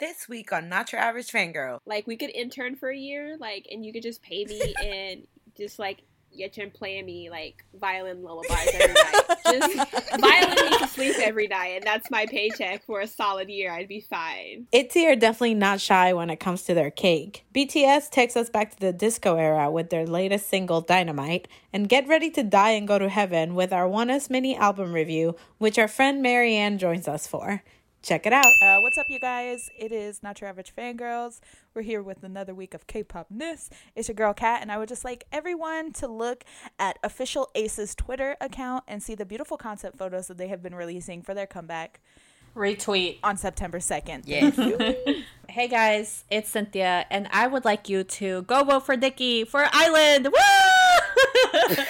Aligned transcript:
This 0.00 0.28
week 0.28 0.52
on 0.52 0.68
Not 0.68 0.90
Your 0.90 1.00
Average 1.00 1.30
Fangirl. 1.30 1.78
Like 1.86 2.06
we 2.08 2.16
could 2.16 2.30
intern 2.30 2.74
for 2.74 2.90
a 2.90 2.96
year, 2.96 3.36
like, 3.38 3.68
and 3.70 3.86
you 3.86 3.92
could 3.92 4.02
just 4.02 4.22
pay 4.22 4.44
me 4.44 4.74
and 4.84 5.26
just 5.56 5.78
like 5.78 6.02
get 6.36 6.56
you 6.56 6.68
playing 6.68 7.06
me 7.06 7.30
like 7.30 7.64
violin 7.78 8.20
lullabies 8.20 8.68
every 8.72 8.92
night. 8.92 9.22
Just 9.46 10.20
violin 10.20 10.70
me 10.70 10.78
to 10.78 10.88
sleep 10.88 11.14
every 11.20 11.46
night, 11.46 11.76
and 11.76 11.84
that's 11.84 12.10
my 12.10 12.26
paycheck 12.26 12.84
for 12.84 13.02
a 13.02 13.06
solid 13.06 13.48
year. 13.48 13.70
I'd 13.72 13.86
be 13.86 14.00
fine. 14.00 14.66
ITZY 14.72 15.06
are 15.06 15.16
definitely 15.16 15.54
not 15.54 15.80
shy 15.80 16.12
when 16.12 16.28
it 16.28 16.40
comes 16.40 16.62
to 16.64 16.74
their 16.74 16.90
cake. 16.90 17.44
BTS 17.54 18.10
takes 18.10 18.36
us 18.36 18.50
back 18.50 18.72
to 18.72 18.80
the 18.80 18.92
disco 18.92 19.36
era 19.36 19.70
with 19.70 19.90
their 19.90 20.06
latest 20.06 20.48
single, 20.48 20.80
Dynamite, 20.80 21.46
and 21.72 21.88
get 21.88 22.08
ready 22.08 22.30
to 22.30 22.42
die 22.42 22.70
and 22.70 22.88
go 22.88 22.98
to 22.98 23.08
heaven 23.08 23.54
with 23.54 23.72
our 23.72 23.88
One 23.88 24.10
Us 24.10 24.28
mini 24.28 24.56
album 24.56 24.92
review, 24.92 25.36
which 25.58 25.78
our 25.78 25.88
friend 25.88 26.20
Marianne 26.20 26.78
joins 26.78 27.06
us 27.06 27.28
for. 27.28 27.62
Check 28.04 28.26
it 28.26 28.34
out. 28.34 28.44
Uh, 28.60 28.80
what's 28.80 28.98
up, 28.98 29.06
you 29.08 29.18
guys? 29.18 29.70
It 29.78 29.90
is 29.90 30.22
Not 30.22 30.38
Your 30.42 30.50
Average 30.50 30.74
Fangirls. 30.76 31.40
We're 31.72 31.80
here 31.80 32.02
with 32.02 32.22
another 32.22 32.54
week 32.54 32.74
of 32.74 32.86
K-pop 32.86 33.30
news. 33.30 33.70
It's 33.96 34.08
your 34.08 34.14
girl 34.14 34.34
Kat, 34.34 34.60
and 34.60 34.70
I 34.70 34.76
would 34.76 34.90
just 34.90 35.06
like 35.06 35.24
everyone 35.32 35.90
to 35.94 36.06
look 36.06 36.44
at 36.78 36.98
official 37.02 37.48
Ace's 37.54 37.94
Twitter 37.94 38.36
account 38.42 38.84
and 38.86 39.02
see 39.02 39.14
the 39.14 39.24
beautiful 39.24 39.56
concept 39.56 39.96
photos 39.96 40.26
that 40.26 40.36
they 40.36 40.48
have 40.48 40.62
been 40.62 40.74
releasing 40.74 41.22
for 41.22 41.32
their 41.32 41.46
comeback 41.46 41.98
Retweet. 42.54 43.20
on 43.24 43.38
September 43.38 43.80
second. 43.80 44.24
Yes. 44.26 44.58
Hey 45.46 45.68
guys, 45.68 46.24
it's 46.30 46.48
Cynthia, 46.50 47.06
and 47.10 47.28
I 47.30 47.46
would 47.46 47.64
like 47.64 47.88
you 47.88 48.02
to 48.02 48.42
go 48.42 48.64
vote 48.64 48.86
for 48.86 48.96
Dicky 48.96 49.44
for 49.44 49.66
Island. 49.72 50.26
Woo! 50.26 51.76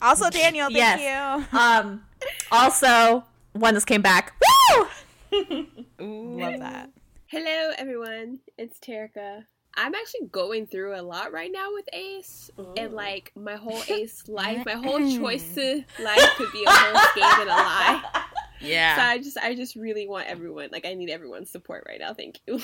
Also, 0.00 0.28
Daniel, 0.30 0.66
thank 0.66 0.78
Yes. 0.78 1.46
you. 1.52 1.58
um, 1.58 2.02
also, 2.50 3.22
one 3.52 3.74
this 3.74 3.84
came 3.84 4.02
back. 4.02 4.32
Woo! 4.74 4.86
Love 5.32 6.58
that. 6.60 6.90
Hello, 7.26 7.72
everyone. 7.78 8.40
It's 8.58 8.78
Terica. 8.78 9.44
I'm 9.74 9.94
actually 9.94 10.26
going 10.30 10.66
through 10.66 11.00
a 11.00 11.00
lot 11.00 11.32
right 11.32 11.50
now 11.50 11.72
with 11.72 11.88
Ace, 11.94 12.50
and 12.76 12.92
like 12.92 13.32
my 13.34 13.56
whole 13.56 13.82
Ace 13.88 14.28
life, 14.28 14.66
my 14.66 14.72
whole 14.74 14.98
choice 14.98 15.54
to 15.54 15.82
life 16.02 16.30
could 16.36 16.52
be 16.52 16.64
a 16.64 16.70
whole 16.70 17.00
game 17.14 17.40
and 17.40 17.48
a 17.48 17.52
lie. 17.52 18.02
Yeah. 18.64 18.94
So 18.94 19.02
I 19.02 19.18
just, 19.18 19.36
I 19.38 19.56
just 19.56 19.74
really 19.74 20.06
want 20.06 20.28
everyone, 20.28 20.68
like, 20.70 20.86
I 20.86 20.94
need 20.94 21.10
everyone's 21.10 21.50
support 21.50 21.82
right 21.88 21.98
now. 21.98 22.14
Thank 22.14 22.38
you. 22.46 22.60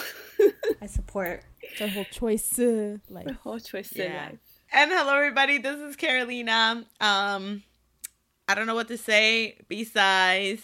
I 0.80 0.86
support. 0.86 1.42
The 1.80 1.88
whole 1.88 2.04
choice, 2.04 2.56
uh, 2.56 2.98
like 3.08 3.26
my 3.26 3.32
whole 3.32 3.58
choice 3.58 3.90
Yeah. 3.96 4.26
life. 4.30 4.38
And 4.72 4.92
hello, 4.92 5.16
everybody. 5.16 5.58
This 5.58 5.80
is 5.80 5.96
Carolina. 5.96 6.84
Um, 7.00 7.64
I 8.46 8.54
don't 8.54 8.68
know 8.68 8.76
what 8.76 8.86
to 8.88 8.96
say 8.96 9.58
besides 9.66 10.62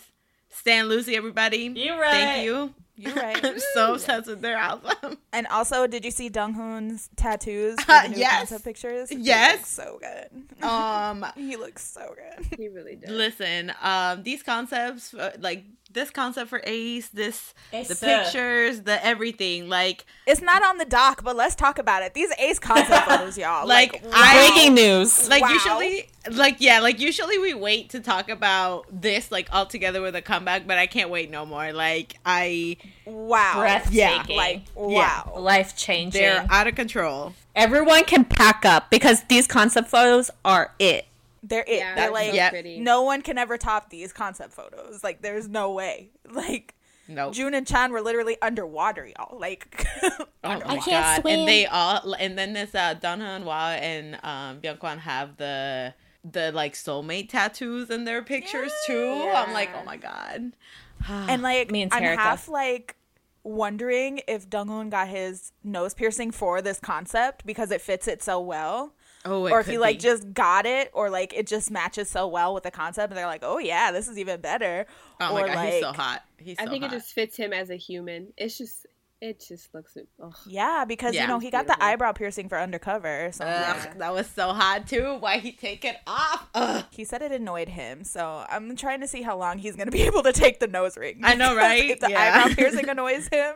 Stan 0.55 0.89
Lucy, 0.89 1.17
everybody. 1.17 1.73
You're 1.75 1.99
right. 2.01 2.13
Thank 2.13 2.45
you. 2.47 2.73
you're 2.97 3.15
right. 3.15 3.45
I'm 3.45 3.59
so 3.75 3.95
obsessed 3.95 4.27
with 4.29 4.41
their 4.41 4.57
album. 4.57 5.19
And 5.33 5.47
also, 5.49 5.87
did 5.87 6.05
you 6.05 6.11
see 6.11 6.31
Donghoon's 6.31 7.11
tattoos? 7.17 7.81
For 7.81 7.93
Uh, 7.93 8.03
the 8.05 8.09
new 8.11 8.19
yes. 8.19 8.39
concept 8.39 8.65
pictures. 8.65 9.09
He 9.11 9.17
Yes. 9.17 9.69
so 9.69 10.01
good. 10.01 10.65
Um, 10.65 11.27
he 11.37 11.57
looks 11.57 11.85
so 11.87 12.15
good. 12.15 12.47
He 12.59 12.69
really 12.69 12.97
does. 12.97 13.11
listen, 13.11 13.73
um, 13.83 14.23
these 14.23 14.43
concepts, 14.43 15.13
uh, 15.15 15.33
like 15.39 15.65
this 15.95 16.11
concept 16.11 16.51
for 16.51 16.61
Ace, 16.65 17.09
this 17.09 17.55
the 17.71 17.97
pictures, 18.01 18.83
the 18.83 19.05
everything, 19.05 19.69
like 19.69 20.05
It's 20.27 20.43
not 20.43 20.63
on 20.63 20.79
the 20.79 20.85
doc, 20.85 21.23
but 21.25 21.37
let's 21.37 21.55
talk 21.55 21.79
about 21.79 22.03
it. 22.03 22.13
These 22.15 22.31
Ace 22.39 22.59
concept 22.59 23.05
photos, 23.09 23.39
y'all. 23.39 23.67
Like, 23.67 23.93
Like, 24.03 24.03
I- 24.13 24.49
Breaking 24.53 24.75
news. 24.75 25.29
like 25.29 25.43
Wow. 25.43 25.49
usually 25.51 26.09
like 26.31 26.57
yeah 26.59 26.81
like 26.81 27.01
usually 27.01 27.39
we 27.39 27.53
wait 27.53 27.91
to 27.91 28.01
talk 28.01 28.31
about 28.31 28.87
this 28.91 29.31
like 29.31 29.47
all 29.53 29.67
together 29.67 30.01
with 30.01 30.17
a 30.17 30.23
comeback 30.23 30.67
but 30.67 30.79
i 30.79 30.87
can't 30.87 31.11
wait 31.11 31.31
no 31.31 31.45
more 31.45 31.71
like 31.75 32.19
i 32.25 32.79
wow. 33.05 33.53
Breathtaking. 33.59 34.35
Like, 34.35 34.63
Yeah. 34.75 35.23
wow. 35.27 35.35
Life 35.39 35.77
changing. 35.77 36.23
they're 36.23 36.47
out 36.49 36.67
of 36.67 36.75
control 36.77 37.35
Everyone 37.55 38.05
can 38.05 38.25
pack 38.25 38.65
up 38.65 38.91
because 38.91 39.23
these 39.29 39.47
concept 39.47 39.89
photos 39.89 40.31
are 40.45 40.73
it. 40.81 41.07
They're 41.47 41.65
it. 41.67 41.79
Yeah, 41.79 41.95
They're 41.95 42.11
like, 42.11 42.31
so 42.31 42.35
Yep. 42.37 42.51
pretty. 42.53 42.81
no 42.81 43.03
one 43.03 43.21
can 43.23 43.37
ever 43.37 43.59
top 43.59 43.91
these 43.91 44.13
concept 44.13 44.55
photos. 44.55 45.05
Like, 45.05 45.21
there's 45.23 45.49
no 45.49 45.73
way. 45.73 46.11
Like, 46.31 46.75
no 47.07 47.31
June 47.31 47.53
and 47.53 47.67
Chan 47.67 47.93
were 47.93 48.01
literally 48.01 48.39
underwater, 48.41 49.07
y'all. 49.07 49.39
Like, 49.39 49.87
oh 50.03 50.27
my 50.43 50.59
can't 50.79 50.85
god 50.87 51.21
swim. 51.21 51.39
and 51.41 51.49
they 51.49 51.67
all 51.67 52.15
and 52.15 52.39
then 52.39 52.55
this 52.55 52.75
uh 52.75 52.95
Donna 52.95 53.27
and 53.27 53.45
Wa 53.45 53.73
and 53.73 54.15
um 54.23 54.61
Byungkwan 54.63 54.99
have 55.01 55.37
the 55.37 55.93
the 56.25 56.51
like 56.53 56.73
soulmate 56.73 57.29
tattoos 57.29 57.91
in 57.91 58.05
their 58.05 58.23
pictures 58.23 58.73
too 58.87 59.31
i'm 59.35 59.53
like 59.53 59.69
oh 59.77 59.85
my 59.85 59.99
god 59.99 60.53
and 61.09 61.43
like, 61.43 61.71
Me 61.71 61.83
and 61.83 61.93
I'm 61.93 62.03
half 62.17 62.49
like 62.49 62.97
wondering 63.43 64.23
if 64.27 64.49
Donghoon 64.49 64.91
got 64.91 65.09
his 65.09 65.53
nose 65.63 65.93
piercing 65.95 66.31
for 66.31 66.63
this 66.63 66.81
concept 66.81 67.45
because 67.45 67.71
it 67.71 67.81
fits 67.81 68.09
it 68.09 68.23
so 68.23 68.41
well. 68.41 68.95
Oh 69.25 69.47
it 69.47 69.53
or 69.53 69.61
if 69.61 69.67
he 69.67 69.73
could 69.73 69.81
like 69.81 69.97
be. 69.99 70.03
just 70.03 70.33
got 70.35 70.67
it 70.67 70.91
or 70.93 71.11
like 71.11 71.33
it 71.35 71.47
just 71.47 71.71
matches 71.71 72.09
so 72.11 72.27
well 72.27 72.53
with 72.55 72.63
the 72.63 72.71
concept 72.71 73.11
and 73.11 73.17
they're 73.19 73.27
like 73.27 73.43
oh 73.43 73.59
yeah 73.59 73.91
this 73.93 74.09
is 74.09 74.19
even 74.19 74.41
better 74.41 74.87
oh 75.21 75.31
or 75.37 75.41
my 75.41 75.47
god 75.47 75.57
like 75.57 75.73
he's 75.73 75.83
so 75.83 75.93
hot 75.93 76.23
he's 76.39 76.59
so 76.59 76.65
I 76.65 76.67
think 76.69 76.85
hot. 76.85 76.93
it 76.93 76.97
just 76.97 77.13
fits 77.13 77.37
him 77.37 77.53
as 77.53 77.71
a 77.71 77.77
human. 77.77 78.29
It's 78.37 78.59
just, 78.59 78.87
it 79.21 79.43
just 79.49 79.73
looks. 79.73 79.97
Ugh. 80.23 80.35
yeah 80.47 80.85
because 80.87 81.15
Yeah. 81.15 81.23
you 81.23 81.29
know 81.29 81.39
he 81.39 81.51
got 81.51 81.67
the 81.67 81.83
eyebrow 81.83 82.13
piercing 82.13 82.51
for 82.51 82.59
undercover 82.59 83.31
so 83.33 83.45
Ugh, 83.47 83.89
that 83.99 84.13
was 84.13 84.27
so 84.29 84.53
hot 84.53 84.87
too 84.87 85.17
why 85.21 85.39
he 85.39 85.53
take 85.53 85.85
it 85.87 85.97
off 86.07 86.47
Ugh. 86.55 86.85
he 86.91 87.05
said 87.05 87.23
it 87.23 87.33
annoyed 87.33 87.71
him 87.71 88.05
so 88.05 88.45
i'm 88.51 88.77
trying 88.77 89.01
to 89.01 89.09
see 89.09 89.23
how 89.23 89.39
long 89.39 89.57
he's 89.59 89.77
gonna 89.77 89.91
be 89.91 90.03
able 90.11 90.23
to 90.25 90.33
take 90.33 90.61
the 90.61 90.67
nose 90.67 90.99
ring 90.99 91.21
I 91.23 91.35
know, 91.35 91.57
right? 91.57 91.85
if 91.91 92.01
the 92.01 92.11
Yeah. 92.11 92.43
eyebrow 92.45 92.55
piercing 92.55 92.89
annoys 92.91 93.29
him 93.29 93.55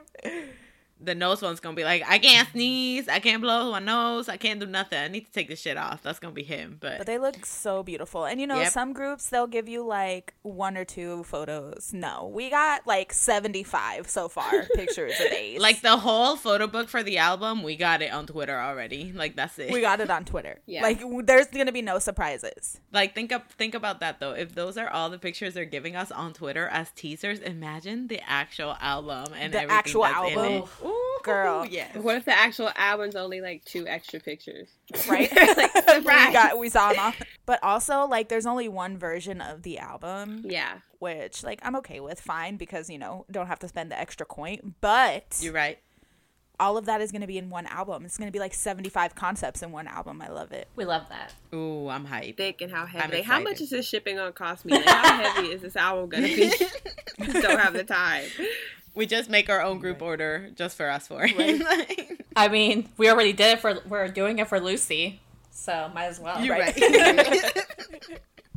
the 1.01 1.15
nose 1.15 1.41
one's 1.43 1.61
gonna 1.61 1.77
be 1.77 1.85
like, 1.85 2.03
I 2.09 2.19
can't 2.19 2.49
sneeze, 2.51 3.09
I 3.09 3.21
can't 3.21 3.41
blow 3.41 3.71
my 3.73 3.79
nose, 3.79 4.29
I 4.29 4.37
can't 4.37 4.59
do 4.61 4.67
nothing. 4.67 4.99
I 4.99 5.09
need 5.09 5.27
to 5.27 5.33
take 5.33 5.49
this 5.49 5.61
shit 5.61 5.77
off. 5.77 6.03
That's 6.03 6.19
gonna 6.19 6.35
be 6.35 6.43
him. 6.43 6.77
But, 6.81 6.99
but 6.99 7.07
they 7.07 7.19
look 7.19 7.45
so 7.47 7.83
beautiful 7.83 8.25
and 8.25 8.41
you 8.41 8.47
know 8.47 8.59
Yep. 8.61 8.73
some 8.73 8.93
groups 8.93 9.29
they'll 9.29 9.47
give 9.47 9.69
you 9.69 9.85
like 9.85 10.35
one 10.43 10.77
or 10.77 10.85
two 10.85 11.23
photos 11.25 11.91
no 11.93 12.31
we 12.33 12.51
got 12.51 12.87
like 12.87 13.13
75 13.13 14.09
so 14.09 14.29
far 14.29 14.51
pictures 14.75 15.13
of 15.21 15.27
Ace. 15.27 15.61
like 15.61 15.81
the 15.83 15.97
whole 15.97 16.37
photo 16.37 16.67
book 16.67 16.89
for 16.89 17.03
the 17.03 17.19
album, 17.19 17.63
we 17.63 17.77
got 17.77 18.03
it 18.03 18.13
on 18.13 18.27
Twitter 18.27 18.59
already. 18.59 19.13
Like 19.13 19.37
that's 19.37 19.59
it. 19.59 19.71
we 19.73 19.81
got 19.81 20.01
it 20.01 20.11
on 20.11 20.25
twitter 20.25 20.61
Yeah. 20.67 20.83
like 20.83 21.01
w- 21.01 21.23
there's 21.23 21.47
gonna 21.47 21.73
be 21.73 21.83
no 21.83 21.99
surprises 21.99 22.81
like 22.93 23.15
think 23.15 23.33
up 23.33 23.53
think 23.53 23.75
about 23.75 24.01
that 24.01 24.21
though. 24.21 24.33
If 24.33 24.55
those 24.55 24.77
are 24.77 24.89
all 24.89 25.11
the 25.11 25.19
pictures 25.19 25.55
they're 25.55 25.65
giving 25.65 25.95
us 25.97 26.11
on 26.11 26.33
Twitter 26.33 26.67
as 26.69 26.91
teasers, 26.93 27.39
imagine 27.39 28.09
the 28.09 28.21
actual 28.29 28.77
album 28.81 29.33
and 29.39 29.53
The 29.53 29.63
actual 29.71 30.05
album. 30.05 30.65
It. 30.89 30.93
Ooh, 30.93 31.19
Girl. 31.25 31.67
yes. 31.67 31.95
What 31.97 32.17
if 32.17 32.25
the 32.25 32.37
actual 32.37 32.71
album's 32.77 33.17
only 33.17 33.41
like 33.41 33.65
two 33.65 33.87
extra 33.87 34.21
pictures? 34.21 34.69
right? 35.09 35.31
Like, 35.57 35.75
we 36.05 36.33
got 36.33 36.59
we 36.59 36.69
saw 36.69 36.91
them 36.91 36.99
all. 37.01 37.13
But 37.47 37.63
also, 37.63 38.07
like, 38.07 38.29
there's 38.29 38.47
only 38.47 38.69
one 38.69 38.99
version 38.99 39.41
of 39.41 39.63
the 39.63 39.79
album, 39.79 40.43
Yeah. 40.45 40.79
which 40.99 41.43
like 41.43 41.61
I'm 41.63 41.77
okay 41.77 42.01
with, 42.01 42.21
fine, 42.21 42.57
because 42.57 42.89
you 42.91 42.99
know 42.99 43.25
don't 43.31 43.47
have 43.47 43.59
to 43.61 43.69
spend 43.69 43.91
the 43.91 43.99
extra 43.99 44.27
coin. 44.27 44.75
But 44.81 45.39
You're 45.41 45.53
right. 45.55 45.79
all 46.61 46.77
of 46.77 46.87
that 46.87 47.01
is 47.01 47.11
going 47.11 47.21
to 47.23 47.27
be 47.27 47.39
in 47.39 47.51
one 47.51 47.67
album. 47.67 48.05
It's 48.05 48.19
going 48.19 48.29
to 48.29 48.33
be 48.33 48.39
like 48.39 48.53
75 48.55 49.15
concepts 49.15 49.63
in 49.63 49.73
one 49.73 49.87
album. 49.87 50.21
I 50.23 50.29
love 50.29 50.53
it. 50.53 50.69
We 50.77 50.85
love 50.85 51.09
that. 51.09 51.33
Ooh, 51.55 51.89
I'm 51.89 52.07
hyped. 52.07 52.37
Thick 52.37 52.61
and 52.61 52.71
how 52.71 52.85
heavy. 52.87 53.23
How 53.23 53.41
much 53.41 53.61
is 53.61 53.71
this 53.71 53.89
shipping 53.89 54.17
gonna 54.17 54.33
cost 54.33 54.65
me? 54.65 54.73
Like, 54.75 54.85
how 54.87 55.23
heavy 55.23 55.49
is 55.49 55.63
this 55.63 55.77
album 55.77 56.09
gonna 56.11 56.27
be? 56.29 56.53
Don't 57.41 57.59
have 57.59 57.73
the 57.73 57.85
time. 57.85 58.25
We 58.99 59.07
just 59.07 59.31
make 59.31 59.49
our 59.49 59.63
own 59.63 59.79
group 59.79 60.03
order 60.03 60.51
just 60.57 60.77
for 60.77 60.91
us 60.91 61.07
four. 61.07 61.29
Like, 61.39 62.21
I 62.35 62.49
mean, 62.49 62.89
we 62.97 63.09
already 63.09 63.33
did 63.33 63.53
it 63.53 63.61
for. 63.61 63.79
We're 63.87 64.09
doing 64.09 64.41
it 64.41 64.49
for 64.49 64.59
Lucy, 64.59 65.21
so 65.53 65.89
might 65.95 66.07
as 66.07 66.19
well. 66.19 66.43
You're 66.45 66.57
Right. 66.59 66.77
right. 66.77 67.67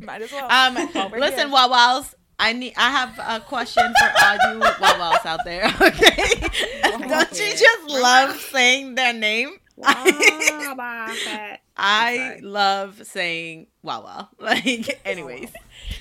Might 0.00 0.20
as 0.22 0.32
well. 0.32 0.50
Um, 0.50 0.74
While 0.88 1.10
we're 1.10 1.20
listen, 1.20 1.48
here. 1.48 1.56
Wawals. 1.56 2.12
I 2.40 2.54
need. 2.54 2.72
I 2.76 2.90
have 2.90 3.20
a 3.20 3.44
question 3.44 3.84
for 4.00 4.10
all 4.20 4.34
you 4.34 4.60
Wawals 4.60 5.24
out 5.24 5.44
there. 5.44 5.62
Okay, 5.80 7.08
don't 7.08 7.38
you 7.38 7.50
just 7.52 7.84
love 7.88 8.36
saying 8.36 8.96
their 8.96 9.12
name? 9.12 9.50
Wow. 9.82 11.56
I 11.76 12.38
love 12.42 13.06
saying 13.06 13.66
Wawa. 13.82 14.28
Like, 14.38 15.00
anyways, 15.04 15.50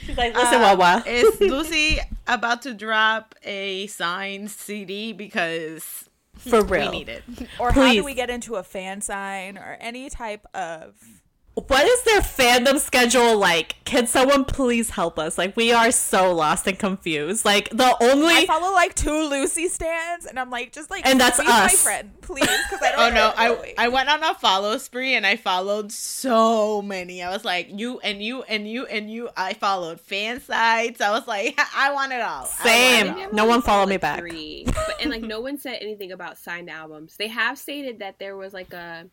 She's 0.05 0.17
like, 0.17 0.35
listen, 0.35 0.61
Uh, 0.61 0.75
Wawa. 0.75 1.03
is 1.05 1.39
Lucy 1.41 1.99
about 2.27 2.61
to 2.63 2.73
drop 2.73 3.35
a 3.43 3.87
signed 3.87 4.49
CD 4.51 5.13
because 5.13 6.09
For 6.37 6.61
real 6.63 6.65
we 6.65 6.77
real. 6.77 6.91
need 6.91 7.09
it? 7.09 7.23
or 7.59 7.71
how 7.71 7.91
do 7.93 8.03
we 8.03 8.13
get 8.13 8.29
into 8.29 8.55
a 8.55 8.63
fan 8.63 9.01
sign 9.01 9.57
or 9.57 9.77
any 9.79 10.09
type 10.09 10.45
of 10.53 10.95
what 11.53 11.85
is 11.85 12.03
their 12.03 12.21
fandom 12.21 12.79
schedule 12.79 13.37
like? 13.37 13.75
Can 13.83 14.07
someone 14.07 14.45
please 14.45 14.91
help 14.91 15.19
us? 15.19 15.37
Like 15.37 15.57
we 15.57 15.73
are 15.73 15.91
so 15.91 16.33
lost 16.33 16.65
and 16.65 16.79
confused. 16.79 17.43
Like 17.43 17.69
the 17.71 17.95
only 18.01 18.33
I 18.33 18.45
follow 18.45 18.71
like 18.71 18.95
two 18.95 19.29
Lucy 19.29 19.67
stands, 19.67 20.25
and 20.25 20.39
I'm 20.39 20.49
like, 20.49 20.71
just 20.71 20.89
like, 20.89 21.05
And 21.05 21.19
that's 21.19 21.39
be 21.39 21.45
my 21.45 21.65
us. 21.65 21.83
friend, 21.83 22.11
please, 22.21 22.43
because 22.45 22.79
I 22.81 22.91
don't. 22.95 22.99
Oh 22.99 23.09
no, 23.09 23.13
know. 23.15 23.33
I 23.35 23.73
I 23.77 23.87
went 23.89 24.07
on 24.07 24.23
a 24.23 24.33
follow 24.35 24.77
spree 24.77 25.13
and 25.15 25.27
I 25.27 25.35
followed 25.35 25.91
so 25.91 26.81
many. 26.81 27.21
I 27.21 27.29
was 27.29 27.43
like, 27.43 27.67
you 27.69 27.99
and 27.99 28.23
you 28.23 28.43
and 28.43 28.65
you 28.65 28.85
and 28.85 29.11
you. 29.11 29.29
I 29.35 29.53
followed 29.53 29.99
fan 29.99 30.39
sites. 30.39 31.01
I 31.01 31.11
was 31.11 31.27
like, 31.27 31.59
I 31.75 31.91
want 31.93 32.13
it 32.13 32.21
all. 32.21 32.45
Same. 32.45 33.07
it 33.07 33.25
all. 33.25 33.33
No 33.33 33.45
one 33.45 33.61
followed 33.61 33.87
me 33.89 33.95
like, 33.95 34.01
back. 34.01 34.19
Three. 34.19 34.63
But, 34.67 35.01
and 35.01 35.11
like 35.11 35.21
no 35.21 35.41
one 35.41 35.57
said 35.57 35.79
anything 35.81 36.13
about 36.13 36.37
signed 36.37 36.69
albums. 36.69 37.17
They 37.17 37.27
have 37.27 37.57
stated 37.57 37.99
that 37.99 38.19
there 38.19 38.37
was 38.37 38.53
like 38.53 38.71
a 38.71 39.07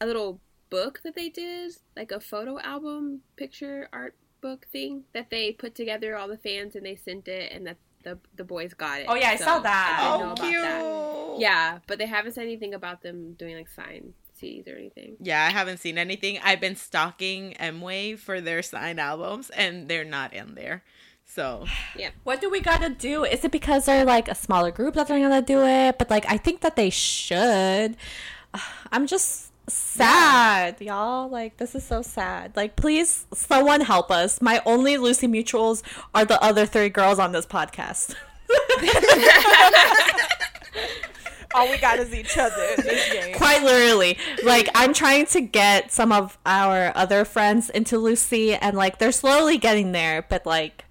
a 0.00 0.06
little 0.06 0.40
book 0.74 1.00
that 1.04 1.14
they 1.14 1.28
did, 1.28 1.72
like 1.96 2.10
a 2.10 2.20
photo 2.20 2.58
album 2.60 3.20
picture 3.36 3.88
art 3.92 4.14
book 4.40 4.66
thing 4.72 5.04
that 5.12 5.30
they 5.30 5.52
put 5.52 5.72
together 5.74 6.16
all 6.16 6.28
the 6.28 6.36
fans 6.36 6.74
and 6.76 6.84
they 6.84 6.96
sent 6.96 7.28
it 7.28 7.52
and 7.52 7.66
that 7.66 7.78
the 8.02 8.18
the 8.34 8.44
boys 8.44 8.74
got 8.74 9.00
it. 9.00 9.06
Oh, 9.08 9.14
yeah, 9.14 9.30
I 9.30 9.36
saw 9.36 9.60
that. 9.60 9.96
I 9.98 10.02
did 10.02 10.14
oh, 10.14 10.18
know 10.18 10.30
Oh, 10.30 10.32
about 10.32 10.50
cute. 10.50 10.62
that. 10.62 11.40
Yeah, 11.40 11.78
but 11.86 11.98
they 11.98 12.06
haven't 12.06 12.32
said 12.32 12.42
anything 12.42 12.74
about 12.74 13.02
them 13.02 13.34
doing 13.34 13.54
like 13.56 13.68
signed 13.68 14.12
CDs 14.38 14.66
or 14.68 14.76
anything. 14.76 15.16
Yeah, 15.20 15.46
I 15.46 15.50
haven't 15.50 15.78
seen 15.78 15.96
anything. 15.96 16.38
I've 16.42 16.60
been 16.60 16.76
stalking 16.76 17.54
Mway 17.60 18.18
for 18.18 18.40
their 18.40 18.60
signed 18.62 19.00
albums, 19.00 19.50
and 19.50 19.88
they're 19.88 20.04
not 20.18 20.34
in 20.34 20.54
there. 20.54 20.82
So 21.24 21.66
yeah, 21.96 22.10
What 22.24 22.40
do 22.42 22.50
we 22.50 22.60
gotta 22.60 22.90
do? 22.90 23.24
Is 23.24 23.44
it 23.44 23.52
because 23.52 23.86
they're 23.86 24.04
like 24.04 24.28
a 24.28 24.34
smaller 24.34 24.72
group 24.72 24.94
that 24.94 25.06
they're 25.08 25.20
gonna 25.20 25.40
do 25.40 25.62
it? 25.62 25.98
But 25.98 26.10
like, 26.10 26.26
I 26.28 26.36
think 26.36 26.60
that 26.60 26.76
they 26.76 26.90
should. 26.90 27.96
I'm 28.92 29.06
just 29.06 29.53
sad, 29.68 30.80
y'all. 30.80 31.28
Like, 31.28 31.56
this 31.56 31.74
is 31.74 31.84
so 31.84 32.02
sad. 32.02 32.52
Like, 32.56 32.76
please, 32.76 33.26
someone 33.34 33.80
help 33.80 34.10
us. 34.10 34.40
My 34.42 34.62
only 34.66 34.96
Lucy 34.96 35.26
mutuals 35.28 35.82
are 36.14 36.24
the 36.24 36.42
other 36.42 36.66
three 36.66 36.88
girls 36.88 37.18
on 37.18 37.32
this 37.32 37.46
podcast. 37.46 38.14
all 41.54 41.70
we 41.70 41.78
got 41.78 41.98
is 41.98 42.12
each 42.12 42.36
other 42.36 42.62
in 42.78 42.84
this 42.84 43.12
game. 43.26 43.34
Quite 43.36 43.62
literally. 43.62 44.18
Like, 44.42 44.68
I'm 44.74 44.92
trying 44.92 45.26
to 45.26 45.40
get 45.40 45.92
some 45.92 46.10
of 46.12 46.36
our 46.44 46.92
other 46.96 47.24
friends 47.24 47.70
into 47.70 47.98
Lucy, 47.98 48.54
and 48.54 48.76
like, 48.76 48.98
they're 48.98 49.12
slowly 49.12 49.58
getting 49.58 49.92
there. 49.92 50.22
But 50.28 50.44
like, 50.46 50.84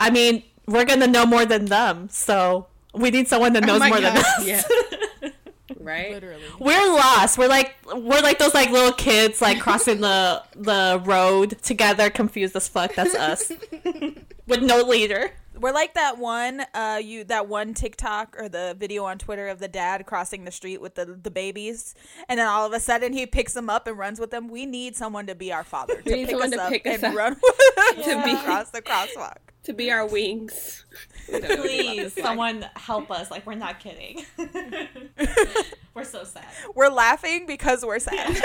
I 0.00 0.10
mean, 0.10 0.42
we're 0.66 0.84
gonna 0.86 1.06
know 1.06 1.26
more 1.26 1.44
than 1.44 1.66
them, 1.66 2.08
so 2.10 2.66
we 2.94 3.10
need 3.10 3.28
someone 3.28 3.52
that 3.54 3.64
knows 3.66 3.82
Oh 3.82 3.88
more 3.88 4.00
than 4.00 4.14
God, 4.14 4.24
us. 4.24 4.46
yeah. 4.46 4.62
Right? 5.84 6.12
Literally. 6.12 6.42
We're 6.58 6.94
lost. 6.94 7.38
We're 7.38 7.48
like 7.48 7.76
we're 7.86 8.20
like 8.20 8.38
those 8.38 8.54
like 8.54 8.70
little 8.70 8.92
kids 8.92 9.40
like 9.42 9.60
crossing 9.60 10.00
the 10.00 10.42
the 10.56 11.02
road 11.04 11.62
together, 11.62 12.10
confused 12.10 12.56
as 12.56 12.68
fuck. 12.68 12.94
That's 12.94 13.14
us. 13.14 13.52
With 14.46 14.62
no 14.62 14.82
leader. 14.82 15.32
We're 15.64 15.72
like 15.72 15.94
that 15.94 16.18
one, 16.18 16.60
uh, 16.74 17.00
you 17.02 17.24
that 17.24 17.48
one 17.48 17.72
TikTok 17.72 18.36
or 18.38 18.50
the 18.50 18.76
video 18.78 19.06
on 19.06 19.16
Twitter 19.16 19.48
of 19.48 19.60
the 19.60 19.66
dad 19.66 20.04
crossing 20.04 20.44
the 20.44 20.50
street 20.50 20.78
with 20.82 20.94
the 20.94 21.06
the 21.06 21.30
babies, 21.30 21.94
and 22.28 22.38
then 22.38 22.46
all 22.46 22.66
of 22.66 22.74
a 22.74 22.80
sudden 22.80 23.14
he 23.14 23.24
picks 23.24 23.54
them 23.54 23.70
up 23.70 23.86
and 23.86 23.96
runs 23.96 24.20
with 24.20 24.30
them. 24.30 24.48
We 24.48 24.66
need 24.66 24.94
someone 24.94 25.26
to 25.26 25.34
be 25.34 25.54
our 25.54 25.64
father 25.64 26.02
to 26.02 26.16
need 26.16 26.26
pick 26.26 26.32
someone 26.32 26.52
us 26.52 26.58
to 26.58 26.62
up 26.64 26.70
pick 26.70 26.86
us 26.86 27.02
and 27.02 27.04
up. 27.04 27.14
run 27.14 27.36
with 27.42 27.56
To 28.04 28.18
us 28.18 28.24
be- 28.26 28.32
across 28.32 28.70
the 28.72 28.82
crosswalk. 28.82 29.36
To 29.62 29.72
be 29.72 29.90
our 29.90 30.06
wings. 30.06 30.84
We 31.32 31.40
don't 31.40 31.48
know 31.48 31.56
what 31.56 31.60
Please, 31.62 31.96
this 31.96 32.12
is 32.12 32.16
like. 32.18 32.26
someone 32.26 32.66
help 32.76 33.10
us. 33.10 33.30
Like 33.30 33.46
we're 33.46 33.54
not 33.54 33.80
kidding. 33.80 34.22
we're 35.94 36.04
so 36.04 36.24
sad. 36.24 36.44
We're 36.74 36.90
laughing 36.90 37.46
because 37.46 37.86
we're 37.86 38.00
sad. 38.00 38.38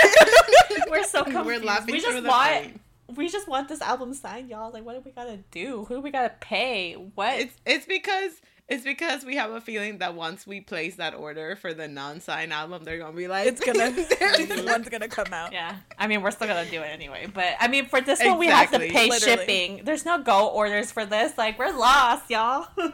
We're 0.88 1.04
so 1.04 1.24
confused. 1.24 1.46
We're 1.46 1.58
laughing 1.58 1.92
we 1.92 2.00
through 2.00 2.12
just 2.12 2.22
the 2.22 2.28
want 2.30 2.50
pain. 2.50 2.80
We 3.16 3.28
just 3.28 3.48
want 3.48 3.68
this 3.68 3.80
album 3.80 4.14
signed, 4.14 4.48
y'all. 4.48 4.72
Like 4.72 4.84
what 4.84 4.94
do 4.94 5.02
we 5.04 5.10
gotta 5.10 5.38
do? 5.50 5.84
Who 5.86 5.96
do 5.96 6.00
we 6.00 6.10
gotta 6.10 6.34
pay? 6.40 6.94
What? 6.94 7.38
It's 7.38 7.54
it's 7.66 7.86
because 7.86 8.40
it's 8.68 8.84
because 8.84 9.24
we 9.24 9.34
have 9.36 9.50
a 9.50 9.60
feeling 9.60 9.98
that 9.98 10.14
once 10.14 10.46
we 10.46 10.60
place 10.60 10.94
that 10.96 11.14
order 11.14 11.56
for 11.56 11.74
the 11.74 11.88
non-signed 11.88 12.52
album, 12.52 12.84
they're 12.84 12.98
gonna 12.98 13.16
be 13.16 13.26
like, 13.26 13.48
it's 13.48 13.60
gonna 13.60 13.90
one's 14.64 14.88
gonna 14.88 15.08
come 15.08 15.32
out. 15.32 15.52
Yeah, 15.52 15.76
I 15.98 16.06
mean 16.06 16.22
we're 16.22 16.30
still 16.30 16.46
gonna 16.46 16.70
do 16.70 16.80
it 16.80 16.86
anyway. 16.86 17.26
But 17.32 17.56
I 17.58 17.68
mean 17.68 17.86
for 17.86 18.00
this 18.00 18.22
one 18.22 18.38
we 18.38 18.46
have 18.46 18.70
to 18.70 18.78
pay 18.78 19.08
Literally. 19.08 19.18
shipping. 19.18 19.80
There's 19.84 20.04
no 20.04 20.22
go 20.22 20.48
orders 20.48 20.92
for 20.92 21.04
this. 21.04 21.36
Like 21.36 21.58
we're 21.58 21.76
lost, 21.76 22.30
y'all. 22.30 22.68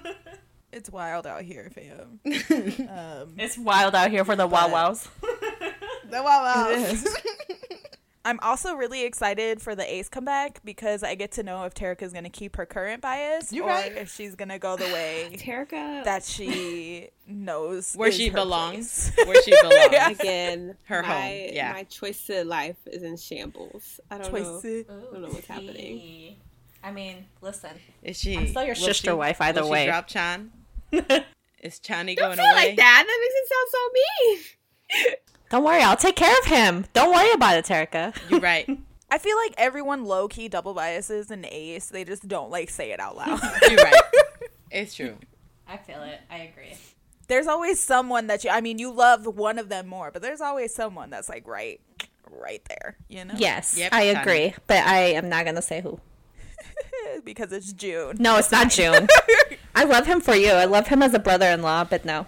It's 0.72 0.90
wild 0.90 1.26
out 1.26 1.40
here, 1.40 1.70
fam. 1.74 2.20
Um, 2.26 3.34
it's 3.38 3.56
wild 3.56 3.94
out 3.94 4.10
here 4.10 4.26
for 4.26 4.36
the 4.36 4.46
wow 4.46 4.68
wows. 4.68 5.08
the 6.10 6.22
wow 6.22 6.22
wow. 6.22 6.94
It 8.26 8.30
is. 8.30 8.36
I'm 8.36 8.40
also 8.42 8.74
really 8.74 9.04
excited 9.04 9.60
for 9.62 9.74
the 9.74 9.90
Ace 9.94 10.08
comeback 10.08 10.60
because 10.64 11.02
I 11.02 11.14
get 11.14 11.32
to 11.32 11.42
know 11.42 11.64
if 11.64 11.74
Terica's 11.74 12.12
gonna 12.12 12.30
keep 12.30 12.56
her 12.56 12.66
current 12.66 13.02
bias 13.02 13.52
You're 13.52 13.64
or 13.64 13.68
right. 13.68 13.92
if 13.96 14.12
she's 14.14 14.34
gonna 14.34 14.58
go 14.58 14.76
the 14.76 14.84
way 14.84 15.30
Terica 15.36 16.04
that 16.04 16.24
she 16.24 17.08
knows 17.26 17.94
where 17.94 18.12
she 18.12 18.30
belongs. 18.30 19.10
place. 19.12 19.26
Where 19.26 19.42
she 19.42 19.50
belongs. 19.62 19.88
Yeah. 19.92 20.10
again 20.10 20.76
Her 20.84 21.02
my, 21.02 21.08
home, 21.08 21.48
yeah. 21.52 21.72
my 21.72 21.82
choice 21.84 22.24
to 22.26 22.44
life 22.44 22.76
is 22.86 23.02
in 23.02 23.16
shambles 23.16 23.98
i 24.10 24.18
don't 24.18 24.32
know 24.32 24.38
Choices. 24.60 24.86
I 24.88 24.92
don't 24.92 25.22
know 25.22 25.28
what's 25.28 25.46
happening. 25.46 26.36
I 26.84 26.92
mean, 26.92 27.24
listen. 27.40 27.70
Is 28.02 28.18
she? 28.18 28.36
I'm 28.36 28.46
still 28.48 28.62
your 28.64 28.74
sister 28.76 29.10
she- 29.10 29.14
wife 29.14 29.40
either 29.40 29.62
will 29.62 29.70
way. 29.70 29.84
She 29.84 29.90
drop 29.90 30.06
Chan. 30.06 30.52
Is 31.60 31.80
Chani 31.80 32.14
don't 32.14 32.26
going 32.26 32.36
feel 32.36 32.44
away? 32.46 32.54
like 32.68 32.76
that 32.76 33.04
that 33.06 33.18
makes 33.20 33.34
it 33.34 33.48
sound 33.48 33.68
so 33.72 35.08
mean 35.08 35.14
Don't 35.50 35.62
worry, 35.64 35.80
I'll 35.82 35.96
take 35.96 36.16
care 36.16 36.36
of 36.40 36.46
him. 36.46 36.86
Don't 36.92 37.14
worry 37.14 37.32
about 37.32 37.56
it, 37.56 37.64
Terica. 37.64 38.16
You're 38.30 38.40
right. 38.40 38.68
I 39.10 39.18
feel 39.18 39.36
like 39.36 39.54
everyone 39.56 40.04
low 40.04 40.26
key 40.26 40.48
double 40.48 40.74
biases 40.74 41.30
in 41.30 41.44
Ace. 41.44 41.86
They 41.88 42.04
just 42.04 42.26
don't 42.26 42.50
like 42.50 42.68
say 42.70 42.90
it 42.90 42.98
out 42.98 43.16
loud. 43.16 43.40
You're 43.70 43.76
right. 43.76 43.94
It's 44.72 44.94
true. 44.94 45.16
I 45.68 45.76
feel 45.76 46.02
it. 46.02 46.20
I 46.28 46.38
agree. 46.38 46.74
there's 47.28 47.46
always 47.46 47.78
someone 47.80 48.26
that 48.26 48.42
you. 48.42 48.50
I 48.50 48.60
mean, 48.60 48.78
you 48.80 48.90
love 48.90 49.24
one 49.26 49.58
of 49.60 49.68
them 49.68 49.86
more, 49.86 50.10
but 50.10 50.22
there's 50.22 50.40
always 50.40 50.74
someone 50.74 51.10
that's 51.10 51.28
like 51.28 51.46
right, 51.46 51.80
right 52.30 52.62
there. 52.68 52.96
You 53.08 53.24
know? 53.26 53.34
Yes, 53.36 53.76
Yep, 53.78 53.92
I 53.92 54.06
Tanya. 54.12 54.20
agree, 54.20 54.54
but 54.66 54.84
I 54.84 54.98
am 55.12 55.28
not 55.28 55.44
gonna 55.44 55.62
say 55.62 55.80
who. 55.80 56.00
because 57.24 57.52
it's 57.52 57.72
June. 57.72 58.16
No, 58.18 58.36
it's 58.38 58.50
not 58.50 58.70
June. 58.70 59.06
I 59.74 59.84
love 59.84 60.06
him 60.06 60.20
for 60.20 60.34
you. 60.34 60.50
I 60.50 60.64
love 60.64 60.88
him 60.88 61.02
as 61.02 61.14
a 61.14 61.18
brother-in-law, 61.20 61.84
but 61.84 62.04
no. 62.04 62.26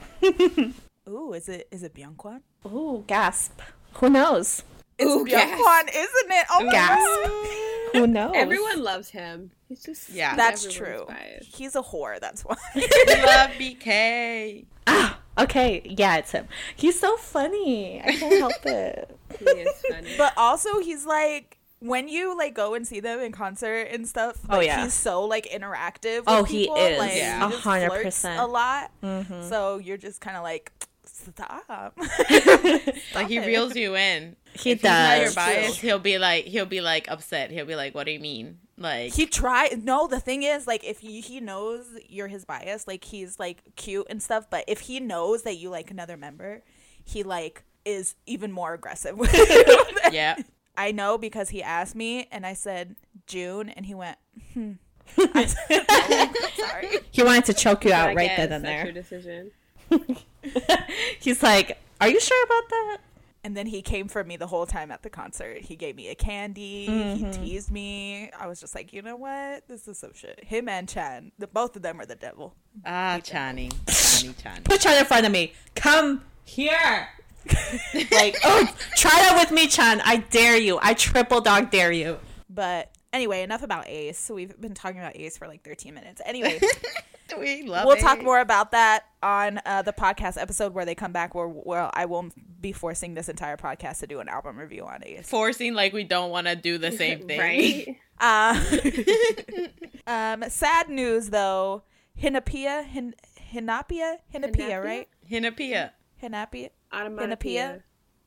Ooh, 1.09 1.33
is 1.33 1.49
it 1.49 1.67
is 1.73 1.83
it 1.83 1.95
Byungkwan? 1.95 2.43
Ooh, 2.67 3.05
gasp. 3.07 3.61
Who 3.95 4.11
knows? 4.11 4.63
It's 4.99 5.11
Ooh, 5.11 5.25
gasp. 5.25 5.55
Byungkwan, 5.55 5.89
isn't 5.95 6.31
it? 6.33 6.47
Oh 6.51 6.65
my 6.65 6.73
Gasp. 6.73 6.99
God. 7.29 7.65
Who 8.01 8.07
knows? 8.07 8.33
everyone 8.35 8.83
loves 8.83 9.09
him 9.11 9.51
he's 9.69 9.83
just 9.83 10.11
Yeah. 10.11 10.37
That's 10.37 10.71
true. 10.73 11.05
biased. 11.09 11.57
He's 11.57 11.75
a 11.75 11.83
whore. 11.83 12.21
That's 12.21 12.43
why. 12.43 12.57
We 12.75 12.83
love 12.83 13.51
BK. 13.53 14.67
Ah, 14.87 15.19
okay, 15.39 15.83
yeah, 15.85 16.17
it's 16.17 16.33
him. 16.33 16.49
He's 16.77 16.99
so 16.99 17.17
funny. 17.17 18.01
I 18.05 18.13
can't 18.13 18.39
help 18.39 18.53
it. 18.67 19.17
he 19.39 19.45
is 19.47 19.83
funny 19.89 20.15
but 20.19 20.33
also, 20.37 20.81
he's 20.81 21.07
like 21.07 21.57
when 21.81 22.09
you 22.09 22.37
like 22.37 22.55
go 22.55 22.75
and 22.75 22.87
see 22.87 23.01
them 23.01 23.21
in 23.21 23.31
concert 23.33 23.89
and 23.93 24.07
stuff. 24.07 24.37
Oh, 24.51 24.61
yeah. 24.61 24.83
he's 24.85 24.95
so 24.95 25.25
like 25.25 25.47
interactive. 25.49 26.19
With 26.21 26.25
Oh, 26.29 26.45
he 26.45 26.63
people. 26.65 26.77
is. 26.77 26.99
Like, 26.99 27.15
Yeah. 27.15 27.47
he 27.47 27.53
just 27.55 27.67
A 27.67 27.69
hundred 27.71 28.03
percent. 28.03 28.41
A 28.41 28.47
lot. 28.47 28.91
Mhm. 29.03 29.49
So 29.49 29.79
you're 29.79 29.97
just 29.97 30.21
kind 30.21 30.37
of 30.37 30.43
like, 30.43 30.73
stop. 31.33 31.97
Like 33.15 33.29
he 33.29 33.39
reels 33.41 33.75
you 33.77 33.97
in. 33.97 34.37
He 34.55 34.73
If 34.73 34.79
he's 34.81 34.85
not 34.85 35.21
your 35.21 35.33
bias, 35.33 35.79
he'll 35.79 35.99
be 35.99 36.19
like 36.19 36.45
he'll 36.45 36.67
be 36.67 36.81
like 36.81 37.11
upset. 37.11 37.51
He'll 37.51 37.67
be 37.67 37.75
like, 37.77 37.95
"What 37.95 38.05
do 38.05 38.13
you 38.13 38.21
mean?" 38.21 38.59
Like 38.77 39.13
he 39.15 39.27
try 39.27 39.69
no 39.83 40.07
the 40.07 40.21
thing 40.21 40.43
is 40.45 40.67
like 40.67 40.85
if 40.85 41.01
he, 41.01 41.21
he 41.21 41.41
knows 41.41 41.87
you're 42.09 42.29
his 42.29 42.45
bias 42.45 42.87
like 42.87 43.05
he's 43.05 43.39
like 43.39 43.63
cute 43.77 44.07
and 44.09 44.23
stuff 44.23 44.47
but 44.51 44.65
if 44.69 44.81
he 44.81 45.01
knows 45.01 45.43
that 45.43 45.57
you 45.57 45.69
like 45.69 45.91
another 45.91 46.17
member 46.17 46.63
he 47.05 47.25
like 47.25 47.65
is 47.85 48.15
even 48.27 48.53
more 48.53 48.75
aggressive 48.75 49.19
with 49.19 49.33
you. 49.37 50.11
yeah. 50.13 50.37
i 50.77 50.93
know 50.93 51.19
because 51.19 51.49
he 51.49 51.61
asked 51.61 51.97
me 51.97 52.29
and 52.31 52.47
i 52.47 52.53
said 52.55 52.95
june 53.27 53.69
and 53.69 53.87
he 53.87 53.95
went 53.97 54.17
hmm 54.55 54.73
I 55.35 55.47
said, 55.47 55.85
"Oh, 55.89 56.49
sorry 56.55 56.89
He 57.11 57.23
wanted 57.25 57.47
to 57.47 57.55
choke 57.55 57.85
you 57.85 57.93
out 57.93 58.11
I 58.11 58.15
right 58.15 58.29
guess 58.29 58.37
then 58.37 58.53
and 58.53 58.65
that's 58.65 58.77
there. 58.77 58.85
your 58.85 58.93
decision 58.93 59.51
He's 61.21 61.43
like, 61.43 61.79
"Are 62.01 62.09
you 62.09 62.21
sure 62.21 62.45
about 62.45 62.69
that?" 62.71 62.99
and 63.45 63.57
then 63.57 63.67
he 63.67 63.81
came 63.83 64.09
for 64.09 64.25
me 64.25 64.37
the 64.37 64.49
whole 64.49 64.67
time 64.67 64.91
at 64.91 65.03
the 65.05 65.09
concert 65.09 65.63
he 65.63 65.77
gave 65.77 65.95
me 65.95 66.09
a 66.09 66.15
candy 66.15 66.87
he 67.15 67.31
teased 67.31 67.71
me 67.71 68.29
i 68.39 68.49
was 68.49 68.59
just 68.59 68.75
like 68.75 68.93
you 68.93 69.01
know 69.01 69.15
what 69.15 69.63
this 69.69 69.87
is 69.87 69.97
some 69.97 70.13
shit 70.13 70.43
him 70.43 70.69
and 70.69 70.89
chan 70.89 71.31
the, 71.39 71.47
both 71.47 71.77
of 71.77 71.83
them 71.83 72.01
are 72.01 72.05
the 72.05 72.17
devil 72.17 72.57
Ah, 72.85 73.19
Chani, 73.23 73.71
Chani, 73.87 74.35
Chani. 74.35 74.65
Put 74.65 74.81
Chan 74.81 74.99
in 74.99 75.05
front 75.05 75.27
of 75.27 75.33
me. 75.33 75.53
Come 75.75 76.23
here. 76.45 77.09
like, 78.13 78.37
oh, 78.45 78.69
try 78.97 79.11
that 79.11 79.37
with 79.41 79.51
me, 79.51 79.67
Chan. 79.67 80.01
I 80.05 80.19
dare 80.19 80.57
you. 80.57 80.79
I 80.83 80.95
triple 80.95 81.41
dog 81.41 81.71
dare 81.71 81.93
you. 81.93 82.19
But 82.49 82.91
anyway, 83.13 83.43
enough 83.43 83.63
about 83.63 83.89
Ace. 83.89 84.31
We've 84.33 84.59
been 84.61 84.75
talking 84.75 84.99
about 84.99 85.17
Ace 85.17 85.37
for 85.39 85.49
like 85.49 85.65
13 85.65 85.95
minutes. 85.95 86.21
Anyway, 86.25 86.61
we 87.39 87.63
love 87.63 87.87
we'll 87.87 87.97
it. 87.97 88.01
talk 88.01 88.23
more 88.23 88.41
about 88.41 88.71
that 88.73 89.05
on 89.23 89.61
uh, 89.67 89.83
the 89.83 89.93
podcast 89.93 90.41
episode 90.41 90.73
where 90.75 90.85
they 90.85 90.95
come 90.95 91.13
back. 91.13 91.35
Where 91.35 91.49
well, 91.49 91.91
I 91.95 92.05
won't 92.07 92.33
be 92.61 92.73
forcing 92.73 93.15
this 93.15 93.29
entire 93.29 93.57
podcast 93.57 94.01
to 94.01 94.07
do 94.07 94.21
an 94.21 94.29
album 94.29 94.59
review 94.59 94.85
on 94.85 95.03
it. 95.03 95.27
Forcing 95.27 95.75
like 95.75 95.93
we 95.93 96.05
don't 96.05 96.31
want 96.31 96.47
to 96.47 96.57
do 96.57 96.79
the 96.79 96.93
same 96.93 97.21
thing. 97.27 97.39
right? 97.41 97.97
Uh, 98.21 98.59
um, 100.07 100.43
sad 100.49 100.89
news 100.89 101.31
though. 101.31 101.85
Hinapia, 102.21 102.85
Hin- 102.85 103.15
Hinapia, 103.53 104.17
Hinapia, 104.35 104.53
Hinapia? 104.57 104.85
right? 104.85 105.09
Hinapia. 105.31 105.91
Hinapia. 106.21 106.71
Onomatopoeia. 106.93 107.83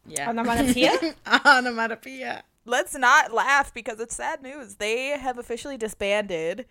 Yeah. 0.08 0.30
Onomatopoeia? 0.30 1.16
Onomatopoeia. 1.46 2.44
Let's 2.64 2.96
not 2.96 3.34
laugh 3.34 3.74
because 3.74 4.00
it's 4.00 4.16
sad 4.16 4.42
news. 4.42 4.76
They 4.76 5.10
have 5.10 5.38
officially 5.38 5.78
disbanded. 5.78 6.66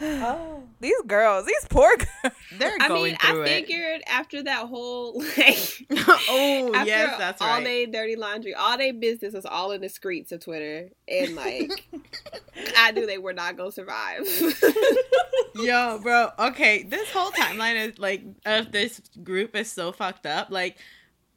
Oh. 0.00 0.62
These 0.80 1.02
girls, 1.06 1.44
these 1.44 1.66
poor 1.68 1.94
girls. 1.94 2.34
They're 2.56 2.72
I 2.80 2.88
going 2.88 3.02
mean, 3.04 3.18
I 3.20 3.32
through 3.32 3.42
it. 3.42 3.48
figured 3.48 4.02
after 4.06 4.42
that 4.44 4.66
whole 4.66 5.18
like 5.36 5.86
oh 6.30 6.72
after 6.74 6.88
yes, 6.88 7.18
that's 7.18 7.42
all 7.42 7.48
right. 7.48 7.56
All 7.58 7.62
day 7.62 7.84
dirty 7.84 8.16
laundry, 8.16 8.54
all 8.54 8.78
day 8.78 8.92
business 8.92 9.34
was 9.34 9.44
all 9.44 9.72
in 9.72 9.82
the 9.82 9.90
streets 9.90 10.32
of 10.32 10.40
Twitter, 10.40 10.88
and 11.06 11.36
like 11.36 11.70
I 12.78 12.92
knew 12.92 13.04
they 13.06 13.18
were 13.18 13.34
not 13.34 13.58
gonna 13.58 13.72
survive. 13.72 14.26
Yo, 15.56 15.98
bro. 16.02 16.30
Okay, 16.38 16.82
this 16.84 17.10
whole 17.10 17.30
timeline 17.32 17.90
is 17.90 17.98
like 17.98 18.22
of 18.46 18.72
this 18.72 19.02
group 19.22 19.54
is 19.54 19.70
so 19.70 19.92
fucked 19.92 20.24
up. 20.24 20.50
Like, 20.50 20.78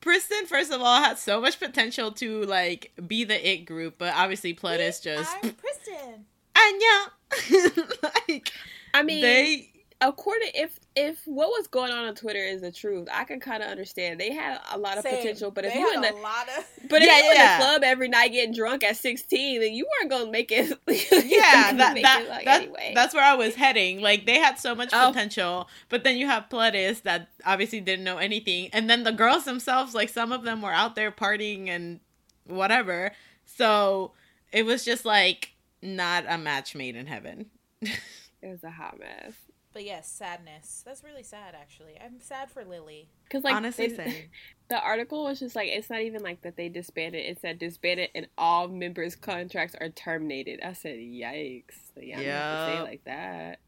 Pristin, 0.01 0.45
first 0.45 0.71
of 0.71 0.81
all, 0.81 1.01
had 1.01 1.17
so 1.19 1.41
much 1.41 1.59
potential 1.59 2.13
to 2.13 2.43
like 2.43 2.93
be 3.07 3.25
the 3.25 3.45
it 3.51 3.65
group, 3.65 3.95
but 3.97 4.13
obviously, 4.15 4.53
Plut 4.53 4.79
is 4.79 5.01
just 5.01 5.29
Kristen. 5.41 6.25
Anya. 6.55 7.73
like 8.03 8.51
I 8.93 9.03
mean, 9.03 9.21
they. 9.21 9.69
according 10.01 10.51
if 10.53 10.79
if 10.95 11.21
what 11.25 11.47
was 11.49 11.65
going 11.67 11.91
on 11.91 12.05
on 12.05 12.13
Twitter 12.13 12.39
is 12.39 12.61
the 12.61 12.71
truth, 12.71 13.07
I 13.11 13.23
can 13.23 13.39
kind 13.39 13.63
of 13.63 13.69
understand. 13.69 14.19
They 14.19 14.31
had 14.31 14.59
a 14.71 14.77
lot 14.77 14.97
of 14.99 15.03
potential, 15.03 15.49
but 15.49 15.65
if 15.65 15.73
they 15.73 15.79
you 15.79 15.87
had 15.89 15.97
in 15.97 16.03
a 16.05 16.11
the 16.15 16.21
lot 16.21 16.47
of 16.55 16.65
but 16.89 17.01
if 17.01 17.07
Yeah, 17.07 17.17
you 17.23 17.31
in 17.31 17.35
yeah. 17.37 17.57
the 17.57 17.63
club 17.65 17.81
every 17.83 18.07
night 18.09 18.27
getting 18.31 18.53
drunk 18.53 18.83
at 18.83 18.97
sixteen, 18.97 19.61
then 19.61 19.73
you 19.73 19.87
weren't 19.99 20.11
gonna 20.11 20.29
make 20.31 20.51
it. 20.51 20.77
Yeah, 20.87 21.73
that, 21.73 21.93
make 21.95 22.03
that, 22.03 22.21
it, 22.21 22.29
like, 22.29 22.45
that 22.45 22.61
anyway. 22.61 22.91
that's 22.93 23.15
where 23.15 23.23
I 23.23 23.33
was 23.33 23.55
heading. 23.55 24.01
Like 24.01 24.27
they 24.27 24.37
had 24.37 24.59
so 24.59 24.75
much 24.75 24.89
Oh. 24.93 25.07
potential, 25.11 25.67
but 25.89 26.03
then 26.03 26.17
you 26.17 26.27
have 26.27 26.49
Pledis 26.49 27.01
that 27.03 27.29
obviously 27.45 27.79
didn't 27.81 28.05
know 28.05 28.17
anything, 28.19 28.69
and 28.73 28.87
then 28.87 29.01
the 29.03 29.11
girls 29.11 29.45
themselves, 29.45 29.95
like 29.95 30.09
some 30.09 30.31
of 30.31 30.43
them 30.43 30.61
were 30.61 30.71
out 30.73 30.93
there 30.95 31.11
partying 31.11 31.67
and 31.69 31.99
whatever. 32.45 33.11
So 33.45 34.11
it 34.51 34.65
was 34.67 34.85
just 34.85 35.05
like 35.05 35.52
not 35.83 36.25
a 36.27 36.37
match 36.37 36.75
made 36.75 36.95
in 36.95 37.05
heaven. 37.05 37.47
it 37.81 37.99
was 38.41 38.63
a 38.63 38.71
hot 38.71 38.99
mess. 38.99 39.33
But 39.73 39.85
yes, 39.85 40.07
sadness. 40.07 40.83
That's 40.85 41.03
really 41.03 41.23
sad 41.23 41.55
actually. 41.59 41.97
I'm 42.03 42.19
sad 42.19 42.51
for 42.51 42.63
Lily. 42.63 43.09
Because 43.23 43.43
like 43.43 43.55
Honestly, 43.55 43.87
they- 43.87 44.29
the 44.69 44.79
article 44.79 45.23
was 45.23 45.39
just 45.39 45.55
like 45.55 45.69
it's 45.69 45.89
not 45.89 46.01
even 46.01 46.21
like 46.21 46.43
that 46.43 46.55
they 46.55 46.69
disbanded. 46.69 47.25
It 47.25 47.39
said 47.41 47.59
disbanded 47.59 48.09
and 48.13 48.27
all 48.37 48.67
members' 48.67 49.15
contracts 49.15 49.75
are 49.79 49.89
terminated. 49.89 50.59
I 50.63 50.73
said 50.73 50.97
yikes. 50.97 51.75
Like, 51.95 52.05
yeah, 52.07 52.17
I'm 52.17 52.23
gonna 52.23 52.31
have 52.31 52.67
to 52.67 52.75
say 52.75 52.81
like 52.83 53.03
that. 53.05 53.59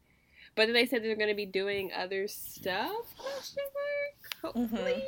But 0.56 0.66
then 0.66 0.72
they 0.72 0.86
said 0.86 1.04
they're 1.04 1.16
going 1.16 1.28
to 1.28 1.34
be 1.34 1.46
doing 1.46 1.90
other 1.94 2.26
stuff? 2.26 3.14
Question 3.18 3.62
mark. 4.42 4.56
Mm-hmm. 4.56 4.74
Hopefully. 4.74 5.04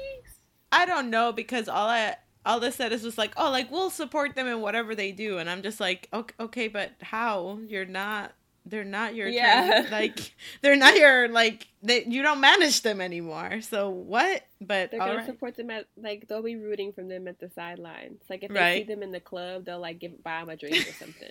I 0.71 0.85
don't 0.85 1.09
know 1.09 1.33
because 1.33 1.69
all 1.69 1.89
I 1.89 2.17
all 2.49 2.59
this 2.61 2.75
said 2.77 2.93
is 2.93 3.03
just 3.03 3.19
like, 3.19 3.33
oh, 3.37 3.51
like 3.51 3.71
we'll 3.71 3.91
support 3.91 4.35
them 4.35 4.47
in 4.49 4.61
whatever 4.61 4.95
they 4.97 5.13
do, 5.13 5.39
and 5.39 5.49
I'm 5.49 5.63
just 5.63 5.79
like, 5.79 6.09
okay, 6.13 6.35
okay 6.41 6.69
but 6.69 6.93
how? 7.03 7.61
You're 7.69 7.85
not. 7.85 8.33
They're 8.67 8.85
not 8.85 9.15
your 9.15 9.29
Yeah. 9.29 9.81
train- 9.83 9.91
like 9.93 10.35
they're 10.61 10.77
not 10.77 10.95
your 10.97 11.29
like 11.29 11.69
they 11.83 12.05
you 12.05 12.21
don't 12.23 12.41
manage 12.41 12.83
them 12.83 13.01
anymore. 13.01 13.61
So 13.63 13.89
what? 13.89 14.43
But 14.61 14.91
They're 14.91 15.01
gonna 15.01 15.17
right. 15.19 15.27
support 15.27 15.57
them 15.57 15.71
at 15.71 15.87
like 15.97 16.29
they'll 16.29 16.43
be 16.43 16.57
rooting 16.57 16.93
from 16.93 17.09
them 17.09 17.29
at 17.29 17.39
the 17.41 17.49
sidelines. 17.55 18.21
Like 18.29 18.43
if 18.43 18.51
they 18.53 18.59
Right. 18.59 18.77
see 18.79 18.93
them 18.93 19.03
in 19.03 19.11
the 19.13 19.21
club, 19.21 19.65
they'll 19.65 19.81
like 19.81 19.99
give 20.01 20.23
buy 20.23 20.41
them 20.41 20.51
a 20.51 20.57
drink 20.57 20.77
or 20.87 20.93
something. 20.93 21.29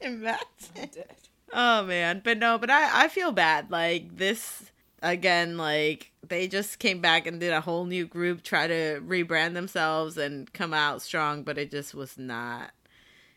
And 0.00 0.14
Imagine. 0.24 1.04
Oh 1.52 1.84
man, 1.84 2.20
but 2.24 2.38
no, 2.38 2.58
but 2.58 2.70
I 2.70 3.04
I 3.04 3.08
feel 3.08 3.30
bad. 3.32 3.70
Like 3.70 4.16
this 4.16 4.69
again, 5.02 5.56
like 5.56 6.12
they 6.26 6.48
just 6.48 6.78
came 6.78 7.00
back 7.00 7.26
and 7.26 7.40
did 7.40 7.52
a 7.52 7.60
whole 7.60 7.84
new 7.86 8.06
group, 8.06 8.42
try 8.42 8.66
to 8.66 9.00
rebrand 9.06 9.54
themselves 9.54 10.16
and 10.16 10.52
come 10.52 10.72
out 10.74 11.02
strong, 11.02 11.42
but 11.42 11.58
it 11.58 11.70
just 11.70 11.94
was 11.94 12.16
not. 12.18 12.70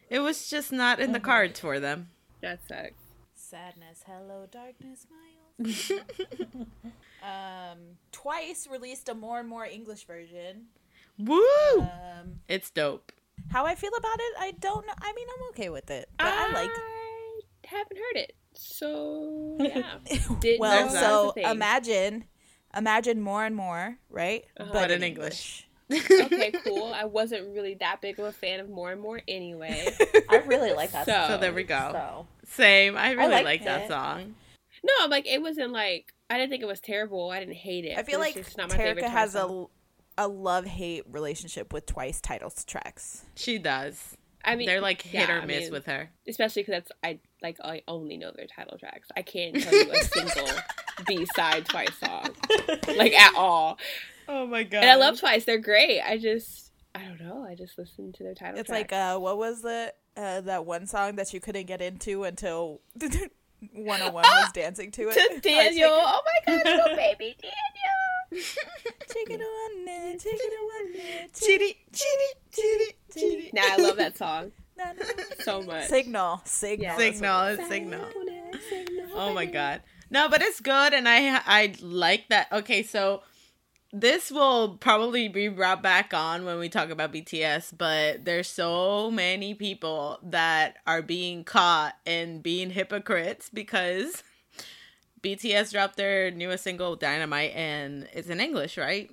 It 0.10 0.20
was 0.20 0.50
just 0.50 0.72
not 0.72 1.00
in 1.00 1.12
the 1.12 1.20
cards 1.20 1.60
for 1.60 1.79
them. 1.79 2.10
that 2.41 2.60
sucks. 2.67 2.93
Sadness. 3.36 4.03
Hello, 4.05 4.48
darkness, 4.51 5.05
my 5.10 5.65
old. 5.70 6.67
um, 7.24 7.77
twice 8.12 8.67
released 8.70 9.10
a 9.10 9.13
more 9.13 9.39
and 9.39 9.48
more 9.50 9.65
English 9.65 10.05
version. 10.05 10.65
Woo! 11.17 11.41
Um, 11.79 12.39
It's 12.48 12.70
dope. 12.72 13.12
how 13.50 13.65
I 13.65 13.75
feel 13.75 13.91
about 13.98 14.17
it, 14.20 14.34
I 14.39 14.51
don't 14.60 14.86
know. 14.88 14.93
I 15.00 15.13
mean, 15.13 15.27
I'm 15.38 15.50
okay 15.50 15.70
with 15.70 15.89
it, 15.91 16.10
but 16.17 16.27
I 16.27 16.51
like. 16.51 16.72
Haven't 17.65 17.98
heard 17.98 18.17
it. 18.17 18.34
So 18.55 19.57
yeah. 19.60 19.83
Well, 20.60 20.88
know 20.88 20.93
that 20.93 21.12
was 21.12 21.33
so 21.33 21.33
imagine, 21.38 22.25
imagine 22.75 23.22
more 23.22 23.43
and 23.45 23.55
more, 23.55 23.98
right? 24.10 24.45
Uh-huh. 24.60 24.69
But 24.74 24.91
in 24.91 25.03
English. 25.03 25.67
okay, 25.91 26.51
cool. 26.65 26.93
I 26.93 27.05
wasn't 27.05 27.53
really 27.53 27.75
that 27.75 28.01
big 28.01 28.19
of 28.19 28.25
a 28.25 28.31
fan 28.31 28.60
of 28.60 28.69
More 28.69 28.91
and 28.91 29.01
More 29.01 29.22
anyway. 29.27 29.88
I 30.29 30.38
really 30.38 30.74
like 30.74 30.91
that. 30.91 31.05
So- 31.05 31.12
song, 31.12 31.27
So 31.29 31.38
there 31.38 31.53
we 31.53 31.63
go. 31.63 31.89
So. 31.91 32.27
Same. 32.48 32.98
I 32.98 33.12
really 33.12 33.31
liked 33.31 33.45
like 33.45 33.63
that 33.65 33.88
song. 33.89 34.36
No, 34.83 35.07
like 35.07 35.27
it 35.27 35.41
wasn't 35.41 35.72
like 35.72 36.13
I 36.29 36.38
didn't 36.38 36.50
think 36.50 36.63
it 36.63 36.67
was 36.67 36.79
terrible. 36.79 37.29
I 37.29 37.39
didn't 37.39 37.55
hate 37.55 37.86
it. 37.86 37.98
I 37.98 38.03
feel 38.03 38.19
like 38.19 38.36
just 38.36 38.57
not 38.57 38.69
my 38.69 38.75
Terica 38.77 39.03
has 39.10 39.36
a 39.36 39.39
song. 39.39 39.67
a 40.17 40.27
love 40.27 40.65
hate 40.65 41.03
relationship 41.12 41.72
with 41.74 41.86
Twice 41.86 42.19
titles 42.22 42.65
tracks. 42.65 43.24
She 43.36 43.57
does. 43.60 44.17
I 44.43 44.55
mean, 44.55 44.67
They're 44.67 44.81
like 44.81 45.01
hit 45.01 45.29
yeah, 45.29 45.38
or 45.38 45.41
I 45.41 45.45
miss 45.45 45.63
mean, 45.63 45.72
with 45.72 45.86
her. 45.86 46.10
especially 46.27 46.63
because 46.63 46.83
that's 46.83 46.91
I 47.03 47.19
like 47.43 47.57
I 47.63 47.83
only 47.88 48.17
know 48.17 48.31
their 48.35 48.47
title 48.47 48.77
tracks. 48.77 49.09
I 49.15 49.21
can't 49.21 49.62
tell 49.62 49.73
you 49.73 49.91
a 49.91 49.95
single 50.03 50.50
B 51.05 51.27
side 51.35 51.65
Twice 51.65 51.95
song 52.00 52.29
like 52.97 53.13
at 53.13 53.35
all. 53.35 53.77
Oh 54.27 54.47
my 54.47 54.63
god. 54.63 54.83
And 54.83 54.89
I 54.89 54.95
love 54.95 55.19
Twice; 55.19 55.43
they're 55.45 55.57
great. 55.59 56.01
I 56.01 56.17
just 56.17 56.71
I 56.95 57.03
don't 57.03 57.21
know. 57.21 57.45
I 57.47 57.55
just 57.55 57.77
listen 57.77 58.13
to 58.13 58.23
their 58.23 58.33
title. 58.35 58.59
It's 58.59 58.69
tracks. 58.69 58.91
like 58.91 58.93
uh, 58.93 59.19
what 59.19 59.38
was 59.38 59.62
the 59.62 59.93
uh, 60.15 60.41
that 60.41 60.65
one 60.65 60.88
song 60.88 61.15
that 61.17 61.33
you 61.33 61.39
couldn't 61.39 61.65
get 61.65 61.81
into 61.81 62.23
until 62.23 62.81
101 63.73 64.13
was 64.13 64.51
dancing 64.53 64.91
to 64.91 65.09
it? 65.09 65.13
to 65.13 65.39
Daniel. 65.41 65.89
Oh 65.91 66.21
my 66.47 66.53
gosh, 66.55 66.65
little 66.65 66.95
baby 66.95 67.35
Daniel. 67.41 68.45
Chicken 69.12 69.39
one 69.39 69.85
minute, 69.85 70.21
chicken 70.21 70.39
one 70.75 70.91
minute, 70.91 71.33
Chitty, 71.33 71.77
chitty, 71.91 72.39
chitty, 72.51 72.95
chitty. 73.13 73.50
Now 73.53 73.63
I 73.69 73.77
love 73.77 73.97
that 73.97 74.17
song. 74.17 74.51
so 75.39 75.62
much. 75.62 75.88
Signal, 75.88 76.42
signal. 76.46 76.84
Yeah. 76.84 76.98
Signal, 76.98 77.46
it's 77.46 77.70
signal. 77.70 78.06
Oh 79.15 79.34
my 79.34 79.46
god. 79.46 79.82
No, 80.10 80.30
but 80.30 80.42
it's 80.42 80.60
good 80.60 80.94
and 80.94 81.08
I 81.08 81.42
I 81.46 81.75
like 81.82 82.30
that. 82.30 82.51
Okay, 82.51 82.84
so 82.84 83.24
this 83.96 84.32
will 84.32 84.77
probably 84.77 85.27
be 85.27 85.48
brought 85.50 85.84
back 85.84 86.13
on 86.15 86.46
when 86.46 86.58
we 86.58 86.68
talk 86.68 86.89
about 86.89 87.13
BTS, 87.13 87.77
but 87.77 88.25
there's 88.25 88.48
so 88.48 89.12
many 89.12 89.53
people 89.53 90.18
that 90.24 90.77
are 90.88 91.03
being 91.03 91.44
caught 91.44 91.94
and 92.06 92.42
being 92.42 92.72
hypocrites 92.72 93.51
because 93.53 94.24
BTS 95.22 95.72
dropped 95.72 95.96
their 95.96 96.32
newest 96.32 96.63
single 96.63 96.96
Dynamite 96.96 97.53
and 97.56 98.08
it's 98.13 98.30
in 98.30 98.42
English, 98.42 98.77
right? 98.80 99.12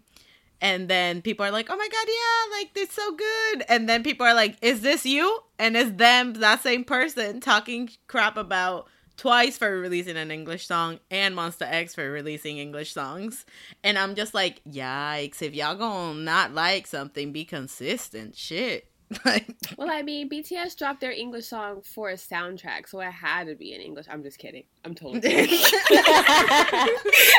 And 0.60 0.88
then 0.88 1.22
people 1.22 1.44
are 1.44 1.50
like, 1.50 1.68
"Oh 1.70 1.76
my 1.76 1.88
god, 1.88 2.06
yeah, 2.08 2.58
like 2.58 2.70
it's 2.74 2.94
so 2.94 3.14
good." 3.14 3.64
And 3.68 3.88
then 3.88 4.02
people 4.02 4.26
are 4.26 4.34
like, 4.34 4.56
"Is 4.62 4.82
this 4.82 5.06
you?" 5.06 5.40
And 5.58 5.76
it's 5.76 5.92
them, 5.92 6.34
that 6.34 6.62
same 6.62 6.84
person, 6.84 7.40
talking 7.40 7.90
crap 8.06 8.36
about 8.36 8.88
Twice 9.20 9.58
for 9.58 9.78
releasing 9.78 10.16
an 10.16 10.30
English 10.30 10.66
song 10.66 10.98
and 11.10 11.36
Monsta 11.36 11.70
X 11.70 11.94
for 11.94 12.10
releasing 12.10 12.56
English 12.56 12.94
songs. 12.94 13.44
And 13.84 13.98
I'm 13.98 14.14
just 14.14 14.32
like, 14.32 14.62
"Yikes! 14.64 15.42
If 15.42 15.54
y'all 15.54 15.74
gonna 15.74 16.18
not 16.18 16.54
like 16.54 16.86
something, 16.86 17.30
be 17.30 17.44
consistent." 17.44 18.34
Shit. 18.34 18.89
Like, 19.24 19.48
Well, 19.76 19.90
I 19.90 20.02
mean, 20.02 20.30
BTS 20.30 20.76
dropped 20.76 21.00
their 21.00 21.10
English 21.10 21.46
song 21.46 21.80
for 21.82 22.10
a 22.10 22.14
soundtrack, 22.14 22.88
so 22.88 23.00
it 23.00 23.10
had 23.10 23.48
to 23.48 23.56
be 23.56 23.74
in 23.74 23.80
English. 23.80 24.06
I'm 24.08 24.22
just 24.22 24.38
kidding. 24.38 24.64
I'm 24.84 24.94
totally 24.94 25.20
kidding. 25.20 25.48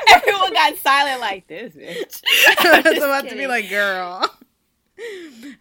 Everyone 0.10 0.54
got 0.54 0.76
silent 0.78 1.22
like 1.22 1.48
this, 1.48 1.74
bitch. 1.74 2.22
I 2.60 2.72
was 2.76 2.84
Just 2.84 2.98
about 2.98 3.28
to 3.30 3.36
be 3.36 3.48
like, 3.48 3.70
girl. 3.70 4.24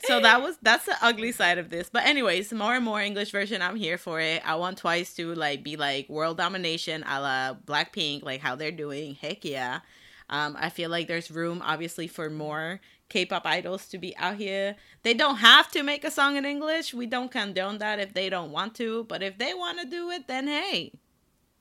so 0.04 0.20
that 0.20 0.42
was 0.42 0.56
that's 0.62 0.84
the 0.86 0.96
ugly 1.00 1.32
side 1.32 1.58
of 1.58 1.70
this. 1.70 1.88
But 1.90 2.04
anyways, 2.06 2.52
more 2.52 2.74
and 2.74 2.84
more 2.84 3.00
English 3.00 3.30
version. 3.30 3.62
I'm 3.62 3.76
here 3.76 3.96
for 3.96 4.20
it. 4.20 4.42
I 4.46 4.56
want 4.56 4.78
Twice 4.78 5.14
to 5.14 5.34
like 5.34 5.62
be 5.62 5.76
like 5.76 6.08
world 6.08 6.36
domination, 6.36 7.04
a 7.06 7.20
la 7.20 7.54
Blackpink, 7.54 8.22
like 8.24 8.40
how 8.40 8.56
they're 8.56 8.72
doing. 8.72 9.14
Heck 9.14 9.44
yeah. 9.44 9.80
Um, 10.30 10.56
I 10.58 10.70
feel 10.70 10.90
like 10.90 11.08
there's 11.08 11.30
room, 11.30 11.60
obviously, 11.64 12.06
for 12.08 12.30
more 12.30 12.80
K-pop 13.10 13.44
idols 13.46 13.88
to 13.88 13.98
be 13.98 14.16
out 14.16 14.36
here. 14.36 14.76
They 15.02 15.14
don't 15.14 15.38
have 15.38 15.70
to 15.72 15.82
make 15.82 16.04
a 16.04 16.10
song 16.10 16.36
in 16.36 16.46
English. 16.46 16.94
We 16.94 17.06
don't 17.06 17.30
condone 17.32 17.78
that 17.78 17.98
if 17.98 18.14
they 18.14 18.30
don't 18.30 18.52
want 18.52 18.74
to. 18.76 19.04
But 19.04 19.22
if 19.22 19.38
they 19.38 19.54
want 19.54 19.80
to 19.80 19.86
do 19.86 20.10
it, 20.10 20.28
then 20.28 20.46
hey, 20.48 20.92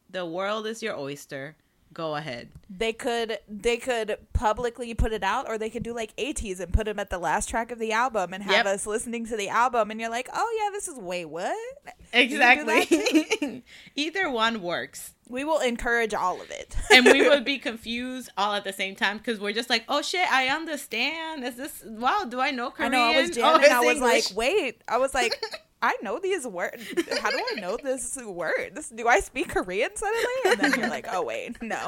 The 0.09 0.25
world 0.25 0.67
is 0.67 0.83
your 0.83 0.97
oyster. 0.97 1.55
Go 1.91 2.15
ahead. 2.15 2.49
They 2.69 2.93
could 2.93 3.39
they 3.49 3.77
could 3.77 4.17
publicly 4.31 4.93
put 4.93 5.11
it 5.11 5.23
out, 5.23 5.47
or 5.49 5.57
they 5.57 5.69
could 5.71 5.81
do 5.83 5.93
like 5.93 6.15
ATEEZ 6.17 6.59
and 6.59 6.71
put 6.71 6.85
them 6.85 6.99
at 6.99 7.09
the 7.09 7.17
last 7.17 7.49
track 7.49 7.71
of 7.71 7.79
the 7.79 7.91
album 7.91 8.31
and 8.33 8.43
have 8.43 8.53
Yep. 8.53 8.65
us 8.67 8.85
listening 8.87 9.25
to 9.25 9.35
the 9.35 9.49
album, 9.49 9.89
and 9.89 9.99
you're 9.99 10.09
like, 10.09 10.29
oh 10.33 10.59
yeah, 10.63 10.69
this 10.71 10.87
is 10.87 10.99
way 10.99 11.25
what? 11.25 11.55
You 12.13 12.27
can 12.27 12.29
do 12.29 12.37
that 12.37 12.57
Exactly. 12.59 13.63
Either 13.95 14.29
one 14.29 14.61
works. 14.61 15.13
We 15.27 15.43
will 15.43 15.59
encourage 15.59 16.13
all 16.13 16.39
of 16.41 16.49
it. 16.51 16.75
and 16.91 17.05
we 17.05 17.27
would 17.27 17.43
be 17.45 17.57
confused 17.59 18.29
all 18.37 18.53
at 18.55 18.63
the 18.63 18.73
same 18.73 18.95
time 18.95 19.17
because 19.17 19.39
we're 19.39 19.53
just 19.53 19.69
like, 19.69 19.83
oh 19.89 20.01
shit, 20.01 20.31
I 20.31 20.47
understand. 20.47 21.43
Is 21.43 21.55
this 21.55 21.83
wow? 21.85 22.25
Do 22.29 22.39
I 22.39 22.51
know 22.51 22.67
I 22.67 22.71
Korean? 22.71 22.91
know 22.93 22.99
I 23.01 23.21
was 23.21 23.29
Oh, 23.31 23.33
jamming. 23.33 23.61
it's 23.61 23.71
I 23.71 23.79
was 23.81 23.95
English. 23.97 24.29
like, 24.29 24.37
wait. 24.37 24.81
I 24.87 24.97
was 24.97 25.13
like, 25.13 25.39
I 25.81 25.95
know 26.01 26.19
these 26.19 26.45
words. 26.45 26.83
How 27.21 27.31
do 27.31 27.37
I 27.55 27.59
know 27.59 27.77
this 27.81 28.17
word? 28.23 28.77
Do 28.95 29.07
I 29.07 29.19
speak 29.21 29.49
Korean 29.49 29.95
suddenly? 29.95 30.25
And 30.47 30.59
then 30.59 30.79
you're 30.79 30.89
like, 30.89 31.07
oh 31.11 31.23
wait, 31.23 31.61
no, 31.61 31.87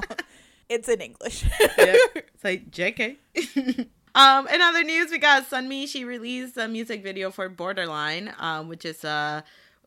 it's 0.69 0.87
in 0.89 1.01
English. 1.01 1.43
Yep. 1.77 1.97
It's 2.33 2.43
like 2.43 2.71
JK. 2.71 3.17
um, 4.15 4.47
in 4.47 4.61
other 4.61 4.83
news, 4.83 5.11
we 5.11 5.17
got 5.19 5.49
Sunmi. 5.49 5.87
She 5.87 6.05
released 6.05 6.57
a 6.57 6.67
music 6.67 7.03
video 7.03 7.29
for 7.31 7.47
Borderline, 7.49 8.33
um, 8.39 8.67
which 8.67 8.85
is 8.85 9.03
uh 9.05 9.41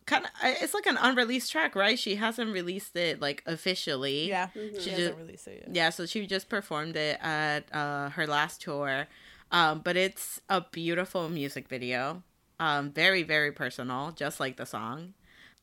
kind 0.07 0.25
of 0.27 0.31
it's 0.45 0.75
like 0.75 0.87
an 0.87 0.99
unreleased 1.01 1.51
track, 1.51 1.75
right? 1.75 1.99
She 1.99 2.17
hasn't 2.17 2.53
released 2.53 2.95
it 2.97 3.21
like 3.21 3.43
officially. 3.47 4.29
yeah, 4.29 4.49
She 4.53 4.69
she 4.69 4.75
just- 4.91 4.91
hasn't 4.91 5.17
released 5.19 5.49
it 5.49 5.65
yet. 5.67 5.75
Yeah, 5.75 5.91
so 5.91 6.05
she 6.07 6.27
just 6.27 6.49
performed 6.49 6.97
it 6.97 7.19
at 7.23 7.65
uh, 7.75 8.11
her 8.11 8.27
last 8.27 8.61
tour. 8.63 9.07
Um, 9.51 9.81
but 9.85 9.97
it's 9.97 10.41
a 10.49 10.61
beautiful 10.61 11.29
music 11.29 11.69
video. 11.69 12.23
Um, 12.65 12.93
very, 12.93 13.25
very 13.25 13.53
personal, 13.53 14.13
just 14.13 14.41
like 14.41 14.57
the 14.57 14.65
song. 14.65 15.13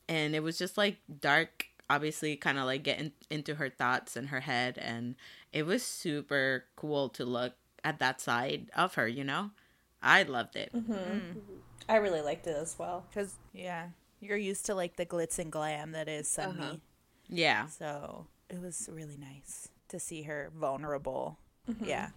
And 0.08 0.36
it 0.36 0.43
was 0.43 0.60
just 0.60 0.77
like 0.77 0.98
dark, 1.20 1.65
obviously, 1.89 2.36
kind 2.36 2.60
of 2.60 2.65
like 2.65 2.84
getting 2.84 3.12
into 3.27 3.55
her 3.55 3.72
thoughts 3.72 4.15
and 4.15 4.29
her 4.29 4.41
head. 4.41 4.77
And 4.77 5.15
it 5.51 5.65
was 5.65 5.81
super 5.81 6.65
cool 6.75 7.10
to 7.10 7.25
look 7.25 7.53
at 7.84 7.98
that 7.98 8.22
side 8.22 8.70
of 8.75 8.93
her, 8.93 9.08
you 9.08 9.24
know? 9.24 9.50
I 10.03 10.22
loved 10.22 10.55
it. 10.55 10.72
I 11.89 11.96
really 11.96 12.22
liked 12.22 12.46
it 12.46 12.55
as 12.55 12.77
well. 12.77 13.05
Because 13.10 13.34
yeah, 13.51 13.88
you're 14.20 14.38
used 14.38 14.67
to 14.67 14.75
like 14.75 14.96
the 14.96 15.05
glitz 15.08 15.39
and 15.39 15.51
glam 15.51 15.93
that 15.93 16.08
is 16.08 16.27
Sunny. 16.27 16.60
Uh-huh. 16.60 16.75
Yeah. 17.29 17.65
So 17.65 18.27
it 18.48 18.62
was 18.62 18.88
really 18.91 19.17
nice 19.17 19.70
to 19.88 20.00
see 20.00 20.22
her 20.24 20.51
vulnerable. 20.55 21.39
Mm-hmm. 21.67 21.84
Yeah. 21.86 22.10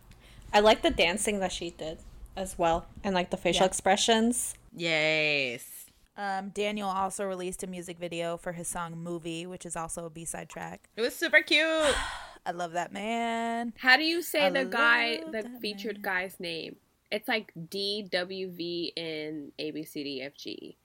I 0.53 0.61
like 0.61 0.83
the 0.83 0.91
dancing 0.91 1.41
that 1.41 1.53
she 1.53 1.71
did 1.71 2.01
as 2.37 2.59
well, 2.59 2.87
and 3.03 3.15
like 3.15 3.31
the 3.31 3.37
facial 3.37 3.63
Yeah. 3.65 3.69
expressions. 3.69 4.55
Yes. 4.75 5.87
Um, 6.17 6.51
Daniel 6.51 6.89
also 6.89 7.25
released 7.25 7.63
a 7.65 7.67
music 7.67 7.99
video 7.99 8.37
for 8.37 8.53
his 8.53 8.69
song 8.69 8.97
"Movie," 8.97 9.47
which 9.47 9.67
is 9.67 9.75
also 9.77 10.05
a 10.07 10.11
B-side 10.11 10.49
track. 10.49 10.89
It 10.97 11.01
was 11.03 11.15
super 11.15 11.43
cute. 11.43 11.65
I 12.47 12.51
love 12.53 12.73
that 12.73 12.93
man. 12.93 13.73
How 13.79 13.97
do 13.97 14.05
you 14.05 14.21
say 14.23 14.43
I 14.47 14.51
the 14.51 14.65
guy, 14.65 15.21
the 15.25 15.31
that 15.43 15.61
featured 15.61 16.03
guy's 16.03 16.39
name? 16.39 16.77
It's 17.11 17.27
like 17.29 17.53
D 17.71 18.07
W 18.11 18.51
V 18.51 18.93
N 18.97 19.53
A 19.59 19.71
B 19.71 19.83
C 19.85 20.05
D 20.05 20.23
F 20.23 20.35
G. 20.37 20.77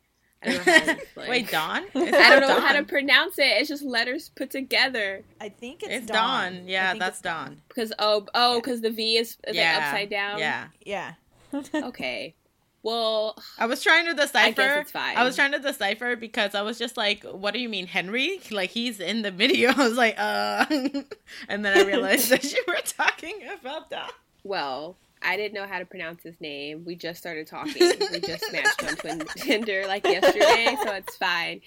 I 0.42 0.52
don't 0.52 0.66
know 0.66 0.74
how 0.74 0.86
to 0.86 0.92
explain. 1.02 1.30
Wait, 1.30 1.52
Dawn? 1.52 1.84
I 1.96 2.30
don't 2.40 2.42
know 2.42 2.62
how 2.62 2.74
to 2.74 2.84
pronounce 2.84 3.38
it. 3.40 3.44
It's 3.60 3.68
just 3.68 3.84
letters 3.84 4.30
put 4.30 4.50
together. 4.52 5.24
I 5.42 5.50
think 5.50 5.84
it's, 5.84 5.92
It's 5.92 6.06
Dawn. 6.06 6.54
Dawn. 6.54 6.62
I 6.62 6.70
Yeah, 6.70 6.94
that's 6.96 7.18
it's 7.18 7.22
Dawn. 7.22 7.62
Because 7.68 7.92
oh 8.00 8.26
oh, 8.34 8.62
because 8.62 8.82
the 8.82 8.90
V 8.92 9.18
is, 9.18 9.38
is 9.48 9.56
yeah. 9.56 9.74
like 9.76 9.84
upside 9.84 10.10
down. 10.10 10.40
Yeah. 10.40 10.68
Yeah. 10.86 11.14
Okay. 11.54 12.36
Well, 12.82 13.38
I 13.58 13.66
was 13.66 13.84
trying 13.84 14.06
to 14.06 14.14
decipher. 14.14 14.62
it's 14.80 14.92
fine. 14.92 15.18
I 15.18 15.24
was 15.26 15.36
trying 15.36 15.52
to 15.52 15.60
decipher 15.60 16.16
because 16.16 16.56
I 16.56 16.62
was 16.62 16.80
just 16.80 16.96
like, 16.96 17.24
"What 17.24 17.54
do 17.54 17.60
you 17.60 17.68
mean, 17.68 17.88
Henry? 17.88 18.40
Like 18.52 18.70
he's 18.70 19.02
in 19.02 19.22
the 19.22 19.32
video." 19.32 19.72
I 19.78 19.84
was 19.88 19.98
like, 19.98 20.16
"Uh," 20.18 20.66
and 21.50 21.66
then 21.66 21.78
I 21.78 21.84
realized 21.84 22.30
that 22.30 22.44
you 22.54 22.64
were 22.68 22.78
talking 22.86 23.42
about 23.60 23.90
that. 23.90 24.12
well, 24.46 24.96
I 25.22 25.36
didn't 25.36 25.56
know 25.56 25.68
how 25.68 25.80
to 25.80 25.86
pronounce 25.86 26.24
his 26.24 26.40
name. 26.40 26.86
We 26.86 26.96
just 26.96 27.20
started 27.20 27.48
talking. 27.56 27.92
we 28.14 28.20
just 28.22 28.50
matched 28.54 28.82
on 28.88 28.96
Twin 28.96 29.20
Tinder 29.36 29.84
like 29.86 30.06
yesterday, 30.06 30.78
so 30.82 30.94
it's 30.94 31.18
fine. 31.18 31.60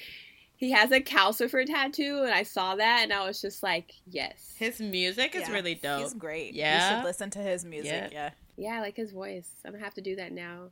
He 0.57 0.71
has 0.71 0.93
a 0.93 1.01
calcifer 1.01 1.67
tattoo, 1.67 2.23
and 2.23 2.33
I 2.33 2.45
saw 2.45 2.77
that, 2.77 3.01
and 3.03 3.13
I 3.13 3.27
was 3.27 3.41
just 3.41 3.63
like, 3.65 3.93
yes. 4.09 4.55
His 4.59 4.81
music 4.81 5.35
is 5.35 5.43
Yeah. 5.49 5.53
really 5.53 5.75
dope. 5.75 6.03
He's 6.03 6.15
great. 6.15 6.55
Yeah, 6.55 6.91
you 6.91 6.97
should 6.97 7.05
listen 7.05 7.31
to 7.31 7.41
his 7.41 7.65
music. 7.65 7.91
Yeah. 7.93 8.09
Yeah. 8.13 8.31
Yeah, 8.57 8.77
I 8.77 8.81
like 8.81 8.97
his 8.97 9.13
voice. 9.13 9.49
I'm 9.65 9.73
gonna 9.73 9.85
have 9.85 9.95
to 9.95 10.01
do 10.01 10.17
that 10.17 10.33
now. 10.33 10.71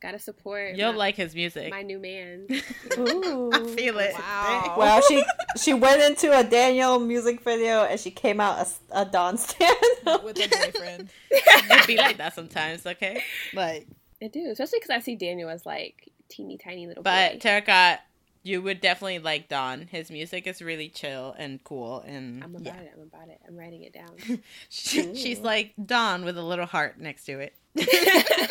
Gotta 0.00 0.18
support. 0.18 0.76
You'll 0.76 0.92
my, 0.92 0.98
like 0.98 1.16
his 1.16 1.34
music. 1.34 1.70
my 1.70 1.82
new 1.82 1.98
man. 1.98 2.46
Ooh. 2.98 3.50
I 3.52 3.64
feel 3.76 3.98
it. 3.98 4.14
Wow. 4.14 4.74
Well, 4.78 5.02
she 5.02 5.22
she 5.58 5.74
went 5.74 6.00
into 6.00 6.36
a 6.36 6.42
Daniel 6.42 6.98
music 6.98 7.42
video 7.42 7.84
and 7.84 8.00
she 8.00 8.10
came 8.10 8.40
out 8.40 8.58
as 8.58 8.78
a 8.90 9.04
Dawn 9.04 9.36
stand. 9.36 9.76
With 10.24 10.38
a 10.38 10.48
boyfriend. 10.48 11.10
It 11.72 11.86
be 11.86 11.96
like 11.96 12.16
that 12.16 12.34
sometimes, 12.34 12.84
okay? 12.84 13.22
Like, 13.54 13.86
I 14.22 14.28
do, 14.28 14.48
especially 14.50 14.78
because 14.80 14.90
I 14.90 14.98
see 15.00 15.14
Daniel 15.14 15.48
as 15.48 15.64
like 15.64 16.10
teeny 16.28 16.58
tiny 16.58 16.86
little 16.86 17.02
but 17.02 17.34
boy. 17.34 17.38
Terracotta, 17.38 18.00
you 18.42 18.62
would 18.62 18.80
definitely 18.80 19.18
like 19.18 19.48
Dawn. 19.48 19.88
His 19.90 20.10
music 20.10 20.46
is 20.46 20.62
really 20.62 20.88
chill 20.88 21.34
and 21.38 21.62
cool, 21.62 22.02
and 22.06 22.42
I'm 22.42 22.56
about 22.56 22.74
yeah. 22.74 22.80
it. 22.80 22.92
I'm 22.94 23.02
about 23.02 23.28
it. 23.28 23.40
I'm 23.46 23.56
writing 23.56 23.82
it 23.82 23.92
down. 23.92 24.16
She, 24.68 25.14
she's 25.14 25.40
like 25.40 25.74
Dawn 25.84 26.24
with 26.24 26.38
a 26.38 26.42
little 26.42 26.66
heart 26.66 26.98
next 26.98 27.24
to 27.26 27.40
it. 27.40 27.54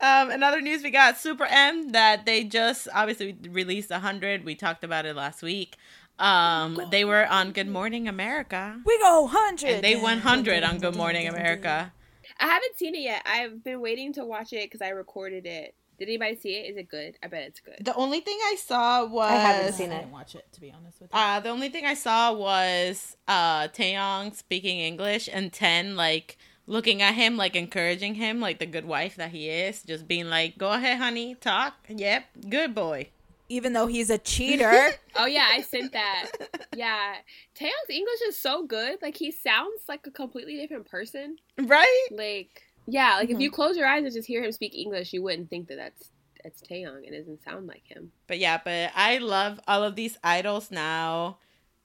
um, 0.00 0.30
another 0.30 0.60
news 0.60 0.82
we 0.82 0.90
got 0.90 1.18
Super 1.18 1.44
M 1.44 1.90
that 1.90 2.24
they 2.24 2.44
just 2.44 2.88
obviously 2.94 3.36
released 3.50 3.92
hundred. 3.92 4.44
We 4.44 4.54
talked 4.54 4.84
about 4.84 5.06
it 5.06 5.16
last 5.16 5.42
week. 5.42 5.76
Um, 6.18 6.80
they 6.90 7.04
were 7.04 7.26
on 7.26 7.52
Good 7.52 7.68
Morning 7.68 8.08
America, 8.08 8.80
We 8.86 8.98
go 9.00 9.26
hundred. 9.26 9.70
and 9.70 9.84
they 9.84 9.96
went 9.96 10.22
hundred 10.22 10.62
on 10.62 10.78
Good 10.78 10.96
Morning 10.96 11.28
America. 11.28 11.92
I 12.40 12.46
haven't 12.46 12.76
seen 12.76 12.94
it 12.94 13.02
yet. 13.02 13.22
I've 13.26 13.62
been 13.62 13.80
waiting 13.80 14.12
to 14.14 14.24
watch 14.24 14.52
it 14.52 14.64
because 14.64 14.80
I 14.80 14.90
recorded 14.90 15.46
it. 15.46 15.74
Did 15.98 16.08
anybody 16.08 16.36
see 16.36 16.54
it? 16.56 16.70
Is 16.70 16.76
it 16.76 16.88
good? 16.88 17.16
I 17.22 17.28
bet 17.28 17.42
it's 17.44 17.60
good. 17.60 17.76
The 17.80 17.94
only 17.94 18.20
thing 18.20 18.38
I 18.44 18.56
saw 18.56 19.04
was 19.06 19.30
I 19.30 19.36
haven't 19.36 19.72
seen 19.72 19.92
it. 19.92 19.96
I 19.96 19.98
didn't 20.00 20.12
watch 20.12 20.34
it 20.34 20.46
to 20.52 20.60
be 20.60 20.72
honest 20.72 21.00
with 21.00 21.10
you. 21.12 21.18
Uh, 21.18 21.40
the 21.40 21.48
only 21.48 21.68
thing 21.68 21.84
I 21.86 21.94
saw 21.94 22.32
was 22.32 23.16
uh 23.26 23.68
Taeyong 23.68 24.34
speaking 24.34 24.78
English 24.80 25.28
and 25.32 25.52
Ten 25.52 25.96
like 25.96 26.36
looking 26.66 27.00
at 27.00 27.14
him, 27.14 27.36
like 27.36 27.56
encouraging 27.56 28.14
him, 28.14 28.40
like 28.40 28.58
the 28.58 28.66
good 28.66 28.84
wife 28.84 29.16
that 29.16 29.30
he 29.30 29.48
is, 29.48 29.82
just 29.82 30.06
being 30.08 30.28
like, 30.28 30.58
"Go 30.58 30.72
ahead, 30.72 30.98
honey, 30.98 31.34
talk. 31.36 31.74
Yep, 31.88 32.24
good 32.48 32.74
boy." 32.74 33.10
Even 33.48 33.74
though 33.74 33.86
he's 33.86 34.10
a 34.10 34.18
cheater. 34.18 34.90
Oh 35.18 35.24
yeah, 35.24 35.48
I 35.50 35.62
sent 35.62 35.92
that. 35.92 36.30
Yeah, 36.76 37.14
Taeyong's 37.58 37.88
English 37.88 38.20
is 38.28 38.36
so 38.36 38.66
good. 38.66 38.98
Like 39.00 39.16
he 39.16 39.30
sounds 39.30 39.80
like 39.88 40.06
a 40.06 40.10
completely 40.10 40.58
different 40.58 40.84
person. 40.90 41.38
Right? 41.58 42.06
Like 42.10 42.62
yeah, 42.86 43.16
like 43.16 43.24
if 43.24 43.34
mm-hmm. 43.34 43.42
you 43.42 43.50
close 43.50 43.76
your 43.76 43.86
eyes 43.86 44.04
and 44.04 44.12
just 44.12 44.28
hear 44.28 44.42
him 44.42 44.52
speak 44.52 44.74
English, 44.74 45.12
you 45.12 45.22
wouldn't 45.22 45.50
think 45.50 45.68
that 45.68 45.76
that's 45.76 46.10
that's 46.42 46.62
Taeyong. 46.62 47.04
It 47.04 47.16
doesn't 47.16 47.42
sound 47.42 47.66
like 47.66 47.82
him. 47.84 48.12
But 48.26 48.38
yeah, 48.38 48.60
but 48.62 48.92
I 48.94 49.18
love 49.18 49.60
all 49.66 49.82
of 49.82 49.96
these 49.96 50.16
idols 50.22 50.70
now, 50.70 51.38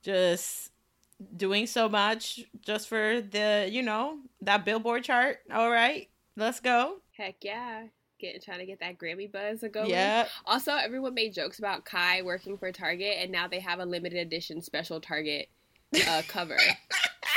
just 0.04 0.72
doing 1.36 1.68
so 1.68 1.88
much 1.90 2.42
just 2.62 2.88
for 2.88 3.22
the 3.22 3.68
you 3.72 3.82
know 3.82 4.20
that 4.42 4.66
Billboard 4.66 5.04
chart. 5.04 5.40
All 5.52 5.72
right, 5.72 6.10
let's 6.36 6.60
go. 6.60 6.98
Heck 7.18 7.36
yeah. 7.42 7.88
Getting 8.20 8.42
trying 8.42 8.60
to 8.60 8.68
get 8.68 8.80
that 8.82 9.00
Grammy 9.00 9.32
buzz 9.32 9.64
going. 9.72 9.90
Yeah. 9.90 10.28
Also, 10.46 10.74
everyone 10.74 11.16
made 11.16 11.34
jokes 11.34 11.58
about 11.58 11.86
Kai 11.86 12.22
working 12.22 12.56
for 12.56 12.72
Target, 12.72 13.18
and 13.18 13.32
now 13.32 13.48
they 13.48 13.60
have 13.60 13.80
a 13.80 13.86
limited 13.86 14.20
edition 14.20 14.62
special 14.62 15.02
Target 15.02 15.50
uh, 16.08 16.21
cover. 16.27 16.58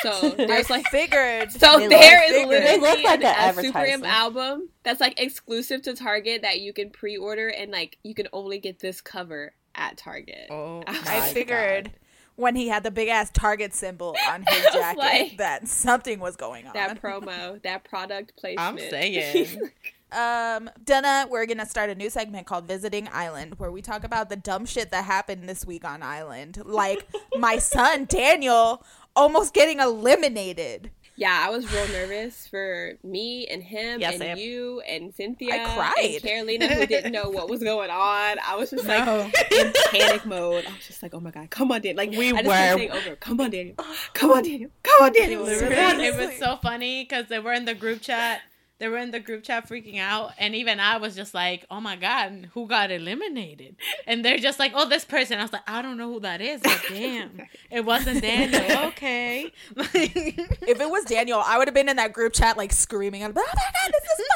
So 0.03 0.31
there's 0.37 0.71
like, 0.71 0.87
figured. 0.89 1.53
so 1.53 1.79
They 1.79 1.89
there 1.89 2.21
figured. 2.29 2.49
literally 2.49 3.03
like 3.05 3.23
an, 3.23 3.23
an 3.25 3.59
a 3.59 3.63
Super 3.63 3.79
M 3.79 4.05
album 4.05 4.69
that's 4.83 5.01
like 5.01 5.21
exclusive 5.21 5.83
to 5.83 5.95
Target 5.95 6.43
that 6.43 6.61
you 6.61 6.73
can 6.73 6.91
pre-order, 6.91 7.49
and 7.49 7.71
like 7.73 7.99
you 8.03 8.15
can 8.15 8.29
only 8.33 8.59
get 8.59 8.81
this 8.81 9.01
cover 9.01 9.53
at 9.75 9.97
Target. 9.97 10.49
Oh, 10.51 10.83
I 10.87 11.01
I 11.07 11.21
figured 11.33 11.85
God. 11.85 11.93
when 12.37 12.55
he 12.57 12.69
had 12.69 12.83
the 12.85 12.91
big 12.91 13.09
ass 13.09 13.31
Target 13.33 13.75
symbol 13.75 14.15
on 14.29 14.43
his 14.49 14.63
jacket 14.73 14.99
like- 14.99 15.37
that 15.39 15.67
something 15.69 16.21
was 16.21 16.37
going 16.37 16.67
on. 16.67 16.75
That 16.75 17.01
promo, 17.01 17.61
that 17.63 17.85
product 17.85 18.35
placement. 18.37 18.61
I'm 18.69 18.79
saying. 18.79 19.71
Um, 20.15 20.71
Donna, 20.85 21.27
we're 21.31 21.47
gonna 21.47 21.67
start 21.67 21.91
a 21.91 21.95
new 21.95 22.09
segment 22.11 22.47
called 22.47 22.67
Visiting 22.67 23.09
Island, 23.13 23.59
where 23.59 23.71
we 23.71 23.83
talk 23.83 24.05
about 24.05 24.29
the 24.29 24.37
dumb 24.37 24.67
shit 24.67 24.91
that 24.91 25.05
happened 25.05 25.49
this 25.49 25.65
week 25.67 25.85
on 25.85 26.03
Island. 26.03 26.63
Like 26.65 27.07
my 27.39 27.59
son 27.59 28.05
Daniel 28.07 28.85
almost 29.17 29.55
getting 29.55 29.81
eliminated. 29.81 30.91
Yeah, 31.17 31.45
I 31.47 31.51
was 31.51 31.73
real 31.73 31.87
nervous 31.89 32.49
for 32.49 32.95
me 33.05 33.47
and 33.47 33.63
him 33.63 34.01
Yes, 34.01 34.21
and 34.21 34.37
you 34.37 34.81
and 34.81 35.15
Cynthia. 35.15 35.55
I 35.55 35.75
cried. 35.77 36.11
And 36.15 36.23
Carolina, 36.25 36.67
who 36.67 36.87
didn't 36.87 37.13
know 37.13 37.31
what 37.31 37.49
was 37.49 37.63
going 37.63 37.89
on. 37.89 38.39
I 38.45 38.57
was 38.57 38.71
just 38.71 38.85
like 38.85 39.07
No. 39.07 39.31
in 39.57 39.73
panic 39.93 40.27
mode. 40.27 40.65
I 40.67 40.71
was 40.73 40.85
just 40.85 41.05
like, 41.05 41.15
oh 41.15 41.21
my 41.21 41.31
god, 41.31 41.51
come 41.51 41.71
on, 41.71 41.83
Daniel. 41.83 41.99
Like 41.99 42.19
We 42.19 42.31
I 42.33 42.43
just 42.43 42.47
were- 42.47 42.87
kept 42.89 43.07
over, 43.07 43.17
come 43.21 43.41
on, 43.41 43.51
Daniel, 43.51 43.77
come 44.13 44.31
on, 44.33 44.43
Daniel, 44.43 44.71
come 44.83 45.03
on, 45.05 45.13
Daniel. 45.13 45.43
Literally, 45.45 46.07
it 46.07 46.17
was 46.17 46.37
so 46.37 46.57
funny 46.61 47.05
because 47.05 47.27
they 47.29 47.39
were 47.39 47.53
in 47.53 47.65
the 47.65 47.75
group 47.75 48.01
chat. 48.01 48.41
They 48.85 48.91
were 48.91 48.99
in 48.99 49.13
the 49.13 49.19
group 49.19 49.43
chat 49.43 49.67
freaking 49.67 49.99
out, 49.99 50.33
and 50.37 50.55
even 50.55 50.79
I 50.79 50.99
was 50.99 51.17
just 51.17 51.33
like, 51.33 51.65
"Oh 51.71 51.81
my 51.81 51.97
god, 51.97 52.51
who 52.53 52.67
got 52.67 52.91
eliminated?" 52.91 53.77
And 54.07 54.23
they're 54.23 54.37
just 54.37 54.59
like, 54.59 54.73
"Oh, 54.75 54.87
this 54.87 55.07
person." 55.07 55.39
I 55.39 55.43
was 55.43 55.55
like, 55.55 55.63
"I 55.67 55.81
don't 55.81 55.97
know 55.97 56.13
who 56.13 56.21
that 56.21 56.43
is, 56.43 56.61
but 56.61 56.85
damn, 56.91 57.41
it 57.71 57.87
wasn't 57.87 58.21
Daniel." 58.21 58.79
okay. 58.89 59.51
if 59.77 60.81
it 60.83 60.91
was 60.91 61.05
Daniel, 61.07 61.43
I 61.43 61.57
would 61.57 61.67
have 61.67 61.75
been 61.75 61.89
in 61.89 61.97
that 61.97 62.13
group 62.13 62.35
chat 62.35 62.59
like 62.59 62.75
screaming, 62.75 63.25
"Oh 63.25 63.29
my 63.29 63.33
god, 63.33 63.93
this 63.93 64.05
is 64.05 64.27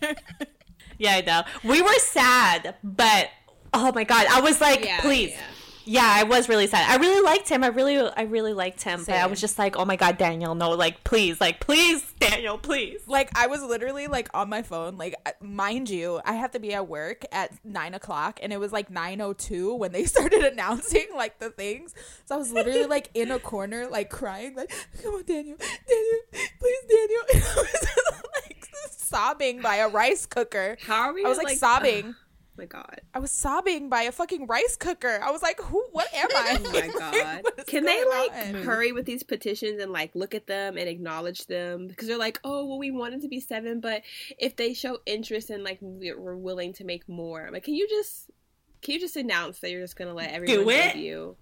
fucking 0.00 0.16
bullshit!" 0.38 0.48
yeah, 0.98 1.16
I 1.16 1.20
know. 1.22 1.42
We 1.68 1.82
were 1.82 1.98
sad, 1.98 2.76
but 2.84 3.28
oh 3.74 3.90
my 3.92 4.04
god, 4.04 4.28
I 4.30 4.40
was 4.40 4.60
like, 4.60 4.84
Yeah, 4.84 5.00
please. 5.00 5.30
yeah. 5.30 5.40
Yeah, 5.84 6.06
I 6.06 6.22
was 6.24 6.48
really 6.48 6.66
sad. 6.66 6.88
I 6.88 7.00
really 7.00 7.22
liked 7.22 7.48
him. 7.48 7.64
I 7.64 7.68
really, 7.68 7.98
I 7.98 8.22
really 8.22 8.52
liked 8.52 8.82
him. 8.82 9.04
But 9.04 9.16
I 9.16 9.26
was 9.26 9.40
just 9.40 9.58
like, 9.58 9.76
oh 9.76 9.84
my 9.84 9.96
god, 9.96 10.18
Daniel, 10.18 10.54
no, 10.54 10.70
like, 10.70 11.02
please, 11.04 11.40
like, 11.40 11.60
please, 11.60 12.12
Daniel, 12.20 12.58
please. 12.58 13.00
like 13.06 13.30
I 13.36 13.46
was 13.46 13.62
literally 13.62 14.06
like 14.06 14.28
on 14.34 14.48
my 14.48 14.62
phone, 14.62 14.96
like 14.96 15.14
uh, 15.26 15.30
mind 15.40 15.90
you, 15.90 16.20
I 16.24 16.34
have 16.34 16.52
to 16.52 16.60
be 16.60 16.72
at 16.74 16.88
work 16.88 17.24
at 17.32 17.52
nine 17.64 17.94
o'clock, 17.94 18.38
and 18.42 18.52
it 18.52 18.58
was 18.58 18.72
like 18.72 18.90
nine 18.90 19.20
o 19.20 19.32
two 19.32 19.74
when 19.74 19.92
they 19.92 20.04
started 20.12 20.42
announcing 20.42 21.06
like 21.14 21.38
the 21.38 21.50
things. 21.50 21.94
So 22.24 22.36
I 22.36 22.38
was 22.38 22.52
literally 22.52 22.86
like 22.86 23.10
in 23.14 23.30
a 23.30 23.38
corner, 23.38 23.88
like 23.88 24.10
crying, 24.10 24.54
like 24.54 24.72
come 25.02 25.14
on, 25.14 25.24
Daniel, 25.24 25.56
Daniel, 25.58 26.20
please, 26.58 26.84
Daniel. 26.88 27.22
And 27.34 27.42
I 27.56 27.56
was 27.56 28.22
like 28.46 28.66
sobbing 28.90 29.60
by 29.60 29.76
a 29.76 29.88
rice 29.88 30.26
cooker. 30.26 30.76
How 30.82 31.02
are 31.02 31.12
we? 31.12 31.24
I 31.24 31.28
was 31.28 31.38
like, 31.38 31.58
sobbing. 31.58 32.14
Oh 32.14 32.14
my 32.56 32.66
god. 32.66 33.00
I 33.14 33.18
was 33.18 33.30
sobbing 33.30 33.88
by 33.88 34.02
a 34.02 34.12
fucking 34.12 34.46
rice 34.46 34.76
cooker. 34.76 35.20
I 35.22 35.30
was 35.30 35.42
like, 35.42 35.60
who? 35.60 35.82
What 35.92 36.12
am 36.14 36.28
oh 36.32 36.36
I? 36.36 36.58
Oh 36.64 36.72
my 36.72 36.88
god. 36.98 37.66
Can 37.66 37.84
they 37.84 38.04
like 38.04 38.32
on? 38.32 38.54
hurry 38.62 38.92
with 38.92 39.06
these 39.06 39.22
petitions 39.22 39.82
and 39.82 39.90
like 39.92 40.14
look 40.14 40.34
at 40.34 40.46
them 40.46 40.76
and 40.76 40.88
acknowledge 40.88 41.46
them 41.46 41.88
because 41.88 42.08
they're 42.08 42.18
like, 42.18 42.38
oh 42.44 42.66
well, 42.66 42.78
we 42.78 42.90
wanted 42.90 43.22
to 43.22 43.28
be 43.28 43.40
seven, 43.40 43.80
but 43.80 44.02
if 44.38 44.56
they 44.56 44.74
show 44.74 44.98
interest 45.06 45.50
and 45.50 45.64
like 45.64 45.78
we- 45.80 46.12
we're 46.14 46.36
willing 46.36 46.72
to 46.74 46.84
make 46.84 47.08
more, 47.08 47.48
like, 47.52 47.64
can 47.64 47.74
you 47.74 47.88
just 47.88 48.30
can 48.82 48.94
you 48.94 49.00
just 49.00 49.16
announce 49.16 49.60
that 49.60 49.70
you're 49.70 49.80
just 49.80 49.96
gonna 49.96 50.14
let 50.14 50.30
everyone 50.32 50.68
it? 50.68 50.92
give 50.94 51.02
you? 51.02 51.36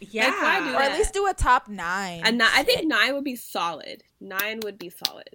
Yeah. 0.00 0.30
do 0.64 0.74
Or 0.74 0.82
at 0.82 0.98
least 0.98 1.14
do 1.14 1.26
a 1.26 1.34
top 1.34 1.68
nine. 1.68 2.22
And 2.24 2.38
ni- 2.38 2.44
I 2.44 2.62
think 2.64 2.86
nine 2.88 3.14
would 3.14 3.24
be 3.24 3.36
solid. 3.36 4.02
Nine 4.20 4.60
would 4.64 4.76
be 4.78 4.90
solid. 4.90 5.28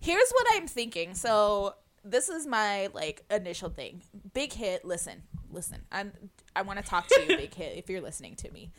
Here's 0.00 0.30
what 0.30 0.46
I'm 0.52 0.66
thinking. 0.66 1.14
So 1.14 1.74
this 2.04 2.28
is 2.28 2.46
my 2.46 2.88
like 2.92 3.24
initial 3.30 3.70
thing. 3.70 4.02
Big 4.32 4.52
hit. 4.52 4.84
Listen, 4.84 5.22
listen. 5.50 5.82
I'm, 5.92 6.12
I 6.54 6.62
want 6.62 6.78
to 6.78 6.84
talk 6.84 7.06
to 7.08 7.20
you, 7.20 7.36
Big 7.36 7.54
Hit, 7.54 7.76
if 7.76 7.88
you're 7.88 8.00
listening 8.00 8.36
to 8.36 8.50
me. 8.50 8.70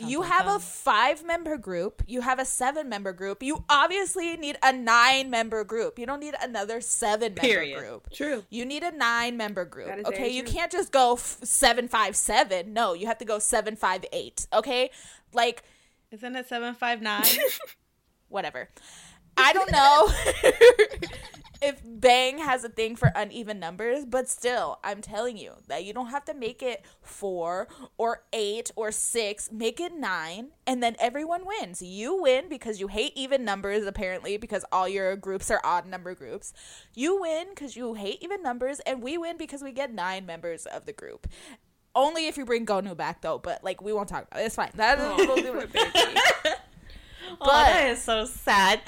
You 0.00 0.22
have 0.22 0.46
a 0.46 0.60
five 0.60 1.24
member 1.24 1.56
group. 1.56 2.02
You 2.06 2.20
have 2.20 2.38
a 2.38 2.44
seven 2.44 2.88
member 2.88 3.12
group. 3.12 3.42
You 3.42 3.64
obviously 3.68 4.36
need 4.36 4.56
a 4.62 4.72
nine 4.72 5.28
member 5.28 5.64
group. 5.64 5.98
You 5.98 6.06
don't 6.06 6.20
need 6.20 6.34
another 6.40 6.80
seven 6.80 7.34
member 7.34 7.80
group. 7.80 8.12
True. 8.12 8.44
You 8.48 8.64
need 8.64 8.84
a 8.84 8.92
nine 8.92 9.36
member 9.36 9.64
group. 9.64 9.88
Okay, 10.06 10.28
you 10.28 10.42
true. 10.44 10.52
can't 10.52 10.70
just 10.70 10.92
go 10.92 11.14
f- 11.14 11.38
seven 11.42 11.88
five 11.88 12.14
seven. 12.14 12.72
No, 12.72 12.94
you 12.94 13.06
have 13.08 13.18
to 13.18 13.24
go 13.24 13.40
seven 13.40 13.74
five 13.74 14.04
eight. 14.12 14.46
Okay, 14.52 14.90
like 15.32 15.64
Isn't 16.12 16.36
it 16.36 16.48
seven 16.48 16.74
five 16.74 17.02
nine? 17.02 17.24
whatever. 18.28 18.68
I 19.36 19.52
don't 19.52 19.72
know 19.72 20.08
if 21.60 21.82
Bang 21.84 22.38
has 22.38 22.62
a 22.62 22.68
thing 22.68 22.94
for 22.94 23.10
uneven 23.14 23.58
numbers, 23.58 24.04
but 24.04 24.28
still, 24.28 24.78
I'm 24.84 25.00
telling 25.00 25.36
you 25.36 25.54
that 25.66 25.84
you 25.84 25.92
don't 25.92 26.08
have 26.08 26.24
to 26.26 26.34
make 26.34 26.62
it 26.62 26.84
four 27.02 27.68
or 27.96 28.22
eight 28.32 28.70
or 28.76 28.92
six. 28.92 29.50
Make 29.50 29.80
it 29.80 29.92
nine, 29.92 30.50
and 30.66 30.82
then 30.82 30.94
everyone 31.00 31.42
wins. 31.44 31.82
You 31.82 32.22
win 32.22 32.48
because 32.48 32.80
you 32.80 32.88
hate 32.88 33.12
even 33.16 33.44
numbers, 33.44 33.86
apparently, 33.86 34.36
because 34.36 34.64
all 34.70 34.88
your 34.88 35.16
groups 35.16 35.50
are 35.50 35.60
odd 35.64 35.86
number 35.86 36.14
groups. 36.14 36.52
You 36.94 37.20
win 37.20 37.48
because 37.50 37.76
you 37.76 37.94
hate 37.94 38.22
even 38.22 38.42
numbers, 38.42 38.80
and 38.80 39.02
we 39.02 39.18
win 39.18 39.36
because 39.36 39.62
we 39.62 39.72
get 39.72 39.92
nine 39.92 40.26
members 40.26 40.66
of 40.66 40.86
the 40.86 40.92
group. 40.92 41.26
Only 41.94 42.28
if 42.28 42.36
you 42.36 42.44
bring 42.44 42.66
Gonu 42.66 42.96
back, 42.96 43.22
though. 43.22 43.38
But 43.38 43.64
like, 43.64 43.82
we 43.82 43.92
won't 43.92 44.08
talk 44.08 44.26
about 44.30 44.40
it. 44.40 44.44
It's 44.44 44.54
fine. 44.54 44.70
That 44.76 44.98
is. 44.98 45.04
Oh. 45.04 45.66
baby. 45.66 46.20
Oh, 47.40 47.46
that 47.46 47.90
is 47.90 48.02
so 48.02 48.24
sad. 48.24 48.80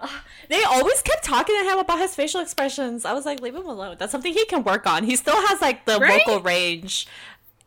Ugh, 0.00 0.10
they 0.48 0.62
always 0.64 1.02
kept 1.02 1.24
talking 1.24 1.56
to 1.58 1.64
him 1.64 1.78
about 1.78 1.98
his 1.98 2.14
facial 2.14 2.40
expressions. 2.40 3.04
I 3.04 3.12
was 3.12 3.26
like, 3.26 3.40
leave 3.40 3.54
him 3.54 3.66
alone. 3.66 3.96
That's 3.98 4.12
something 4.12 4.32
he 4.32 4.44
can 4.46 4.62
work 4.64 4.86
on. 4.86 5.04
He 5.04 5.16
still 5.16 5.34
has 5.48 5.60
like 5.60 5.84
the 5.86 5.98
Right? 5.98 6.22
vocal 6.24 6.40
range. 6.42 7.06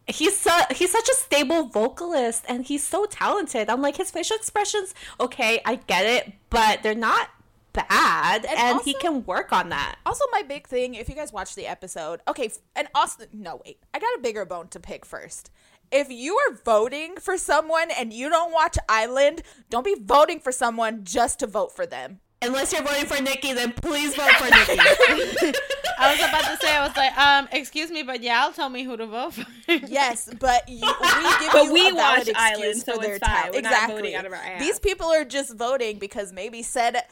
He's 0.07 0.35
su- 0.37 0.49
he's 0.75 0.91
such 0.91 1.07
a 1.09 1.13
stable 1.15 1.63
vocalist 1.67 2.43
and 2.47 2.65
he's 2.65 2.83
so 2.83 3.05
talented. 3.05 3.69
I'm 3.69 3.81
like 3.81 3.97
his 3.97 4.11
facial 4.11 4.35
expressions, 4.35 4.93
okay, 5.19 5.61
I 5.65 5.75
get 5.75 6.05
it, 6.05 6.33
but 6.49 6.83
they're 6.83 6.95
not 6.95 7.29
bad 7.73 8.45
and, 8.45 8.59
And 8.59 8.81
he 8.81 8.93
can 8.95 9.23
work 9.25 9.53
on 9.53 9.69
that. 9.69 9.95
Also, 10.05 10.25
my 10.31 10.41
big 10.41 10.67
thing, 10.67 10.95
if 10.95 11.07
you 11.07 11.15
guys 11.15 11.31
watch 11.31 11.55
the 11.55 11.67
episode, 11.67 12.19
okay, 12.27 12.51
and 12.75 12.87
also, 12.93 13.23
no, 13.31 13.61
wait, 13.65 13.79
I 13.93 13.99
got 13.99 14.09
a 14.17 14.19
bigger 14.21 14.43
bone 14.43 14.67
to 14.69 14.79
pick 14.79 15.05
first. 15.05 15.49
If 15.91 16.09
you 16.09 16.37
are 16.37 16.55
voting 16.63 17.17
for 17.17 17.37
someone 17.37 17.91
and 17.91 18.13
you 18.13 18.29
don't 18.29 18.53
watch 18.53 18.77
Island, 18.87 19.41
don't 19.69 19.83
be 19.83 19.95
voting 19.99 20.39
for 20.39 20.53
someone 20.53 21.03
just 21.03 21.39
to 21.39 21.47
vote 21.47 21.73
for 21.75 21.85
them. 21.85 22.21
Unless 22.41 22.71
you're 22.71 22.81
voting 22.81 23.05
for 23.05 23.21
Nikki, 23.21 23.51
then 23.51 23.73
please 23.73 24.15
vote 24.15 24.31
for 24.37 24.45
Nikki. 24.45 24.79
I 25.99 26.11
was 26.11 26.19
about 26.27 26.45
to 26.45 26.57
say, 26.65 26.75
I 26.75 26.87
was 26.87 26.95
like, 26.95 27.15
um, 27.15 27.47
excuse 27.51 27.91
me, 27.91 28.03
but 28.03 28.23
y'all 28.23 28.51
tell 28.53 28.69
me 28.69 28.83
who 28.83 28.95
to 28.97 29.05
vote 29.05 29.33
for. 29.33 29.45
Yes, 29.67 30.29
but 30.39 30.67
you, 30.67 30.79
we 30.79 31.39
give 31.39 31.51
But 31.51 31.65
you 31.65 31.73
we 31.73 31.89
a 31.89 31.93
valid 31.93 31.95
watch 31.95 32.27
excuse 32.29 32.35
Island, 32.37 32.83
for 32.83 32.91
so 32.93 32.97
their 32.97 33.15
it's 33.15 33.27
time. 33.27 33.51
We're 33.53 33.61
not 33.61 33.71
exactly. 33.73 33.95
voting 33.95 34.15
out 34.15 34.25
of 34.25 34.31
our 34.31 34.39
ass. 34.39 34.59
These 34.61 34.79
people 34.79 35.07
are 35.07 35.25
just 35.25 35.55
voting 35.55 35.99
because 35.99 36.33
maybe 36.33 36.63
said 36.63 37.03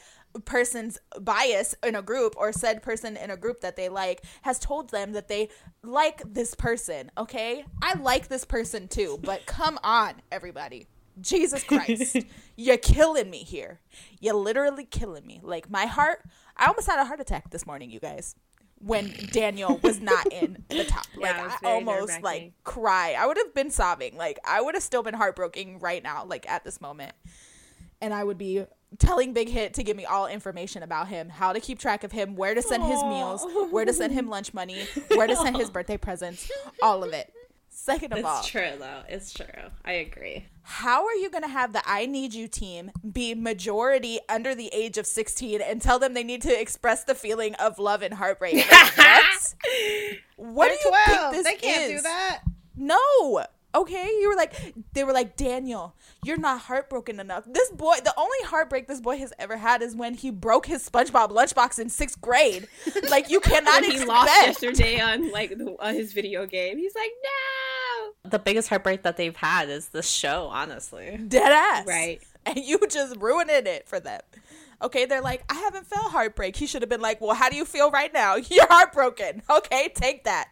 person's 0.44 0.98
bias 1.20 1.74
in 1.84 1.94
a 1.94 2.02
group 2.02 2.34
or 2.36 2.52
said 2.52 2.82
person 2.82 3.16
in 3.16 3.30
a 3.30 3.36
group 3.36 3.60
that 3.60 3.76
they 3.76 3.88
like 3.88 4.22
has 4.42 4.58
told 4.58 4.90
them 4.90 5.12
that 5.12 5.28
they 5.28 5.48
like 5.82 6.22
this 6.24 6.54
person. 6.54 7.10
Okay, 7.18 7.64
I 7.82 7.94
like 7.98 8.28
this 8.28 8.44
person 8.44 8.88
too, 8.88 9.18
but 9.22 9.46
come 9.46 9.78
on, 9.82 10.14
everybody. 10.30 10.88
Jesus 11.20 11.64
Christ. 11.64 12.18
You're 12.56 12.78
killing 12.78 13.28
me 13.30 13.38
here. 13.38 13.80
You're 14.20 14.34
literally 14.34 14.84
killing 14.84 15.26
me. 15.26 15.40
Like 15.42 15.70
my 15.70 15.86
heart, 15.86 16.22
I 16.56 16.66
almost 16.66 16.86
had 16.86 17.00
a 17.00 17.04
heart 17.04 17.20
attack 17.20 17.50
this 17.50 17.66
morning, 17.66 17.90
you 17.90 18.00
guys. 18.00 18.34
When 18.82 19.12
Daniel 19.30 19.78
was 19.82 20.00
not 20.00 20.32
in 20.32 20.64
the 20.70 20.84
top. 20.88 21.04
Yeah, 21.18 21.42
Like 21.42 21.52
it 21.52 21.58
I 21.66 21.70
almost 21.70 22.22
like 22.22 22.52
cry. 22.64 23.14
I 23.18 23.26
would 23.26 23.36
have 23.36 23.52
been 23.52 23.70
sobbing. 23.70 24.16
Like 24.16 24.38
I 24.46 24.62
would 24.62 24.74
have 24.74 24.82
still 24.82 25.02
been 25.02 25.12
heartbroken 25.12 25.80
right 25.80 26.02
now, 26.02 26.24
like 26.24 26.48
at 26.48 26.64
this 26.64 26.80
moment. 26.80 27.12
And 28.00 28.14
I 28.14 28.24
would 28.24 28.38
be 28.38 28.64
telling 28.98 29.32
Big 29.32 29.48
Hit 29.48 29.74
to 29.74 29.82
give 29.82 29.96
me 29.96 30.04
all 30.04 30.26
information 30.26 30.82
about 30.82 31.08
him, 31.08 31.28
how 31.28 31.52
to 31.52 31.60
keep 31.60 31.78
track 31.78 32.04
of 32.04 32.12
him, 32.12 32.36
where 32.36 32.54
to 32.54 32.62
send 32.62 32.82
his 32.82 33.02
meals, 33.04 33.44
where 33.70 33.84
to 33.84 33.92
send 33.92 34.12
him 34.12 34.28
lunch 34.28 34.52
money, 34.52 34.82
where 35.14 35.26
to 35.26 35.36
send 35.36 35.56
his 35.56 35.70
birthday 35.76 35.96
presents, 35.96 36.50
all 36.82 37.02
of 37.04 37.12
it. 37.12 37.32
Second 37.72 38.12
of 38.12 38.24
all, 38.24 38.40
it's 38.40 38.48
true 38.48 38.72
though. 38.78 39.02
It's 39.08 39.32
true. 39.32 39.46
I 39.84 39.92
agree. 39.92 40.44
how 40.62 41.06
are 41.06 41.14
you 41.14 41.30
going 41.30 41.44
to 41.44 41.48
have 41.48 41.72
the 41.72 41.80
I 41.88 42.04
Need 42.04 42.34
You 42.34 42.46
team 42.46 42.90
be 43.10 43.34
majority 43.34 44.18
under 44.28 44.54
the 44.54 44.68
age 44.74 44.98
of 44.98 45.06
16 45.06 45.62
and 45.62 45.80
tell 45.80 45.98
them 45.98 46.12
they 46.12 46.24
need 46.24 46.42
to 46.42 46.60
express 46.60 47.04
the 47.04 47.14
feeling 47.14 47.54
of 47.54 47.78
love 47.78 48.02
and 48.02 48.12
heartbreak? 48.14 48.54
Like, 48.56 48.96
what? 48.98 49.54
What 50.36 50.68
do 50.68 50.88
you 50.88 50.96
think 51.06 51.32
this 51.32 51.44
they 51.44 51.54
can't 51.56 51.90
is? 51.90 51.98
do 52.00 52.02
that. 52.02 52.40
No. 52.76 53.44
Okay, 53.74 54.08
you 54.20 54.28
were 54.28 54.34
like 54.36 54.74
they 54.94 55.04
were 55.04 55.12
like 55.12 55.36
Daniel, 55.36 55.94
you're 56.24 56.36
not 56.36 56.60
heartbroken 56.62 57.20
enough. 57.20 57.44
This 57.46 57.70
boy, 57.70 57.96
the 58.02 58.12
only 58.16 58.38
heartbreak 58.44 58.88
this 58.88 59.00
boy 59.00 59.18
has 59.18 59.32
ever 59.38 59.56
had 59.56 59.80
is 59.80 59.94
when 59.94 60.14
he 60.14 60.30
broke 60.30 60.66
his 60.66 60.88
SpongeBob 60.88 61.30
lunchbox 61.30 61.78
in 61.78 61.88
sixth 61.88 62.20
grade. 62.20 62.66
Like 63.08 63.30
you 63.30 63.38
cannot 63.50 63.82
When 63.82 63.84
he 63.84 63.90
expect. 63.98 64.08
lost 64.08 64.30
yesterday 64.42 64.98
on 65.00 65.30
like 65.30 65.50
the, 65.56 65.76
uh, 65.78 65.92
his 65.92 66.12
video 66.12 66.46
game. 66.46 66.78
He's 66.78 66.94
like, 66.96 67.12
no. 67.22 68.30
The 68.30 68.38
biggest 68.40 68.68
heartbreak 68.68 69.02
that 69.04 69.16
they've 69.16 69.36
had 69.36 69.68
is 69.68 69.88
the 69.88 70.02
show, 70.02 70.48
honestly. 70.50 71.18
Dead 71.28 71.52
ass. 71.52 71.86
Right. 71.86 72.20
And 72.46 72.56
you 72.58 72.78
just 72.88 73.16
ruining 73.20 73.66
it 73.66 73.86
for 73.86 74.00
them. 74.00 74.20
Okay, 74.82 75.04
they're 75.04 75.20
like, 75.20 75.44
I 75.50 75.54
haven't 75.54 75.86
felt 75.86 76.10
heartbreak. 76.10 76.56
He 76.56 76.66
should 76.66 76.82
have 76.82 76.88
been 76.88 77.00
like, 77.00 77.20
Well, 77.20 77.34
how 77.34 77.48
do 77.48 77.56
you 77.56 77.64
feel 77.64 77.90
right 77.90 78.12
now? 78.12 78.36
You're 78.50 78.66
heartbroken. 78.68 79.42
Okay, 79.50 79.90
take 79.94 80.24
that. 80.24 80.50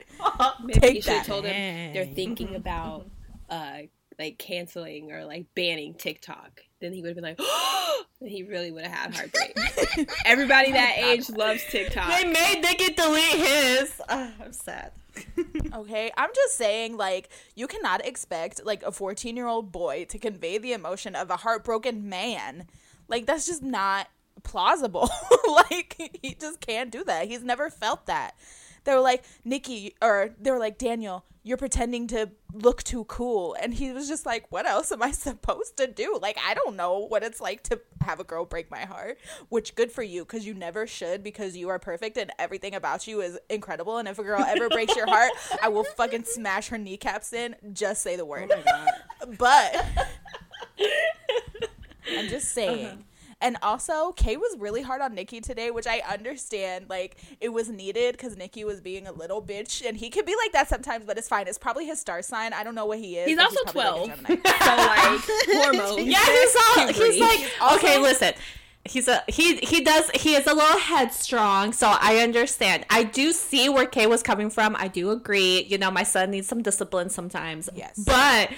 Maybe 0.63 0.81
Take 0.81 0.95
you 0.97 1.03
should 1.03 1.13
have 1.15 1.27
told 1.27 1.45
him 1.45 1.93
they're 1.93 2.05
thinking 2.05 2.57
about 2.57 3.07
uh 3.49 3.79
like 4.19 4.39
canceling 4.39 5.13
or 5.13 5.25
like 5.25 5.47
banning 5.55 5.95
TikTok. 5.95 6.61
Then 6.81 6.93
he 6.93 7.01
would 7.01 7.09
have 7.09 7.17
been 7.17 7.25
like, 7.25 7.37
oh, 7.41 8.05
he 8.21 8.43
really 8.43 8.71
would 8.71 8.85
have 8.85 8.93
had 8.93 9.15
heartbreak. 9.15 10.11
Everybody 10.25 10.73
that 10.73 10.99
age 10.99 11.31
loves 11.31 11.63
TikTok. 11.71 12.09
They 12.09 12.25
made 12.25 12.61
Nikki 12.61 12.93
delete 12.93 13.47
his. 13.47 14.01
Ah, 14.09 14.33
I'm 14.45 14.53
sad. 14.53 14.93
Okay, 15.75 16.11
I'm 16.17 16.31
just 16.35 16.57
saying, 16.57 16.97
like, 16.97 17.29
you 17.55 17.67
cannot 17.67 18.05
expect 18.07 18.65
like 18.65 18.83
a 18.83 18.93
14 18.93 19.37
year 19.37 19.47
old 19.47 19.73
boy 19.73 20.07
to 20.11 20.19
convey 20.19 20.59
the 20.59 20.73
emotion 20.73 21.15
of 21.15 21.31
a 21.31 21.37
heartbroken 21.37 22.09
man. 22.09 22.67
Like, 23.09 23.27
that's 23.27 23.47
just 23.47 23.63
not 23.63 24.09
plausible. 24.43 25.11
like, 25.49 26.19
he 26.23 26.35
just 26.35 26.61
can't 26.61 26.91
do 26.91 27.05
that. 27.05 27.29
He's 27.29 27.43
never 27.43 27.71
felt 27.71 28.07
that. 28.07 28.35
they 28.85 28.95
were 28.95 29.01
like 29.01 29.25
Nikki 29.45 29.95
or 30.01 30.31
they 30.41 30.51
were 30.51 30.59
like 30.59 30.79
Daniel, 30.79 31.25
you're 31.43 31.57
pretending 31.57 32.07
to 32.09 32.31
look 32.53 32.83
too 32.83 33.05
cool, 33.05 33.57
and 33.59 33.73
he 33.73 33.91
was 33.93 34.07
just 34.07 34.27
like, 34.27 34.45
what 34.51 34.67
else 34.67 34.93
am 34.93 35.03
I 35.03 35.11
supposed 35.13 35.79
to 35.79 35.87
do? 35.87 36.19
Like 36.21 36.37
I 36.47 36.53
don't 36.55 36.77
know 36.77 36.99
what 36.99 37.23
it's 37.23 37.41
like 37.41 37.63
to 37.65 37.81
have 38.03 38.21
a 38.21 38.25
girl 38.25 38.45
break 38.45 38.71
my 38.71 38.81
heart. 38.81 39.19
Which 39.49 39.75
good 39.75 39.91
for 39.91 40.03
you 40.03 40.25
because 40.25 40.47
you 40.47 40.53
never 40.55 40.87
should 40.87 41.23
because 41.23 41.57
you 41.57 41.69
are 41.71 41.79
perfect 41.79 42.19
and 42.19 42.31
everything 42.39 42.75
about 42.75 43.07
you 43.07 43.21
is 43.23 43.39
incredible. 43.49 43.97
And 43.99 44.09
if 44.09 44.19
a 44.19 44.23
girl 44.23 44.43
ever 44.43 44.69
breaks 44.69 44.95
your 44.95 45.07
heart, 45.07 45.31
I 45.63 45.69
will 45.69 45.85
fucking 45.85 46.25
smash 46.25 46.69
her 46.69 46.79
kneecaps 46.79 47.33
in. 47.33 47.57
Just 47.73 48.03
say 48.03 48.17
the 48.17 48.27
word. 48.27 48.53
Oh 48.53 49.35
but 49.39 49.87
I'm 52.17 52.29
just 52.29 52.53
saying. 52.53 52.87
Uh-huh. 52.87 52.97
And 53.41 53.57
also, 53.63 54.13
Kay 54.13 54.37
was 54.37 54.57
really 54.59 54.83
hard 54.83 55.01
on 55.01 55.15
Nikki 55.15 55.41
today, 55.41 55.71
which 55.71 55.87
I 55.87 56.01
understand. 56.01 56.87
Like, 56.89 57.17
it 57.41 57.51
was 57.51 57.69
needed 57.69 58.13
because 58.17 58.37
Nikki 58.37 58.65
was 58.65 58.81
being 58.81 59.07
a 59.07 59.13
little 59.13 59.41
bitch. 59.41 59.87
And 59.87 59.97
he 59.97 60.11
could 60.11 60.27
be 60.27 60.35
like 60.35 60.53
that 60.53 60.69
sometimes, 60.69 61.05
but 61.05 61.19
it's 61.19 61.29
fine. 61.29 61.47
It's 61.47 61.59
probably 61.59 61.87
his 61.87 62.01
star 62.01 62.21
sign. 62.23 62.53
I 62.53 62.65
don't 62.65 62.75
know 62.75 62.87
what 62.87 62.99
he 62.99 63.17
is. 63.17 63.29
He's 63.29 63.39
also 63.39 63.61
like 63.65 63.69
a 63.69 63.73
12. 63.73 64.09
Gemini. 64.09 64.43
So 64.59 64.77
like 64.77 65.21
hormones. 65.47 66.07
Yeah, 66.07 66.25
he's 66.25 66.57
all 66.57 66.89
he's 66.93 67.21
like 67.21 67.75
okay, 67.75 67.99
listen. 67.99 68.35
He's 68.85 69.07
a 69.07 69.23
he 69.29 69.57
he 69.57 69.83
does 69.83 70.11
he 70.15 70.35
is 70.35 70.47
a 70.47 70.55
little 70.55 70.79
headstrong, 70.79 71.73
so 71.73 71.95
I 72.01 72.19
understand. 72.19 72.87
I 72.91 73.05
do 73.05 73.33
see 73.33 73.69
where 73.69 73.87
Kay 73.87 74.07
was 74.07 74.23
coming 74.23 74.51
from. 74.51 74.75
I 74.77 74.89
do 74.89 75.11
agree. 75.11 75.65
You 75.65 75.79
know, 75.79 75.91
my 75.91 76.03
son 76.03 76.31
needs 76.31 76.49
some 76.49 76.63
discipline 76.63 77.11
sometimes. 77.11 77.69
Yes. 77.75 77.99
But 78.05 78.51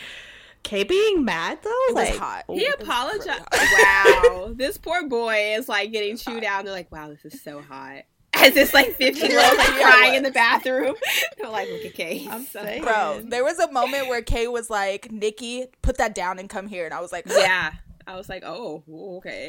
Kay 0.63 0.85
being 0.85 1.25
mad 1.25 1.59
though, 1.63 1.71
It 1.71 1.95
was 1.95 2.09
like 2.11 2.17
hot. 2.19 2.45
He 2.49 2.61
It 2.63 2.81
apologized. 2.81 3.43
really 3.53 3.83
wow, 3.83 4.53
this 4.55 4.77
poor 4.79 5.07
boy 5.09 5.55
is 5.57 5.69
like 5.69 5.91
getting 5.93 6.17
chewed 6.17 6.45
out. 6.45 6.61
And 6.61 6.69
they're 6.69 6.75
like, 6.75 6.93
"Wow, 6.93 7.09
this 7.09 7.25
is 7.33 7.43
so 7.43 7.61
hot." 7.63 8.03
As 8.35 8.55
this 8.55 8.73
like 8.73 8.95
fifteen 8.95 9.31
year 9.31 9.41
old 9.45 9.59
like 9.59 9.67
crying 9.83 10.15
in 10.15 10.23
the 10.23 10.31
bathroom. 10.31 10.95
They're 11.39 11.49
like, 11.51 11.69
"Look 11.69 11.85
at 11.87 11.95
Kay." 11.95 12.27
I'm 12.31 12.45
So- 12.45 12.63
saying. 12.63 12.83
Bro, 12.85 13.23
there 13.25 13.43
was 13.43 13.59
a 13.59 13.71
moment 13.73 14.09
where 14.09 14.23
Kay 14.23 14.47
was 14.49 14.71
like, 14.71 15.11
Nikki, 15.11 15.67
put 15.83 15.97
that 15.99 16.15
down 16.15 16.39
and 16.39 16.49
come 16.49 16.69
here. 16.69 16.85
And 16.85 16.95
I 16.95 17.01
was 17.01 17.11
like, 17.13 17.25
Yeah, 17.29 17.73
I 18.07 18.17
was 18.17 18.29
like, 18.29 18.43
"Oh, 18.45 18.85
okay." 19.19 19.49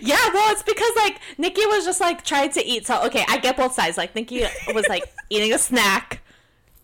Yeah, 0.00 0.16
well, 0.32 0.52
it's 0.52 0.62
because 0.62 0.92
like 0.96 1.18
Nikki 1.36 1.66
was 1.66 1.84
just 1.84 2.00
like 2.00 2.24
trying 2.24 2.50
to 2.52 2.64
eat. 2.64 2.86
So 2.86 3.02
okay, 3.06 3.24
I 3.28 3.38
get 3.38 3.56
both 3.56 3.74
sides. 3.74 3.96
Like 3.98 4.14
Nikki 4.14 4.44
was 4.72 4.86
like 4.88 5.02
eating 5.30 5.52
a 5.52 5.58
snack, 5.58 6.22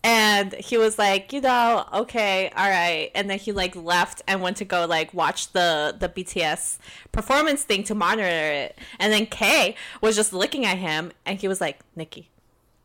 and 0.03 0.53
he 0.53 0.77
was 0.77 0.97
like, 0.97 1.31
you 1.31 1.41
know, 1.41 1.85
okay, 1.93 2.51
all 2.55 2.69
right, 2.69 3.11
and 3.13 3.29
then 3.29 3.37
he 3.37 3.51
like 3.51 3.75
left 3.75 4.21
and 4.27 4.41
went 4.41 4.57
to 4.57 4.65
go 4.65 4.85
like 4.85 5.13
watch 5.13 5.51
the 5.51 5.95
the 5.97 6.09
BTS 6.09 6.77
performance 7.11 7.63
thing 7.63 7.83
to 7.83 7.95
monitor 7.95 8.27
it, 8.27 8.77
and 8.99 9.13
then 9.13 9.25
Kay 9.25 9.75
was 10.01 10.15
just 10.15 10.33
looking 10.33 10.65
at 10.65 10.77
him, 10.77 11.11
and 11.25 11.39
he 11.39 11.47
was 11.47 11.61
like, 11.61 11.79
Nikki, 11.95 12.29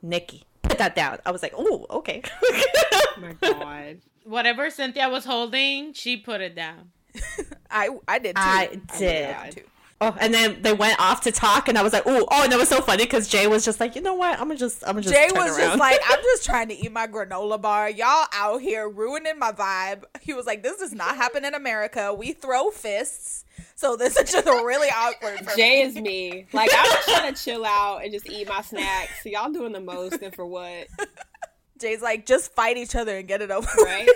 Nikki, 0.02 0.44
put 0.62 0.79
that 0.79 0.94
down. 0.94 1.18
I 1.24 1.31
was 1.31 1.42
like, 1.42 1.55
oh, 1.57 1.87
okay. 1.90 2.22
oh 2.42 3.12
my 3.20 3.33
god. 3.35 3.98
Whatever 4.24 4.70
Cynthia 4.70 5.09
was 5.09 5.24
holding, 5.24 5.92
she 5.92 6.16
put 6.16 6.40
it 6.40 6.55
down. 6.55 6.90
I, 7.70 7.90
I 8.09 8.18
did 8.18 8.37
too. 8.37 8.42
I 8.42 8.81
did. 8.98 9.29
done 9.29 9.50
too. 9.52 9.62
Oh, 9.99 10.15
and 10.21 10.35
then 10.35 10.61
they 10.61 10.75
went 10.75 11.01
off 11.01 11.23
to 11.23 11.33
talk, 11.33 11.69
and 11.69 11.79
I 11.79 11.83
was 11.83 11.95
like, 11.95 12.03
"Oh, 12.05 12.27
oh!" 12.31 12.45
And 12.45 12.53
it 12.53 12.57
was 12.59 12.69
so 12.69 12.83
funny 12.83 13.05
because 13.05 13.29
Jay 13.29 13.47
was 13.47 13.65
just 13.65 13.81
like, 13.81 13.97
"You 13.97 14.03
know 14.03 14.13
what? 14.13 14.39
I'm 14.39 14.49
gonna 14.49 14.57
just, 14.59 14.83
I'm 14.87 14.93
gonna 14.93 15.03
just." 15.03 15.15
Jay 15.15 15.29
turn 15.29 15.39
was 15.39 15.57
around. 15.59 15.69
just 15.69 15.79
like, 15.79 15.99
I'm 16.07 16.19
just 16.23 16.45
trying 16.45 16.69
to 16.69 16.75
eat 16.75 16.93
my 16.93 17.07
granola 17.07 17.59
bar. 17.61 17.89
Y'all 17.89 18.27
out 18.35 18.61
here 18.61 18.87
ruining 18.91 19.39
my 19.39 19.53
vibe. 19.53 20.05
He 20.21 20.35
was 20.35 20.45
like, 20.45 20.63
this 20.63 20.77
does 20.77 20.93
not 20.93 21.17
happen 21.17 21.47
in 21.47 21.55
America. 21.55 22.13
We 22.13 22.33
throw 22.33 22.71
fists. 22.71 23.45
So 23.75 23.97
this 23.97 24.19
is 24.19 24.31
just 24.31 24.47
really 24.47 24.89
awkward 24.95 25.39
for 25.39 25.57
Jay 25.57 25.83
me. 25.83 25.89
is 25.89 25.95
me. 25.97 26.47
Like 26.53 26.71
I'm 26.77 26.85
just 26.85 27.09
trying 27.09 27.35
to 27.35 27.43
chill 27.43 27.65
out 27.65 28.03
and 28.05 28.13
just 28.13 28.29
eat 28.29 28.47
my 28.49 28.61
snacks. 28.61 29.23
So 29.23 29.31
y'all 29.31 29.51
doing 29.51 29.73
the 29.73 29.81
most 29.81 30.21
and 30.21 30.35
for 30.35 30.45
what? 30.45 30.89
Jay's 31.81 32.03
like, 32.03 32.27
just 32.27 32.55
fight 32.55 32.77
each 32.77 32.95
other 32.95 33.17
and 33.17 33.27
get 33.27 33.41
it 33.41 33.51
over 33.51 33.69
Right? 33.83 34.09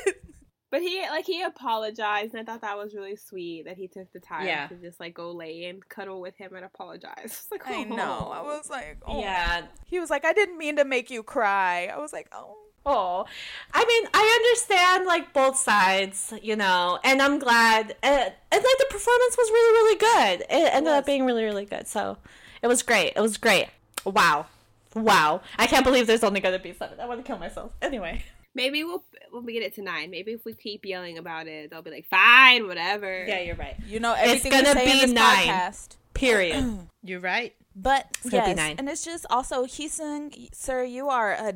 But 0.70 0.82
he 0.82 1.00
like 1.08 1.26
he 1.26 1.42
apologized, 1.42 2.32
and 2.34 2.40
I 2.40 2.44
thought 2.52 2.60
that 2.60 2.78
was 2.78 2.94
really 2.94 3.16
sweet 3.16 3.64
that 3.64 3.76
he 3.76 3.88
took 3.88 4.12
the 4.12 4.20
time 4.20 4.46
Yeah. 4.46 4.68
to 4.68 4.76
just 4.76 5.00
like 5.00 5.14
go 5.14 5.32
lay 5.32 5.64
and 5.64 5.86
cuddle 5.88 6.20
with 6.20 6.36
him 6.36 6.54
and 6.54 6.64
apologize. 6.64 7.48
Like, 7.50 7.66
I 7.66 7.82
know. 7.84 8.30
I 8.32 8.40
"Oh." 8.40 8.44
was 8.44 8.70
like, 8.70 8.98
oh. 9.06 9.20
yeah. 9.20 9.62
He 9.86 9.98
was 9.98 10.10
like, 10.10 10.24
I 10.24 10.32
didn't 10.32 10.56
mean 10.58 10.76
to 10.76 10.84
make 10.84 11.10
you 11.10 11.22
cry. 11.24 11.90
I 11.92 11.98
was 11.98 12.12
like, 12.12 12.28
oh. 12.32 12.56
Oh, 12.86 13.26
I 13.74 13.84
mean, 13.84 14.08
I 14.14 14.38
understand 14.40 15.06
like 15.06 15.34
both 15.34 15.58
sides, 15.58 16.32
you 16.42 16.56
know, 16.56 16.98
and 17.04 17.20
I'm 17.20 17.38
glad. 17.38 17.90
Uh, 18.02 18.30
and 18.50 18.64
like 18.64 18.78
the 18.78 18.86
performance 18.88 19.36
was 19.36 19.50
really, 19.50 19.72
really 19.74 19.98
good. 19.98 20.40
It 20.48 20.74
ended 20.74 20.84
was. 20.90 20.98
up 21.00 21.06
being 21.06 21.26
really, 21.26 21.44
really 21.44 21.66
good. 21.66 21.86
So 21.86 22.16
it 22.62 22.68
was 22.68 22.82
great. 22.82 23.12
It 23.16 23.20
was 23.20 23.36
great. 23.36 23.66
Wow, 24.06 24.46
wow! 24.94 25.42
I 25.58 25.66
can't 25.66 25.84
believe 25.84 26.06
there's 26.06 26.24
only 26.24 26.40
gonna 26.40 26.58
be 26.58 26.72
seven. 26.72 26.98
I 26.98 27.04
want 27.06 27.20
to 27.20 27.26
kill 27.26 27.38
myself. 27.38 27.72
Anyway. 27.82 28.24
Maybe 28.54 28.82
we'll 28.84 29.04
when 29.30 29.44
we 29.44 29.52
get 29.52 29.62
it 29.62 29.74
to 29.76 29.82
nine. 29.82 30.10
Maybe 30.10 30.32
if 30.32 30.44
we 30.44 30.54
keep 30.54 30.84
yelling 30.84 31.18
about 31.18 31.46
it, 31.46 31.70
they'll 31.70 31.82
be 31.82 31.90
like, 31.90 32.06
"Fine, 32.08 32.66
whatever." 32.66 33.24
Yeah, 33.26 33.40
you're 33.40 33.54
right. 33.56 33.76
You 33.86 34.00
know, 34.00 34.14
It's 34.18 34.42
gonna 34.42 34.68
we 34.70 34.74
say 34.74 34.84
be 34.86 34.92
in 34.92 34.98
this 35.00 35.12
nine. 35.12 35.46
podcast. 35.48 35.96
Period. 36.14 36.78
You're 37.04 37.20
right. 37.20 37.54
But 37.74 38.18
gonna 38.24 38.42
be 38.44 38.48
yes, 38.50 38.56
nine. 38.56 38.76
and 38.78 38.88
it's 38.88 39.04
just 39.04 39.26
also 39.30 39.64
Heeseung, 39.64 40.52
sir, 40.54 40.82
you 40.82 41.08
are 41.08 41.32
a 41.32 41.54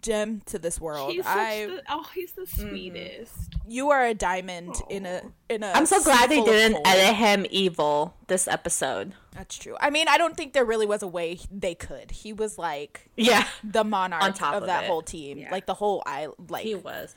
gem 0.00 0.42
to 0.46 0.58
this 0.58 0.80
world. 0.80 1.10
He's 1.12 1.24
I, 1.26 1.66
the, 1.66 1.82
oh, 1.88 2.06
he's 2.14 2.32
the 2.32 2.42
mm-hmm. 2.42 2.68
sweetest. 2.68 3.54
you 3.66 3.90
are 3.90 4.04
a 4.04 4.14
diamond 4.14 4.74
in 4.90 5.06
a 5.06 5.22
oh. 5.24 5.32
in 5.48 5.62
a. 5.62 5.68
I'm 5.68 5.86
so 5.86 6.02
glad 6.02 6.28
they 6.28 6.42
didn't 6.42 6.74
coal. 6.74 6.82
edit 6.86 7.16
him 7.16 7.46
evil 7.50 8.14
this 8.26 8.46
episode. 8.46 9.14
That's 9.32 9.56
true. 9.56 9.76
I 9.80 9.90
mean, 9.90 10.06
I 10.08 10.18
don't 10.18 10.36
think 10.36 10.52
there 10.52 10.64
really 10.64 10.86
was 10.86 11.02
a 11.02 11.08
way 11.08 11.38
they 11.50 11.74
could. 11.74 12.10
He 12.10 12.32
was 12.32 12.58
like 12.58 13.08
Yeah, 13.16 13.46
the 13.64 13.84
monarch 13.84 14.22
On 14.22 14.32
top 14.34 14.54
of, 14.54 14.62
of 14.64 14.66
that 14.66 14.84
it. 14.84 14.86
whole 14.88 15.02
team, 15.02 15.38
Yeah. 15.38 15.50
like 15.50 15.64
the 15.66 15.74
whole 15.74 16.02
island. 16.06 16.50
Like 16.50 16.64
he 16.64 16.74
was. 16.74 17.14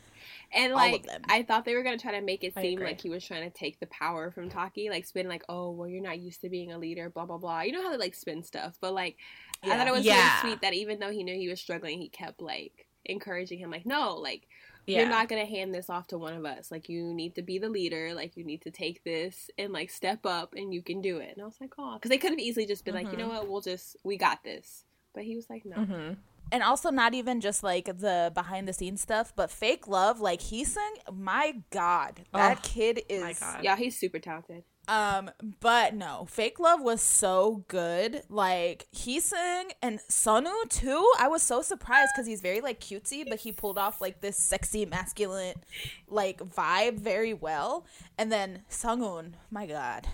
And 0.53 0.73
like. 0.73 1.05
I 1.29 1.43
thought 1.43 1.65
they 1.65 1.75
were 1.75 1.83
gonna 1.83 1.97
try 1.97 2.11
to 2.11 2.21
make 2.21 2.43
it 2.43 2.53
I 2.55 2.61
seem 2.61 2.73
agree. 2.79 2.87
like 2.87 3.01
he 3.01 3.09
was 3.09 3.25
trying 3.25 3.49
to 3.49 3.57
take 3.57 3.79
the 3.79 3.87
power 3.87 4.31
from 4.31 4.49
Taki, 4.49 4.89
like 4.89 5.05
spin 5.05 5.27
like, 5.27 5.43
"Oh, 5.47 5.71
well, 5.71 5.87
you're 5.87 6.01
not 6.01 6.19
used 6.19 6.41
to 6.41 6.49
being 6.49 6.71
a 6.71 6.77
leader," 6.77 7.09
blah 7.09 7.25
blah 7.25 7.37
blah. 7.37 7.61
You 7.61 7.71
know 7.71 7.81
how 7.83 7.91
they 7.91 7.97
like 7.97 8.15
spin 8.15 8.43
stuff, 8.43 8.77
but 8.81 8.93
like, 8.93 9.17
I 9.63 9.77
thought 9.77 9.87
it 9.87 9.93
was 9.93 10.05
Yeah. 10.05 10.41
really 10.43 10.51
sweet 10.53 10.61
that 10.61 10.73
even 10.73 10.99
though 10.99 11.11
he 11.11 11.23
knew 11.23 11.35
he 11.35 11.47
was 11.47 11.61
struggling, 11.61 11.99
he 11.99 12.09
kept 12.09 12.41
like 12.41 12.87
encouraging 13.05 13.59
him, 13.59 13.71
like, 13.71 13.85
"No, 13.85 14.15
like." 14.15 14.47
Yeah. 14.87 15.01
You're 15.01 15.09
not 15.09 15.29
gonna 15.29 15.45
hand 15.45 15.75
this 15.75 15.91
off 15.91 16.07
to 16.07 16.17
one 16.17 16.33
of 16.33 16.43
us. 16.43 16.71
Like 16.71 16.89
you 16.89 17.13
need 17.13 17.35
to 17.35 17.43
be 17.43 17.59
the 17.59 17.69
leader. 17.69 18.15
Like 18.15 18.35
you 18.35 18.43
need 18.43 18.63
to 18.63 18.71
take 18.71 19.03
this 19.03 19.51
and 19.55 19.71
like 19.71 19.91
step 19.91 20.25
up, 20.25 20.55
and 20.55 20.73
you 20.73 20.81
can 20.81 21.01
do 21.01 21.17
it. 21.19 21.33
And 21.33 21.43
I 21.43 21.45
was 21.45 21.61
like, 21.61 21.75
oh, 21.77 21.93
because 21.93 22.09
they 22.09 22.17
could 22.17 22.31
have 22.31 22.39
easily 22.39 22.65
just 22.65 22.83
been 22.83 22.95
like, 22.95 23.11
you 23.11 23.17
know 23.17 23.27
what, 23.29 23.47
we'll 23.47 23.61
just 23.61 23.95
we 24.03 24.17
got 24.17 24.43
this. 24.43 24.83
But 25.13 25.23
he 25.23 25.35
was 25.35 25.51
like, 25.51 25.65
no. 25.65 25.75
Mm-hmm. 25.75 26.13
And 26.51 26.63
also 26.63 26.89
not 26.91 27.13
even 27.13 27.39
just 27.41 27.63
like 27.63 27.85
the 27.85 28.31
behind 28.33 28.67
the 28.67 28.73
scenes 28.73 29.01
stuff, 29.01 29.33
but 29.35 29.49
fake 29.49 29.87
love. 29.87 30.19
Like 30.19 30.41
he 30.41 30.63
sang 30.63 30.93
my 31.11 31.61
god, 31.69 32.21
that 32.33 32.57
Oh, 32.57 32.59
kid 32.63 33.01
is. 33.09 33.21
my 33.21 33.33
God. 33.33 33.63
Yeah, 33.63 33.75
he's 33.77 33.97
super 33.97 34.19
talented. 34.19 34.63
Um, 34.87 35.29
but 35.61 35.93
no, 35.93 36.25
fake 36.27 36.59
love 36.59 36.81
was 36.81 37.01
so 37.01 37.63
good. 37.69 38.23
Like 38.29 38.87
he 38.91 39.19
sang 39.21 39.69
and 39.81 39.99
Sunoo 40.09 40.67
too. 40.69 41.09
I 41.19 41.27
was 41.29 41.43
so 41.43 41.61
surprised 41.61 42.09
because 42.13 42.27
he's 42.27 42.41
very 42.41 42.59
like 42.61 42.81
cutesy, 42.81 43.23
but 43.29 43.39
he 43.39 43.51
pulled 43.53 43.77
off 43.77 44.01
like 44.01 44.19
this 44.21 44.35
sexy 44.37 44.85
masculine 44.85 45.61
like 46.09 46.39
vibe 46.39 46.99
very 46.99 47.33
well. 47.33 47.85
And 48.17 48.31
then 48.31 48.63
Sunghoon, 48.69 49.33
my 49.51 49.67
god, 49.67 50.07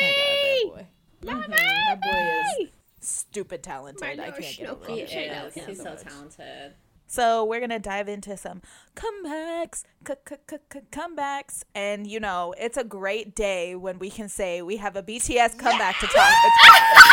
my 0.00 0.64
baby, 0.64 0.70
god, 0.74 0.86
that 1.22 1.48
boy, 1.48 1.48
my 1.48 1.56
that 1.56 2.00
boy 2.02 2.10
baby. 2.10 2.64
is 2.64 2.70
stupid 3.06 3.62
talented. 3.62 4.00
My 4.00 4.12
I 4.12 4.14
little 4.14 4.32
can't 4.42 4.56
get 4.56 4.68
over 4.68 4.84
it. 4.84 4.86
Cone. 4.88 5.06
Check 5.06 5.30
out. 5.30 5.52
He's 5.52 5.78
so 5.82 5.94
talented. 5.96 6.74
So 7.08 7.44
we're 7.44 7.60
gonna 7.60 7.78
dive 7.78 8.08
into 8.08 8.36
some 8.36 8.62
comebacks, 8.96 9.84
comebacks, 10.04 11.62
and 11.74 12.06
you 12.06 12.18
know 12.18 12.52
it's 12.58 12.76
a 12.76 12.82
great 12.84 13.34
day 13.36 13.74
when 13.76 13.98
we 14.00 14.10
can 14.10 14.28
say 14.28 14.60
we 14.62 14.76
have 14.78 14.96
a 14.96 15.02
BTS 15.02 15.56
comeback 15.58 15.98
to 16.00 16.06
talk 16.06 16.14
about. 16.14 17.12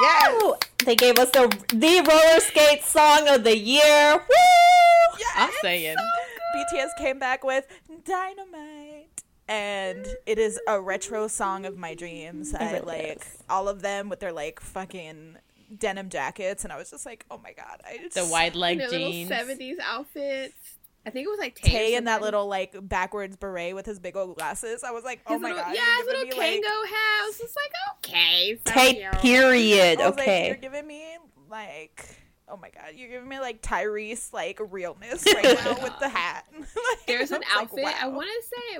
Yes. 0.00 0.42
Ooh, 0.42 0.54
They 0.84 0.94
gave 0.94 1.18
us 1.18 1.30
the 1.30 1.48
the 1.74 2.00
roller 2.08 2.40
skate 2.40 2.84
song 2.84 3.26
of 3.28 3.42
the 3.42 3.56
year. 3.56 4.12
Woo! 4.14 5.24
I'm 5.36 5.50
saying. 5.62 5.96
BTS 6.56 6.90
came 6.98 7.18
back 7.18 7.42
with 7.44 7.66
Dynamite. 8.04 8.97
And 9.48 10.06
it 10.26 10.38
is 10.38 10.60
a 10.68 10.80
retro 10.80 11.26
song 11.28 11.64
of 11.64 11.76
my 11.78 11.94
dreams. 11.94 12.54
I 12.54 12.72
really 12.72 12.86
like 12.86 13.16
is. 13.22 13.38
all 13.48 13.68
of 13.68 13.80
them 13.82 14.08
with 14.08 14.20
their 14.20 14.32
like 14.32 14.60
fucking 14.60 15.36
denim 15.76 16.08
jackets, 16.10 16.64
and 16.64 16.72
I 16.72 16.76
was 16.76 16.90
just 16.90 17.06
like, 17.06 17.24
"Oh 17.30 17.38
my 17.42 17.52
god!" 17.52 17.80
I 17.86 17.96
just, 17.98 18.14
The 18.14 18.26
wide 18.30 18.54
leg 18.54 18.78
little 18.78 18.92
jeans. 18.98 19.28
seventies 19.28 19.78
outfits. 19.82 20.54
I 21.06 21.10
think 21.10 21.24
it 21.26 21.30
was 21.30 21.38
like 21.38 21.54
Tay, 21.54 21.70
Tay 21.70 21.94
in 21.94 22.04
that 22.04 22.20
little 22.20 22.46
like 22.46 22.76
backwards 22.86 23.36
beret 23.36 23.74
with 23.74 23.86
his 23.86 23.98
big 23.98 24.14
old 24.16 24.36
glasses. 24.36 24.84
I 24.84 24.90
was 24.90 25.04
like, 25.04 25.20
"Oh 25.26 25.32
His 25.34 25.40
my 25.42 25.48
little, 25.48 25.64
god!" 25.64 25.74
yeah, 25.74 25.96
his 25.96 26.06
little 26.06 26.24
giving 26.24 26.38
me, 26.40 26.46
Kangol 26.60 26.82
like- 26.82 26.90
house. 26.90 27.40
It's 27.40 27.56
like 27.56 27.72
okay, 27.96 28.58
so 28.66 28.72
Take 28.74 28.96
cute. 28.98 29.12
period. 29.22 30.00
I 30.00 30.08
was 30.08 30.16
like, 30.18 30.28
Okay. 30.28 30.46
you're 30.48 30.56
giving 30.56 30.86
me 30.86 31.04
like, 31.48 32.04
oh 32.48 32.58
my 32.58 32.68
god, 32.68 32.92
you're 32.96 33.08
giving 33.08 33.28
me 33.28 33.40
like 33.40 33.62
Tyrese 33.62 34.30
like 34.34 34.60
realness 34.70 35.24
right 35.34 35.56
now 35.64 35.78
with 35.82 35.98
the 36.00 36.10
hat. 36.10 36.44
Like, 36.58 37.06
There's 37.06 37.30
an 37.30 37.40
was 37.40 37.72
like, 37.72 37.86
outfit. 37.86 38.02
I 38.02 38.08
want 38.08 38.28
to 38.28 38.48
say 38.48 38.78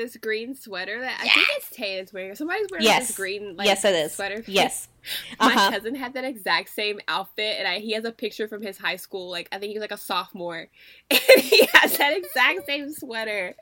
this 0.00 0.16
green 0.16 0.54
sweater 0.54 1.00
that 1.00 1.18
I 1.20 1.28
think 1.28 1.46
it's 1.56 1.70
Tay 1.70 1.98
that's 1.98 2.12
wearing. 2.12 2.34
Somebody's 2.34 2.66
wearing 2.70 2.84
Yes. 2.86 3.08
this 3.08 3.16
green 3.16 3.56
like 3.56 3.66
yes, 3.66 3.84
it 3.84 3.94
is. 3.94 4.12
sweater. 4.14 4.42
Yes. 4.48 4.88
My 5.38 5.46
Uh-huh. 5.46 5.70
cousin 5.70 5.94
had 5.94 6.14
that 6.14 6.24
exact 6.24 6.68
same 6.70 7.00
outfit, 7.08 7.56
and 7.58 7.66
I, 7.68 7.78
he 7.78 7.92
has 7.92 8.04
a 8.04 8.12
picture 8.12 8.48
from 8.48 8.62
his 8.62 8.76
high 8.78 8.96
school. 8.96 9.30
Like 9.30 9.48
I 9.52 9.58
think 9.58 9.70
he 9.72 9.78
was 9.78 9.82
like 9.82 9.92
a 9.92 9.96
sophomore, 9.96 10.66
and 11.10 11.20
he 11.40 11.66
has 11.74 11.96
that 11.98 12.16
exact 12.16 12.66
same 12.66 12.92
sweater. 12.92 13.54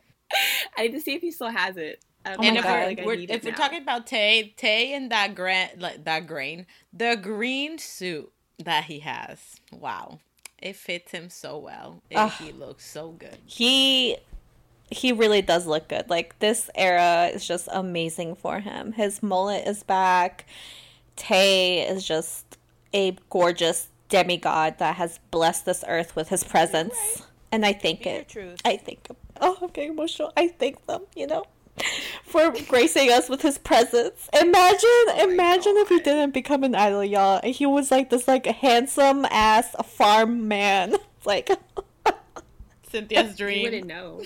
I 0.76 0.82
need 0.82 0.92
to 0.92 1.00
see 1.00 1.14
if 1.14 1.22
he 1.22 1.30
still 1.30 1.48
has 1.50 1.76
it. 1.76 2.04
Don't 2.24 2.34
Oh 2.38 2.42
my 2.42 2.48
and 2.48 2.56
if, 2.58 2.64
God. 2.64 2.72
we're, 2.72 2.84
like 2.86 2.98
we're- 3.04 3.24
if 3.28 3.44
we're 3.44 3.50
now. 3.52 3.56
talking 3.56 3.82
about 3.82 4.06
Tay, 4.06 4.52
Tay 4.56 4.92
and 4.94 5.10
that 5.12 5.34
grain, 5.34 5.68
like 5.78 6.04
that 6.04 6.26
grain, 6.26 6.66
the 6.92 7.18
green 7.20 7.78
suit 7.78 8.30
that 8.58 8.84
he 8.84 8.98
has, 8.98 9.56
wow, 9.72 10.18
it 10.60 10.74
fits 10.76 11.12
him 11.12 11.30
so 11.30 11.56
well. 11.58 12.02
and 12.10 12.30
he 12.32 12.50
looks 12.52 12.84
so 12.84 13.12
good. 13.12 13.38
he 13.46 14.16
he 14.90 15.12
really 15.12 15.42
does 15.42 15.66
look 15.66 15.88
good. 15.88 16.08
Like 16.08 16.38
this 16.38 16.70
era 16.74 17.30
is 17.32 17.46
just 17.46 17.68
amazing 17.72 18.36
for 18.36 18.60
him. 18.60 18.92
His 18.92 19.22
mullet 19.22 19.66
is 19.66 19.82
back. 19.82 20.46
Tay 21.16 21.80
is 21.86 22.04
just 22.06 22.58
a 22.94 23.16
gorgeous 23.28 23.88
demigod 24.08 24.78
that 24.78 24.96
has 24.96 25.20
blessed 25.30 25.66
this 25.66 25.84
earth 25.86 26.16
with 26.16 26.28
his 26.28 26.44
presence. 26.44 27.22
And 27.50 27.64
I 27.64 27.72
thank 27.72 28.04
your 28.04 28.14
it. 28.14 28.60
I 28.64 28.76
thank 28.76 29.08
him. 29.08 29.16
Oh, 29.40 29.56
I'm 29.60 29.68
getting 29.68 29.92
emotional. 29.92 30.32
I 30.36 30.48
thank 30.48 30.86
them, 30.86 31.02
you 31.14 31.26
know, 31.26 31.44
for 32.24 32.52
gracing 32.68 33.10
us 33.10 33.28
with 33.28 33.42
his 33.42 33.58
presence. 33.58 34.28
Imagine, 34.38 35.30
imagine 35.30 35.76
if 35.76 35.88
he 35.88 35.98
didn't 36.00 36.34
become 36.34 36.64
an 36.64 36.74
idol, 36.74 37.04
y'all. 37.04 37.40
and 37.42 37.54
He 37.54 37.66
was 37.66 37.90
like 37.90 38.10
this, 38.10 38.28
like 38.28 38.46
handsome 38.46 39.24
ass 39.26 39.74
farm 39.84 40.48
man. 40.48 40.96
Like, 41.24 41.50
Cynthia's 42.90 43.36
dream. 43.36 43.58
You 43.68 43.70
wouldn't 43.70 43.86
know. 43.86 44.22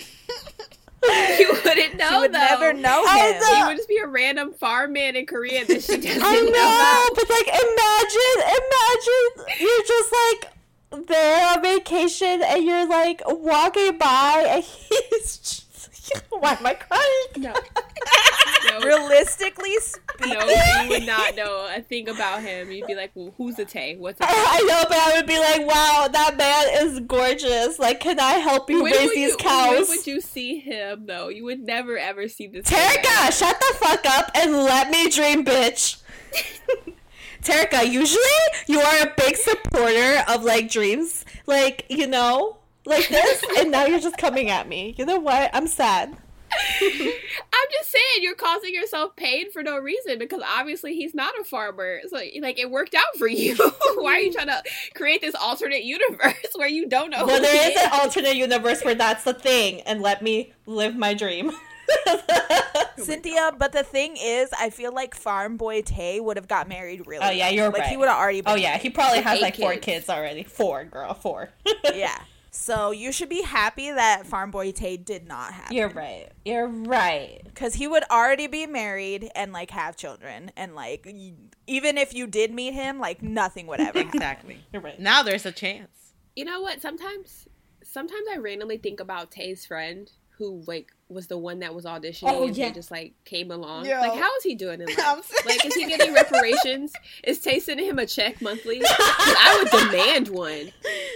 you 1.37 1.49
wouldn't 1.65 1.97
know. 1.97 2.09
She 2.09 2.17
would 2.19 2.33
though. 2.33 2.37
never 2.39 2.73
know 2.73 3.05
him. 3.05 3.39
know. 3.41 3.55
He 3.55 3.63
would 3.65 3.77
just 3.77 3.89
be 3.89 3.97
a 3.97 4.07
random 4.07 4.53
farm 4.53 4.93
man 4.93 5.15
in 5.17 5.25
Korea 5.25 5.65
that 5.65 5.83
she 5.83 5.97
doesn't 6.01 6.21
I 6.23 6.33
know. 6.35 6.49
know, 6.49 7.09
but 7.15 7.29
like, 7.29 7.47
imagine, 7.47 8.39
imagine 8.61 9.59
you're 9.59 9.83
just 9.85 10.13
like 10.13 11.07
there 11.07 11.47
on 11.53 11.61
vacation 11.61 12.41
and 12.43 12.63
you're 12.63 12.87
like 12.87 13.21
walking 13.25 13.97
by 13.97 14.45
and 14.47 14.63
he's 14.63 15.37
just. 15.37 15.63
Why 16.29 16.51
am 16.53 16.65
I 16.65 16.73
crying? 16.73 17.27
No. 17.37 17.53
No, 18.69 18.79
Realistically 18.85 19.73
speaking, 19.79 20.33
no, 20.37 20.81
you 20.83 20.89
would 20.89 21.05
not 21.05 21.35
know 21.35 21.67
a 21.75 21.81
thing 21.81 22.09
about 22.09 22.41
him. 22.41 22.71
You'd 22.71 22.87
be 22.87 22.93
like, 22.95 23.11
well, 23.15 23.33
who's 23.37 23.57
a 23.57 23.65
Tay? 23.65 23.95
What's 23.95 24.19
a 24.19 24.23
Tay? 24.23 24.29
I 24.29 24.61
know, 24.67 24.83
but 24.89 24.97
I 24.97 25.13
would 25.15 25.25
be 25.25 25.39
like, 25.39 25.61
wow, 25.65 26.07
that 26.11 26.35
man 26.37 26.52
is 26.93 26.99
gorgeous. 27.01 27.79
Like, 27.79 27.99
can 27.99 28.19
I 28.19 28.33
help 28.33 28.69
you 28.69 28.83
When 28.83 28.91
raise 28.93 29.13
these 29.13 29.31
you, 29.31 29.37
cows? 29.37 29.89
When 29.89 29.97
would 29.97 30.07
you 30.07 30.21
see 30.21 30.59
him 30.59 31.05
though? 31.05 31.29
You 31.29 31.43
would 31.45 31.59
never 31.59 31.97
ever 31.97 32.27
see 32.27 32.47
this. 32.47 32.67
Terika, 32.69 33.37
shut 33.37 33.59
the 33.59 33.77
fuck 33.79 34.05
up 34.05 34.31
and 34.35 34.53
let 34.53 34.89
me 34.89 35.09
dream, 35.09 35.43
bitch. 35.43 36.01
Terika, 37.41 37.89
usually 37.89 38.23
you 38.67 38.79
are 38.79 39.01
a 39.03 39.13
big 39.17 39.35
supporter 39.35 40.23
of 40.29 40.43
like 40.43 40.69
dreams, 40.69 41.25
like 41.45 41.85
you 41.89 42.07
know, 42.07 42.57
like 42.85 43.07
this, 43.09 43.43
and 43.57 43.71
now 43.71 43.85
you're 43.85 43.99
just 43.99 44.17
coming 44.17 44.49
at 44.49 44.67
me. 44.67 44.95
You 44.97 45.05
know 45.05 45.19
what? 45.19 45.49
I'm 45.53 45.67
sad. 45.67 46.17
I'm 46.81 47.67
just 47.71 47.91
saying 47.91 48.21
you're 48.21 48.35
causing 48.35 48.73
yourself 48.73 49.15
pain 49.15 49.51
for 49.51 49.63
no 49.63 49.77
reason 49.77 50.19
because 50.19 50.41
obviously 50.45 50.95
he's 50.95 51.13
not 51.13 51.33
a 51.39 51.43
farmer. 51.43 51.99
So 52.09 52.17
like 52.41 52.59
it 52.59 52.69
worked 52.69 52.95
out 52.95 53.17
for 53.17 53.27
you. 53.27 53.55
Why 53.95 54.13
are 54.13 54.19
you 54.19 54.33
trying 54.33 54.47
to 54.47 54.61
create 54.95 55.21
this 55.21 55.35
alternate 55.35 55.83
universe 55.83 56.35
where 56.55 56.67
you 56.67 56.87
don't 56.87 57.09
know? 57.09 57.25
Well, 57.25 57.37
who 57.37 57.41
there 57.41 57.71
is 57.71 57.81
an 57.81 57.89
alternate 57.93 58.35
universe 58.35 58.83
where 58.83 58.95
that's 58.95 59.23
the 59.23 59.33
thing, 59.33 59.81
and 59.81 60.01
let 60.01 60.21
me 60.21 60.53
live 60.65 60.95
my 60.95 61.13
dream. 61.13 61.51
Cynthia. 62.97 63.51
But 63.57 63.71
the 63.71 63.83
thing 63.83 64.15
is, 64.19 64.49
I 64.57 64.69
feel 64.69 64.93
like 64.93 65.15
Farm 65.15 65.57
Boy 65.57 65.81
Tae 65.81 66.19
would 66.19 66.37
have 66.37 66.47
got 66.47 66.67
married 66.67 67.05
really. 67.07 67.25
Oh, 67.25 67.31
yeah, 67.31 67.49
you're 67.49 67.69
like 67.69 67.83
he 67.85 67.97
would 67.97 68.07
have 68.07 68.17
already. 68.17 68.39
Oh, 68.41 68.43
been 68.43 68.53
oh 68.53 68.55
yeah, 68.55 68.77
he 68.77 68.89
probably 68.89 69.21
has 69.21 69.37
Eight 69.37 69.41
like 69.41 69.55
four 69.57 69.73
kids. 69.73 69.85
kids 69.85 70.09
already. 70.09 70.43
Four, 70.43 70.85
girl, 70.85 71.13
four. 71.13 71.49
yeah. 71.93 72.19
So 72.55 72.91
you 72.91 73.11
should 73.11 73.29
be 73.29 73.41
happy 73.41 73.91
that 73.91 74.27
Farm 74.27 74.51
Boy 74.51 74.71
Tae 74.71 74.95
did 74.95 75.27
not 75.27 75.53
have. 75.53 75.71
You're 75.71 75.89
right. 75.89 76.29
You're 76.45 76.67
right. 76.67 77.41
because 77.45 77.73
he 77.73 77.87
would 77.87 78.03
already 78.11 78.45
be 78.45 78.67
married 78.67 79.31
and 79.35 79.51
like 79.51 79.71
have 79.71 79.97
children 79.97 80.51
and 80.55 80.75
like 80.75 81.03
y- 81.05 81.33
even 81.65 81.97
if 81.97 82.13
you 82.13 82.27
did 82.27 82.53
meet 82.53 82.73
him 82.75 82.99
like 82.99 83.23
nothing 83.23 83.65
would 83.67 83.79
ever 83.79 83.97
happen. 83.97 84.07
Exactly. 84.15 84.59
You're 84.71 84.83
right. 84.83 84.99
Now 84.99 85.23
there's 85.23 85.47
a 85.47 85.51
chance. 85.51 86.13
You 86.35 86.45
know 86.45 86.61
what? 86.61 86.79
Sometimes, 86.79 87.47
sometimes 87.83 88.27
I 88.31 88.37
randomly 88.37 88.77
think 88.77 88.99
about 88.99 89.31
Tae's 89.31 89.65
friend 89.65 90.11
who 90.37 90.63
like 90.67 90.91
was 91.13 91.27
the 91.27 91.37
one 91.37 91.59
that 91.59 91.73
was 91.75 91.85
auditioning 91.85 92.29
Oh, 92.33 92.47
and 92.47 92.57
yeah. 92.57 92.67
he 92.67 92.71
just 92.73 92.91
like 92.91 93.13
came 93.25 93.51
along. 93.51 93.85
Yo. 93.85 93.99
Like, 93.99 94.19
how 94.19 94.35
is 94.37 94.43
he 94.43 94.55
doing 94.55 94.81
in 94.81 94.87
life? 94.97 95.31
Like, 95.45 95.63
is 95.65 95.73
he 95.75 95.85
getting 95.87 96.13
reparations? 96.13 96.91
is 97.23 97.39
Tae 97.39 97.59
sending 97.59 97.85
him 97.85 97.99
a 97.99 98.05
check 98.05 98.41
monthly? 98.41 98.81
I 98.83 99.59
would 99.61 99.91
demand 99.91 100.29
one. 100.29 100.71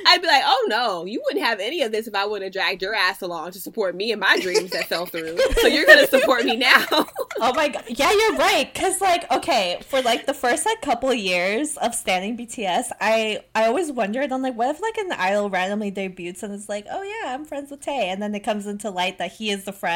I'd 0.08 0.22
be 0.22 0.28
like, 0.28 0.44
oh 0.46 0.66
no, 0.70 1.06
you 1.06 1.22
wouldn't 1.26 1.44
have 1.46 1.60
any 1.60 1.82
of 1.82 1.92
this 1.92 2.08
if 2.08 2.16
I 2.16 2.26
wouldn't 2.26 2.44
have 2.44 2.54
dragged 2.54 2.82
your 2.82 2.94
ass 2.96 3.22
along 3.22 3.52
to 3.52 3.60
support 3.60 3.96
me 3.96 4.12
and 4.12 4.22
my 4.22 4.40
dreams 4.40 4.72
that 4.72 4.86
fell 4.88 5.06
through. 5.06 5.38
So 5.62 5.68
you're 5.68 5.86
gonna 5.86 6.08
support 6.08 6.46
me 6.46 6.56
now. 6.56 6.86
Oh 7.40 7.54
my 7.54 7.68
god. 7.68 7.84
Yeah, 7.88 8.12
you're 8.12 8.36
right. 8.36 8.74
Cause 8.74 9.00
like, 9.00 9.30
okay, 9.32 9.78
for 9.88 10.02
like 10.02 10.26
the 10.26 10.34
first 10.34 10.66
like 10.66 10.82
couple 10.82 11.14
years 11.14 11.78
of 11.78 11.94
standing 11.94 12.36
BTS, 12.36 12.86
I 13.00 13.42
I 13.54 13.66
always 13.68 13.92
wondered, 13.92 14.32
I'm 14.32 14.42
like, 14.42 14.56
what 14.56 14.70
if 14.74 14.82
like 14.82 14.98
an 14.98 15.12
idol 15.12 15.48
randomly 15.48 15.92
debuts 15.92 16.42
and 16.42 16.52
it's 16.52 16.68
like, 16.68 16.88
oh 16.90 17.04
yeah, 17.04 17.36
I'm 17.36 17.46
friends 17.46 17.70
with 17.70 17.82
Tae, 17.82 18.10
and 18.10 18.20
then 18.24 18.34
it 18.34 18.40
comes 18.40 18.66
into 18.66 18.90
light 18.90 19.20
that 19.20 19.34
he 19.34 19.52
is 19.52 19.66
the 19.66 19.72
friend 19.72 19.87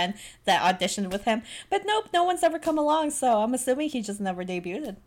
that 0.45 0.61
auditioned 0.79 1.11
with 1.11 1.23
him. 1.25 1.41
But 1.69 1.83
nope, 1.85 2.05
no 2.13 2.23
one's 2.23 2.43
ever 2.43 2.59
come 2.59 2.77
along, 2.77 3.11
so 3.11 3.41
I'm 3.41 3.53
assuming 3.53 3.89
he 3.89 4.01
just 4.01 4.19
never 4.19 4.43
debuted. 4.43 4.97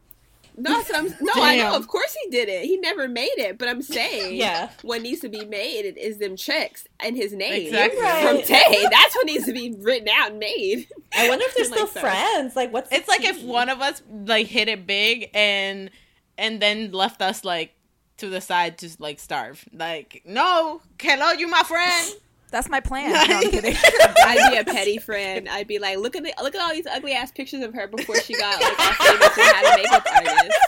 No, 0.56 0.70
that's 0.72 0.88
what 0.88 0.98
I'm, 0.98 1.08
no, 1.20 1.32
I 1.34 1.56
know. 1.56 1.74
Of 1.74 1.88
course 1.88 2.14
he 2.22 2.30
did 2.30 2.48
it. 2.48 2.64
He 2.64 2.76
never 2.76 3.08
made 3.08 3.32
it, 3.38 3.58
but 3.58 3.68
I'm 3.68 3.82
saying, 3.82 4.36
Yeah. 4.36 4.70
what 4.82 5.02
needs 5.02 5.20
to 5.22 5.28
be 5.28 5.44
made 5.44 5.96
is 5.96 6.18
them 6.18 6.36
checks 6.36 6.86
and 7.00 7.16
his 7.16 7.32
name 7.32 7.66
Exactly. 7.66 7.98
from 8.00 8.40
Tae. 8.46 8.86
That's 8.88 9.16
what 9.16 9.26
needs 9.26 9.46
to 9.46 9.52
be 9.52 9.74
written 9.80 10.08
out 10.08 10.30
and 10.30 10.38
made. 10.38 10.86
I 11.12 11.28
wonder 11.28 11.44
if 11.48 11.56
they're 11.56 11.64
still 11.76 11.88
so. 11.88 11.98
friends. 12.00 12.54
Like, 12.54 12.72
what's 12.72 12.92
It's 12.92 13.08
like 13.08 13.24
if 13.24 13.42
one 13.42 13.68
of 13.68 13.80
us 13.80 14.00
like 14.08 14.46
hit 14.46 14.68
it 14.68 14.86
big 14.86 15.28
and 15.34 15.90
and 16.38 16.62
then 16.62 16.92
left 16.92 17.20
us 17.20 17.44
like 17.44 17.74
to 18.18 18.28
the 18.28 18.40
side 18.40 18.78
to 18.78 18.90
like 19.00 19.18
starve. 19.18 19.64
Like, 19.72 20.22
no, 20.24 20.82
hello, 21.00 21.32
you 21.32 21.48
my 21.48 21.64
friend. 21.64 22.14
That's 22.50 22.68
my 22.68 22.80
plan. 22.80 23.12
No, 23.14 23.36
I'm 23.36 23.50
kidding. 23.50 23.76
I'd 24.24 24.50
be 24.50 24.58
a 24.58 24.64
petty 24.74 24.98
friend. 24.98 25.48
I'd 25.48 25.66
be 25.66 25.78
like, 25.78 25.98
look 25.98 26.16
at 26.16 26.22
the, 26.22 26.32
look 26.42 26.54
at 26.54 26.60
all 26.60 26.72
these 26.72 26.86
ugly 26.86 27.12
ass 27.12 27.30
pictures 27.32 27.62
of 27.62 27.74
her 27.74 27.86
before 27.86 28.20
she 28.20 28.34
got 28.34 28.60
like 28.60 28.78
all 28.78 28.92
famous 28.92 29.38
and 29.38 29.46
had 29.46 29.74
a 29.74 29.76
makeup 29.76 30.06
artist. 30.14 30.58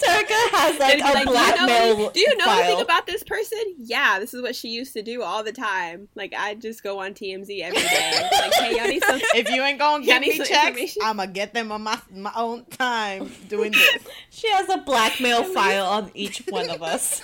Terika 0.00 0.50
has 0.50 0.78
like 0.78 0.98
a 0.98 1.02
like, 1.02 1.26
blackmail. 1.26 1.66
do 1.66 1.90
you 1.90 2.04
know, 2.04 2.10
do 2.12 2.20
you 2.20 2.36
know 2.36 2.44
file. 2.46 2.58
anything 2.60 2.80
about 2.80 3.06
this 3.06 3.22
person? 3.22 3.58
Yeah, 3.78 4.18
this 4.18 4.32
is 4.34 4.42
what 4.42 4.56
she 4.56 4.68
used 4.68 4.92
to 4.94 5.02
do 5.02 5.22
all 5.22 5.44
the 5.44 5.52
time. 5.52 6.08
Like 6.14 6.34
I'd 6.36 6.60
just 6.60 6.82
go 6.82 7.00
on 7.00 7.12
TMZ 7.12 7.60
every 7.60 7.80
day. 7.80 8.28
Like, 8.32 8.54
hey, 8.54 8.76
y'all 8.76 8.88
need 8.88 9.04
some. 9.04 9.20
If 9.34 9.50
you 9.50 9.62
ain't 9.62 9.78
gonna 9.78 10.04
Yeah, 10.04 10.16
I 10.16 10.18
give 10.20 10.28
me 10.28 10.36
some 10.36 10.46
checks. 10.46 10.96
I'ma 11.02 11.26
get 11.26 11.54
them 11.54 11.70
on 11.72 11.82
my 11.82 11.98
my 12.14 12.32
own 12.34 12.64
time 12.66 13.30
doing 13.48 13.72
this. 13.72 13.98
She 14.30 14.48
has 14.50 14.68
a 14.68 14.78
blackmail 14.78 15.44
file 15.44 15.86
on 15.86 16.10
each 16.14 16.44
one 16.48 16.70
of 16.70 16.82
us. 16.82 17.22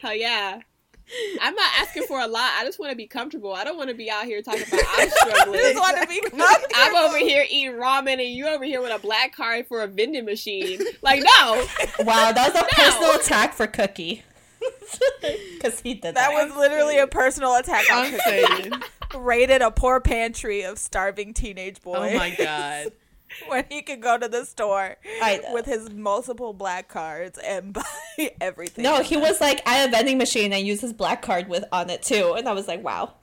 Hell 0.00 0.14
yeah. 0.14 0.60
I'm 1.40 1.54
not 1.54 1.70
asking 1.80 2.04
for 2.04 2.20
a 2.20 2.26
lot. 2.26 2.50
I 2.58 2.64
just 2.64 2.78
want 2.78 2.90
to 2.90 2.96
be 2.96 3.06
comfortable. 3.06 3.52
I 3.52 3.64
don't 3.64 3.76
want 3.76 3.90
to 3.90 3.94
be 3.94 4.10
out 4.10 4.24
here 4.24 4.40
talking 4.42 4.62
about 4.66 4.80
I'm 4.96 5.10
struggling. 5.10 5.60
I 5.60 5.72
just 5.72 5.78
want 5.78 5.96
to 6.00 6.06
be 6.08 6.20
I'm 6.74 6.96
over 6.96 7.18
here 7.18 7.44
eating 7.50 7.74
ramen 7.74 8.12
and 8.14 8.22
you 8.22 8.46
over 8.46 8.64
here 8.64 8.80
with 8.80 8.94
a 8.94 8.98
black 8.98 9.34
card 9.36 9.66
for 9.66 9.82
a 9.82 9.86
vending 9.86 10.24
machine. 10.24 10.80
Like, 11.02 11.20
no. 11.20 11.66
wow, 12.00 12.32
that 12.32 12.52
was 12.54 12.62
a 12.62 12.64
No. 12.64 12.68
personal 12.84 13.12
attack 13.20 13.54
for 13.54 13.66
Cookie. 13.66 14.22
Because 15.20 15.80
he 15.80 15.94
did 15.94 16.02
that. 16.02 16.14
That 16.14 16.32
was 16.32 16.54
literally 16.56 16.98
a 16.98 17.06
personal 17.06 17.54
attack 17.56 17.90
on 17.90 18.14
I'm 18.14 18.18
Cookie. 18.70 18.86
Raided 19.18 19.62
a 19.62 19.70
poor 19.70 20.00
pantry 20.00 20.62
of 20.64 20.78
starving 20.78 21.32
teenage 21.34 21.80
boys. 21.82 22.12
Oh 22.14 22.18
my 22.18 22.34
god. 22.36 22.92
when 23.48 23.64
he 23.68 23.82
could 23.82 24.00
go 24.00 24.18
to 24.18 24.28
the 24.28 24.44
store 24.44 24.96
I 25.22 25.40
with 25.52 25.66
his 25.66 25.90
multiple 25.90 26.52
black 26.52 26.88
cards 26.88 27.38
and 27.38 27.72
buy 27.74 27.82
everything. 28.40 28.82
No, 28.84 29.02
he 29.02 29.16
was 29.16 29.40
like 29.40 29.66
at 29.68 29.88
a 29.88 29.90
vending 29.90 30.18
machine 30.18 30.52
and 30.52 30.66
use 30.66 30.80
his 30.80 30.92
black 30.92 31.22
card 31.22 31.48
with 31.48 31.64
on 31.72 31.90
it 31.90 32.02
too, 32.02 32.34
and 32.36 32.48
I 32.48 32.52
was 32.52 32.68
like, 32.68 32.82
wow. 32.82 33.14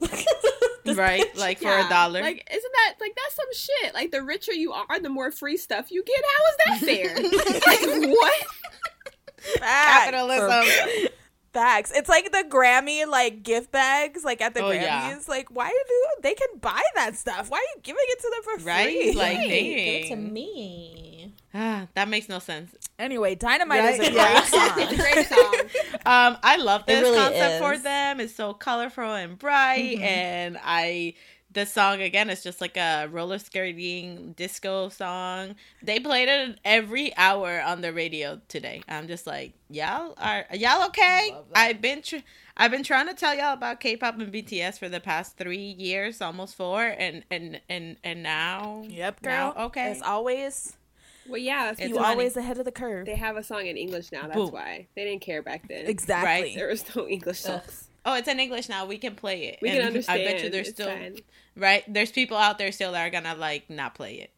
Right? 0.86 1.22
bitch. 1.34 1.38
Like 1.38 1.58
for 1.58 1.64
Yeah. 1.64 1.86
a 1.86 1.88
dollar. 1.88 2.20
Like, 2.22 2.48
isn't 2.50 2.72
that, 2.72 2.94
like, 3.00 3.14
that's 3.14 3.34
some 3.36 3.52
shit. 3.54 3.94
Like, 3.94 4.10
the 4.10 4.22
richer 4.22 4.52
you 4.52 4.72
are, 4.72 4.98
the 5.00 5.10
more 5.10 5.30
free 5.30 5.56
stuff 5.56 5.92
you 5.92 6.02
get. 6.02 6.24
How 6.24 6.74
is 6.74 6.80
that 6.80 6.86
fair? 6.86 7.14
like, 8.00 8.10
what? 8.10 8.44
Facts. 9.58 10.10
Capitalism. 10.10 11.08
Facts. 11.52 11.90
It's 11.94 12.08
like 12.08 12.30
the 12.30 12.44
Grammy 12.48 13.06
like 13.08 13.42
gift 13.42 13.72
bags, 13.72 14.22
like 14.24 14.40
at 14.40 14.54
the 14.54 14.60
Oh, 14.62 14.70
Grammys. 14.70 14.82
yeah. 14.82 15.18
Like, 15.26 15.48
why 15.50 15.68
do 15.70 16.06
they 16.22 16.34
can 16.34 16.58
buy 16.60 16.80
that 16.94 17.16
stuff? 17.16 17.50
Why 17.50 17.58
are 17.58 17.76
you 17.76 17.80
giving 17.82 18.02
it 18.06 18.20
to 18.20 18.30
them 18.30 18.42
for 18.58 18.64
Right? 18.64 18.86
free? 18.86 19.12
Like, 19.14 19.36
Hey, 19.38 19.74
give 20.00 20.04
it 20.04 20.08
to 20.10 20.16
me. 20.16 21.32
Ah, 21.52 21.88
that 21.94 22.08
makes 22.08 22.28
no 22.28 22.38
sense. 22.38 22.72
anyway, 23.00 23.34
Dynamite 23.34 23.84
is 23.94 23.98
a 23.98 24.02
Right? 24.02 24.12
great 24.12 24.14
Yeah. 24.14 24.38
It's 24.38 24.52
a 24.52 24.96
song. 24.96 24.96
great 24.96 25.26
song. 25.26 26.00
Um, 26.06 26.38
I 26.42 26.56
love 26.56 26.86
this 26.86 27.00
really 27.02 27.16
concept 27.18 27.58
for 27.64 27.76
them. 27.78 28.20
It's 28.20 28.34
so 28.34 28.54
colorful 28.54 29.12
and 29.14 29.36
bright, 29.36 29.98
Mhm. 29.98 30.02
and 30.02 30.60
I 30.62 31.14
the 31.52 31.66
song 31.66 32.00
again 32.00 32.30
is 32.30 32.42
just 32.44 32.60
like 32.60 32.76
a 32.76 33.06
roller 33.10 33.38
skating 33.38 34.32
disco 34.36 34.88
song. 34.88 35.56
They 35.82 35.98
played 35.98 36.28
it 36.28 36.58
every 36.64 37.16
hour 37.16 37.60
on 37.60 37.80
the 37.80 37.92
radio 37.92 38.40
today. 38.48 38.82
I'm 38.88 39.08
just 39.08 39.26
like, 39.26 39.52
y'all 39.68 40.14
are 40.18 40.46
y'all 40.54 40.86
okay? 40.86 41.34
I've 41.54 41.80
been 41.80 42.02
tr- 42.02 42.16
I've 42.56 42.70
been 42.70 42.82
trying 42.84 43.08
to 43.08 43.14
tell 43.14 43.34
y'all 43.34 43.52
about 43.54 43.80
K-pop 43.80 44.18
and 44.18 44.32
BTS 44.32 44.78
for 44.78 44.88
the 44.88 45.00
past 45.00 45.36
three 45.36 45.56
years, 45.78 46.20
almost 46.20 46.54
four, 46.56 46.82
and 46.84 47.24
and 47.30 47.60
and 47.68 47.96
and 48.04 48.22
now, 48.22 48.84
Yep, 48.88 49.22
now, 49.22 49.52
girl. 49.52 49.64
okay, 49.66 49.90
As 49.92 50.02
always, 50.02 50.76
Well, 51.28 51.38
yeah, 51.38 51.70
It's 51.72 51.80
you 51.80 51.86
people, 51.88 52.04
always 52.04 52.36
ahead 52.36 52.58
of 52.58 52.64
the 52.64 52.72
curve. 52.72 53.06
they 53.06 53.16
have 53.16 53.36
a 53.36 53.42
song 53.42 53.66
in 53.66 53.76
English 53.76 54.12
now. 54.12 54.22
That's 54.22 54.34
Boom. 54.36 54.50
why 54.52 54.86
they 54.94 55.04
didn't 55.04 55.22
care 55.22 55.42
back 55.42 55.66
then. 55.68 55.86
Exactly. 55.86 56.54
There 56.54 56.68
was 56.68 56.84
no 56.94 57.08
English 57.08 57.40
songs. 57.40 57.88
oh, 58.04 58.14
it's 58.14 58.28
in 58.28 58.38
English 58.40 58.68
now. 58.68 58.84
We 58.86 58.98
can 58.98 59.14
play 59.14 59.44
it. 59.44 59.58
We 59.62 59.68
And 59.70 59.78
can 59.78 59.86
understand. 59.88 60.20
I 60.20 60.24
bet 60.24 60.42
you 60.44 60.50
there's 60.50 60.68
It's 60.68 60.76
still 60.76 60.88
fine. 60.88 61.16
Right. 61.56 61.82
There's 61.92 62.12
people 62.12 62.36
out 62.36 62.58
there 62.58 62.72
still 62.72 62.92
that 62.92 63.06
are 63.06 63.10
gonna 63.10 63.34
like 63.34 63.68
not 63.70 63.94
play 63.94 64.14
it. 64.28 64.30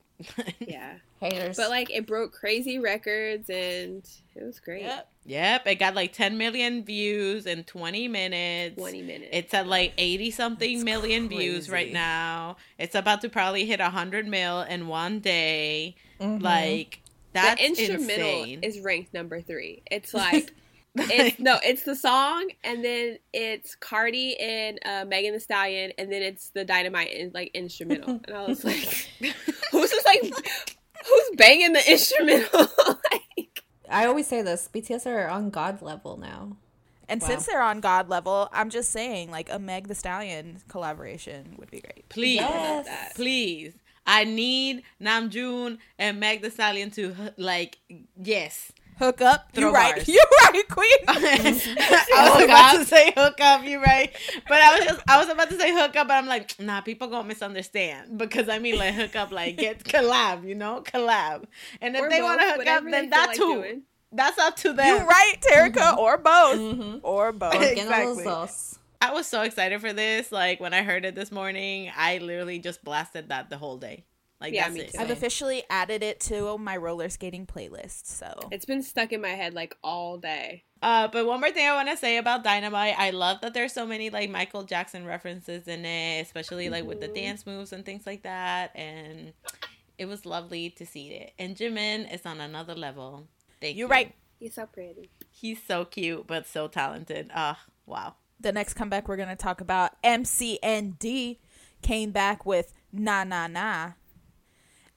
Yeah, 0.60 0.94
Haters. 1.20 1.56
but 1.56 1.68
like 1.70 1.90
it 1.90 2.06
broke 2.06 2.32
crazy 2.32 2.78
records 2.78 3.50
and 3.50 4.08
it 4.36 4.42
was 4.44 4.60
great. 4.60 4.82
Yep. 4.82 5.08
Yep, 5.24 5.66
it 5.66 5.74
got 5.76 5.94
like 5.94 6.12
10 6.12 6.36
million 6.38 6.84
views 6.84 7.46
in 7.46 7.64
20 7.64 8.08
minutes. 8.08 8.76
Twenty 8.76 9.02
minutes. 9.02 9.30
It's 9.32 9.54
at 9.54 9.66
like 9.66 9.92
80 9.98 10.30
something 10.32 10.74
That's 10.78 10.84
million 10.84 11.28
views 11.28 11.68
right 11.70 11.92
now. 11.92 12.56
It's 12.78 12.94
about 12.94 13.20
to 13.22 13.28
probably 13.28 13.64
hit 13.66 13.80
100 13.80 14.26
mil 14.26 14.62
in 14.62 14.86
one 14.88 15.18
day. 15.20 15.96
Mhm. 16.20 16.42
Like, 16.42 17.00
that's 17.32 17.60
the 17.60 17.66
instrumental 17.66 18.42
insane. 18.42 18.62
is 18.62 18.80
ranked 18.80 19.14
number 19.14 19.40
three. 19.40 19.82
It's 19.90 20.12
like 20.14 20.52
it's 20.96 21.38
no, 21.38 21.58
it's 21.62 21.84
the 21.84 21.96
song, 21.96 22.50
and 22.64 22.84
then 22.84 23.18
it's 23.32 23.74
Cardi 23.76 24.36
and 24.38 24.78
uh, 24.84 25.04
Megan 25.06 25.32
Thee 25.32 25.38
Stallion, 25.38 25.92
and 25.96 26.12
then 26.12 26.22
it's 26.22 26.50
the 26.50 26.64
Dynamite 26.64 27.12
and 27.18 27.32
like 27.32 27.50
instrumental. 27.54 28.20
And 28.26 28.36
I 28.36 28.46
was 28.46 28.62
like, 28.64 29.08
who's 29.70 29.90
just 29.90 30.04
like, 30.06 30.20
who's 30.22 31.30
banging 31.36 31.72
the 31.72 31.82
instrumental? 31.90 32.68
like, 33.10 33.62
I 33.88 34.04
always 34.06 34.26
say 34.26 34.42
this: 34.42 34.68
BTS 34.72 35.06
are 35.06 35.28
on 35.28 35.50
God 35.50 35.80
level 35.82 36.16
now. 36.18 36.56
And 37.08 37.20
Wow. 37.20 37.28
since 37.28 37.46
they're 37.46 37.60
on 37.62 37.80
God 37.80 38.08
level, 38.08 38.48
I'm 38.52 38.70
just 38.70 38.90
saying, 38.90 39.30
like 39.30 39.50
a 39.52 39.58
Meg 39.58 39.88
Thee 39.88 39.94
Stallion 39.94 40.58
collaboration 40.68 41.56
would 41.58 41.70
be 41.70 41.80
great. 41.80 42.08
please, 42.08 42.36
Yes. 42.40 43.12
please. 43.14 43.74
I 44.06 44.24
need 44.24 44.82
Namjoon 45.00 45.78
and 45.98 46.18
Meg 46.20 46.42
Thee 46.42 46.50
Stallion 46.50 46.90
to, 46.92 47.14
like, 47.36 47.78
yes. 48.16 48.72
Hook 49.02 49.20
up. 49.20 49.52
Throw 49.52 49.64
You're 49.64 49.72
right. 49.72 49.96
bars. 49.96 50.08
You're 50.08 50.22
right, 50.44 50.62
Queen. 50.68 50.96
I 51.08 52.30
was 52.36 52.44
about 52.44 52.78
to 52.78 52.84
say 52.84 53.12
hook 53.16 53.40
up, 53.40 53.64
You're 53.64 53.80
right. 53.80 54.12
But 54.48 54.62
I 54.62 54.78
was 54.78 54.84
just 54.86 55.00
I 55.08 55.18
was 55.18 55.28
about 55.28 55.50
to 55.50 55.58
say 55.58 55.72
hook 55.72 55.96
up, 55.96 56.06
but 56.06 56.14
I'm 56.14 56.26
like, 56.26 56.54
nah, 56.60 56.82
people 56.82 57.08
gonna 57.08 57.26
misunderstand. 57.26 58.16
Because 58.16 58.48
I 58.48 58.60
mean 58.60 58.78
like 58.78 58.94
hook 58.94 59.16
up 59.16 59.32
like 59.32 59.56
get 59.56 59.82
collab, 59.82 60.46
you 60.46 60.54
know? 60.54 60.84
Collab. 60.86 61.46
And 61.80 61.96
if 61.96 62.02
or 62.02 62.10
they 62.10 62.22
wanna 62.22 62.48
hook 62.48 62.64
up, 62.64 62.84
then 62.84 62.90
they 62.92 63.00
feel 63.00 63.10
that 63.10 63.26
like 63.26 63.36
too. 63.36 63.54
doing. 63.54 63.82
That's 64.12 64.38
up 64.38 64.54
to 64.58 64.72
them. 64.72 64.86
You're 64.86 65.06
right, 65.06 65.34
Terica, 65.40 65.96
or 65.96 66.18
both. 66.18 66.60
Mm-hmm. 66.60 66.98
Or 67.02 67.32
both. 67.32 67.54
Exactly. 67.54 68.22
Exactly. 68.22 68.78
I 69.00 69.12
was 69.12 69.26
so 69.26 69.42
excited 69.42 69.80
for 69.80 69.92
this. 69.92 70.30
Like 70.30 70.60
when 70.60 70.72
I 70.72 70.84
heard 70.84 71.04
it 71.04 71.16
this 71.16 71.32
morning, 71.32 71.90
I 71.96 72.18
literally 72.18 72.60
just 72.60 72.84
blasted 72.84 73.30
that 73.30 73.50
the 73.50 73.58
whole 73.58 73.78
day. 73.78 74.04
Like 74.42 74.52
Yeah, 74.54 74.68
that's 74.68 74.74
me 74.74 74.86
too. 74.86 74.98
I've 74.98 75.10
officially 75.10 75.62
added 75.70 76.02
it 76.02 76.20
to 76.20 76.58
my 76.58 76.76
roller 76.76 77.08
skating 77.08 77.46
playlist. 77.46 78.06
So 78.06 78.48
It's 78.50 78.64
been 78.64 78.82
stuck 78.82 79.12
in 79.12 79.20
my 79.20 79.28
head 79.28 79.54
like 79.54 79.76
all 79.82 80.18
day. 80.18 80.64
Uh, 80.82 81.06
but 81.08 81.24
one 81.26 81.40
more 81.40 81.50
thing 81.52 81.66
I 81.66 81.74
want 81.74 81.88
to 81.90 81.96
say 81.96 82.16
about 82.16 82.42
Dynamite, 82.42 82.96
I 82.98 83.10
love 83.10 83.40
that 83.42 83.54
there's 83.54 83.72
so 83.72 83.86
many 83.86 84.10
like 84.10 84.28
Michael 84.30 84.64
Jackson 84.64 85.06
references 85.06 85.68
in 85.68 85.84
it, 85.84 86.22
especially 86.22 86.68
like 86.70 86.84
with 86.84 87.00
the 87.00 87.08
Mhm. 87.08 87.14
dance 87.14 87.46
moves 87.46 87.72
and 87.72 87.84
things 87.84 88.04
like 88.04 88.24
that. 88.24 88.72
And 88.74 89.32
it 89.96 90.06
was 90.06 90.26
lovely 90.26 90.70
to 90.70 90.84
see 90.84 91.10
it. 91.10 91.34
And 91.38 91.56
Jimin 91.56 92.12
is 92.12 92.26
on 92.26 92.40
another 92.40 92.74
level. 92.74 93.28
Thank 93.60 93.76
you're 93.76 93.86
you. 93.86 93.92
right. 93.92 94.14
He's 94.40 94.54
so 94.54 94.66
pretty. 94.66 95.08
He's 95.30 95.62
so 95.62 95.84
cute, 95.84 96.26
but 96.26 96.48
so 96.48 96.66
talented. 96.66 97.30
Ah, 97.32 97.60
wow. 97.86 98.16
The 98.40 98.50
next 98.50 98.74
comeback 98.74 99.06
we're 99.06 99.16
gonna 99.16 99.36
talk 99.36 99.60
about 99.60 99.92
MCND 100.02 101.38
came 101.80 102.10
back 102.10 102.44
with 102.44 102.72
Na 102.92 103.22
Na 103.22 103.46
Na. 103.46 103.92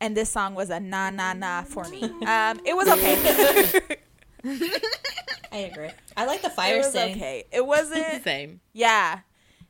And 0.05 0.15
this 0.15 0.29
song 0.29 0.53
was 0.53 0.69
a 0.69 0.79
na 0.79 1.09
na 1.09 1.33
na 1.33 1.63
for 1.63 1.83
me. 1.89 2.03
Um, 2.03 2.59
it 2.63 2.75
was 2.75 2.87
okay. 2.87 3.97
I 5.51 5.57
agree. 5.57 5.89
I 6.15 6.25
like 6.25 6.41
the 6.43 6.49
it 6.49 6.53
fire 6.53 6.77
was 6.77 6.91
sing. 6.91 7.15
okay. 7.15 7.45
It 7.51 7.65
wasn't. 7.65 8.05
The 8.13 8.19
same. 8.23 8.59
Yeah, 8.71 9.21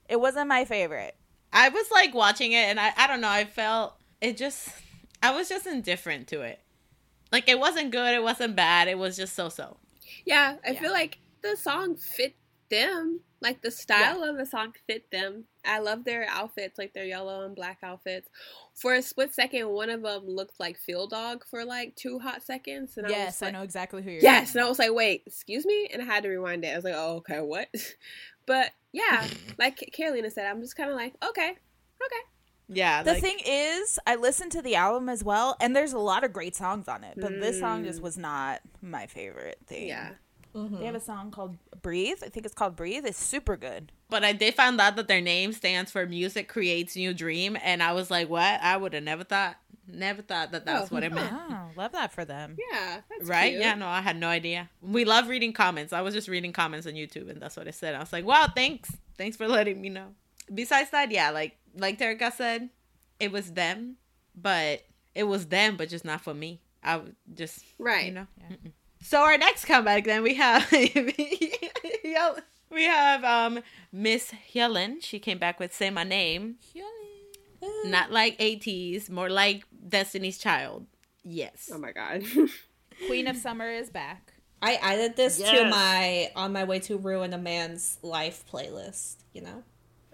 it 0.10 0.20
wasn't 0.20 0.50
my 0.50 0.66
favorite. 0.66 1.16
I 1.54 1.70
was 1.70 1.90
like 1.90 2.14
watching 2.14 2.52
it, 2.52 2.66
and 2.70 2.82
I 2.82 2.92
I 2.98 3.08
don't 3.08 3.22
know. 3.22 3.30
I 3.30 3.46
felt 3.46 3.96
it 4.20 4.36
just. 4.36 4.68
I 5.24 5.34
was 5.34 5.48
just 5.48 5.66
indifferent 5.68 6.28
to 6.28 6.42
it. 6.42 6.60
Like 7.32 7.48
it 7.48 7.58
wasn't 7.58 7.92
good. 7.92 8.14
It 8.14 8.22
wasn't 8.22 8.58
bad. 8.58 8.90
It 8.90 8.98
was 8.98 9.16
just 9.16 9.36
so 9.36 9.48
so. 9.48 9.78
Yeah, 10.26 10.58
I 10.68 10.72
Yeah. 10.72 10.82
feel 10.82 10.92
like 10.92 11.18
the 11.44 11.56
song 11.56 11.96
fit 11.96 12.36
them. 12.70 13.22
Like 13.46 13.62
the 13.62 13.70
style 13.70 14.24
of 14.24 14.38
the 14.38 14.46
song 14.48 14.74
fit 14.88 15.12
them. 15.12 15.44
I 15.64 15.78
love 15.78 16.04
their 16.04 16.26
outfits, 16.28 16.80
like 16.80 16.96
their 16.96 17.06
yellow 17.06 17.46
and 17.46 17.56
black 17.56 17.78
outfits. 17.84 18.28
For 18.74 18.96
a 18.96 19.04
split 19.04 19.36
second, 19.36 19.70
one 19.70 19.92
of 19.92 20.02
them 20.02 20.24
looked 20.26 20.60
like 20.60 20.80
Field 20.80 21.12
Dog 21.12 21.46
for 21.48 21.64
like 21.64 21.96
two 21.96 22.18
hot 22.18 22.42
seconds, 22.42 22.98
and 22.98 23.06
I 23.06 23.12
yes, 23.12 23.36
was 23.36 23.42
like, 23.44 23.50
I 23.50 23.58
know 23.60 23.64
exactly 23.64 24.02
who 24.02 24.10
you're. 24.10 24.22
Yes, 24.24 24.48
talking 24.48 24.60
and 24.62 24.66
I 24.66 24.70
was 24.70 24.80
like, 24.80 24.94
wait, 24.94 25.22
excuse 25.28 25.64
me, 25.64 25.88
and 25.94 26.02
I 26.02 26.06
had 26.06 26.24
to 26.24 26.30
rewind 26.30 26.66
it. 26.66 26.70
I 26.70 26.76
was 26.76 26.86
like, 26.86 26.96
oh, 26.98 27.18
okay, 27.18 27.40
what? 27.40 27.68
but 28.48 28.72
yeah, 28.92 29.28
like 29.60 29.78
Carolina 29.94 30.32
said, 30.32 30.48
I'm 30.48 30.60
just 30.62 30.76
kind 30.76 30.90
of 30.90 30.96
like, 30.96 31.14
okay, 31.24 31.50
okay. 31.50 32.22
Yeah. 32.68 33.04
The 33.04 33.12
like, 33.12 33.22
thing 33.22 33.38
is, 33.46 34.00
I 34.08 34.16
listened 34.16 34.54
to 34.54 34.64
the 34.64 34.74
album 34.76 35.08
as 35.08 35.24
well, 35.24 35.56
and 35.62 35.76
there's 35.76 35.94
a 35.94 36.00
lot 36.00 36.24
of 36.24 36.34
great 36.34 36.56
songs 36.56 36.88
on 36.88 37.04
it. 37.04 37.14
But 37.22 37.40
this 37.40 37.60
song 37.60 37.84
just 37.84 38.00
Mm. 38.00 38.04
was 38.04 38.18
not 38.18 38.62
my 38.82 39.06
favorite 39.06 39.60
thing. 39.68 39.88
Yeah, 39.88 40.14
Mhm. 40.56 40.80
They 40.80 40.86
have 40.86 40.96
a 40.96 41.00
song 41.02 41.32
called 41.32 41.58
Breathe. 41.82 42.20
I 42.24 42.30
think 42.30 42.46
it's 42.46 42.56
called 42.56 42.76
Breathe. 42.78 43.06
It's 43.06 43.18
super 43.22 43.58
good. 43.58 43.92
But 44.10 44.24
I 44.24 44.32
did 44.32 44.54
find 44.56 44.80
out 44.80 44.96
that 44.96 45.08
their 45.08 45.20
name 45.22 45.52
stands 45.52 45.92
for 45.92 46.06
Music 46.06 46.48
Creates 46.48 46.96
New 46.96 47.14
Dream, 47.14 47.58
and 47.62 47.84
I 47.84 47.92
was 47.94 48.10
like, 48.10 48.30
"What? 48.30 48.62
I 48.62 48.78
would 48.78 48.94
have 48.94 49.04
never 49.04 49.24
thought, 49.26 49.58
never 49.88 50.22
thought 50.22 50.52
that 50.54 50.66
that's 50.66 50.92
Oh, 50.92 50.96
what 50.96 51.04
it 51.04 51.12
meant." 51.12 51.34
Oh, 51.34 51.72
love 51.76 51.92
that 51.92 52.14
for 52.14 52.24
them. 52.24 52.56
yeah, 52.72 53.02
that's 53.10 53.28
right? 53.30 53.50
cute. 53.52 53.62
Yeah, 53.62 53.76
no, 53.76 53.88
I 53.88 54.00
had 54.02 54.16
no 54.18 54.28
idea. 54.30 54.70
We 54.82 55.04
love 55.04 55.28
reading 55.28 55.52
comments. 55.52 55.92
I 55.92 56.02
was 56.02 56.14
just 56.14 56.28
reading 56.30 56.54
comments 56.54 56.88
on 56.88 56.94
YouTube, 56.94 57.30
and 57.30 57.42
that's 57.42 57.58
what 57.58 57.68
it 57.68 57.76
said. 57.76 57.94
I 57.96 58.00
was 58.00 58.14
like, 58.14 58.24
"Wow, 58.26 58.48
thanks, 58.56 58.92
thanks 59.18 59.36
for 59.36 59.48
letting 59.48 59.82
me 59.82 59.90
know." 59.90 60.16
Besides 60.54 60.92
that, 60.92 61.12
yeah, 61.12 61.32
like 61.32 61.58
like 61.76 62.00
Terika 62.00 62.32
said, 62.32 62.70
it 63.20 63.32
was 63.34 63.52
them, 63.52 63.98
but 64.36 64.84
it 65.14 65.24
was 65.24 65.48
them, 65.48 65.76
but 65.76 65.90
just 65.90 66.06
not 66.06 66.22
for 66.22 66.34
me. 66.34 66.62
I 66.82 66.98
would 66.98 67.16
just 67.34 67.66
Right. 67.78 68.06
you 68.06 68.12
know. 68.14 68.28
Yeah. 68.40 68.56
So 69.06 69.22
our 69.22 69.38
next 69.38 69.66
comeback, 69.66 70.06
then 70.06 70.24
we 70.24 70.34
have 70.34 70.68
Yel- 72.04 72.40
we 72.72 72.86
have 72.86 73.24
um 73.24 73.60
Miss 73.92 74.32
Hyolyn. 74.52 74.98
She 75.02 75.20
came 75.20 75.38
back 75.38 75.60
with 75.60 75.74
"Say 75.76 75.92
My 75.92 76.04
Name." 76.04 76.56
Not 77.86 78.12
like 78.12 78.38
ATEEZ, 78.40 79.12
more 79.12 79.30
like 79.30 79.64
Destiny's 79.88 80.40
Child. 80.40 80.88
Yes. 81.24 81.70
Oh 81.72 81.78
my 81.78 81.92
god. 81.92 82.24
Queen 83.08 83.28
of 83.28 83.38
Summer 83.38 83.70
is 83.70 83.92
back. 83.92 84.34
I 84.62 84.76
added 84.76 85.16
this 85.16 85.38
to 85.38 85.66
my 85.70 86.32
on 86.36 86.52
my 86.52 86.64
way 86.64 86.80
to 86.80 86.98
ruin 86.98 87.32
a 87.34 87.38
man's 87.38 88.00
life 88.02 88.44
playlist. 88.52 89.18
You 89.34 89.42
know. 89.42 89.64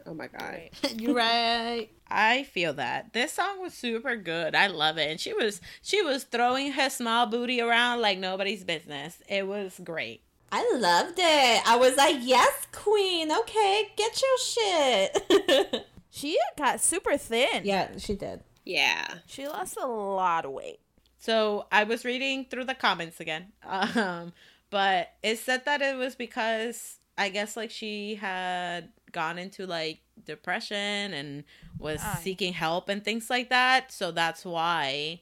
Oh 0.05 0.13
my 0.13 0.27
god. 0.27 0.69
You're 0.97 1.15
right. 1.15 1.89
I 2.07 2.43
feel 2.43 2.73
that. 2.73 3.13
This 3.13 3.33
song 3.33 3.61
was 3.61 3.73
super 3.73 4.15
good. 4.15 4.55
I 4.55 4.67
love 4.67 4.97
it. 4.97 5.09
And 5.09 5.19
she 5.19 5.33
was 5.33 5.61
she 5.81 6.01
was 6.01 6.23
throwing 6.25 6.73
her 6.73 6.89
small 6.89 7.25
booty 7.27 7.61
around 7.61 8.01
like 8.01 8.17
nobody's 8.17 8.63
business. 8.63 9.21
It 9.27 9.47
was 9.47 9.79
great. 9.83 10.21
I 10.51 10.69
loved 10.77 11.17
it. 11.17 11.61
I 11.65 11.77
was 11.77 11.95
like, 11.95 12.17
yes, 12.19 12.67
queen. 12.73 13.31
Okay, 13.31 13.91
get 13.95 14.21
your 14.21 14.37
shit. 14.39 15.85
She 16.13 16.37
got 16.57 16.81
super 16.81 17.15
thin. 17.17 17.61
yeah, 17.63 17.97
she 17.97 18.15
did. 18.15 18.41
Yeah. 18.65 19.19
She 19.27 19.47
lost 19.47 19.77
a 19.81 19.87
lot 19.87 20.43
of 20.43 20.51
weight. 20.51 20.81
So 21.17 21.67
I 21.71 21.85
was 21.85 22.03
reading 22.03 22.45
through 22.49 22.65
the 22.65 22.75
comments 22.75 23.19
again. 23.19 23.53
Um, 23.65 24.33
but 24.69 25.09
it 25.23 25.39
said 25.39 25.63
that 25.65 25.81
it 25.81 25.95
was 25.97 26.15
because 26.15 26.97
I 27.17 27.29
guess 27.29 27.55
like 27.57 27.71
she 27.71 28.15
had 28.15 28.89
gone 29.11 29.37
into 29.37 29.65
like 29.67 29.99
depression 30.23 31.13
and 31.13 31.43
was 31.79 32.01
seeking 32.21 32.53
help 32.53 32.89
and 32.89 33.03
things 33.03 33.29
like 33.29 33.49
that. 33.49 33.91
So 33.91 34.11
that's 34.11 34.45
why. 34.45 35.21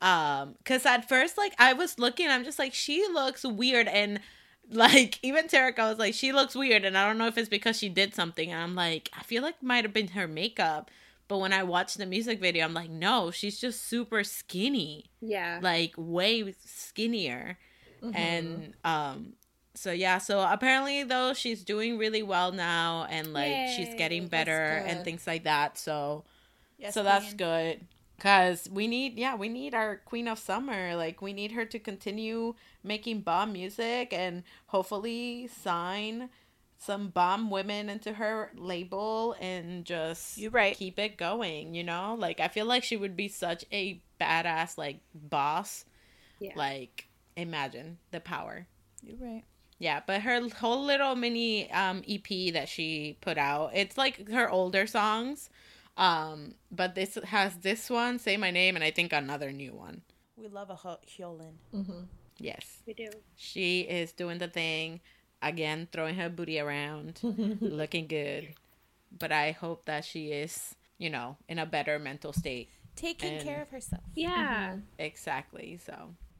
Um, 0.00 0.56
cause 0.64 0.84
at 0.84 1.08
first 1.08 1.38
like 1.38 1.54
I 1.58 1.72
was 1.72 1.98
looking, 1.98 2.28
I'm 2.28 2.44
just 2.44 2.58
like, 2.58 2.74
she 2.74 3.06
looks 3.12 3.44
weird 3.44 3.88
and 3.88 4.20
like 4.70 5.18
even 5.22 5.46
Tarek, 5.46 5.78
I 5.78 5.88
was 5.88 5.98
like, 5.98 6.14
she 6.14 6.32
looks 6.32 6.54
weird, 6.54 6.84
and 6.84 6.96
I 6.96 7.06
don't 7.06 7.18
know 7.18 7.26
if 7.26 7.38
it's 7.38 7.48
because 7.48 7.78
she 7.78 7.88
did 7.88 8.14
something. 8.14 8.50
And 8.52 8.60
I'm 8.62 8.74
like, 8.74 9.10
I 9.18 9.22
feel 9.22 9.42
like 9.42 9.62
might 9.62 9.84
have 9.84 9.92
been 9.92 10.08
her 10.08 10.26
makeup. 10.28 10.90
But 11.26 11.38
when 11.38 11.52
I 11.54 11.62
watched 11.62 11.96
the 11.96 12.04
music 12.06 12.38
video, 12.38 12.64
I'm 12.66 12.74
like, 12.74 12.90
no, 12.90 13.30
she's 13.30 13.58
just 13.58 13.86
super 13.88 14.22
skinny 14.24 15.06
Yeah. 15.22 15.58
like 15.62 15.94
way 15.96 16.54
skinnier 16.64 17.58
Mm-hmm. 18.02 18.16
and 18.16 18.74
um 18.84 19.32
so 19.74 19.90
yeah 19.90 20.18
so 20.18 20.40
apparently 20.40 21.02
though 21.02 21.34
she's 21.34 21.64
doing 21.64 21.98
really 21.98 22.22
well 22.22 22.52
now 22.52 23.06
and 23.10 23.32
like 23.32 23.68
she's 23.76 23.92
getting 23.96 24.28
better 24.28 24.82
and 24.86 25.04
things 25.04 25.26
like 25.26 25.44
that 25.44 25.76
so 25.76 26.24
Yes, 26.78 26.94
so 26.94 27.02
that's 27.02 27.34
good. 27.34 27.86
Cause 28.20 28.68
we 28.70 28.86
need, 28.86 29.18
yeah, 29.18 29.34
we 29.34 29.48
need 29.48 29.74
our 29.74 29.96
queen 30.04 30.28
of 30.28 30.38
summer. 30.38 30.94
Like 30.94 31.20
we 31.20 31.32
need 31.32 31.52
her 31.52 31.64
to 31.64 31.78
continue 31.78 32.54
making 32.82 33.20
bomb 33.22 33.52
music 33.52 34.12
and 34.12 34.44
hopefully 34.66 35.48
sign 35.48 36.30
some 36.78 37.08
bomb 37.08 37.50
women 37.50 37.88
into 37.88 38.12
her 38.14 38.50
label 38.56 39.34
and 39.40 39.84
just 39.84 40.36
You 40.36 40.50
right. 40.50 40.76
keep 40.76 40.98
it 40.98 41.16
going. 41.16 41.74
You 41.74 41.84
know, 41.84 42.16
like 42.18 42.40
I 42.40 42.48
feel 42.48 42.66
like 42.66 42.84
she 42.84 42.96
would 42.96 43.16
be 43.16 43.28
such 43.28 43.64
a 43.72 44.00
badass 44.20 44.78
like 44.78 45.00
boss. 45.14 45.84
Yeah. 46.38 46.52
Like 46.54 47.08
imagine 47.36 47.98
the 48.10 48.20
power. 48.20 48.66
You're 49.02 49.16
right. 49.16 49.44
Yeah, 49.84 50.00
but 50.06 50.22
her 50.22 50.38
whole 50.62 50.82
little 50.84 51.14
mini 51.14 51.70
um 51.70 52.02
EP 52.08 52.28
that 52.54 52.68
she 52.74 53.16
put 53.20 53.36
out, 53.38 53.72
it's 53.74 53.96
like 53.98 54.28
her 54.30 54.48
older 54.50 54.86
songs. 54.86 55.50
Um, 55.96 56.54
but 56.72 56.94
this 56.94 57.12
has 57.36 57.50
this 57.68 57.90
one, 57.90 58.18
Say 58.18 58.36
My 58.36 58.50
Name, 58.50 58.74
and 58.76 58.84
I 58.84 58.90
think 58.90 59.12
another 59.12 59.52
new 59.52 59.72
one. 59.86 60.00
We 60.36 60.48
love 60.48 60.70
a 60.70 60.74
Ho- 60.84 60.98
Hyolyn. 61.06 61.54
Yes. 62.38 62.82
We 62.86 62.94
do. 62.94 63.08
She 63.36 63.80
is 63.82 64.12
doing 64.12 64.38
the 64.38 64.48
thing 64.48 65.00
again, 65.42 65.86
throwing 65.92 66.16
her 66.16 66.28
booty 66.28 66.58
around, 66.58 67.20
looking 67.60 68.06
good. 68.08 68.54
But 69.16 69.30
I 69.30 69.52
hope 69.52 69.84
that 69.84 70.04
she 70.04 70.32
is, 70.32 70.74
you 70.98 71.10
know, 71.10 71.36
in 71.48 71.58
a 71.60 71.66
better 71.66 71.98
mental 71.98 72.32
state. 72.32 72.68
Taking 72.96 73.34
And- 73.34 73.44
care 73.44 73.62
of 73.62 73.68
herself. 73.68 74.02
Yeah. 74.14 74.76
Exactly. 74.98 75.78
So, 75.86 75.94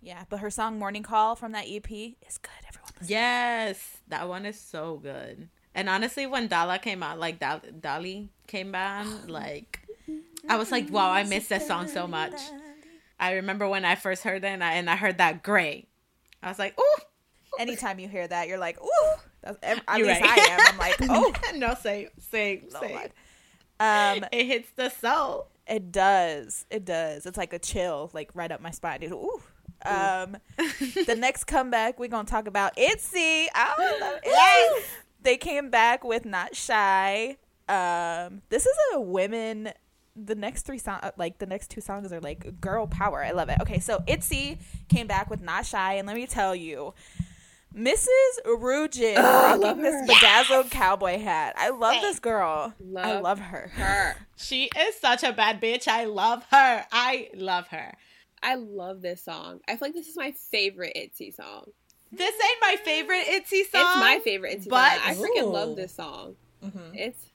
Yeah, 0.04 0.24
but 0.28 0.40
her 0.40 0.50
song 0.50 0.78
Morning 0.78 1.02
Call 1.02 1.34
from 1.34 1.52
that 1.52 1.64
EP 1.66 1.90
is 1.90 2.38
good. 2.38 2.50
Everyone 2.68 2.90
yes, 3.06 3.98
that 4.08 4.28
one 4.28 4.44
is 4.46 4.60
so 4.60 4.98
good. 5.02 5.48
And 5.74 5.88
honestly, 5.88 6.26
when 6.26 6.46
Dala 6.46 6.78
came 6.78 7.02
out, 7.02 7.18
like 7.18 7.40
Dal- 7.40 7.62
Dally 7.80 8.28
came 8.46 8.74
on, 8.74 9.26
like 9.28 9.80
I 10.48 10.56
was 10.56 10.70
like, 10.70 10.90
wow, 10.90 11.10
I 11.10 11.24
missed 11.24 11.48
that 11.48 11.62
song 11.62 11.88
so 11.88 12.06
much. 12.06 12.38
I 13.18 13.32
remember 13.34 13.66
when 13.68 13.84
I 13.84 13.94
first 13.94 14.22
heard 14.24 14.44
it, 14.44 14.48
and 14.48 14.62
I, 14.62 14.74
and 14.74 14.90
I 14.90 14.96
heard 14.96 15.18
that 15.18 15.42
great. 15.42 15.88
I 16.42 16.48
was 16.48 16.58
like, 16.58 16.78
ooh, 16.78 17.02
Anytime 17.58 17.98
you 18.00 18.08
hear 18.08 18.26
that, 18.26 18.48
you're 18.48 18.58
like, 18.58 18.78
ooh. 18.82 19.14
That's, 19.42 19.58
at 19.62 19.98
You're 19.98 20.08
least 20.08 20.20
right. 20.22 20.38
I 20.38 20.52
am. 20.54 20.60
I'm 20.72 20.78
like, 20.78 20.96
oh, 21.02 21.32
no, 21.56 21.74
same, 21.74 22.08
same, 22.18 22.66
Lord. 22.72 22.90
same. 22.90 23.08
Um, 23.80 24.24
It 24.32 24.46
hits 24.46 24.68
the 24.76 24.88
soul. 24.90 25.48
it 25.66 25.92
does. 25.92 26.66
It 26.70 26.84
does. 26.84 27.26
It's 27.26 27.38
like 27.38 27.52
a 27.52 27.58
chill, 27.58 28.10
like 28.12 28.30
right 28.34 28.50
up 28.50 28.60
my 28.60 28.70
spine. 28.70 29.00
Dude. 29.00 29.12
Ooh. 29.12 29.40
Um, 29.84 30.36
the 31.06 31.16
next 31.18 31.44
comeback 31.44 31.98
we're 31.98 32.08
gonna 32.08 32.26
talk 32.26 32.46
about 32.48 32.78
Itzy. 32.78 33.48
I 33.54 33.98
love 34.00 34.20
Itzy. 34.24 34.86
They 35.22 35.36
came 35.36 35.70
back 35.70 36.04
with 36.04 36.24
Not 36.24 36.54
Shy. 36.54 37.36
Um, 37.68 38.42
this 38.50 38.66
is 38.66 38.76
a 38.94 39.00
women. 39.00 39.70
The 40.16 40.34
next 40.36 40.62
three 40.62 40.78
song, 40.78 41.00
like 41.16 41.38
the 41.38 41.46
next 41.46 41.70
two 41.70 41.80
songs, 41.80 42.12
are 42.12 42.20
like 42.20 42.60
girl 42.60 42.86
power. 42.86 43.22
I 43.24 43.32
love 43.32 43.48
it. 43.48 43.58
Okay, 43.62 43.80
so 43.80 44.02
Itzy 44.06 44.58
came 44.88 45.06
back 45.06 45.28
with 45.28 45.40
Not 45.40 45.66
Shy, 45.66 45.94
and 45.94 46.06
let 46.06 46.14
me 46.14 46.26
tell 46.26 46.54
you, 46.54 46.94
Mrs. 47.76 48.06
Ryujin 48.46 49.16
I 49.16 49.46
rocking 49.56 49.60
love 49.62 49.76
this 49.78 49.94
her. 49.94 50.06
bedazzled 50.06 50.70
cowboy 50.70 51.18
hat. 51.18 51.54
I 51.58 51.70
love 51.70 52.00
this 52.00 52.20
girl. 52.20 52.72
I 52.96 53.14
Love 53.14 53.22
love 53.22 53.40
her. 53.40 53.70
Her. 53.74 54.16
She 54.36 54.64
is 54.78 54.96
such 55.00 55.22
a 55.24 55.32
bad 55.32 55.60
bitch. 55.60 55.86
I 55.88 56.04
love 56.04 56.44
her. 56.50 56.84
I 56.92 57.28
love 57.34 57.68
her. 57.68 57.94
I 58.44 58.54
love 58.56 59.00
this 59.02 59.22
song. 59.24 59.60
I 59.66 59.72
feel 59.72 59.88
like 59.88 59.94
this 59.94 60.06
is 60.08 60.16
my 60.16 60.32
favorite 60.32 60.92
Itzy 60.94 61.30
song. 61.32 61.64
This 62.12 62.32
ain't 62.34 62.58
my 62.60 62.76
favorite 62.84 63.26
Itzy 63.26 63.64
song. 63.64 63.82
It's 63.82 63.96
my 64.00 64.20
favorite 64.22 64.52
Itzy 64.52 64.70
but- 64.70 64.92
song. 64.92 65.00
I 65.04 65.14
freaking 65.14 65.42
Ooh. 65.44 65.52
love 65.52 65.76
this 65.76 65.94
song. 65.94 66.36
It's 66.94 67.26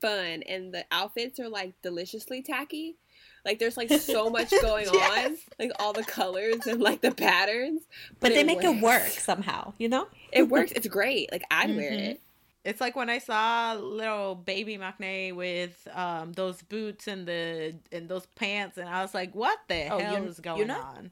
fun, 0.00 0.42
and 0.42 0.72
the 0.72 0.84
outfits 0.90 1.38
are 1.40 1.48
like 1.48 1.74
deliciously 1.82 2.42
tacky. 2.42 2.96
Like 3.44 3.58
there's 3.58 3.76
like 3.76 3.90
so 3.90 4.30
much 4.36 4.50
going 4.62 4.88
on, 4.88 5.36
like 5.58 5.72
all 5.80 5.92
the 5.92 6.04
colors 6.04 6.66
and 6.66 6.80
like 6.80 7.00
the 7.00 7.10
patterns. 7.10 7.82
But 8.20 8.32
they 8.34 8.44
make 8.44 8.62
it 8.62 8.80
work 8.80 9.08
somehow, 9.08 9.72
you 9.78 9.88
know? 9.88 10.06
It 10.32 10.48
works. 10.48 10.72
It's 10.72 10.86
great. 10.86 11.32
Like 11.32 11.42
I'd 11.50 11.74
wear 11.74 11.90
Mhm. 11.90 11.98
it. 12.10 12.20
It's 12.64 12.80
like 12.80 12.94
when 12.94 13.10
I 13.10 13.18
saw 13.18 13.72
little 13.74 14.34
baby 14.36 14.78
Maknae 14.78 15.34
with 15.34 15.86
um 15.94 16.32
those 16.32 16.62
boots 16.62 17.08
and 17.08 17.26
the 17.26 17.74
and 17.90 18.08
those 18.08 18.26
pants, 18.36 18.78
and 18.78 18.88
I 18.88 19.02
was 19.02 19.14
like, 19.14 19.34
"What 19.34 19.58
the 19.68 19.88
Oh, 19.88 19.98
hell 19.98 20.12
Yun- 20.14 20.26
is 20.28 20.38
going 20.40 20.68
Yuna? 20.68 20.84
on?" 20.84 21.10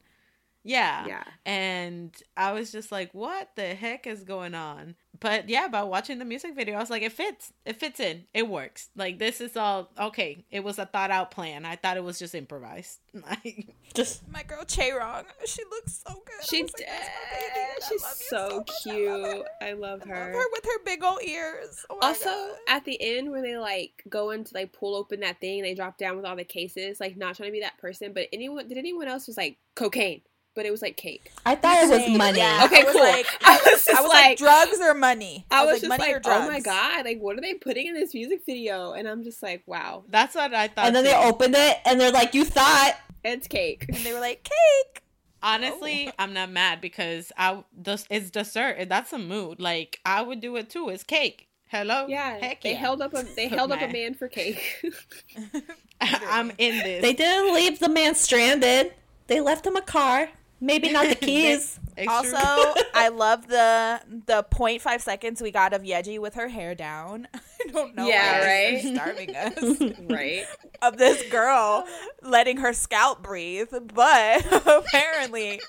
Yeah. 0.62 1.06
Yeah. 1.06 1.24
And 1.46 2.14
I 2.36 2.52
was 2.52 2.70
just 2.72 2.92
like, 2.92 3.12
"What 3.14 3.50
the 3.56 3.74
heck 3.74 4.06
is 4.06 4.22
going 4.24 4.54
on?" 4.54 4.94
But 5.18 5.48
yeah, 5.48 5.68
by 5.68 5.82
watching 5.82 6.18
the 6.18 6.24
music 6.24 6.54
video, 6.54 6.76
I 6.76 6.80
was 6.80 6.90
like, 6.90 7.02
"It 7.02 7.12
fits. 7.12 7.52
It 7.66 7.76
fits 7.80 7.98
in. 8.00 8.24
It 8.34 8.48
works. 8.48 8.88
Like 8.96 9.18
this 9.18 9.40
is 9.40 9.56
all 9.56 9.90
okay. 9.98 10.44
It 10.50 10.62
was 10.64 10.78
a 10.78 10.86
thought 10.86 11.10
out 11.10 11.30
plan. 11.30 11.64
I 11.64 11.76
thought 11.76 11.96
it 11.96 12.04
was 12.04 12.18
just 12.18 12.34
improvised. 12.34 12.98
Like, 13.12 13.74
Just 13.92 14.22
My 14.32 14.42
girl 14.44 14.62
Chaeryeong, 14.64 15.24
she 15.44 15.62
looks 15.70 16.02
so 16.06 16.14
good. 16.14 16.34
I 16.40 16.44
She 16.48 16.62
was 16.62 16.72
like, 16.72 16.76
did. 16.78 16.86
"That's 16.88 17.08
my 17.08 17.38
baby, 17.38 17.66
I 17.66 17.88
She's 17.88 18.02
love 18.02 18.12
so 18.12 18.56
much. 18.58 18.70
I 18.86 18.92
love 18.92 18.94
cute. 18.94 19.08
her. 19.08 19.44
I 19.60 19.72
love 19.72 20.02
her. 20.04 20.32
her 20.32 20.44
with 20.52 20.64
her 20.64 20.84
big 20.84 21.02
old 21.02 21.22
ears. 21.22 21.84
Oh 21.90 21.98
Also, 22.02 22.24
God. 22.26 22.56
at 22.68 22.84
the 22.84 22.96
end 23.02 23.30
where 23.30 23.42
they 23.42 23.56
like 23.58 24.02
go 24.08 24.30
into 24.30 24.54
like 24.54 24.72
pull 24.72 24.94
open 24.94 25.20
that 25.20 25.40
thing, 25.40 25.58
and 25.60 25.66
they 25.66 25.74
drop 25.74 25.98
down 25.98 26.16
with 26.16 26.24
all 26.24 26.36
the 26.36 26.44
cases. 26.44 27.00
Like 27.00 27.16
not 27.16 27.34
trying 27.36 27.48
to 27.48 27.52
be 27.52 27.60
that 27.60 27.78
person, 27.78 28.12
but 28.12 28.28
anyone 28.32 28.68
did 28.68 28.78
anyone 28.78 29.08
else 29.08 29.26
was 29.26 29.36
like 29.36 29.58
cocaine, 29.74 30.22
but 30.54 30.66
it 30.66 30.70
was 30.70 30.82
like 30.82 30.96
cake. 30.96 31.30
I 31.46 31.54
thought 31.54 31.84
it 31.84 31.88
was 31.90 32.18
money. 32.18 32.38
Yeah. 32.38 32.62
Okay, 32.64 32.82
I 32.82 32.84
was 32.84 32.92
cool. 32.92 33.02
like- 33.02 33.26
I 33.44 33.54
was 33.56 33.84
just 33.86 33.90
I 33.90 34.00
was 34.02 34.08
like, 34.08 34.24
like, 34.24 34.38
drugs 34.38 34.78
or 34.80 34.94
money. 34.94 35.46
I 35.50 35.64
was, 35.64 35.74
like, 35.74 35.80
just 35.82 35.88
money 35.88 36.12
or 36.12 36.16
like, 36.16 36.26
oh 36.26 36.46
my 36.48 36.60
god, 36.60 37.04
like 37.04 37.18
what 37.20 37.38
are 37.38 37.40
they 37.40 37.54
putting 37.54 37.86
in 37.86 37.94
this 37.94 38.14
music 38.14 38.42
video? 38.46 38.92
And 38.92 39.08
I'm 39.08 39.22
just 39.22 39.42
like, 39.42 39.62
wow, 39.66 40.04
that's 40.08 40.34
what 40.34 40.52
I 40.54 40.68
thought. 40.68 40.86
And 40.86 40.96
then 40.96 41.04
they 41.04 41.14
opened 41.14 41.54
it 41.56 41.78
and 41.84 42.00
they're 42.00 42.12
like, 42.12 42.34
You 42.34 42.44
thought 42.44 42.94
it's 43.24 43.46
cake. 43.46 43.86
And 43.88 43.98
they 43.98 44.12
were 44.12 44.20
like, 44.20 44.42
cake. 44.44 45.02
Honestly, 45.42 46.08
Oh. 46.08 46.12
I'm 46.18 46.34
not 46.34 46.50
mad 46.50 46.80
because 46.82 47.32
I 47.38 47.64
this 47.72 48.04
it's 48.10 48.30
dessert. 48.30 48.88
That's 48.88 49.12
a 49.14 49.18
mood. 49.18 49.58
Like 49.60 50.00
I 50.04 50.20
would 50.20 50.40
do 50.40 50.56
it 50.56 50.68
too. 50.68 50.88
It's 50.90 51.02
cake. 51.02 51.46
Hello. 51.68 52.06
Yeah, 52.08 52.36
Heck 52.38 52.60
they 52.62 52.72
yeah. 52.72 52.78
held 52.78 53.00
up 53.00 53.14
a 53.14 53.22
they 53.22 53.46
held 53.56 53.70
up 53.72 53.78
a 53.78 53.82
Man. 53.82 53.92
man 53.92 54.14
for 54.14 54.28
cake. 54.28 54.84
I'm 56.00 56.50
in 56.58 56.78
this. 56.78 57.02
they 57.02 57.12
didn't 57.12 57.54
leave 57.54 57.78
the 57.78 57.88
man 57.88 58.14
stranded. 58.14 58.92
They 59.28 59.40
left 59.40 59.66
him 59.66 59.76
a 59.76 59.82
car. 59.82 60.28
Maybe 60.60 60.90
not 60.92 61.08
the 61.08 61.14
keys. 61.26 61.78
Also. 62.06 62.36
I 62.94 63.08
love 63.08 63.46
the 63.46 64.00
the 64.26 64.44
0.5 64.50 65.00
seconds 65.00 65.42
we 65.42 65.50
got 65.50 65.72
of 65.72 65.82
Yeji 65.82 66.18
with 66.18 66.34
her 66.34 66.48
hair 66.48 66.74
down. 66.74 67.28
I 67.34 67.70
don't 67.72 67.94
know. 67.94 68.06
Yeah, 68.06 68.40
why 68.40 68.46
right? 68.46 68.82
They're 68.82 68.94
starving 68.94 69.36
us 69.36 69.96
right? 70.08 70.44
of 70.82 70.96
this 70.96 71.22
girl 71.30 71.86
letting 72.22 72.58
her 72.58 72.72
scalp 72.72 73.22
breathe, 73.22 73.68
but 73.94 74.66
apparently 74.66 75.60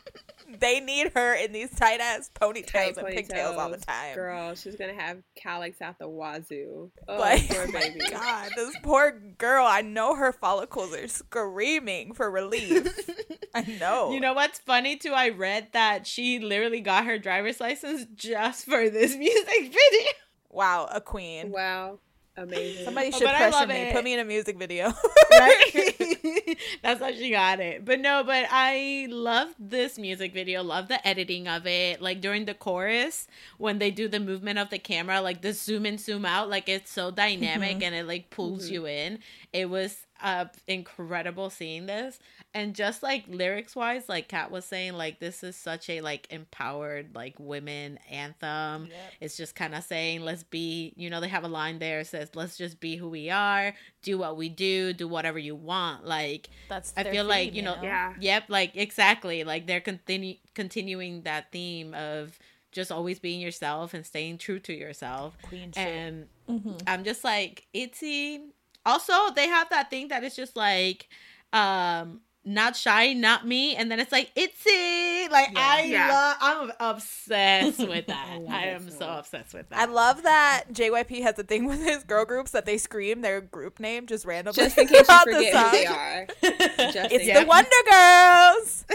they 0.59 0.79
need 0.79 1.11
her 1.15 1.33
in 1.33 1.51
these 1.51 1.69
tight 1.71 1.99
ass 1.99 2.29
ponytails 2.39 2.71
Tight 2.71 2.97
and 2.97 3.07
pigtails 3.07 3.57
all 3.57 3.69
the 3.69 3.77
time. 3.77 4.15
Girl, 4.15 4.55
she's 4.55 4.75
gonna 4.75 4.93
have 4.99 5.17
calyx 5.35 5.81
out 5.81 5.97
the 5.99 6.07
wazoo. 6.07 6.91
Oh, 7.07 7.17
Like, 7.19 7.47
poor 7.49 7.65
oh 7.67 7.71
my 7.71 7.79
baby. 7.79 7.99
God, 8.09 8.51
this 8.55 8.75
poor 8.83 9.11
girl. 9.37 9.65
I 9.65 9.81
know 9.81 10.15
her 10.15 10.31
follicles 10.31 10.93
are 10.95 11.07
screaming 11.07 12.13
for 12.13 12.29
relief. 12.29 12.87
I 13.55 13.61
know. 13.79 14.11
You 14.11 14.19
know 14.19 14.33
what's 14.33 14.59
funny 14.59 14.95
too? 14.97 15.13
I 15.13 15.29
read 15.29 15.69
that 15.73 16.07
she 16.07 16.39
literally 16.39 16.81
got 16.81 17.05
her 17.05 17.17
driver's 17.17 17.59
license 17.59 18.05
just 18.15 18.65
for 18.65 18.89
this 18.89 19.15
music 19.17 19.47
video. 19.63 20.11
wow, 20.49 20.87
a 20.91 21.01
queen. 21.01 21.51
Wow, 21.51 21.99
amazing. 22.43 22.85
Somebody 22.85 23.11
should 23.11 23.23
but 23.23 23.35
pressure 23.35 23.67
me. 23.67 23.75
it. 23.75 23.93
Put 23.93 24.03
me 24.03 24.13
in 24.13 24.19
a 24.19 24.25
music 24.25 24.57
video. 24.57 24.93
right? 25.31 26.57
That's 26.83 27.01
how 27.01 27.11
she 27.11 27.31
got 27.31 27.59
it. 27.59 27.85
But 27.85 27.99
no, 27.99 28.23
but 28.23 28.45
I 28.49 29.07
love 29.09 29.49
this 29.59 29.97
music 29.97 30.33
video. 30.33 30.63
Love 30.63 30.87
the 30.87 31.05
editing 31.07 31.47
of 31.47 31.65
it. 31.67 32.01
Like 32.01 32.21
during 32.21 32.45
the 32.45 32.53
chorus, 32.53 33.27
when 33.57 33.79
they 33.79 33.91
do 33.91 34.07
the 34.07 34.19
movement 34.19 34.59
of 34.59 34.69
the 34.69 34.79
camera, 34.79 35.21
like 35.21 35.41
the 35.41 35.53
zoom 35.53 35.85
in, 35.85 35.97
zoom 35.97 36.25
out, 36.25 36.49
like 36.49 36.67
it's 36.67 36.91
so 36.91 37.11
dynamic 37.11 37.77
mm-hmm. 37.77 37.83
and 37.83 37.95
it 37.95 38.07
like 38.07 38.29
pulls 38.29 38.65
mm-hmm. 38.65 38.73
you 38.73 38.87
in. 38.87 39.19
It 39.53 39.69
was 39.69 40.05
uh 40.21 40.45
incredible 40.67 41.49
seeing 41.49 41.85
this. 41.85 42.19
And 42.53 42.75
just 42.75 43.01
like 43.01 43.23
lyrics 43.27 43.75
wise, 43.75 44.09
like 44.09 44.27
Kat 44.27 44.51
was 44.51 44.65
saying, 44.65 44.93
like 44.93 45.19
this 45.19 45.43
is 45.43 45.55
such 45.55 45.89
a 45.89 46.01
like 46.01 46.27
empowered 46.31 47.15
like 47.15 47.35
women 47.39 47.97
anthem. 48.09 48.89
It's 49.19 49.37
just 49.37 49.55
kind 49.55 49.73
of 49.73 49.83
saying, 49.83 50.21
let's 50.21 50.43
be, 50.43 50.93
you 50.97 51.09
know, 51.09 51.21
they 51.21 51.29
have 51.29 51.43
a 51.43 51.47
line 51.47 51.79
there 51.79 52.03
says, 52.03 52.31
let's 52.35 52.57
just 52.57 52.79
be 52.79 52.95
who 52.97 53.09
we 53.09 53.29
are, 53.29 53.73
do 54.01 54.17
what 54.17 54.35
we 54.37 54.49
do, 54.49 54.93
do 54.93 55.07
whatever 55.07 55.39
you 55.39 55.55
want. 55.55 56.05
Like, 56.05 56.49
That's 56.67 56.93
I 56.97 57.03
their 57.03 57.13
feel 57.13 57.25
like, 57.25 57.53
you 57.55 57.61
know, 57.61 57.75
know? 57.75 57.83
Yeah. 57.83 58.13
yep, 58.19 58.43
like 58.49 58.75
exactly. 58.75 59.43
Like 59.43 59.65
they're 59.67 59.81
continu- 59.81 60.39
continuing 60.53 61.21
that 61.23 61.51
theme 61.51 61.93
of 61.93 62.37
just 62.71 62.91
always 62.91 63.19
being 63.19 63.39
yourself 63.41 63.93
and 63.93 64.05
staying 64.05 64.37
true 64.37 64.59
to 64.59 64.73
yourself. 64.73 65.37
Queen. 65.43 65.71
And 65.75 66.27
Mm-hmm. 66.49 66.77
I'm 66.85 67.05
just 67.05 67.23
like, 67.23 67.65
Itzy. 67.73 68.41
Also, 68.85 69.13
they 69.35 69.47
have 69.47 69.69
that 69.69 69.89
thing 69.89 70.07
that 70.09 70.23
is 70.23 70.35
just 70.35 70.55
like, 70.55 71.07
um, 71.53 72.21
not 72.43 72.75
shy, 72.75 73.13
not 73.13 73.45
me, 73.45 73.75
and 73.75 73.91
then 73.91 73.99
it's 73.99 74.11
like 74.11 74.31
Itzy. 74.35 75.27
Like 75.31 75.55
I 75.55 75.83
Yeah. 75.87 76.07
love. 76.09 76.37
I'm 76.41 76.71
obsessed 76.95 77.87
with 77.87 78.07
that. 78.07 78.39
I 78.49 78.63
I, 78.63 78.65
am 78.69 78.89
so 78.89 78.97
so 78.97 79.09
obsessed 79.09 79.53
with 79.53 79.69
that. 79.69 79.77
I 79.77 79.85
love 79.85 80.23
that 80.23 80.63
JYP 80.73 81.21
has 81.21 81.37
a 81.37 81.43
thing 81.43 81.65
with 81.67 81.83
his 81.83 82.03
girl 82.03 82.25
groups 82.25 82.49
that 82.51 82.65
they 82.65 82.79
scream 82.79 83.21
their 83.21 83.41
group 83.41 83.79
name 83.79 84.07
just 84.07 84.25
randomly. 84.25 84.55
Just 84.63 84.75
in 84.79 84.87
case 84.87 84.97
you 84.97 85.03
throughout 85.05 85.25
the 85.25 85.33
forget 85.33 85.53
who 85.53 85.71
they 85.71 85.85
are. 85.85 86.27
Just 86.91 87.11
It's 87.13 87.39
the. 87.39 87.45
Wonder 87.45 87.69
Girls. 87.91 88.85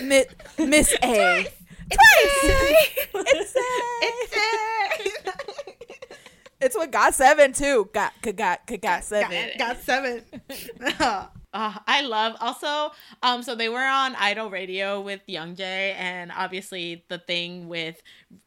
Miss, 0.02 0.26
Miss 0.58 0.92
A. 1.04 1.46
Twice. 1.90 3.06
It's 3.14 3.56
A. 3.56 3.60
It's 5.02 5.29
with 6.60 6.90
Got 6.90 7.14
Seven 7.14 7.52
too. 7.52 7.88
Got 7.92 8.12
got 8.22 8.36
got 8.66 8.80
got 8.80 9.04
seven. 9.04 9.50
got, 9.58 9.80
seven. 9.80 10.22
Uh, 10.98 11.26
I 11.52 12.02
love 12.02 12.36
also 12.40 12.92
um 13.24 13.42
so 13.42 13.54
they 13.56 13.68
were 13.68 13.84
on 13.84 14.14
Idol 14.14 14.50
Radio 14.50 15.00
with 15.00 15.20
Young 15.26 15.56
Jae 15.56 15.94
and 15.96 16.30
obviously 16.36 17.04
the 17.08 17.18
thing 17.18 17.68
with 17.68 18.00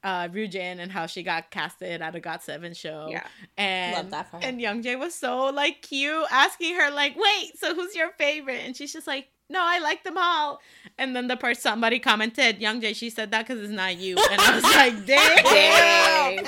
uh 0.03 0.29
Ryujin 0.29 0.79
and 0.79 0.89
how 0.91 1.05
she 1.05 1.21
got 1.21 1.51
casted 1.51 2.01
at 2.01 2.15
a 2.15 2.19
Got 2.21 2.43
Seven 2.43 2.73
show. 2.73 3.07
Yeah. 3.09 3.25
And 3.57 3.97
Love 3.97 4.09
that 4.11 4.31
for 4.31 4.37
her. 4.37 4.43
and 4.43 4.61
Young 4.61 4.81
Jae 4.81 4.97
was 4.97 5.13
so 5.13 5.47
like 5.47 5.81
cute 5.81 6.25
asking 6.31 6.75
her 6.75 6.91
like, 6.91 7.15
"Wait, 7.17 7.57
so 7.59 7.75
who's 7.75 7.93
your 7.95 8.11
favorite?" 8.17 8.61
And 8.65 8.75
she's 8.75 8.93
just 8.93 9.07
like, 9.07 9.27
"No, 9.49 9.59
I 9.61 9.79
like 9.79 10.03
them 10.03 10.17
all." 10.17 10.59
And 10.97 11.15
then 11.15 11.27
the 11.27 11.35
person 11.37 11.61
somebody 11.61 11.99
commented, 11.99 12.59
"Young 12.59 12.81
Jae, 12.81 12.95
she 12.95 13.09
said 13.09 13.31
that 13.31 13.45
cuz 13.47 13.59
it's 13.59 13.69
not 13.71 13.97
you." 13.97 14.17
And 14.17 14.41
I 14.41 14.55
was 14.55 14.63
like, 14.63 15.05
"Damn." 15.05 16.43
Dang. 16.43 16.45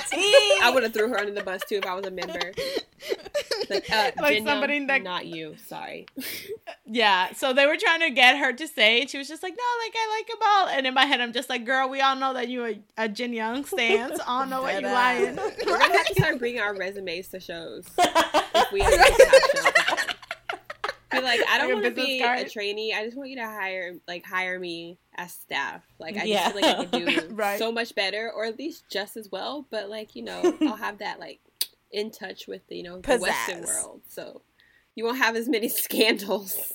I 0.62 0.70
would 0.72 0.82
have 0.82 0.92
threw 0.92 1.08
her 1.08 1.18
under 1.18 1.32
the 1.32 1.42
bus 1.42 1.62
too 1.68 1.76
if 1.76 1.86
I 1.86 1.94
was 1.94 2.06
a 2.06 2.10
member. 2.10 2.52
Like, 3.68 3.90
uh, 3.90 4.10
Like 4.20 4.34
Jin 4.36 4.46
somebody 4.46 4.74
Young, 4.74 4.86
that- 4.86 5.02
not 5.02 5.26
you. 5.26 5.56
Sorry. 5.66 6.06
Yeah, 6.86 7.32
so 7.32 7.52
they 7.52 7.66
were 7.66 7.76
trying 7.76 8.00
to 8.00 8.10
get 8.10 8.38
her 8.38 8.52
to 8.52 8.66
say, 8.68 9.00
and 9.00 9.10
she 9.10 9.18
was 9.18 9.26
just 9.28 9.42
like, 9.42 9.52
"No, 9.52 9.84
like 9.84 9.94
I 9.96 10.16
like 10.16 10.26
them 10.28 10.38
all." 10.46 10.68
And 10.68 10.86
in 10.86 10.94
my 10.94 11.04
head, 11.04 11.20
I'm 11.20 11.32
just 11.32 11.48
like, 11.50 11.64
"Girl, 11.64 11.88
we 11.88 12.00
all 12.00 12.14
know 12.16 12.32
that 12.34 12.48
you 12.48 12.64
a, 12.64 12.80
a 12.96 13.08
Jin 13.08 13.32
Young 13.32 13.64
stance. 13.64 14.18
I 14.26 14.40
don't 14.40 14.50
know 14.50 14.62
what 14.62 14.80
you're 14.80 14.90
lying." 14.90 15.36
We're 15.36 15.78
gonna 15.78 15.96
have 15.96 16.06
to 16.06 16.14
start 16.14 16.38
bringing 16.38 16.60
our 16.60 16.74
resumes 16.76 17.28
to 17.28 17.40
shows 17.40 17.86
if 17.98 18.72
we 18.72 18.80
ever 18.82 18.96
get 18.96 19.16
to 19.16 19.26
have 19.26 19.64
shows. 19.64 19.72
Be 21.16 21.22
like, 21.22 21.40
I 21.48 21.58
don't 21.58 21.68
Like 21.68 21.82
want 21.82 21.96
to 21.96 22.06
be 22.06 22.20
card? 22.20 22.38
a 22.40 22.48
trainee. 22.50 22.94
I 22.94 23.04
just 23.04 23.16
want 23.16 23.30
you 23.30 23.36
to 23.36 23.44
hire, 23.46 23.94
like, 24.08 24.24
hire 24.24 24.58
me 24.58 24.98
as 25.16 25.32
staff. 25.32 25.82
Like, 25.98 26.16
I 26.16 26.24
Yeah. 26.24 26.50
just 26.50 26.52
feel 26.54 26.62
like 26.62 26.78
I 26.78 26.84
could 26.84 26.92
do 26.92 27.28
Right. 27.34 27.58
so 27.58 27.72
much 27.72 27.94
better, 27.94 28.30
or 28.34 28.44
at 28.44 28.58
least 28.58 28.84
just 28.90 29.16
as 29.16 29.28
well. 29.30 29.66
But 29.70 29.88
like, 29.88 30.14
you 30.14 30.22
know, 30.22 30.56
I'll 30.66 30.76
have 30.76 30.98
that 30.98 31.18
like 31.20 31.40
in 31.92 32.10
touch 32.10 32.46
with 32.48 32.66
the 32.68 32.76
you 32.76 32.82
know 32.82 33.00
the 33.00 33.18
Western 33.18 33.62
world, 33.62 34.02
so 34.08 34.42
you 34.94 35.04
won't 35.04 35.18
have 35.18 35.36
as 35.36 35.48
many 35.48 35.68
scandals. 35.68 36.72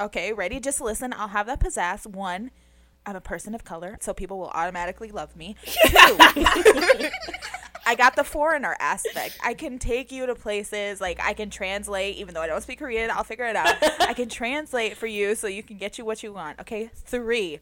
Okay, 0.00 0.32
ready? 0.32 0.60
Just 0.60 0.80
listen. 0.80 1.12
I'll 1.16 1.28
have 1.28 1.46
that 1.46 1.60
pizzazz. 1.60 2.06
One, 2.06 2.50
I'm 3.06 3.16
a 3.16 3.20
person 3.20 3.54
of 3.54 3.64
color, 3.64 3.96
so 4.00 4.12
people 4.12 4.38
will 4.38 4.48
automatically 4.50 5.10
love 5.10 5.36
me. 5.36 5.56
Two, 5.64 6.18
I 7.86 7.94
got 7.94 8.16
the 8.16 8.24
foreigner 8.24 8.76
aspect. 8.80 9.38
I 9.44 9.54
can 9.54 9.78
take 9.78 10.10
you 10.10 10.26
to 10.26 10.34
places, 10.34 11.00
like 11.00 11.20
I 11.22 11.32
can 11.34 11.50
translate, 11.50 12.16
even 12.16 12.34
though 12.34 12.42
I 12.42 12.48
don't 12.48 12.60
speak 12.60 12.80
Korean, 12.80 13.10
I'll 13.10 13.22
figure 13.24 13.46
it 13.46 13.54
out. 13.54 13.76
I 14.00 14.12
can 14.12 14.28
translate 14.30 14.96
for 14.96 15.06
you 15.06 15.36
so 15.36 15.46
you 15.46 15.62
can 15.62 15.78
get 15.78 15.96
you 15.96 16.04
what 16.04 16.22
you 16.22 16.32
want. 16.32 16.58
Okay, 16.60 16.90
three. 16.94 17.60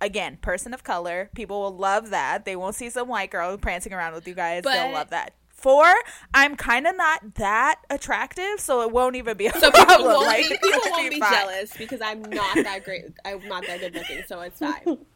Again, 0.00 0.36
person 0.42 0.74
of 0.74 0.82
color. 0.82 1.30
People 1.32 1.60
will 1.62 1.76
love 1.76 2.10
that. 2.10 2.44
They 2.44 2.56
won't 2.56 2.74
see 2.74 2.90
some 2.90 3.06
white 3.06 3.30
girl 3.30 3.56
prancing 3.56 3.92
around 3.92 4.14
with 4.14 4.26
you 4.26 4.34
guys. 4.34 4.64
They'll 4.64 4.90
love 4.92 5.10
that. 5.10 5.34
Four, 5.48 5.94
I'm 6.34 6.56
kind 6.56 6.88
of 6.88 6.96
not 6.96 7.34
that 7.36 7.76
attractive, 7.88 8.58
so 8.58 8.82
it 8.82 8.90
won't 8.90 9.14
even 9.14 9.36
be 9.36 9.46
a 9.46 9.52
So 9.52 9.70
people 9.70 9.84
problem. 9.84 10.08
won't 10.12 10.26
like, 10.26 10.48
be, 10.50 10.58
people 10.62 10.80
won't 10.90 11.08
be 11.10 11.20
jealous 11.20 11.72
because 11.76 12.00
I'm 12.00 12.20
not 12.22 12.56
that 12.56 12.82
great. 12.84 13.04
I'm 13.24 13.46
not 13.46 13.64
that 13.68 13.78
good 13.78 13.94
looking, 13.94 14.24
so 14.26 14.40
it's 14.40 14.58
fine. 14.58 14.98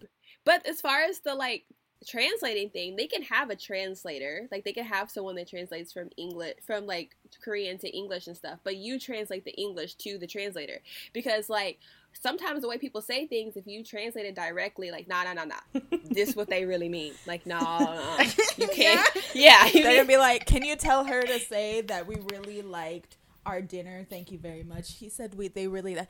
But 0.45 0.65
as 0.65 0.81
far 0.81 1.03
as 1.03 1.19
the 1.19 1.35
like 1.35 1.65
translating 2.07 2.71
thing, 2.71 2.97
they 2.97 3.07
can 3.07 3.23
have 3.23 3.51
a 3.51 3.57
translator. 3.57 4.49
Like 4.51 4.65
they 4.65 4.73
can 4.73 4.85
have 4.85 5.11
someone 5.11 5.35
that 5.37 5.49
translates 5.49 5.93
from 5.93 6.11
English 6.17 6.55
from 6.65 6.87
like 6.87 7.17
Korean 7.43 7.79
to 7.79 7.89
English 7.89 8.27
and 8.27 8.37
stuff. 8.37 8.61
But 8.65 8.77
you 8.77 8.99
translate 8.99 9.45
the 9.45 9.53
English 9.53 9.95
to 9.97 10.19
the 10.19 10.27
translator 10.27 10.81
because 11.13 11.51
like 11.51 11.79
sometimes 12.13 12.63
the 12.63 12.69
way 12.69 12.79
people 12.79 13.03
say 13.03 13.27
things, 13.27 13.57
if 13.57 13.67
you 13.67 13.83
translate 13.85 14.27
it 14.27 14.35
directly, 14.35 14.91
like 14.91 15.09
nah 15.09 15.25
nah 15.25 15.35
nah 15.35 15.45
nah, 15.45 15.81
this 16.11 16.35
what 16.37 16.49
they 16.49 16.65
really 16.65 16.89
mean. 16.89 17.13
Like 17.27 17.47
nah, 17.47 17.61
nah 17.61 18.25
you 18.57 18.69
can't. 18.73 19.07
Yeah, 19.35 19.67
you 19.67 19.83
They're 19.83 19.97
gonna 19.97 20.07
be 20.07 20.17
like, 20.17 20.47
"Can 20.47 20.65
you 20.65 20.77
tell 20.77 21.05
her 21.05 21.23
to 21.23 21.39
say 21.39 21.83
that 21.83 22.07
we 22.07 22.17
really 22.33 22.63
liked 22.63 23.17
our 23.47 23.63
dinner? 23.63 24.05
Thank 24.09 24.31
you 24.31 24.39
very 24.39 24.63
much." 24.63 24.95
He 24.99 25.09
said, 25.09 25.35
"We 25.35 25.49
they 25.49 25.69
really 25.69 25.95
li- 25.95 26.07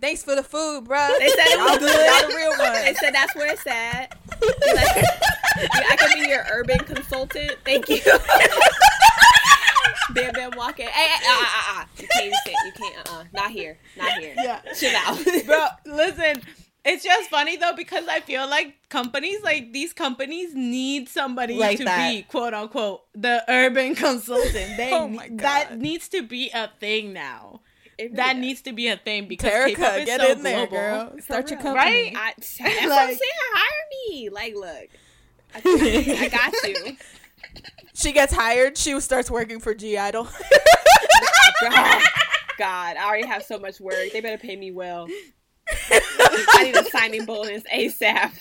thanks 0.00 0.22
for 0.22 0.34
the 0.34 0.42
food, 0.42 0.84
bro. 0.84 1.08
They 1.18 1.28
said 1.28 1.46
it 1.46 1.58
was 1.58 1.78
good. 1.78 2.30
The 2.30 2.36
real 2.36 2.52
They 2.84 2.94
said 2.94 3.14
that's 3.14 3.34
where 3.34 3.52
it's 3.52 3.66
at. 3.66 4.16
Like, 4.40 5.90
I 5.90 5.96
can 5.96 6.22
be 6.22 6.28
your 6.28 6.44
urban 6.52 6.78
consultant. 6.80 7.52
Thank 7.64 7.88
you. 7.88 8.00
Bam 10.10 10.32
Bam 10.32 10.52
walking. 10.56 10.86
Hey, 10.86 11.08
hey, 11.08 11.26
ah, 11.26 11.40
ah, 11.40 11.46
ah, 11.46 11.80
ah. 11.80 11.88
You 11.98 12.08
can't 12.08 12.34
sit. 12.44 12.54
You 12.64 12.72
can't. 12.72 13.08
Uh, 13.08 13.12
uh 13.12 13.24
not 13.32 13.50
here. 13.50 13.78
Not 13.96 14.12
here. 14.18 14.34
Yeah. 14.36 14.60
Chill 14.74 14.94
out. 14.96 15.18
Bro, 15.46 15.66
listen, 15.84 16.42
it's 16.86 17.04
just 17.04 17.28
funny 17.30 17.56
though 17.56 17.74
because 17.76 18.06
I 18.08 18.20
feel 18.20 18.48
like 18.48 18.76
companies 18.88 19.42
like 19.42 19.72
these 19.72 19.92
companies 19.92 20.54
need 20.54 21.08
somebody 21.08 21.54
Like 21.56 21.78
to 21.78 21.84
that. 21.84 22.10
be 22.10 22.22
quote 22.22 22.54
unquote 22.54 23.02
the 23.14 23.44
urban 23.48 23.94
consultant. 24.06 24.76
They 24.76 24.90
Oh 24.92 25.08
my 25.08 25.28
that 25.32 25.76
needs 25.78 26.08
to 26.10 26.22
be 26.22 26.50
a 26.54 26.70
thing 26.80 27.12
now. 27.12 27.60
It 27.98 28.04
really 28.04 28.16
That 28.16 28.36
needs 28.38 28.60
to 28.62 28.72
be 28.72 28.88
a 28.88 28.96
thing 28.98 29.26
because 29.26 29.50
K-pop 29.74 29.98
is 30.00 30.04
get 30.04 30.20
so 30.20 30.32
in 30.32 30.42
there, 30.42 30.66
global. 30.66 30.76
girl. 30.76 31.12
Start 31.20 31.50
your 31.50 31.58
real. 31.58 31.72
company. 31.74 32.12
Right? 32.14 32.16
I, 32.16 32.32
that's 32.38 32.60
what 32.60 32.92
I'm 32.92 33.08
saying. 33.08 33.18
Hire 33.54 33.86
me. 34.10 34.28
Like, 34.28 34.54
look. 34.54 34.88
I, 35.54 36.20
I 36.24 36.28
got 36.28 36.68
you. 36.68 36.96
She 37.94 38.12
gets 38.12 38.34
hired. 38.34 38.76
She 38.76 39.00
starts 39.00 39.30
working 39.30 39.60
for 39.60 39.74
G 39.74 39.96
Idol. 39.96 40.28
God, 41.62 42.02
God, 42.58 42.96
I 42.98 43.04
already 43.06 43.26
have 43.26 43.42
so 43.42 43.58
much 43.58 43.80
work. 43.80 43.94
They 44.12 44.20
better 44.20 44.36
pay 44.36 44.56
me 44.56 44.70
well. 44.72 45.08
I 45.90 46.62
need 46.64 46.76
a 46.76 46.84
signing 46.84 47.24
bonus 47.24 47.62
ASAP. 47.72 48.32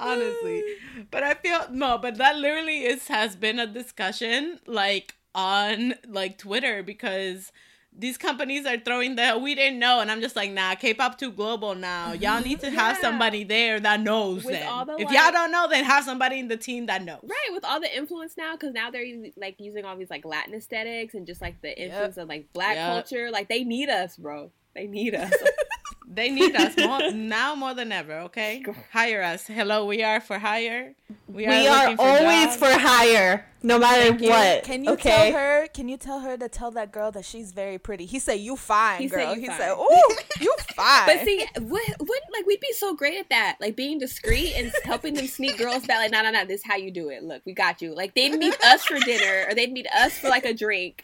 honestly 0.00 0.62
but 1.10 1.22
i 1.22 1.34
feel 1.34 1.60
no 1.70 1.96
but 1.96 2.16
that 2.18 2.36
literally 2.36 2.84
is 2.84 3.08
has 3.08 3.36
been 3.36 3.58
a 3.58 3.66
discussion 3.66 4.58
like 4.66 5.14
on 5.34 5.94
like 6.08 6.36
twitter 6.36 6.82
because 6.82 7.52
these 7.96 8.18
companies 8.18 8.66
are 8.66 8.76
throwing 8.78 9.14
the 9.14 9.38
we 9.40 9.54
didn't 9.54 9.78
know 9.78 10.00
and 10.00 10.10
i'm 10.10 10.20
just 10.20 10.34
like 10.34 10.50
nah 10.50 10.74
k-pop 10.74 11.16
too 11.16 11.30
global 11.30 11.74
now 11.76 12.12
y'all 12.12 12.40
need 12.42 12.58
to 12.60 12.68
have 12.70 12.96
Yeah. 12.96 13.00
somebody 13.02 13.44
there 13.44 13.78
that 13.80 14.00
knows 14.00 14.44
With 14.44 14.54
then. 14.54 14.86
the, 14.86 14.96
if 14.98 15.06
like- 15.06 15.16
y'all 15.16 15.30
don't 15.30 15.52
know 15.52 15.68
then 15.70 15.84
have 15.84 16.02
somebody 16.04 16.38
in 16.40 16.48
the 16.48 16.56
team 16.56 16.86
that 16.86 17.02
knows 17.04 17.20
Right, 17.22 17.50
with 17.52 17.64
all 17.64 17.80
the 17.80 17.96
influence 17.96 18.36
now, 18.36 18.52
because 18.54 18.72
now 18.74 18.90
they're 18.90 19.02
using, 19.04 19.32
like 19.36 19.56
using 19.58 19.84
all 19.84 19.96
these 19.96 20.10
like 20.10 20.24
Latin 20.24 20.54
aesthetics 20.54 21.14
and 21.14 21.24
just 21.26 21.40
like 21.40 21.60
the 21.62 21.80
influence 21.80 22.16
of 22.16 22.28
like 22.28 22.52
black 22.52 22.74
Yep. 22.76 22.92
culture. 22.92 23.30
Like 23.30 23.48
they 23.48 23.62
need 23.64 23.88
us, 23.88 24.16
bro. 24.16 24.50
They 24.74 24.86
need 24.88 25.14
us. 25.14 25.32
they 26.14 26.30
need 26.30 26.54
us 26.56 26.76
more 26.76 27.10
now 27.12 27.54
more 27.54 27.74
than 27.74 27.90
ever 27.92 28.14
okay 28.20 28.62
hire 28.92 29.22
us 29.22 29.46
hello 29.46 29.84
we 29.86 30.02
are 30.02 30.20
for 30.20 30.38
hire 30.38 30.94
we 31.28 31.46
are, 31.46 31.50
We 31.50 31.66
are 31.68 31.96
for 31.96 32.02
always 32.02 32.44
jobs. 32.44 32.56
for 32.56 32.78
hire, 32.78 33.46
no 33.62 33.78
matter 33.78 34.14
you. 34.22 34.30
what. 34.30 34.62
Can 34.64 34.84
you 34.84 34.92
okay? 34.92 35.30
tell 35.32 35.40
her? 35.40 35.66
Can 35.68 35.88
you 35.88 35.96
tell 35.96 36.20
her 36.20 36.36
to 36.36 36.48
tell 36.48 36.70
that 36.72 36.92
girl 36.92 37.10
that 37.12 37.24
she's 37.24 37.50
very 37.52 37.76
pretty? 37.78 38.06
He 38.06 38.18
said, 38.18 38.34
"You 38.40 38.56
fine, 38.56 39.00
He 39.00 39.08
said, 39.08 39.16
girl." 39.26 39.34
"You 39.34 39.40
he 39.42 39.46
fine." 39.48 39.58
said, 39.58 39.72
"Ooh, 39.72 40.14
you 40.40 40.54
fine." 40.76 41.06
but 41.06 41.24
see, 41.24 41.44
what, 41.60 41.82
what, 41.98 42.20
like 42.32 42.46
we'd 42.46 42.60
be 42.60 42.72
so 42.72 42.94
great 42.94 43.18
at 43.18 43.28
that, 43.30 43.56
like 43.60 43.74
being 43.76 43.98
discreet 43.98 44.54
and 44.56 44.72
helping 44.84 45.14
them 45.14 45.26
sneak 45.26 45.58
girls 45.58 45.86
back. 45.86 45.98
Like, 45.98 46.12
no, 46.12 46.22
no, 46.22 46.30
no, 46.30 46.44
this 46.44 46.60
is 46.60 46.66
how 46.66 46.76
you 46.76 46.90
do 46.90 47.08
it. 47.10 47.22
Look, 47.22 47.42
we 47.44 47.52
got 47.52 47.82
you. 47.82 47.94
Like 47.94 48.14
they'd 48.14 48.34
meet 48.34 48.58
us 48.62 48.84
for 48.84 48.98
dinner, 49.00 49.46
or 49.48 49.54
they'd 49.54 49.72
meet 49.72 49.86
us 49.94 50.16
for 50.18 50.28
like 50.28 50.44
a 50.44 50.54
drink, 50.54 51.02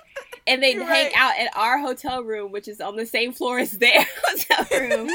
and 0.50 0.62
they'd 0.62 0.74
You're 0.74 0.84
hang 0.84 1.12
out 1.16 1.32
at 1.38 1.56
our 1.56 1.78
hotel 1.78 2.22
room, 2.22 2.52
which 2.52 2.68
is 2.68 2.80
on 2.80 2.96
the 2.96 3.06
same 3.06 3.32
floor 3.32 3.58
as 3.58 3.72
their 3.72 4.04
hotel 4.24 4.66
room. 4.80 5.06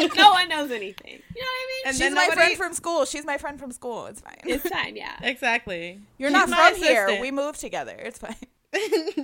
no 0.16 0.30
one 0.30 0.48
knows 0.48 0.70
anything. 0.70 1.20
You 1.34 1.42
know 1.42 1.46
what 1.46 1.62
I 1.62 1.66
mean? 1.68 1.82
And 1.86 1.94
she's 1.94 1.98
then 2.00 2.14
my 2.14 2.22
nobody- 2.26 2.40
friend 2.40 2.56
from 2.56 2.72
school. 2.72 3.04
She's 3.04 3.24
my 3.24 3.38
friend 3.38 3.58
from 3.58 3.72
school. 3.72 4.06
It's 4.06 4.20
fine. 4.20 4.36
it's 4.44 4.68
fine, 4.68 4.96
yeah. 4.96 5.16
exactly 5.22 6.00
You're 6.18 6.30
She's 6.30 6.34
not 6.38 6.48
my 6.48 6.70
from 6.72 6.82
here. 6.82 7.18
We 7.20 7.30
moved 7.30 7.60
together. 7.60 7.96
It's 7.98 8.18
fine. 8.18 8.36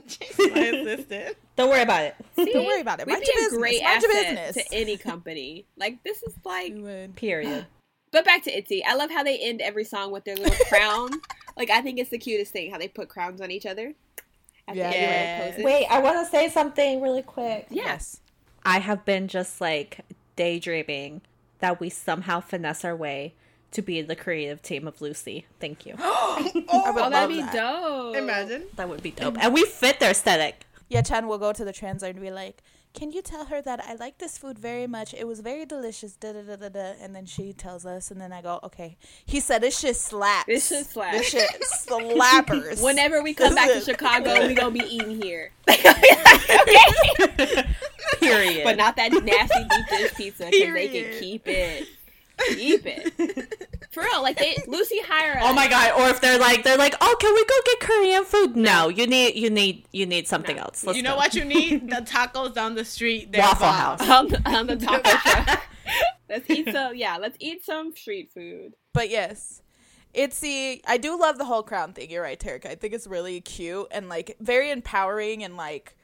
She's 0.06 0.38
my 0.38 0.60
assistant 0.60 1.36
Don't 1.56 1.70
worry 1.70 1.82
about 1.82 2.02
it. 2.04 2.14
Don't 2.36 2.66
worry 2.66 2.80
about 2.80 3.00
it. 3.00 3.06
We'd 3.06 3.14
Mind 3.14 3.24
be 3.24 3.32
your 3.34 3.38
a 3.38 3.44
business. 3.46 3.58
great 3.58 3.82
Mind 3.82 4.02
your 4.02 4.12
business. 4.12 4.54
to 4.54 4.74
any 4.74 4.96
company. 4.96 5.66
Like 5.76 6.02
this 6.04 6.22
is 6.22 6.34
like 6.44 6.72
would. 6.76 7.16
Period. 7.16 7.66
But 8.12 8.24
back 8.24 8.42
to 8.42 8.50
Itzy. 8.58 8.84
I 8.84 8.94
love 8.96 9.08
how 9.12 9.22
they 9.22 9.38
end 9.38 9.60
every 9.60 9.84
song 9.84 10.10
with 10.10 10.24
their 10.24 10.34
little 10.34 10.64
crown. 10.68 11.10
Like 11.56 11.70
I 11.70 11.80
think 11.80 12.00
it's 12.00 12.10
the 12.10 12.18
cutest 12.18 12.52
thing 12.52 12.72
how 12.72 12.76
they 12.78 12.88
put 12.88 13.08
crowns 13.08 13.40
on 13.40 13.52
each 13.52 13.66
other. 13.66 13.94
At 14.70 14.76
Yeah, 14.76 14.90
the 14.90 14.96
end 14.96 15.02
you're 15.02 15.10
when 15.10 15.18
right. 15.40 15.46
it 15.48 15.54
closes. 15.54 15.64
Wait, 15.64 15.86
I 15.90 15.98
want 16.00 16.24
to 16.26 16.30
say 16.30 16.48
something 16.48 17.00
really 17.02 17.22
quick. 17.22 17.66
Yes. 17.70 18.20
I 18.64 18.78
have 18.80 19.04
been 19.04 19.28
just 19.28 19.60
like 19.60 20.00
daydreaming 20.36 21.22
that 21.60 21.80
we 21.80 21.90
somehow 21.90 22.40
finesse 22.40 22.84
our 22.84 22.96
way 22.96 23.34
to 23.72 23.82
be 23.82 24.02
the 24.02 24.16
creative 24.16 24.62
team 24.62 24.88
of 24.88 25.00
Lucy. 25.00 25.46
Thank 25.60 25.86
you. 25.86 25.94
Oh, 26.72 26.82
I 26.84 26.90
would 26.90 27.02
Oh, 27.04 27.10
that'd 27.10 27.28
be 27.36 27.42
that. 27.42 27.52
dope. 27.52 28.16
imagine 28.16 28.64
That 28.76 28.88
would 28.88 29.02
be 29.02 29.10
dope. 29.10 29.36
And 29.40 29.52
we 29.54 29.64
fit 29.64 30.00
their 30.00 30.10
aesthetic. 30.10 30.64
Yeah, 30.88 31.02
Chan 31.02 31.26
will 31.28 31.38
go 31.38 31.52
to 31.52 31.64
the 31.64 31.72
translator 31.72 32.16
and 32.16 32.20
be 32.24 32.30
like, 32.32 32.62
can 32.92 33.12
you 33.12 33.22
tell 33.22 33.44
her 33.46 33.62
that 33.62 33.80
I 33.84 33.94
like 33.94 34.18
this 34.18 34.36
food 34.36 34.58
very 34.58 34.86
much? 34.86 35.14
It 35.14 35.26
was 35.26 35.40
very 35.40 35.64
delicious. 35.64 36.16
Da 36.16 36.32
da 36.32 36.42
da 36.42 36.56
da 36.56 36.68
da. 36.68 36.94
And 37.00 37.14
then 37.14 37.24
she 37.24 37.52
tells 37.52 37.86
us, 37.86 38.10
and 38.10 38.20
then 38.20 38.32
I 38.32 38.42
go, 38.42 38.58
okay. 38.64 38.96
He 39.24 39.38
said 39.40 39.62
this 39.62 39.78
shit 39.78 39.96
slaps. 39.96 40.46
This 40.46 40.68
shit 40.68 40.86
slaps. 40.86 41.18
This 41.18 41.28
shit 41.28 41.48
slappers. 41.86 42.82
Whenever 42.82 43.22
we 43.22 43.32
come 43.34 43.54
back 43.54 43.68
to 43.68 43.80
Chicago, 43.84 44.46
we 44.46 44.54
gonna 44.54 44.72
be 44.72 44.80
eating 44.80 45.22
here. 45.22 45.52
Period. 48.18 48.64
But 48.64 48.76
not 48.76 48.96
that 48.96 49.12
nasty 49.12 49.64
deep 49.64 49.86
dish 49.88 50.14
pizza 50.14 50.48
because 50.50 50.74
they 50.74 50.88
can 50.88 51.20
keep 51.20 51.46
it. 51.46 51.86
Keep 52.48 52.86
it. 52.86 53.66
For 53.90 54.02
real, 54.04 54.22
like 54.22 54.38
they 54.38 54.56
Lucy 54.68 55.00
hire 55.02 55.32
us. 55.38 55.42
Oh 55.44 55.52
my 55.52 55.66
god! 55.68 56.00
Or 56.00 56.08
if 56.10 56.20
they're 56.20 56.38
like, 56.38 56.62
they're 56.62 56.78
like, 56.78 56.94
oh, 57.00 57.16
can 57.20 57.34
we 57.34 57.44
go 57.44 57.54
get 57.66 57.80
Korean 57.80 58.24
food? 58.24 58.56
No, 58.56 58.88
you 58.88 59.06
need, 59.06 59.34
you 59.34 59.50
need, 59.50 59.84
you 59.92 60.06
need 60.06 60.28
something 60.28 60.56
No. 60.56 60.62
else. 60.62 60.84
Let's 60.84 60.96
you 60.96 61.02
know 61.02 61.12
go. 61.14 61.16
what 61.16 61.34
you 61.34 61.44
need? 61.44 61.88
The 61.90 61.96
tacos 62.02 62.54
down 62.54 62.74
the 62.76 62.84
street. 62.84 63.34
Waffle 63.36 63.66
bomb. 63.66 63.74
House. 63.98 64.08
on 64.08 64.28
the, 64.28 64.48
on 64.48 64.66
the 64.68 64.76
taco 64.86 65.10
truck. 65.10 65.62
Let's 66.28 66.48
eat 66.48 66.70
some. 66.72 66.94
Yeah, 66.94 67.16
let's 67.16 67.36
eat 67.40 67.64
some 67.64 67.94
street 67.96 68.30
food. 68.32 68.74
But 68.94 69.10
yes, 69.10 69.62
it's 70.14 70.38
the 70.38 70.80
I 70.86 70.96
do 70.96 71.18
love 71.18 71.38
the 71.38 71.44
whole 71.44 71.64
crown 71.64 71.92
thing. 71.92 72.10
You're 72.10 72.22
right, 72.22 72.38
Tarek. 72.38 72.66
I 72.66 72.76
think 72.76 72.94
it's 72.94 73.08
really 73.08 73.40
cute 73.40 73.88
and 73.90 74.08
like 74.08 74.36
very 74.40 74.70
empowering 74.70 75.42
and 75.42 75.56
like 75.56 75.96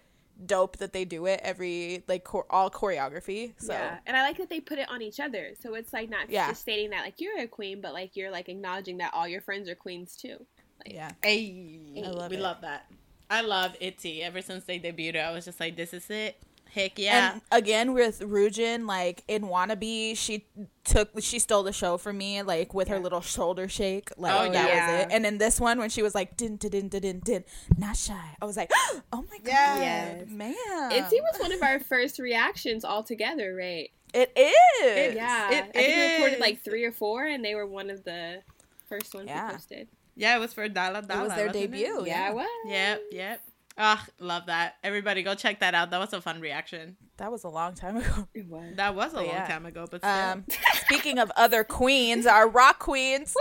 dope 0.44 0.76
that 0.78 0.92
they 0.92 1.04
do 1.04 1.26
it 1.26 1.40
every 1.42 2.04
like 2.08 2.24
chor- 2.24 2.46
all 2.50 2.70
choreography. 2.70 3.54
So 3.58 3.72
Yeah, 3.72 3.98
and 4.06 4.16
I 4.16 4.22
like 4.22 4.36
that 4.38 4.50
they 4.50 4.60
put 4.60 4.78
it 4.78 4.88
on 4.90 5.00
each 5.02 5.18
other, 5.20 5.52
so 5.60 5.74
it's 5.74 5.92
like 5.92 6.10
not 6.10 6.28
Yeah. 6.28 6.48
just 6.48 6.60
stating 6.62 6.90
that 6.90 7.02
like 7.04 7.20
you're 7.20 7.38
a 7.40 7.46
queen, 7.48 7.80
but 7.80 7.92
like 7.92 8.16
you're 8.16 8.30
like 8.30 8.48
acknowledging 8.48 8.98
that 8.98 9.12
all 9.14 9.26
your 9.26 9.40
friends 9.40 9.68
are 9.68 9.74
queens 9.74 10.16
too. 10.16 10.44
yeah. 10.84 11.10
Hey, 11.22 11.80
I 12.04 12.10
love 12.10 12.30
we 12.30 12.36
it. 12.36 12.40
love 12.42 12.60
that. 12.60 12.86
I 13.28 13.40
love 13.40 13.74
Itzy. 13.80 14.22
Ever 14.22 14.40
since 14.42 14.64
they 14.64 14.78
debuted, 14.78 15.16
I 15.24 15.32
was 15.32 15.44
just 15.46 15.58
like, 15.58 15.74
this 15.76 15.92
is 15.94 16.08
it. 16.10 16.40
Heck 16.72 16.98
yeah. 16.98 17.32
And 17.32 17.42
again 17.50 17.94
with 17.94 18.20
Ryujin, 18.20 18.86
like 18.86 19.24
in 19.28 19.44
Wannabe, 19.44 20.16
she 20.16 20.44
took 20.84 21.10
she 21.20 21.38
stole 21.38 21.62
the 21.62 21.72
show 21.72 21.96
from 21.96 22.18
me, 22.18 22.42
like 22.42 22.74
with 22.74 22.88
her 22.88 22.98
little 22.98 23.20
shoulder 23.22 23.66
shake. 23.68 24.10
Like 24.18 24.32
Oh, 24.48 24.52
that 24.52 24.68
yeah. 24.68 24.96
was 24.98 25.06
it. 25.06 25.12
And 25.12 25.24
in 25.24 25.38
this 25.38 25.58
one 25.58 25.78
when 25.78 25.88
she 25.88 26.02
was 26.02 26.14
like 26.14 26.36
din 26.36 26.56
din 26.56 26.70
din 26.70 26.88
din 26.88 27.00
din 27.00 27.20
din 27.20 27.44
not 27.78 27.96
shy. 27.96 28.36
I 28.40 28.44
was 28.44 28.56
like, 28.56 28.70
Oh 29.12 29.24
my 29.30 29.38
god, 29.38 29.80
Yes. 29.80 30.28
man. 30.28 30.54
Itzy 30.92 31.20
was 31.20 31.40
one 31.40 31.52
of 31.52 31.62
our 31.62 31.80
first 31.80 32.18
reactions 32.18 32.84
all 32.84 33.02
together, 33.02 33.54
right? 33.54 33.90
It 34.12 34.32
is. 34.36 35.14
Yeah, 35.14 35.50
it 35.50 35.64
I 35.64 35.72
think 35.72 35.96
we 35.96 36.12
recorded 36.14 36.40
like 36.40 36.62
three 36.62 36.84
or 36.84 36.92
four, 36.92 37.24
and 37.26 37.44
they 37.44 37.54
were 37.54 37.66
one 37.66 37.90
of 37.90 38.04
the 38.04 38.42
first 38.88 39.14
ones 39.14 39.26
Yeah. 39.28 39.46
we 39.48 39.52
posted. 39.54 39.88
yeah, 40.14 40.36
it 40.36 40.40
was 40.40 40.52
for 40.52 40.68
Dalla 40.68 41.02
Dalla. 41.02 41.20
It 41.20 41.24
was 41.28 41.34
their 41.36 41.46
wasn't 41.48 41.64
it? 41.64 41.70
debut. 41.72 42.04
Yeah, 42.06 42.32
what? 42.32 42.48
Yep, 42.66 43.02
yep. 43.12 43.40
Ah, 43.78 44.04
love 44.20 44.46
that. 44.46 44.76
Everybody 44.82 45.22
go 45.22 45.34
check 45.34 45.60
that 45.60 45.74
out. 45.74 45.90
That 45.90 45.98
was 46.00 46.12
a 46.14 46.20
fun 46.22 46.40
reaction. 46.40 46.96
That 47.18 47.30
was 47.30 47.44
a 47.44 47.48
long 47.50 47.74
time 47.74 47.98
ago. 47.98 48.26
It 48.34 48.46
was. 48.48 48.74
That 48.76 48.94
was 48.94 49.12
a 49.12 49.16
But 49.16 49.26
long 49.26 49.34
yeah. 49.34 49.46
time 49.46 49.66
ago, 49.66 49.86
but 49.90 50.00
still. 50.00 50.10
Um, 50.10 50.44
speaking 50.86 51.18
of 51.18 51.30
other 51.36 51.62
queens, 51.62 52.26
our 52.26 52.48
rock 52.48 52.78
queens. 52.78 53.34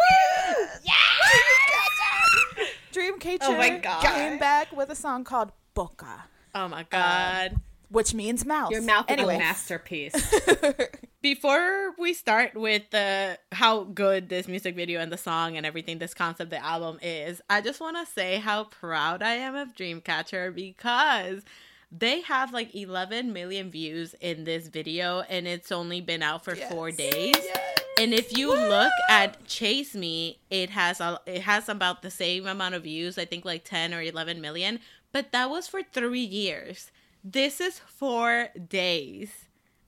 Yeah! 0.84 0.94
Dreamcatcher 2.94 3.38
Oh 3.42 3.58
my 3.58 3.78
God. 3.80 4.02
came 4.02 4.40
back 4.40 4.72
with 4.76 4.90
a 4.90 4.96
song 4.96 5.24
called 5.26 5.52
Boca, 5.74 6.24
oh 6.54 6.68
my 6.70 6.84
god. 6.90 7.60
Which 7.96 8.14
means 8.14 8.46
mouth. 8.46 8.72
Your 8.72 8.82
mouth 8.82 9.10
is 9.10 9.20
a 9.20 9.26
masterpiece. 9.26 10.14
Before 11.22 11.94
we 11.98 12.14
start 12.14 12.54
with 12.54 12.84
the 12.92 13.40
how 13.54 13.86
good 13.86 14.30
this 14.30 14.48
music 14.48 14.76
video 14.76 15.00
and 15.00 15.12
the 15.12 15.18
song 15.18 15.56
and 15.58 15.66
everything, 15.66 15.98
this 15.98 16.14
concept, 16.14 16.52
the 16.52 16.64
album 16.64 17.00
is, 17.02 17.42
I 17.50 17.62
just 17.62 17.80
want 17.80 17.98
to 17.98 18.06
say 18.14 18.38
how 18.38 18.66
proud 18.66 19.24
I 19.24 19.36
am 19.36 19.56
of 19.56 19.74
Dreamcatcher 19.76 20.54
because 20.54 21.44
they 21.92 22.22
have 22.22 22.52
like 22.52 22.76
11 22.76 23.32
million 23.32 23.72
views 23.72 24.14
in 24.20 24.44
this 24.44 24.68
video 24.68 25.22
and 25.22 25.48
it's 25.48 25.72
only 25.72 26.02
been 26.02 26.22
out 26.22 26.44
for 26.44 26.56
four 26.56 26.90
Yes. 26.90 26.98
days. 26.98 27.48
And 27.98 28.14
if 28.14 28.38
you 28.38 28.50
look 28.50 28.92
at 29.10 29.46
Chase 29.48 29.96
Me, 29.96 30.40
it 30.50 30.70
has 30.72 31.00
a, 31.00 31.20
it 31.26 31.44
has 31.44 31.70
about 31.70 32.02
the 32.02 32.12
same 32.12 32.46
amount 32.46 32.76
of 32.76 32.84
views, 32.84 33.18
I 33.18 33.24
think 33.24 33.46
like 33.46 33.64
10 33.64 33.94
or 33.94 34.02
11 34.02 34.42
million, 34.42 34.80
but 35.14 35.32
that 35.32 35.50
was 35.50 35.68
for 35.68 35.82
3 35.82 36.20
years. 36.20 36.92
This 37.28 37.60
is 37.60 37.80
4 37.80 38.50
days. 38.70 39.32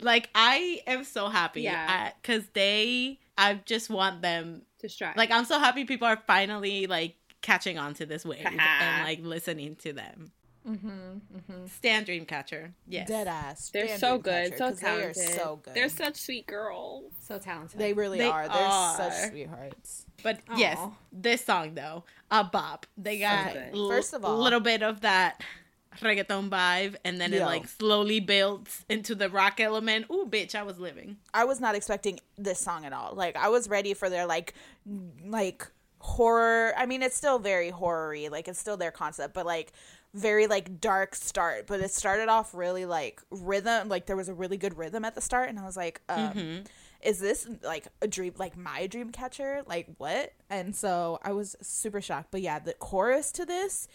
Like 0.02 0.30
I 0.36 0.82
am 0.88 1.04
so 1.04 1.28
happy 1.30 1.62
Yeah. 1.62 2.12
cuz 2.24 2.48
they 2.54 3.20
I 3.38 3.56
just 3.66 3.90
want 3.92 4.22
them 4.24 4.64
To 4.80 4.90
strive. 4.90 5.16
like 5.16 5.30
I'm 5.32 5.46
so 5.46 5.60
happy 5.60 5.86
people 5.86 6.08
are 6.08 6.22
finally 6.28 6.88
like 6.88 7.16
catching 7.42 7.78
on 7.78 7.94
to 7.96 8.06
this 8.08 8.26
wave 8.26 8.44
and 8.46 8.58
like 9.06 9.20
listening 9.22 9.76
to 9.78 9.94
them. 9.94 10.32
Mm-hmm, 10.68 10.90
mm-hmm. 10.90 11.68
Stan 11.68 12.04
Dreamcatcher. 12.06 12.74
Yes. 12.88 13.08
dead 13.08 13.28
ass. 13.28 13.70
they're 13.70 13.86
Stand 13.88 14.00
so 14.02 14.18
Dreamcatcher, 14.20 14.24
good, 14.24 14.58
so 14.58 14.70
'cause 14.70 14.80
they 14.82 14.88
are 15.04 15.14
so 15.14 15.56
good. 15.64 15.74
They're 15.76 15.90
such 15.90 16.16
sweet 16.18 16.46
girls. 16.48 17.14
so 17.22 17.38
talented. 17.40 17.80
they 17.80 17.94
really 17.94 18.18
They 18.18 18.28
are. 18.30 18.48
They're 18.50 18.58
are. 18.58 18.98
such 18.98 19.30
sweethearts. 19.30 20.06
But 20.24 20.40
yes, 20.58 20.78
this 21.12 21.46
song 21.46 21.76
though, 21.76 22.04
a 22.32 22.44
bop. 22.44 22.86
They 22.98 23.20
got 23.20 23.54
good. 23.54 23.76
l- 23.76 23.90
First 23.90 24.14
of 24.14 24.26
all- 24.26 24.36
a 24.36 24.42
little 24.42 24.60
bit 24.60 24.82
of 24.84 25.02
that 25.02 25.42
reggaeton 26.00 26.50
vibe, 26.50 26.96
and 27.04 27.20
then 27.20 27.34
it 27.34 27.42
like 27.42 27.68
slowly 27.68 28.20
builds 28.20 28.86
into 28.90 29.16
the 29.16 29.30
rock 29.30 29.60
element. 29.60 30.06
Ooh, 30.12 30.28
bitch, 30.30 30.56
I 30.56 30.64
was 30.64 30.80
living. 30.80 31.18
I 31.34 31.46
was 31.46 31.60
not 31.60 31.76
expecting 31.76 32.20
this 32.38 32.60
song 32.60 32.86
at 32.86 32.94
all. 32.94 33.14
Like 33.16 33.36
I 33.36 33.50
was 33.50 33.70
ready 33.70 33.94
for 33.94 34.10
their 34.10 34.26
like 34.26 34.54
like 35.26 35.68
horror. 36.00 36.74
I 36.78 36.86
mean, 36.86 37.02
it's 37.02 37.16
still 37.16 37.40
very 37.40 37.70
horror-y. 37.70 38.30
Like 38.32 38.48
it's 38.48 38.60
still 38.60 38.78
their 38.78 38.92
concept, 38.92 39.34
but 39.34 39.46
like 39.46 39.74
very 40.14 40.48
like 40.48 40.80
dark 40.80 41.16
start. 41.16 41.68
But 41.68 41.82
it 41.82 41.92
started 41.92 42.30
off 42.30 42.54
really 42.54 42.86
like 42.86 43.22
rhythm. 43.30 43.90
Like 43.90 44.06
there 44.06 44.16
was 44.16 44.30
a 44.30 44.34
really 44.34 44.58
good 44.58 44.78
rhythm 44.78 45.06
at 45.06 45.16
the 45.16 45.22
start, 45.22 45.50
and 45.50 45.60
I 45.60 45.66
was 45.66 45.78
like, 45.78 46.02
um, 46.10 46.64
is 47.02 47.20
this 47.20 47.48
like 47.64 47.88
a 48.02 48.08
dream? 48.08 48.34
Like 48.38 48.58
my 48.58 48.88
dream 48.88 49.12
catcher? 49.12 49.64
Like 49.66 49.88
what? 49.98 50.34
And 50.50 50.76
so 50.76 51.20
I 51.24 51.34
was 51.34 51.56
super 51.62 52.02
shocked. 52.02 52.30
But 52.32 52.42
yeah, 52.42 52.60
the 52.60 52.74
chorus 52.74 53.32
to 53.34 53.46
this. 53.46 53.88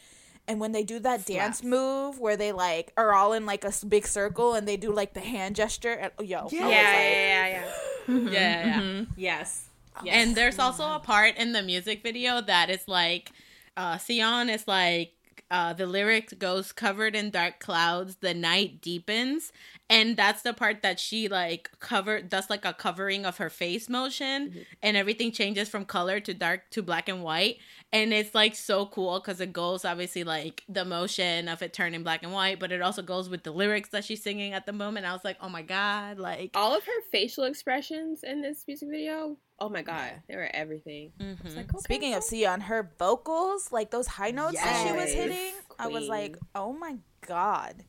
And 0.49 0.59
when 0.61 0.73
they 0.73 0.83
do 0.83 0.99
that 1.01 1.25
dance 1.25 1.63
move 1.63 2.19
where 2.19 2.37
they 2.37 2.51
like 2.53 2.93
are 2.97 3.15
all 3.15 3.33
in 3.33 3.47
like 3.47 3.65
a 3.65 3.69
s- 3.69 3.85
big 3.85 4.07
circle 4.07 4.55
and 4.55 4.67
they 4.67 4.77
do 4.77 4.93
like 4.93 5.15
the 5.15 5.21
hand 5.21 5.55
gesture, 5.57 5.93
and, 5.93 6.13
yo, 6.29 6.39
I 6.39 6.43
was 6.43 6.53
Yeah, 6.53 6.69
like, 6.69 6.75
yeah, 6.77 7.47
yeah, 7.47 7.49
yeah. 7.49 7.73
Yeah, 8.33 8.81
yeah. 8.83 9.05
yes. 9.17 9.69
And 10.07 10.35
there's 10.35 10.59
also 10.59 10.91
a 10.93 10.99
part 10.99 11.37
in 11.37 11.53
the 11.53 11.63
music 11.63 12.03
video 12.03 12.41
that 12.41 12.71
is 12.71 12.89
like, 12.89 13.31
uh, 13.77 13.97
Siyeon 13.97 14.53
is 14.53 14.67
like, 14.67 15.13
uh, 15.53 15.75
the 15.75 15.87
lyric 15.87 16.39
goes 16.39 16.73
covered 16.73 17.15
in 17.15 17.31
dark 17.31 17.61
clouds, 17.61 18.17
the 18.17 18.33
night 18.33 18.81
deepens, 18.81 19.53
and 19.91 20.17
that's 20.17 20.41
the 20.41 20.55
part 20.55 20.81
that 20.81 20.99
she 20.99 21.29
like 21.29 21.71
covered 21.79 22.31
that's 22.31 22.49
like 22.49 22.65
a 22.65 22.73
covering 22.73 23.27
of 23.27 23.37
her 23.37 23.51
face 23.51 23.91
motion, 23.91 24.65
and 24.83 24.97
everything 24.97 25.31
changes 25.31 25.69
from 25.69 25.85
color 25.85 26.21
to 26.21 26.33
dark 26.33 26.71
to 26.71 26.83
black 26.83 27.07
and 27.07 27.23
white, 27.23 27.59
and 27.93 28.15
it's 28.15 28.35
like 28.35 28.55
so 28.55 28.87
cool 28.87 29.21
because 29.21 29.43
it 29.43 29.53
goes 29.53 29.85
obviously 29.85 30.25
like 30.25 30.65
the 30.71 30.87
motion 30.87 31.49
of 31.49 31.61
it 31.61 31.75
turning 31.75 32.03
black 32.03 32.23
and 32.23 32.33
white, 32.33 32.59
but 32.59 32.73
it 32.73 32.81
also 32.81 33.03
goes 33.03 33.29
with 33.29 33.43
the 33.43 33.53
lyrics 33.53 33.91
that 33.91 34.05
she's 34.05 34.23
singing 34.23 34.55
at 34.55 34.65
the 34.65 34.73
moment. 34.73 35.05
I 35.05 35.13
was 35.13 35.23
like, 35.23 35.37
oh 35.43 35.51
my 35.51 35.63
god, 35.63 36.19
like. 36.19 36.53
All 36.55 36.75
of 36.75 36.83
her 36.83 37.01
facial 37.11 37.45
expressions 37.45 38.25
in 38.25 38.41
this 38.41 38.65
music 38.67 38.89
video, 38.89 39.37
oh 39.65 39.69
my 39.69 39.83
god, 39.83 40.11
they 40.29 40.37
were 40.37 40.49
everything. 40.53 41.13
mhm. 41.21 41.37
It's 41.45 41.55
like, 41.57 41.73
okay, 41.75 41.83
Speaking 41.83 42.15
of 42.15 42.21
girl. 42.23 42.29
Siyeon, 42.41 42.63
her 42.63 42.93
vocals, 42.99 43.71
like 43.73 43.91
those 43.91 44.07
high 44.07 44.31
notes 44.33 44.61
that 44.63 44.87
she 44.87 44.93
was 44.93 45.07
Yes. 45.11 45.15
hitting, 45.15 45.53
I 45.79 45.87
was 45.89 46.09
like, 46.09 46.37
oh 46.55 46.73
my 46.73 46.97
god. 47.27 47.85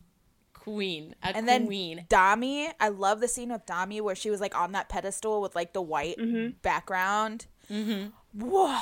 Queen, 0.53 1.13
a 1.21 1.35
And 1.35 1.45
then 1.47 1.65
queen. 1.65 2.05
Dami, 2.09 2.71
I 2.79 2.87
love 2.87 3.19
the 3.19 3.27
scene 3.27 3.51
with 3.51 3.65
Dami 3.65 3.99
where 4.01 4.15
she 4.15 4.29
was 4.29 4.39
like 4.39 4.55
on 4.57 4.71
that 4.71 4.87
pedestal 4.87 5.41
with 5.41 5.55
like 5.55 5.73
the 5.73 5.81
white 5.81 6.17
Mhm. 6.17 6.61
background. 6.61 7.47
Mm-hmm. 7.69 8.09
Whoa. 8.47 8.79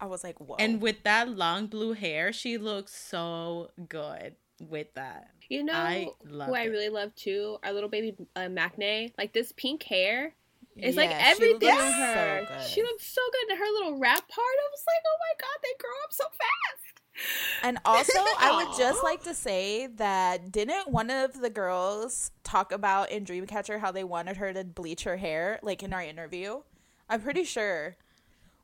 I 0.00 0.06
was 0.06 0.24
like, 0.24 0.38
whoa. 0.40 0.56
And 0.58 0.80
with 0.80 1.02
that 1.02 1.28
long 1.28 1.66
blue 1.66 1.92
hair, 1.92 2.32
she 2.32 2.56
looks 2.56 2.94
so 2.94 3.70
good 3.88 4.36
with 4.66 4.94
that. 4.94 5.28
You 5.50 5.64
know 5.64 5.74
I 5.74 6.06
who 6.24 6.30
loved 6.36 6.52
I 6.54 6.62
it. 6.62 6.68
really 6.68 6.88
love 6.88 7.14
too? 7.16 7.58
Our 7.64 7.72
little 7.74 7.90
baby 7.90 8.14
uh, 8.34 8.40
Maknae. 8.48 9.12
Like 9.18 9.34
this 9.34 9.52
pink 9.52 9.82
hair. 9.82 10.34
It's 10.76 10.96
like 10.96 11.10
Yeah, 11.10 11.22
she 11.24 11.30
everything 11.32 11.68
looks 11.68 11.82
on 11.82 11.92
her. 11.92 12.46
so 12.46 12.54
good. 12.54 12.66
She 12.68 12.82
looks 12.82 13.06
so 13.06 13.20
good. 13.32 13.50
And 13.50 13.58
her 13.58 13.64
little 13.66 13.98
rap 13.98 14.28
part, 14.28 14.38
I 14.38 14.68
was 14.70 14.84
like, 14.86 15.02
oh 15.06 15.16
my 15.20 15.40
god, 15.40 15.58
they 15.62 15.74
grow 15.78 15.90
up 16.04 16.12
so 16.12 16.24
fast. 16.24 17.62
And 17.62 17.78
also, 17.84 18.18
I 18.38 18.56
would 18.64 18.78
just 18.78 19.02
like 19.04 19.22
to 19.24 19.34
say 19.34 19.88
that 19.96 20.50
didn't 20.52 20.88
one 20.90 21.10
of 21.10 21.40
the 21.40 21.50
girls 21.50 22.30
talk 22.44 22.72
about 22.72 23.10
in 23.10 23.24
Dreamcatcher 23.26 23.80
how 23.80 23.90
they 23.92 24.04
wanted 24.04 24.38
her 24.38 24.52
to 24.54 24.64
bleach 24.64 25.04
her 25.04 25.16
hair, 25.18 25.58
like 25.62 25.82
in 25.82 25.92
our 25.92 26.02
interview? 26.02 26.62
I'm 27.10 27.20
pretty 27.20 27.44
sure 27.44 27.96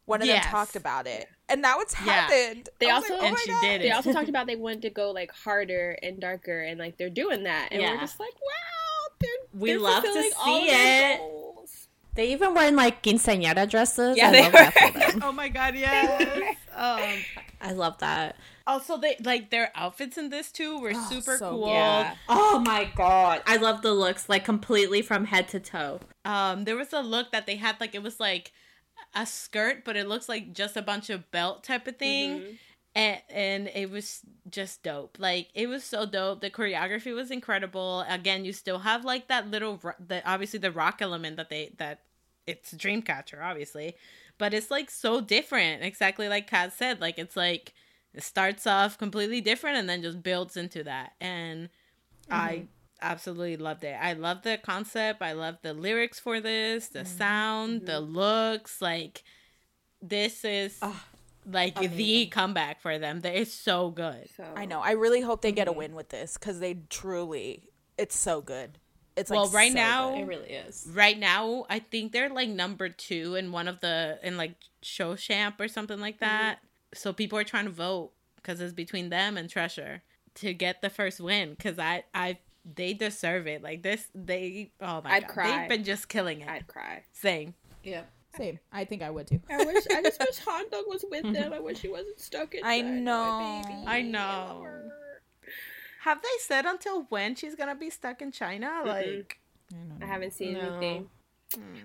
one 0.06 0.22
of 0.22 0.28
Yes. 0.28 0.44
them 0.44 0.52
talked 0.52 0.76
about 0.76 1.06
it, 1.08 1.28
and 1.48 1.60
now 1.60 1.80
it's 1.80 1.92
Yeah. 1.94 2.12
happened. 2.28 2.68
They 2.78 2.88
also- 2.88 3.12
like, 3.14 3.22
oh 3.22 3.26
And 3.26 3.34
my 3.34 3.40
she 3.44 3.50
God. 3.50 3.62
did 3.62 3.82
They 3.82 3.90
also 3.90 4.12
talked 4.12 4.28
about 4.30 4.46
they 4.46 4.56
wanted 4.56 4.82
to 4.82 4.90
go 4.90 5.10
like 5.10 5.32
harder 5.32 5.98
and 6.02 6.18
darker, 6.20 6.62
and 6.62 6.78
like 6.78 6.96
they're 6.96 7.10
doing 7.10 7.42
that. 7.42 7.68
And 7.72 7.82
we're 7.82 7.98
just 7.98 8.18
like, 8.20 8.32
wow, 8.36 9.14
they're 9.20 9.30
We 9.60 9.70
they're 9.70 9.80
love 9.80 10.04
to 10.04 10.12
see 10.12 10.30
it. 10.68 11.18
goals. 11.18 11.42
They 12.16 12.32
even 12.32 12.54
wear 12.54 12.72
like 12.72 13.02
quinceañera 13.02 13.68
dresses. 13.68 14.16
Yeah, 14.16 14.30
I 14.30 14.32
they 14.32 15.02
were. 15.12 15.20
Oh 15.28 15.32
my 15.32 15.48
god, 15.48 15.74
yes. 15.74 16.56
Um, 16.74 17.42
I 17.60 17.72
love 17.72 17.98
that. 17.98 18.36
also, 18.66 18.96
they 18.98 19.16
like 19.22 19.50
their 19.50 19.70
outfits 19.74 20.18
in 20.18 20.30
this 20.30 20.50
too 20.52 20.78
were 20.80 20.94
super 20.94 21.36
so 21.36 21.50
cool. 21.50 21.66
good. 21.66 22.06
Oh 22.28 22.62
my 22.66 22.90
god. 22.96 23.42
I 23.46 23.56
love 23.58 23.82
the 23.82 23.92
looks 23.94 24.28
like 24.28 24.44
completely 24.44 25.02
from 25.02 25.26
head 25.26 25.48
to 25.48 25.60
toe. 25.60 26.00
Um, 26.24 26.64
there 26.64 26.76
was 26.76 26.92
a 26.92 27.00
look 27.00 27.32
that 27.32 27.46
they 27.46 27.56
had 27.56 27.80
like 27.80 27.94
it 27.94 28.02
was 28.02 28.18
like 28.20 28.52
a 29.14 29.24
skirt, 29.26 29.84
but 29.84 29.96
it 29.96 30.08
looks 30.08 30.28
like 30.28 30.52
just 30.52 30.76
a 30.76 30.82
bunch 30.82 31.10
of 31.10 31.30
belt 31.30 31.64
type 31.64 31.86
of 31.86 31.96
thing. 31.96 32.40
Mhm. 32.40 32.58
And, 32.94 33.20
and 33.28 33.68
it 33.74 33.90
was 33.90 34.22
just 34.50 34.82
dope. 34.82 35.18
Like 35.18 35.48
it 35.54 35.66
was 35.68 35.84
so 35.84 36.06
dope. 36.06 36.40
The 36.40 36.50
choreography 36.50 37.14
was 37.14 37.30
incredible. 37.30 38.00
Again, 38.08 38.44
you 38.46 38.54
still 38.54 38.78
have 38.80 39.04
like 39.04 39.28
that 39.28 39.50
little 39.50 39.78
ro- 39.82 39.92
the 40.04 40.26
obviously 40.28 40.58
the 40.58 40.72
rock 40.72 41.00
element 41.02 41.36
that 41.36 41.50
they 41.50 41.72
that 41.76 42.00
it's 42.46 42.72
Dreamcatcher 42.74 43.42
obviously, 43.42 43.96
but 44.38 44.54
it's 44.54 44.70
like 44.70 44.90
so 44.90 45.20
different. 45.20 45.82
Exactly 45.82 46.28
like 46.28 46.46
Kat 46.46 46.72
said. 46.72 47.00
Like 47.00 47.18
it's 47.18 47.36
like 47.36 47.72
it 48.14 48.22
starts 48.22 48.66
off 48.66 48.98
completely 48.98 49.40
different 49.40 49.76
and 49.76 49.88
then 49.88 50.02
just 50.02 50.22
builds 50.22 50.56
into 50.56 50.84
that. 50.84 51.12
And 51.20 51.68
I 52.30 52.52
mm-hmm. 52.52 52.64
absolutely 53.02 53.56
loved 53.56 53.84
it. 53.84 53.96
I 54.00 54.14
love 54.14 54.42
the 54.42 54.58
concept. 54.58 55.22
I 55.22 55.32
love 55.32 55.58
the 55.62 55.74
lyrics 55.74 56.18
for 56.18 56.40
this, 56.40 56.88
the 56.88 57.00
mm-hmm. 57.00 57.18
sound, 57.18 57.86
the 57.86 58.00
mm-hmm. 58.00 58.14
looks. 58.14 58.80
Like 58.80 59.22
this 60.00 60.44
is 60.44 60.80
like 61.46 61.78
the 61.78 62.26
comeback 62.26 62.80
for 62.80 62.98
them. 62.98 63.20
That 63.20 63.36
is 63.36 63.52
so 63.52 63.90
good. 63.90 64.28
So 64.36 64.44
I 64.54 64.66
know. 64.66 64.80
I 64.80 64.92
really 64.92 65.20
hope 65.20 65.42
they 65.42 65.52
get 65.52 65.68
a 65.68 65.72
win 65.72 65.94
with 65.94 66.08
this 66.08 66.34
because 66.34 66.60
they 66.60 66.78
truly, 66.88 67.64
it's 67.96 68.16
so 68.16 68.40
good. 68.40 68.78
It's 69.16 69.30
like 69.30 69.38
Well, 69.38 69.48
right 69.50 69.72
so 69.72 69.76
now- 69.76 70.16
good. 70.16 70.28
really 70.28 70.50
is. 70.50 70.86
Right 70.92 71.18
now, 71.18 71.64
I 71.70 71.78
think 71.78 72.12
they're 72.12 72.28
like 72.28 72.48
number 72.48 72.88
two 72.88 73.34
in 73.34 73.50
one 73.50 73.66
of 73.66 73.80
the 73.80 74.18
in 74.22 74.36
like 74.36 74.54
show 74.82 75.16
champ 75.16 75.60
or 75.60 75.68
something 75.68 76.00
like 76.00 76.16
mm-hmm. 76.16 76.26
that. 76.26 76.58
So 76.94 77.12
people 77.12 77.38
are 77.38 77.44
trying 77.44 77.64
to 77.64 77.70
vote 77.70 78.12
because 78.36 78.60
it's 78.60 78.72
between 78.72 79.08
them 79.08 79.36
and 79.36 79.48
Treasure 79.48 80.02
to 80.36 80.52
get 80.52 80.82
the 80.82 80.90
first 80.90 81.20
win. 81.20 81.50
Because 81.50 81.78
I 81.78 82.04
I 82.14 82.38
they 82.74 82.92
deserve 82.92 83.46
it. 83.46 83.62
Like 83.62 83.82
this, 83.82 84.08
they 84.14 84.72
oh 84.80 85.00
my 85.02 85.10
I'd 85.10 85.26
god, 85.26 85.30
cry. 85.30 85.60
they've 85.60 85.68
been 85.68 85.84
just 85.84 86.08
killing 86.08 86.40
it. 86.42 86.48
I'd 86.48 86.66
cry. 86.66 87.02
Same. 87.12 87.54
Yeah. 87.82 88.02
Same. 88.36 88.58
I 88.70 88.84
think 88.84 89.02
I 89.02 89.10
would 89.10 89.26
too. 89.26 89.40
I 89.48 89.64
wish. 89.64 89.84
I 89.90 90.02
just 90.02 90.20
wish 90.20 90.38
Han 90.46 90.64
Dong 90.70 90.84
was 90.86 91.04
with 91.10 91.24
mm-hmm. 91.24 91.32
them. 91.32 91.52
I 91.52 91.60
wish 91.60 91.80
he 91.80 91.88
wasn't 91.88 92.20
stuck 92.20 92.54
in. 92.54 92.60
I 92.64 92.80
know. 92.82 93.62
baby. 93.64 93.84
I 93.86 94.02
know. 94.02 94.66
Love 96.06 96.08
her. 96.08 96.10
Have 96.10 96.22
they 96.22 96.28
said 96.40 96.66
until 96.66 97.02
when 97.08 97.34
she's 97.34 97.54
gonna 97.54 97.74
be 97.74 97.90
stuck 97.90 98.22
in 98.22 98.32
China? 98.32 98.82
Like, 98.84 99.38
I 100.00 100.06
haven't 100.06 100.32
seen 100.32 100.54
No. 100.54 100.60
anything. 100.60 101.10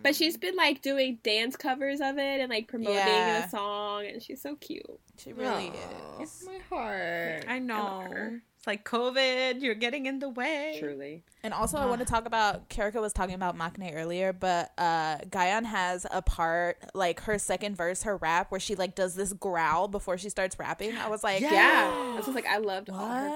But 0.04 0.16
she's 0.16 0.38
been 0.38 0.56
like 0.56 0.82
doing 0.82 1.20
dance 1.24 1.56
covers 1.56 2.02
of 2.02 2.18
it 2.18 2.42
and 2.42 2.50
like 2.50 2.68
promoting 2.68 2.96
Yeah. 2.96 3.42
the 3.42 3.50
song, 3.50 4.06
and 4.08 4.22
she's 4.22 4.42
so 4.42 4.56
cute. 4.56 5.00
She 5.18 5.34
really 5.34 5.72
Aw. 6.18 6.22
is. 6.24 6.44
my 6.48 6.58
heart. 6.70 7.46
I 7.48 7.60
know. 7.60 8.40
It's 8.58 8.68
like 8.68 8.84
COVID. 8.84 9.62
You're 9.62 9.76
getting 9.76 10.06
in 10.08 10.20
the 10.20 10.30
way. 10.30 10.78
Truly. 10.80 11.24
And 11.44 11.52
also, 11.54 11.78
I 11.78 11.86
want 11.86 12.00
to 12.00 12.06
talk 12.06 12.26
about. 12.26 12.70
Karika 12.70 13.02
was 13.02 13.12
talking 13.14 13.34
about 13.36 13.58
Maknae 13.58 13.96
earlier, 13.96 14.34
but 14.34 14.72
uh, 14.78 15.18
Gahyeon 15.30 15.66
has 15.66 16.06
a 16.12 16.22
part 16.22 16.78
like 16.94 17.22
her 17.22 17.38
second 17.40 17.76
verse, 17.76 18.04
her 18.04 18.18
rap, 18.18 18.52
where 18.52 18.60
she 18.60 18.76
like 18.76 18.94
does 18.96 19.16
this 19.16 19.34
growl 19.34 19.88
before 19.88 20.18
she 20.18 20.30
starts 20.30 20.58
rapping. 20.60 20.96
I 20.96 21.08
was 21.10 21.24
like, 21.24 21.42
Yeah. 21.42 21.52
Yeah, 21.54 21.92
I 22.14 22.18
was 22.18 22.28
like, 22.28 22.46
I 22.48 22.58
loved 22.58 22.90
all 22.90 23.08
her 23.08 23.30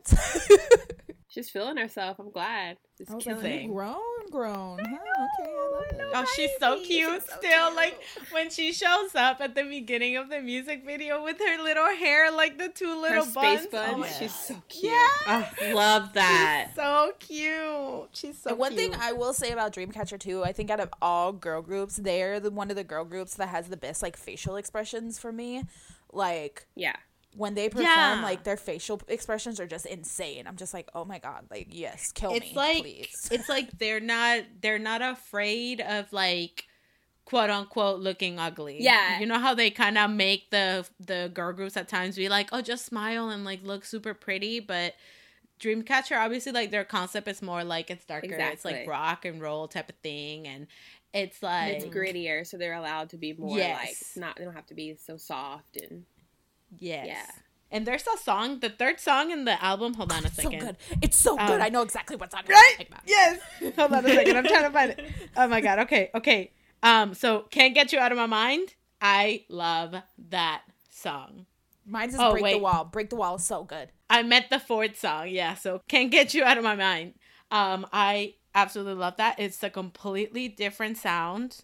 verses. 0.00 0.80
She's 1.30 1.50
feeling 1.50 1.76
herself. 1.76 2.18
I'm 2.18 2.30
glad. 2.30 2.78
She's 2.96 3.06
oh, 3.10 3.16
I 3.16 3.20
killing 3.20 3.42
like, 3.44 3.52
it. 3.52 3.64
it. 3.64 3.70
grown, 3.72 4.30
grown. 4.30 4.78
Huh? 4.78 4.96
Okay, 5.44 5.50
I 5.52 5.70
love 5.74 5.84
it. 5.90 6.00
Oh, 6.14 6.24
she's 6.34 6.50
so 6.58 6.82
cute 6.82 7.22
still. 7.22 7.74
Like 7.74 8.00
when 8.32 8.48
she 8.50 8.72
shows 8.72 9.14
up 9.14 9.40
at 9.42 9.54
the 9.54 9.62
beginning 9.64 10.16
of 10.16 10.30
the 10.30 10.40
music 10.40 10.84
video 10.86 11.22
with 11.22 11.38
her 11.38 11.62
little 11.62 11.84
hair, 11.96 12.30
like 12.32 12.56
the 12.56 12.70
two 12.70 12.86
Her 12.88 12.96
little 12.96 13.24
space 13.24 13.66
buns. 13.66 13.66
buns. 13.66 13.92
Oh 13.94 13.98
my 13.98 14.08
she's 14.08 14.34
so 14.34 14.54
cute. 14.70 14.92
Yeah. 14.92 15.06
Oh, 15.62 15.74
love 15.74 16.14
that. 16.14 16.70
So 16.74 17.12
cute. 17.18 18.08
She's 18.12 18.38
so 18.38 18.50
And 18.50 18.58
one 18.58 18.74
cute. 18.74 18.92
thing 18.92 19.00
I 19.00 19.12
will 19.12 19.34
say 19.34 19.50
about 19.52 19.74
Dreamcatcher 19.74 20.18
too, 20.18 20.42
I 20.44 20.52
think 20.52 20.70
out 20.70 20.80
of 20.80 20.88
all 21.02 21.32
girl 21.32 21.60
groups, 21.60 21.96
they're 21.96 22.40
the 22.40 22.50
one 22.50 22.70
of 22.70 22.76
the 22.76 22.84
girl 22.84 23.04
groups 23.04 23.34
that 23.34 23.48
has 23.50 23.68
the 23.68 23.76
best 23.76 24.02
like 24.02 24.16
facial 24.16 24.56
expressions 24.56 25.18
for 25.18 25.30
me. 25.30 25.64
Like 26.10 26.66
Yeah. 26.74 26.96
When 27.38 27.54
they 27.54 27.68
perform, 27.68 27.86
Yeah. 27.86 28.20
like 28.22 28.42
their 28.44 28.56
facial 28.56 29.00
expressions 29.08 29.58
are 29.60 29.66
just 29.66 29.86
insane. 29.86 30.46
I'm 30.46 30.56
just 30.56 30.74
like, 30.74 30.88
oh 30.94 31.04
my 31.04 31.18
god, 31.18 31.46
like 31.50 31.68
yes, 31.70 32.12
kill 32.12 32.32
it's 32.34 32.46
me, 32.50 32.52
like 32.56 32.82
please. 32.82 33.28
it's 33.30 33.48
like 33.48 33.70
they're 33.78 34.00
not 34.00 34.42
they're 34.60 34.78
not 34.78 35.00
afraid 35.00 35.80
of 35.80 36.12
like 36.12 36.64
quote 37.24 37.48
unquote 37.50 38.00
looking 38.00 38.38
ugly. 38.38 38.82
Yeah. 38.82 39.20
You 39.20 39.26
know 39.26 39.38
how 39.38 39.54
they 39.54 39.70
kind 39.70 39.96
of 39.96 40.10
make 40.10 40.50
the 40.50 40.86
the 40.98 41.30
girl 41.32 41.52
groups 41.52 41.76
at 41.76 41.88
times 41.88 42.16
be 42.16 42.28
like, 42.28 42.48
"Oh, 42.52 42.60
just 42.60 42.84
smile 42.86 43.30
and 43.30 43.44
like 43.44 43.62
look 43.62 43.84
super 43.84 44.14
pretty," 44.14 44.60
but 44.60 44.94
Dreamcatcher 45.60 46.16
obviously 46.18 46.52
like 46.52 46.70
their 46.70 46.84
concept 46.84 47.28
is 47.28 47.42
more 47.42 47.64
like 47.64 47.90
it's 47.90 48.04
darker. 48.04 48.28
It's 48.38 48.64
like 48.64 48.86
rock 48.86 49.24
and 49.24 49.40
roll 49.40 49.68
type 49.68 49.88
of 49.90 49.96
thing 49.96 50.46
and 50.46 50.66
it's 51.14 51.42
like 51.42 51.76
it's 51.76 51.84
grittier, 51.86 52.46
so 52.46 52.56
they're 52.58 52.74
allowed 52.74 53.10
to 53.10 53.16
be 53.16 53.32
more 53.32 53.56
Yes. 53.58 54.12
like 54.16 54.20
not. 54.22 54.36
They 54.36 54.44
don't 54.44 54.54
have 54.54 54.66
to 54.66 54.74
be 54.74 54.94
so 54.96 55.16
soft 55.16 55.76
and 55.76 56.04
Yes. 56.78 57.06
Yeah. 57.06 57.26
And 57.70 57.86
there's 57.86 58.06
a 58.06 58.16
song, 58.16 58.60
the 58.60 58.70
third 58.70 58.98
song 58.98 59.30
in 59.30 59.44
the 59.44 59.62
album. 59.62 59.94
Hold 59.94 60.10
on 60.12 60.24
a 60.24 60.30
second, 60.30 60.34
so 60.36 60.50
second. 60.50 60.66
good. 60.66 60.76
It's 61.02 61.16
so 61.16 61.36
good. 61.36 61.50
Um, 61.50 61.62
I 61.62 61.68
know 61.68 61.82
exactly 61.82 62.16
what's 62.16 62.34
on. 62.34 62.44
Right? 62.48 62.88
Yes. 63.06 63.40
Hold 63.76 63.92
on 63.92 64.06
a 64.06 64.08
second. 64.08 64.36
I'm 64.36 64.44
trying 64.44 64.62
to 64.64 64.70
find 64.70 64.90
it. 64.92 65.04
Oh 65.36 65.46
my 65.48 65.60
god. 65.60 65.80
Okay. 65.80 66.10
Okay. 66.14 66.52
Um. 66.82 67.12
So 67.12 67.40
can't 67.50 67.74
get 67.74 67.92
you 67.92 67.98
out 67.98 68.10
of 68.10 68.16
my 68.16 68.26
mind. 68.26 68.74
I 69.02 69.44
love 69.50 69.94
that 70.30 70.62
song. 70.88 71.44
Mine's 71.84 72.14
is 72.14 72.20
Oh, 72.20 72.32
break 72.32 72.54
the 72.54 72.58
wall. 72.58 72.84
Break 72.84 73.10
the 73.10 73.16
wall 73.16 73.36
is 73.36 73.44
so 73.44 73.64
good. 73.64 73.90
I 74.08 74.22
met 74.22 74.48
the 74.48 74.58
fourth 74.58 74.98
song. 74.98 75.28
Yeah. 75.28 75.54
So 75.54 75.82
can't 75.88 76.10
get 76.10 76.32
you 76.32 76.44
out 76.44 76.56
of 76.56 76.64
my 76.64 76.74
mind. 76.74 77.14
Um. 77.50 77.86
I 77.92 78.34
absolutely 78.54 78.94
love 78.94 79.18
that. 79.18 79.38
It's 79.38 79.62
a 79.62 79.68
completely 79.68 80.48
different 80.48 80.96
sound, 80.96 81.58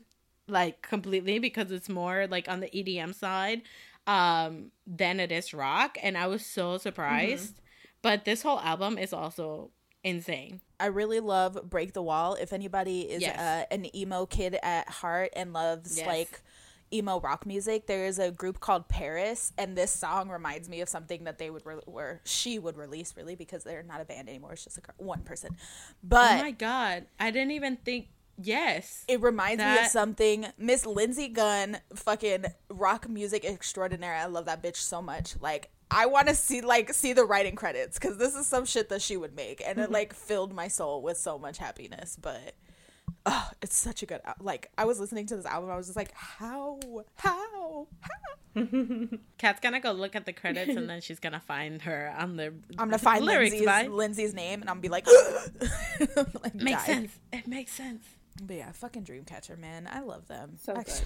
like 0.47 0.83
completely 0.83 1.39
because 1.39 1.71
it's 1.71 1.89
more 1.89 2.27
like 2.27 2.47
on 2.47 2.61
the 2.61 2.69
EDM 2.69 3.15
side, 3.15 3.63
um, 4.07 4.71
than 4.87 5.21
it 5.21 5.33
is 5.33 5.55
rock. 5.55 5.97
And 6.03 6.17
I 6.17 6.27
was 6.27 6.45
so 6.45 6.79
surprised. 6.79 7.61
But 8.03 8.25
this 8.25 8.43
whole 8.43 8.61
album 8.61 8.99
is 8.99 9.13
also 9.15 9.71
insane. 10.03 10.61
I 10.79 10.87
really 10.87 11.21
love 11.21 11.59
Break 11.71 11.95
the 11.95 12.03
Wall. 12.03 12.35
If 12.35 12.53
anybody 12.53 13.03
is 13.03 13.23
Yes. 13.23 13.39
uh, 13.39 13.65
an 13.75 13.95
emo 13.97 14.27
kid 14.27 14.59
at 14.63 14.89
heart 14.91 15.31
and 15.35 15.55
loves 15.55 15.97
Yes. 15.97 16.07
like 16.07 16.43
emo 16.93 17.19
rock 17.19 17.47
music, 17.47 17.87
there 17.87 18.05
is 18.05 18.19
a 18.19 18.31
group 18.31 18.61
called 18.61 18.89
PVRIS, 18.89 19.53
and 19.57 19.75
this 19.77 19.91
song 19.91 20.29
reminds 20.29 20.69
me 20.69 20.83
of 20.83 20.89
something 20.91 21.25
that 21.25 21.39
they 21.39 21.49
would 21.49 21.65
re- 21.65 21.81
or 21.87 22.21
she 22.25 22.59
would 22.59 22.77
release 22.77 23.17
really 23.17 23.35
because 23.35 23.65
they're 23.65 23.83
not 23.83 24.03
a 24.03 24.05
band 24.05 24.29
anymore. 24.29 24.53
It's 24.53 24.65
just 24.65 24.77
a, 24.79 24.83
one 24.99 25.23
person, 25.23 25.57
but 26.03 26.39
oh 26.41 26.43
my 26.43 26.51
god. 26.51 27.07
I 27.19 27.31
didn't 27.31 27.53
even 27.53 27.79
think 27.79 28.09
yes. 28.41 29.05
it 29.09 29.21
reminds 29.21 29.63
me 29.63 29.79
of 29.79 29.87
something 29.87 30.47
Miss 30.59 30.87
Lindsay 30.87 31.29
Gunn, 31.29 31.79
fucking 31.95 32.47
rock 32.69 33.09
music 33.09 33.45
extraordinaire. 33.45 34.15
I 34.15 34.27
love 34.27 34.47
that 34.47 34.63
bitch 34.63 34.77
so 34.77 35.01
much. 35.03 35.35
Like 35.41 35.71
I 35.91 36.07
want 36.07 36.29
to 36.29 36.35
see 36.35 36.61
like 36.61 36.93
see 36.93 37.13
the 37.13 37.25
writing 37.25 37.57
credits 37.57 37.99
because 37.99 38.19
this 38.19 38.35
is 38.35 38.47
some 38.47 38.65
shit 38.65 38.89
that 38.89 39.03
she 39.03 39.17
would 39.17 39.37
make, 39.37 39.63
and 39.65 39.79
it 39.79 39.85
mm-hmm. 39.85 39.93
like 39.93 40.15
filled 40.15 40.53
my 40.53 40.69
soul 40.69 41.03
with 41.03 41.17
so 41.17 41.39
much 41.39 41.59
happiness. 41.59 42.17
But 42.21 42.55
oh, 43.27 43.51
it's 43.63 43.77
such 43.77 44.03
a 44.03 44.07
good 44.07 44.21
al- 44.25 44.35
like. 44.41 44.71
I 44.77 44.85
was 44.87 44.99
listening 44.99 45.27
to 45.27 45.37
this 45.37 45.47
album, 45.47 45.71
I 45.71 45.77
was 45.77 45.87
just 45.87 45.97
like, 45.97 46.13
how, 46.13 46.81
how, 47.17 47.87
how? 48.01 48.17
Kat's 49.39 49.61
gonna 49.61 49.81
go 49.81 49.93
look 49.93 50.15
at 50.15 50.27
the 50.27 50.33
credits 50.33 50.77
and 50.77 50.89
then 50.89 51.01
she's 51.01 51.19
gonna 51.19 51.41
find 51.41 51.83
her 51.83 52.15
on 52.17 52.37
the 52.37 52.47
I'm 52.79 52.89
gonna 52.89 52.99
find 52.99 53.25
lyrics. 53.25 53.55
Lindsay's. 53.55 53.89
Lindsay's 53.89 54.35
name, 54.35 54.61
and 54.61 54.71
I'm 54.71 54.81
gonna 54.81 54.83
be 54.83 54.89
like, 54.89 55.07
like 56.43 56.55
Makes 56.55 56.87
die. 56.87 56.87
sense. 56.87 57.19
It 57.33 57.47
makes 57.47 57.73
sense. 57.73 58.05
But 58.43 58.57
yeah, 58.57 58.73
fucking 58.73 59.05
Dreamcatcher, 59.05 59.59
man. 59.59 59.89
I 59.91 60.01
love 60.01 60.27
them. 60.29 60.57
So 60.61 60.75
I- 60.75 60.83
good. 60.83 61.03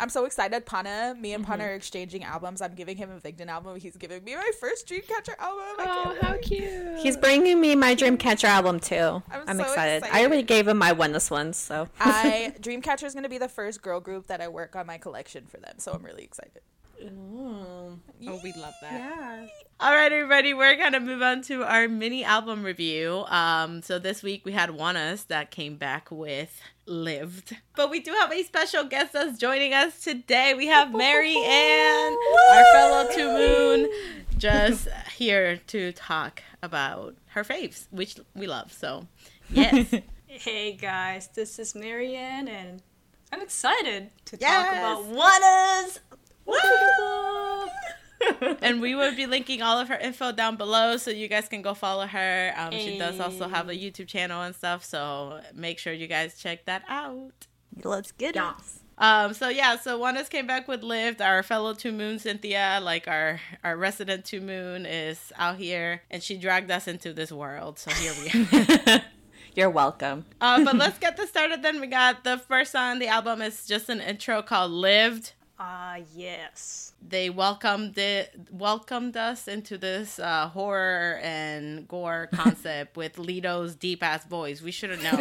I'm 0.00 0.08
so 0.08 0.24
excited. 0.24 0.64
Pana, 0.64 1.14
me 1.20 1.34
and 1.34 1.44
Pana 1.44 1.62
mm-hmm. 1.62 1.72
are 1.72 1.74
exchanging 1.74 2.24
albums. 2.24 2.62
I'm 2.62 2.74
giving 2.74 2.96
him 2.96 3.10
a 3.10 3.20
Victon 3.20 3.48
album. 3.48 3.78
He's 3.78 3.98
giving 3.98 4.24
me 4.24 4.34
my 4.34 4.50
first 4.58 4.88
Dreamcatcher 4.88 5.36
album. 5.38 5.64
Oh, 5.78 6.16
how 6.22 6.32
wait. 6.32 6.42
cute! 6.42 7.00
He's 7.00 7.18
bringing 7.18 7.60
me 7.60 7.76
my 7.76 7.94
Dreamcatcher 7.94 8.44
album 8.44 8.80
too. 8.80 9.22
I'm 9.30 9.42
I'm, 9.46 9.56
so 9.58 9.64
excited. 9.64 10.04
I 10.10 10.24
already 10.24 10.42
gave 10.42 10.66
him 10.66 10.78
my 10.78 10.92
one 10.92 11.12
this 11.12 11.30
one, 11.30 11.52
so 11.52 11.86
I 12.00 12.54
Dreamcatcher 12.60 13.04
is 13.04 13.12
going 13.12 13.24
to 13.24 13.28
be 13.28 13.36
the 13.36 13.48
first 13.48 13.82
girl 13.82 14.00
group 14.00 14.28
that 14.28 14.40
I 14.40 14.48
work 14.48 14.74
on 14.74 14.86
my 14.86 14.96
collection 14.96 15.44
for 15.44 15.58
them. 15.58 15.74
So 15.76 15.92
I'm 15.92 16.02
really 16.02 16.24
excited. 16.24 16.62
Oh, 17.02 17.98
we 18.42 18.52
love 18.52 18.74
that. 18.82 18.92
yeah. 18.92 19.46
All 19.80 19.92
right, 19.94 20.12
everybody, 20.12 20.52
we're 20.52 20.76
gonna 20.76 21.00
move 21.00 21.22
on 21.22 21.40
to 21.42 21.64
our 21.64 21.88
mini 21.88 22.22
album 22.22 22.62
review. 22.62 23.24
Um, 23.28 23.80
so 23.82 23.98
this 23.98 24.22
week 24.22 24.44
we 24.44 24.52
had 24.52 24.68
ONEUS 24.70 25.26
that 25.28 25.50
came 25.50 25.76
back 25.76 26.10
with 26.10 26.60
"Lived," 26.84 27.56
but 27.76 27.88
we 27.90 28.00
do 28.00 28.12
have 28.12 28.30
a 28.30 28.42
special 28.42 28.84
guest 28.84 29.14
that's 29.14 29.38
joining 29.38 29.72
us 29.72 30.02
today. 30.04 30.52
We 30.54 30.66
have 30.66 30.92
Mary 30.94 31.34
Ann, 31.36 32.16
our 32.52 32.64
fellow 32.72 33.08
To 33.14 33.28
Moon, 33.38 33.90
just 34.36 34.88
here 35.16 35.56
to 35.68 35.92
talk 35.92 36.42
about 36.62 37.14
her 37.28 37.42
faves, 37.44 37.86
which 37.90 38.16
we 38.34 38.46
love. 38.46 38.72
So, 38.72 39.06
yes, 39.50 39.94
Hey 40.26 40.72
guys, 40.74 41.28
this 41.34 41.58
is 41.58 41.74
Marianne, 41.74 42.48
and 42.48 42.82
I'm 43.32 43.40
excited 43.40 44.10
to 44.26 44.36
Yes. 44.38 44.66
talk 44.66 44.76
about 44.76 45.04
ONEUS. 45.16 45.98
Woo! 46.50 47.68
and 48.62 48.80
we 48.80 48.94
will 48.94 49.14
be 49.14 49.26
linking 49.26 49.62
all 49.62 49.78
of 49.78 49.88
her 49.88 49.96
info 49.96 50.32
down 50.32 50.56
below 50.56 50.96
so 50.96 51.10
you 51.10 51.28
guys 51.28 51.48
can 51.48 51.62
go 51.62 51.74
follow 51.74 52.06
her. 52.06 52.52
Um, 52.56 52.72
She 52.72 52.98
does 52.98 53.18
also 53.20 53.48
have 53.48 53.68
a 53.68 53.74
YouTube 53.74 54.06
channel 54.08 54.42
and 54.42 54.54
stuff, 54.54 54.84
so 54.84 55.40
make 55.54 55.78
sure 55.78 55.92
you 55.92 56.06
guys 56.06 56.38
check 56.38 56.64
that 56.66 56.82
out. 56.88 57.46
Let's 57.82 58.12
get 58.12 58.36
it. 58.36 58.42
Um, 58.98 59.32
so 59.32 59.48
yeah, 59.48 59.76
so 59.78 59.98
ONEUS 59.98 60.28
came 60.28 60.46
back 60.46 60.68
with 60.68 60.82
Lived. 60.82 61.22
Our 61.22 61.42
fellow 61.42 61.72
To 61.74 61.90
Moon 61.92 62.18
Cynthia, 62.18 62.80
like 62.82 63.08
our 63.08 63.40
our 63.64 63.76
resident 63.76 64.26
To 64.26 64.40
Moon, 64.42 64.84
is 64.84 65.32
out 65.36 65.56
here, 65.56 66.02
and 66.10 66.22
she 66.22 66.36
dragged 66.36 66.70
us 66.70 66.86
into 66.86 67.14
this 67.14 67.32
world. 67.32 67.78
So 67.78 67.90
here 67.92 68.12
we 68.20 68.58
are. 68.92 69.02
You're 69.54 69.70
welcome. 69.70 70.26
uh, 70.40 70.62
but 70.64 70.76
let's 70.82 70.98
get 70.98 71.16
this 71.16 71.30
started. 71.30 71.62
Then 71.62 71.80
we 71.80 71.86
got 71.86 72.24
the 72.24 72.36
first 72.38 72.72
song 72.72 72.90
on 72.92 72.98
the 72.98 73.08
album 73.08 73.40
is 73.40 73.66
just 73.66 73.88
an 73.88 74.00
intro 74.00 74.42
called 74.42 74.70
"Lived." 74.70 75.32
Ah, 75.62 75.98
yes. 76.16 76.94
They 77.06 77.28
welcomed 77.28 77.98
it, 77.98 78.34
welcomed 78.50 79.14
us 79.16 79.46
into 79.46 79.76
this 79.76 80.18
uh, 80.18 80.48
horror 80.48 81.20
and 81.22 81.86
gore 81.86 82.28
concept 82.32 82.96
with 82.96 83.18
Leedo's 83.18 83.74
deep 83.74 84.02
ass 84.02 84.24
voice. 84.24 84.62
We 84.62 84.70
should 84.70 84.88
have 84.88 85.02
known. 85.02 85.18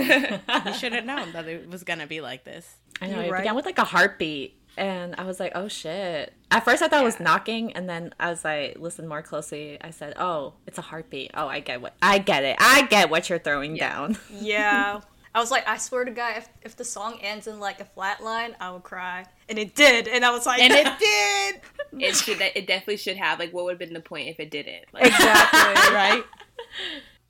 we 0.66 0.74
should 0.74 0.94
have 0.94 1.04
known 1.04 1.34
that 1.34 1.46
it 1.48 1.70
was 1.70 1.84
gonna 1.84 2.08
be 2.08 2.22
like 2.22 2.46
this. 2.46 2.78
I 3.02 3.08
know. 3.08 3.16
You're 3.18 3.26
It 3.26 3.32
right. 3.32 3.42
began 3.42 3.56
with 3.56 3.66
like 3.66 3.80
a 3.80 3.84
heartbeat. 3.84 4.56
And 4.78 5.14
I 5.18 5.24
was 5.26 5.42
like, 5.42 5.52
oh 5.56 5.68
shit. 5.68 6.32
At 6.52 6.64
first 6.64 6.82
I 6.82 6.88
thought 6.88 7.02
it 7.02 7.06
was 7.06 7.20
knocking, 7.20 7.74
and 7.74 7.90
then 7.90 8.14
as 8.18 8.46
I 8.46 8.76
listened 8.78 9.10
more 9.10 9.22
closely, 9.22 9.78
I 9.82 9.90
said, 9.90 10.14
oh, 10.18 10.54
it's 10.66 10.78
a 10.78 10.82
heartbeat. 10.82 11.32
Oh, 11.34 11.48
I 11.50 11.60
get 11.60 11.82
what 11.82 11.96
I 12.02 12.18
get 12.20 12.46
it. 12.46 12.56
I 12.62 12.84
get 12.88 13.10
what 13.10 13.30
you're 13.30 13.40
throwing 13.40 13.76
down. 13.76 14.18
Yeah. 14.32 15.02
I 15.34 15.40
was 15.40 15.52
like, 15.52 15.68
I 15.68 15.78
swear 15.78 16.06
to 16.06 16.12
God, 16.12 16.38
if, 16.38 16.50
if 16.64 16.76
the 16.76 16.84
song 16.84 17.20
ends 17.22 17.48
in 17.48 17.60
like 17.60 17.80
a 17.80 17.86
flat 17.86 18.24
line, 18.24 18.56
I 18.60 18.72
will 18.72 18.80
cry. 18.80 19.26
And 19.48 19.60
it 19.60 19.76
did. 19.76 20.08
And 20.08 20.26
I 20.26 20.32
was 20.32 20.46
like, 20.46 20.62
And 20.62 20.74
it 20.74 20.88
did. 21.00 22.02
It 22.02 22.16
should. 22.16 22.42
It 22.42 22.68
definitely 22.68 22.98
should 22.98 23.18
have. 23.18 23.40
Like, 23.40 23.54
what 23.54 23.66
would 23.66 23.72
have 23.72 23.80
been 23.80 23.94
the 23.94 24.00
point 24.00 24.28
if 24.28 24.40
it 24.40 24.50
didn't? 24.50 24.86
Like, 24.94 25.06
Exactly. 25.06 25.60
right? 25.96 26.24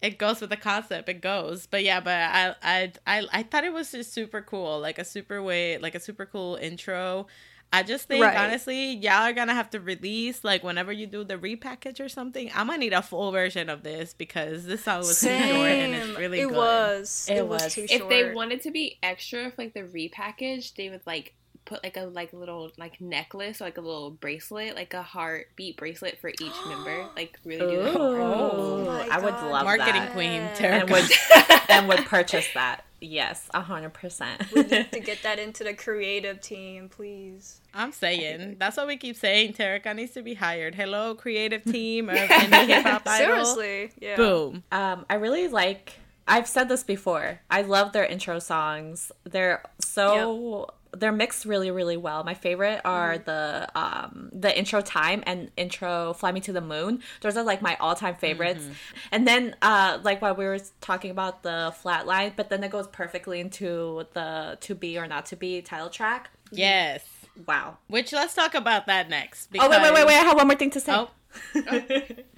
It 0.02 0.18
goes 0.18 0.40
with 0.40 0.50
the 0.50 0.56
concept. 0.56 1.10
It 1.10 1.20
goes, 1.20 1.68
but 1.68 1.84
yeah, 1.84 2.00
but 2.00 2.14
I, 2.14 2.56
I, 2.64 2.92
I, 3.06 3.28
I 3.34 3.44
thought 3.44 3.66
it 3.66 3.74
was 3.74 3.92
just 3.92 4.14
super 4.14 4.42
cool, 4.42 4.80
like 4.80 4.98
a 4.98 5.04
super 5.04 5.44
way, 5.44 5.78
like 5.78 5.94
a 5.94 6.00
super 6.00 6.26
cool 6.26 6.56
intro. 6.56 7.28
I 7.72 7.84
just 7.84 8.08
think 8.08 8.24
Right. 8.24 8.36
honestly, 8.36 8.96
y'all 8.96 9.24
are 9.24 9.34
gonna 9.34 9.54
have 9.54 9.70
to 9.72 9.80
release 9.80 10.44
like 10.44 10.64
whenever 10.64 10.92
you 10.92 11.06
do 11.06 11.24
the 11.24 11.38
repackage 11.38 12.04
or 12.04 12.10
something. 12.10 12.50
I'm 12.56 12.66
gonna 12.68 12.80
need 12.80 12.94
a 12.94 13.02
full 13.04 13.32
version 13.32 13.70
of 13.70 13.84
this 13.84 14.14
because 14.14 14.66
this 14.66 14.84
song 14.86 15.00
was 15.00 15.20
too 15.22 15.28
short 15.28 15.40
and 15.44 15.94
it's 15.94 16.06
Same. 16.08 16.16
really 16.16 16.40
it 16.42 16.48
good. 16.48 16.56
was. 16.58 17.28
It 17.30 17.38
It, 17.38 17.48
was. 17.48 17.62
was. 17.64 17.74
too 17.76 17.86
if 17.90 18.10
they 18.10 18.34
wanted 18.34 18.62
to 18.64 18.72
be 18.72 18.98
extra 19.04 19.52
for 19.52 19.62
like 19.64 19.74
the 19.76 19.82
repackage, 19.84 20.76
they 20.76 20.90
would 20.90 21.06
like 21.06 21.36
put 21.66 21.84
like 21.84 21.98
a 21.98 22.02
like 22.06 22.34
little 22.34 22.72
like 22.78 23.00
necklace 23.00 23.62
or 23.62 23.66
like 23.66 23.78
a 23.78 23.82
little 23.82 24.10
bracelet, 24.12 24.76
like 24.76 24.94
a 24.94 25.04
heartbeat 25.04 25.78
bracelet 25.78 26.18
for 26.20 26.30
each 26.30 26.56
member. 26.68 27.06
Like 27.16 27.38
really 27.46 27.76
do 27.76 27.84
that. 27.84 27.96
Ooh, 28.00 28.86
my 28.86 29.08
I 29.12 29.20
would 29.20 29.34
God. 29.34 29.52
love 29.52 29.64
Marketing 29.66 29.94
that. 29.94 30.12
queen, 30.14 30.42
And 30.42 30.56
Tara. 30.56 30.80
And 30.82 30.90
would 30.90 31.06
and 31.70 31.88
would 31.88 32.06
purchase 32.06 32.48
that. 32.54 32.86
Yes, 33.02 33.48
a 33.54 33.62
hundred 33.62 33.94
percent. 33.94 34.42
we 34.54 34.64
need 34.64 34.92
to 34.92 35.00
get 35.12 35.24
that 35.24 35.40
into 35.40 35.64
the 35.64 35.74
creative 35.74 36.42
team, 36.42 36.90
please. 36.90 37.62
I'm 37.74 37.92
saying 37.94 38.58
that's 38.60 38.76
what 38.78 38.88
we 38.88 38.98
keep 38.98 39.16
saying. 39.16 39.54
Terika 39.54 39.96
needs 39.96 40.12
to 40.14 40.22
be 40.22 40.34
hired. 40.34 40.76
Hello, 40.76 41.16
creative 41.16 41.64
team 41.72 42.10
of 42.10 42.16
indie 42.18 42.68
hip 42.68 42.84
hop 42.84 43.04
idol. 43.08 43.46
Seriously. 43.46 43.92
Yeah. 44.02 44.16
Boom. 44.18 44.64
Um, 44.72 45.06
I 45.10 45.16
really 45.16 45.48
like. 45.48 45.94
I've 46.28 46.48
said 46.48 46.70
this 46.70 46.84
before. 46.84 47.40
I 47.50 47.62
love 47.64 47.92
their 47.94 48.06
intro 48.06 48.38
songs. 48.40 49.12
They're 49.24 49.64
so 49.80 50.70
they're 50.98 51.12
mixed 51.12 51.46
really 51.46 51.72
really 51.72 51.98
well. 51.98 52.24
My 52.24 52.34
favorite 52.34 52.82
are 52.84 53.18
the 53.18 53.68
um 53.76 54.30
the 54.34 54.58
intro 54.58 54.82
time 54.82 55.24
and 55.26 55.52
intro 55.58 56.14
Fly 56.14 56.32
Me 56.32 56.40
to 56.42 56.54
the 56.54 56.62
Moon. 56.62 57.02
Those 57.22 57.38
are 57.38 57.44
like 57.44 57.62
my 57.62 57.76
all 57.80 57.96
time 57.96 58.16
favorites. 58.16 58.66
And 59.12 59.28
then 59.28 59.56
uh 59.62 60.00
like 60.04 60.22
while 60.22 60.36
we 60.36 60.46
were 60.46 60.60
talking 60.82 61.12
about 61.12 61.44
the 61.44 61.74
flat 61.82 62.08
line, 62.08 62.34
but 62.36 62.50
then 62.50 62.64
it 62.64 62.72
goes 62.72 62.88
perfectly 62.88 63.40
into 63.40 64.06
the 64.14 64.58
to 64.62 64.76
be 64.76 64.98
or 64.98 65.08
not 65.08 65.28
to 65.28 65.36
be 65.36 65.62
title 65.62 65.90
track. 65.90 66.30
Yes. 66.52 67.04
Wow. 67.48 67.78
Which 67.88 68.12
let's 68.12 68.34
talk 68.34 68.54
about 68.54 68.88
that 68.88 69.10
next. 69.10 69.50
Oh 69.58 69.70
wait 69.70 69.82
wait 69.82 69.94
wait 69.94 70.06
wait! 70.08 70.16
I 70.16 70.24
have 70.24 70.38
one 70.38 70.48
more 70.48 70.56
thing 70.56 70.72
to 70.72 70.80
say. 70.80 70.94
Oh. 70.94 71.10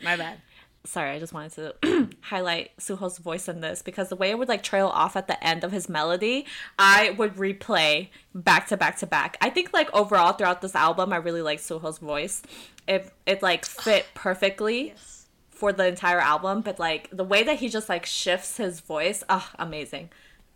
My 0.03 0.17
bad. 0.17 0.37
Sorry, 0.83 1.11
I 1.11 1.19
just 1.19 1.31
wanted 1.31 1.75
to 1.83 2.09
highlight 2.21 2.75
Seoho's 2.77 3.19
voice 3.19 3.47
in 3.47 3.61
this 3.61 3.83
because 3.83 4.09
the 4.09 4.15
way 4.15 4.31
it 4.31 4.37
would 4.39 4.47
like 4.47 4.63
trail 4.63 4.87
off 4.87 5.15
at 5.15 5.27
the 5.27 5.41
end 5.45 5.63
of 5.63 5.71
his 5.71 5.87
melody, 5.87 6.45
I 6.79 7.11
would 7.11 7.35
replay 7.35 8.09
back 8.33 8.67
to 8.69 8.77
back 8.77 8.97
to 8.97 9.05
back. 9.07 9.37
I 9.41 9.51
think 9.51 9.73
like 9.73 9.93
overall 9.93 10.33
throughout 10.33 10.61
this 10.61 10.73
album, 10.73 11.13
I 11.13 11.17
really 11.17 11.43
like 11.43 11.59
Seoho's 11.59 11.99
voice. 11.99 12.41
It 12.87 13.13
it 13.27 13.43
like 13.43 13.63
fit 13.65 14.07
perfectly 14.15 14.87
Yes. 14.87 15.27
for 15.51 15.71
the 15.71 15.85
entire 15.85 16.19
album, 16.19 16.61
but 16.61 16.79
like 16.79 17.09
the 17.11 17.23
way 17.23 17.43
that 17.43 17.57
he 17.59 17.69
just 17.69 17.87
like 17.87 18.07
shifts 18.07 18.57
his 18.57 18.79
voice, 18.79 19.23
ah, 19.29 19.51
amazing, 19.59 20.09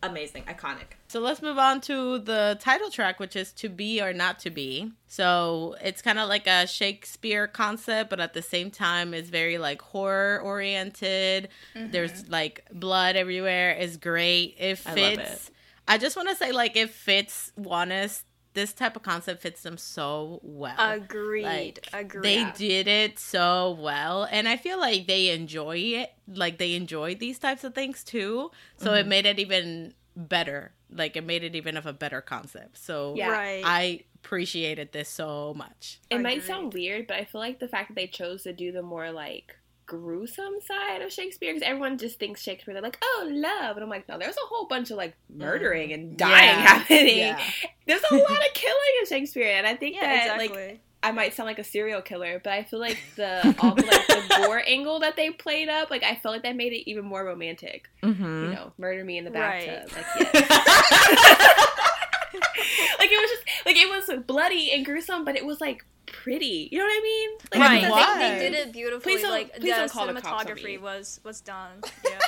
amazing, 0.10 0.44
iconic. 0.44 0.96
So 1.08 1.20
let's 1.20 1.42
move 1.42 1.58
on 1.58 1.82
to 1.82 2.20
the 2.20 2.58
title 2.60 2.90
track, 2.90 3.20
which 3.20 3.36
is 3.36 3.52
To 3.54 3.70
Be 3.70 4.02
or 4.02 4.14
Not 4.14 4.40
to 4.40 4.50
Be. 4.50 4.92
So 5.08 5.76
it's 5.82 6.02
kind 6.02 6.20
of 6.20 6.28
like 6.30 6.48
a 6.48 6.68
Shakespeare 6.68 7.48
concept, 7.48 8.10
but 8.10 8.20
at 8.20 8.34
the 8.34 8.42
same 8.42 8.72
time, 8.72 9.14
it's 9.14 9.30
very 9.30 9.58
like 9.58 9.82
horror 9.82 10.40
oriented. 10.40 11.50
Mm-hmm. 11.76 11.92
There's 11.92 12.28
like 12.28 12.66
blood 12.72 13.16
everywhere. 13.16 13.72
It's 13.72 13.98
great. 13.98 14.56
It 14.58 14.82
I 14.86 14.90
love 14.90 15.20
it. 15.20 15.50
I 15.88 15.98
just 16.00 16.16
want 16.16 16.30
to 16.30 16.36
say, 16.36 16.52
like, 16.52 16.76
it 16.76 16.90
fits 16.90 17.52
ONEUS. 17.60 18.24
This 18.56 18.74
type 18.74 18.96
of 18.96 19.04
concept 19.04 19.42
fits 19.44 19.62
them 19.62 19.78
so 19.78 20.40
well. 20.42 20.74
Agreed. 20.80 21.44
Like, 21.44 21.88
Agreed. 21.94 22.24
They 22.24 22.52
did 22.58 22.88
it 22.88 23.20
so 23.20 23.78
well, 23.80 24.28
and 24.32 24.48
I 24.50 24.58
feel 24.58 24.80
like 24.80 25.06
they 25.06 25.30
enjoy 25.30 25.78
it. 25.78 26.12
Like 26.28 26.58
they 26.58 26.74
enjoy 26.74 27.14
these 27.16 27.38
types 27.38 27.64
of 27.64 27.76
things 27.76 28.04
too. 28.04 28.50
So 28.78 28.88
Mm-hmm. 28.88 28.96
it 28.98 29.08
made 29.08 29.26
it 29.28 29.38
even 29.40 29.94
better. 30.16 30.72
Like 30.90 31.16
it 31.16 31.24
made 31.26 31.44
it 31.44 31.54
even 31.56 31.78
of 31.78 31.86
a 31.86 31.94
better 31.94 32.22
concept. 32.22 32.78
So 32.78 33.14
Yeah. 33.16 33.30
Right. 33.30 33.62
I 33.64 34.00
appreciated 34.16 34.92
this 34.92 35.10
so 35.10 35.54
much. 35.56 36.00
It 36.10 36.22
might 36.22 36.42
sound 36.44 36.74
weird, 36.74 37.06
but 37.08 37.18
I 37.18 37.26
feel 37.26 37.42
like 37.42 37.60
the 37.60 37.68
fact 37.68 37.90
that 37.90 37.96
they 37.96 38.08
chose 38.08 38.42
to 38.44 38.54
do 38.54 38.72
the 38.72 38.82
more 38.82 39.12
like 39.12 39.56
gruesome 39.86 40.56
side 40.66 41.02
of 41.02 41.12
Shakespeare, 41.12 41.54
because 41.54 41.68
everyone 41.68 41.98
just 41.98 42.20
thinks 42.20 42.42
Shakespeare, 42.42 42.74
they're 42.74 42.84
like, 42.84 42.98
oh, 43.02 43.30
love. 43.32 43.78
And 43.78 43.84
I'm 43.84 43.90
like, 43.90 44.08
no, 44.08 44.18
there's 44.18 44.36
a 44.36 44.48
whole 44.48 44.68
bunch 44.68 44.92
of 44.92 44.98
like 44.98 45.16
murdering 45.34 45.94
and 45.94 46.18
dying 46.18 46.34
Yeah. 46.48 46.62
happening. 46.62 47.18
Yeah. 47.18 47.40
There's 47.88 48.04
a 48.12 48.16
lot 48.16 48.30
of 48.32 48.54
killing 48.54 48.76
in 49.02 49.06
Shakespeare. 49.08 49.52
And 49.58 49.66
I 49.68 49.76
think 49.76 49.96
yeah, 49.96 50.02
that, 50.28 50.40
exactly. 50.42 50.68
like, 50.68 50.80
I 51.04 51.12
might 51.12 51.36
sound 51.36 51.46
like 51.46 51.60
a 51.60 51.64
serial 51.64 52.02
killer, 52.02 52.42
but 52.44 52.52
I 52.54 52.64
feel 52.64 52.80
like 52.80 52.98
the 53.16 53.56
all 53.60 53.76
the, 53.76 53.84
like 53.84 54.08
the 54.08 54.24
gore 54.38 54.64
angle 54.66 55.00
that 55.02 55.16
they 55.16 55.30
played 55.30 55.70
up, 55.70 55.92
like 55.92 56.04
I 56.04 56.16
felt 56.16 56.34
like 56.34 56.44
that 56.44 56.56
made 56.56 56.74
it 56.74 56.90
even 56.90 57.06
more 57.06 57.24
romantic. 57.24 57.88
Mm-hmm. 58.02 58.24
You 58.24 58.50
know, 58.50 58.74
murder 58.80 59.04
me 59.04 59.20
in 59.20 59.26
the 59.26 59.32
Right. 59.32 59.84
Like, 59.94 60.34
yes. 60.34 61.90
like 63.00 63.10
it 63.12 63.22
was 63.22 63.30
just 63.30 63.66
like 63.66 63.76
it 63.78 63.90
was 63.90 64.24
bloody 64.26 64.72
and 64.72 64.86
gruesome, 64.86 65.26
but 65.26 65.36
it 65.36 65.46
was 65.46 65.62
like 65.62 65.86
pretty. 66.06 66.70
You 66.72 66.80
know 66.80 66.86
what 66.86 66.98
I 66.98 67.02
mean? 67.02 67.30
Like, 67.54 67.60
right. 67.62 67.84
it 67.84 67.90
was 67.90 67.92
Why? 67.92 68.20
They, 68.20 68.38
they 68.38 68.50
did 68.50 68.68
it 68.68 68.74
beautifully. 68.74 69.14
Please 69.14 69.22
don't- 69.22 69.32
like 69.32 69.54
please 69.54 69.62
the 69.74 69.80
don't 69.80 69.92
call 69.92 70.08
the 70.08 70.14
cops 70.22 70.50
on 70.50 70.56
me. 70.56 70.62
cinematography 70.62 70.82
was 70.82 71.20
was 71.24 71.42
done. 71.42 71.82
Yeah. 72.04 72.20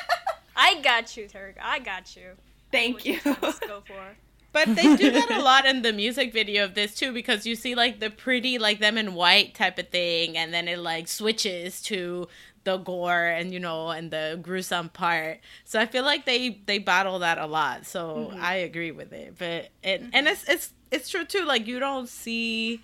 I 0.55 0.81
got 0.81 1.15
you, 1.15 1.27
Turk. 1.27 1.57
I 1.61 1.77
got 1.79 2.15
you. 2.15 2.31
Thank 2.71 2.95
What 2.95 3.05
you. 3.05 3.19
Go 3.23 3.81
for. 3.85 4.15
But 4.53 4.75
they 4.75 4.95
do 4.95 5.11
that 5.11 5.29
a 5.29 5.39
lot 5.43 5.67
in 5.67 5.83
the 5.83 5.93
music 5.93 6.33
video 6.33 6.63
of 6.63 6.73
this 6.73 6.95
too, 6.95 7.13
because 7.13 7.45
you 7.45 7.53
see 7.55 7.75
like 7.75 7.99
the 7.99 8.09
pretty, 8.09 8.57
like 8.57 8.79
them 8.79 8.97
in 8.97 9.13
white 9.13 9.53
type 9.53 9.77
of 9.77 9.89
thing, 9.89 10.35
and 10.35 10.51
then 10.51 10.67
it 10.67 10.79
like 10.79 11.07
switches 11.07 11.79
to 11.83 12.27
the 12.67 12.77
gore 12.77 13.25
and 13.25 13.53
you 13.53 13.61
know 13.61 13.89
and 13.89 14.11
the 14.11 14.37
gruesome 14.41 14.89
part. 14.89 15.39
So 15.63 15.79
I 15.79 15.85
feel 15.85 16.03
like 16.03 16.25
they 16.25 16.61
they 16.65 16.79
battle 16.79 17.19
that 17.19 17.37
a 17.37 17.45
lot. 17.45 17.85
So 17.85 18.29
mm-hmm. 18.31 18.43
I 18.43 18.55
agree 18.55 18.91
with 18.91 19.13
it. 19.13 19.35
But 19.39 19.69
it 19.83 20.01
mm-hmm. 20.01 20.09
and 20.11 20.27
it's 20.27 20.47
it's 20.49 20.73
it's 20.91 21.09
true 21.09 21.23
too. 21.23 21.45
Like 21.45 21.65
you 21.65 21.79
don't 21.79 22.09
see 22.09 22.81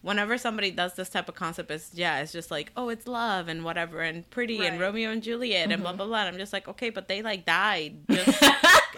whenever 0.00 0.38
somebody 0.38 0.70
does 0.70 0.94
this 0.94 1.10
type 1.10 1.28
of 1.28 1.34
concept, 1.34 1.70
it's 1.70 1.90
yeah, 1.92 2.20
it's 2.20 2.32
just 2.32 2.50
like 2.50 2.72
oh, 2.78 2.88
it's 2.88 3.06
love 3.06 3.48
and 3.48 3.62
whatever 3.62 4.00
and 4.00 4.28
pretty 4.30 4.64
and 4.64 4.80
Romeo 4.80 5.10
and 5.10 5.22
Juliet 5.22 5.70
and 5.70 5.82
blah 5.82 5.90
mm-hmm. 5.90 5.98
blah 5.98 6.06
blah. 6.06 6.20
And 6.20 6.28
I'm 6.28 6.38
just 6.38 6.54
like 6.54 6.66
okay, 6.66 6.88
but 6.88 7.06
they 7.06 7.20
like 7.20 7.44
died. 7.44 7.96
Just, 8.10 8.42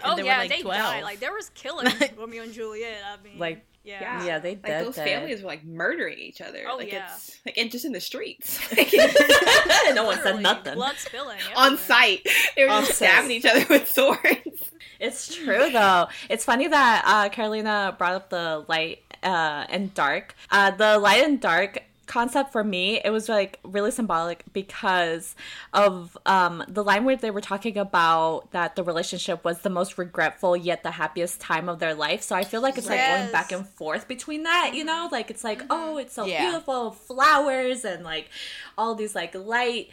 Oh 0.01 0.15
they 0.15 0.23
were, 0.23 0.29
yeah, 0.29 0.37
like, 0.37 0.49
they 0.49 0.61
12. 0.61 0.77
died. 0.77 1.03
Like 1.03 1.19
there 1.19 1.33
was 1.33 1.49
killing 1.55 1.91
Romeo 2.17 2.43
and 2.43 2.53
Juliet. 2.53 3.01
I 3.05 3.21
mean, 3.21 3.37
Like, 3.37 3.65
yeah. 3.89 4.01
Yeah. 4.01 4.25
Yeah, 4.25 4.39
they 4.39 4.51
Like 4.55 4.83
those 4.85 4.95
that. 4.95 5.07
families 5.07 5.41
were 5.41 5.47
like 5.47 5.63
murdering 5.65 6.17
each 6.19 6.41
other. 6.41 6.59
Oh, 6.69 6.77
like 6.77 6.91
yeah. 6.91 7.07
it's 7.15 7.39
like 7.45 7.57
and 7.57 7.71
just 7.71 7.85
in 7.85 7.91
the 7.91 7.99
streets. 8.01 8.59
no 9.93 10.03
one 10.05 10.21
said 10.21 10.41
nothing. 10.41 10.75
Blood 10.75 10.95
spilling 10.97 11.39
on 11.55 11.73
everywhere. 11.73 11.77
site. 11.85 12.27
They 12.55 12.63
were 12.65 12.71
On 12.71 12.85
just 12.85 12.97
site. 12.99 13.09
stabbing 13.09 13.31
each 13.31 13.45
other 13.45 13.65
with 13.69 13.89
swords. 13.89 14.71
It's 14.99 15.33
true 15.35 15.69
though. 15.71 16.07
It's 16.29 16.43
funny 16.45 16.67
that 16.67 17.03
uh, 17.05 17.29
Carolina 17.29 17.95
brought 17.97 18.13
up 18.15 18.29
the 18.29 18.65
light 18.67 18.99
uh, 19.23 19.65
and 19.69 19.93
dark. 19.93 20.35
Uh, 20.51 20.71
the 20.71 20.97
light 20.99 21.23
and 21.23 21.39
dark 21.39 21.83
concept 22.09 22.51
for 22.51 22.63
me, 22.63 22.99
it 23.05 23.11
was 23.11 23.29
like 23.29 23.59
really 23.63 23.91
symbolic 23.91 24.43
because 24.51 25.35
of 25.73 26.17
um, 26.25 26.63
the 26.67 26.83
line 26.83 27.05
where 27.05 27.15
they 27.15 27.31
were 27.31 27.39
talking 27.39 27.77
about 27.77 28.51
that 28.51 28.75
the 28.75 28.83
relationship 28.83 29.45
was 29.45 29.59
the 29.59 29.69
most 29.69 29.97
regretful 29.97 30.57
yet 30.57 30.83
the 30.83 30.91
happiest 30.91 31.39
time 31.39 31.69
of 31.69 31.79
their 31.79 31.93
life. 31.93 32.21
So 32.21 32.35
I 32.35 32.43
feel 32.43 32.61
like 32.61 32.77
it's 32.77 32.89
like 32.89 33.05
going 33.07 33.31
back 33.31 33.51
and 33.53 33.65
forth 33.65 34.07
between 34.07 34.43
that, 34.43 34.71
you 34.73 34.83
know? 34.83 35.07
Like 35.11 35.29
it's 35.29 35.43
like, 35.45 35.63
oh, 35.69 35.97
it's 35.97 36.13
so 36.13 36.25
Yeah. 36.25 36.41
beautiful, 36.49 36.91
flowers 36.91 37.85
and 37.85 38.03
like 38.03 38.29
all 38.77 38.95
these 38.95 39.15
like 39.15 39.33
light, 39.35 39.89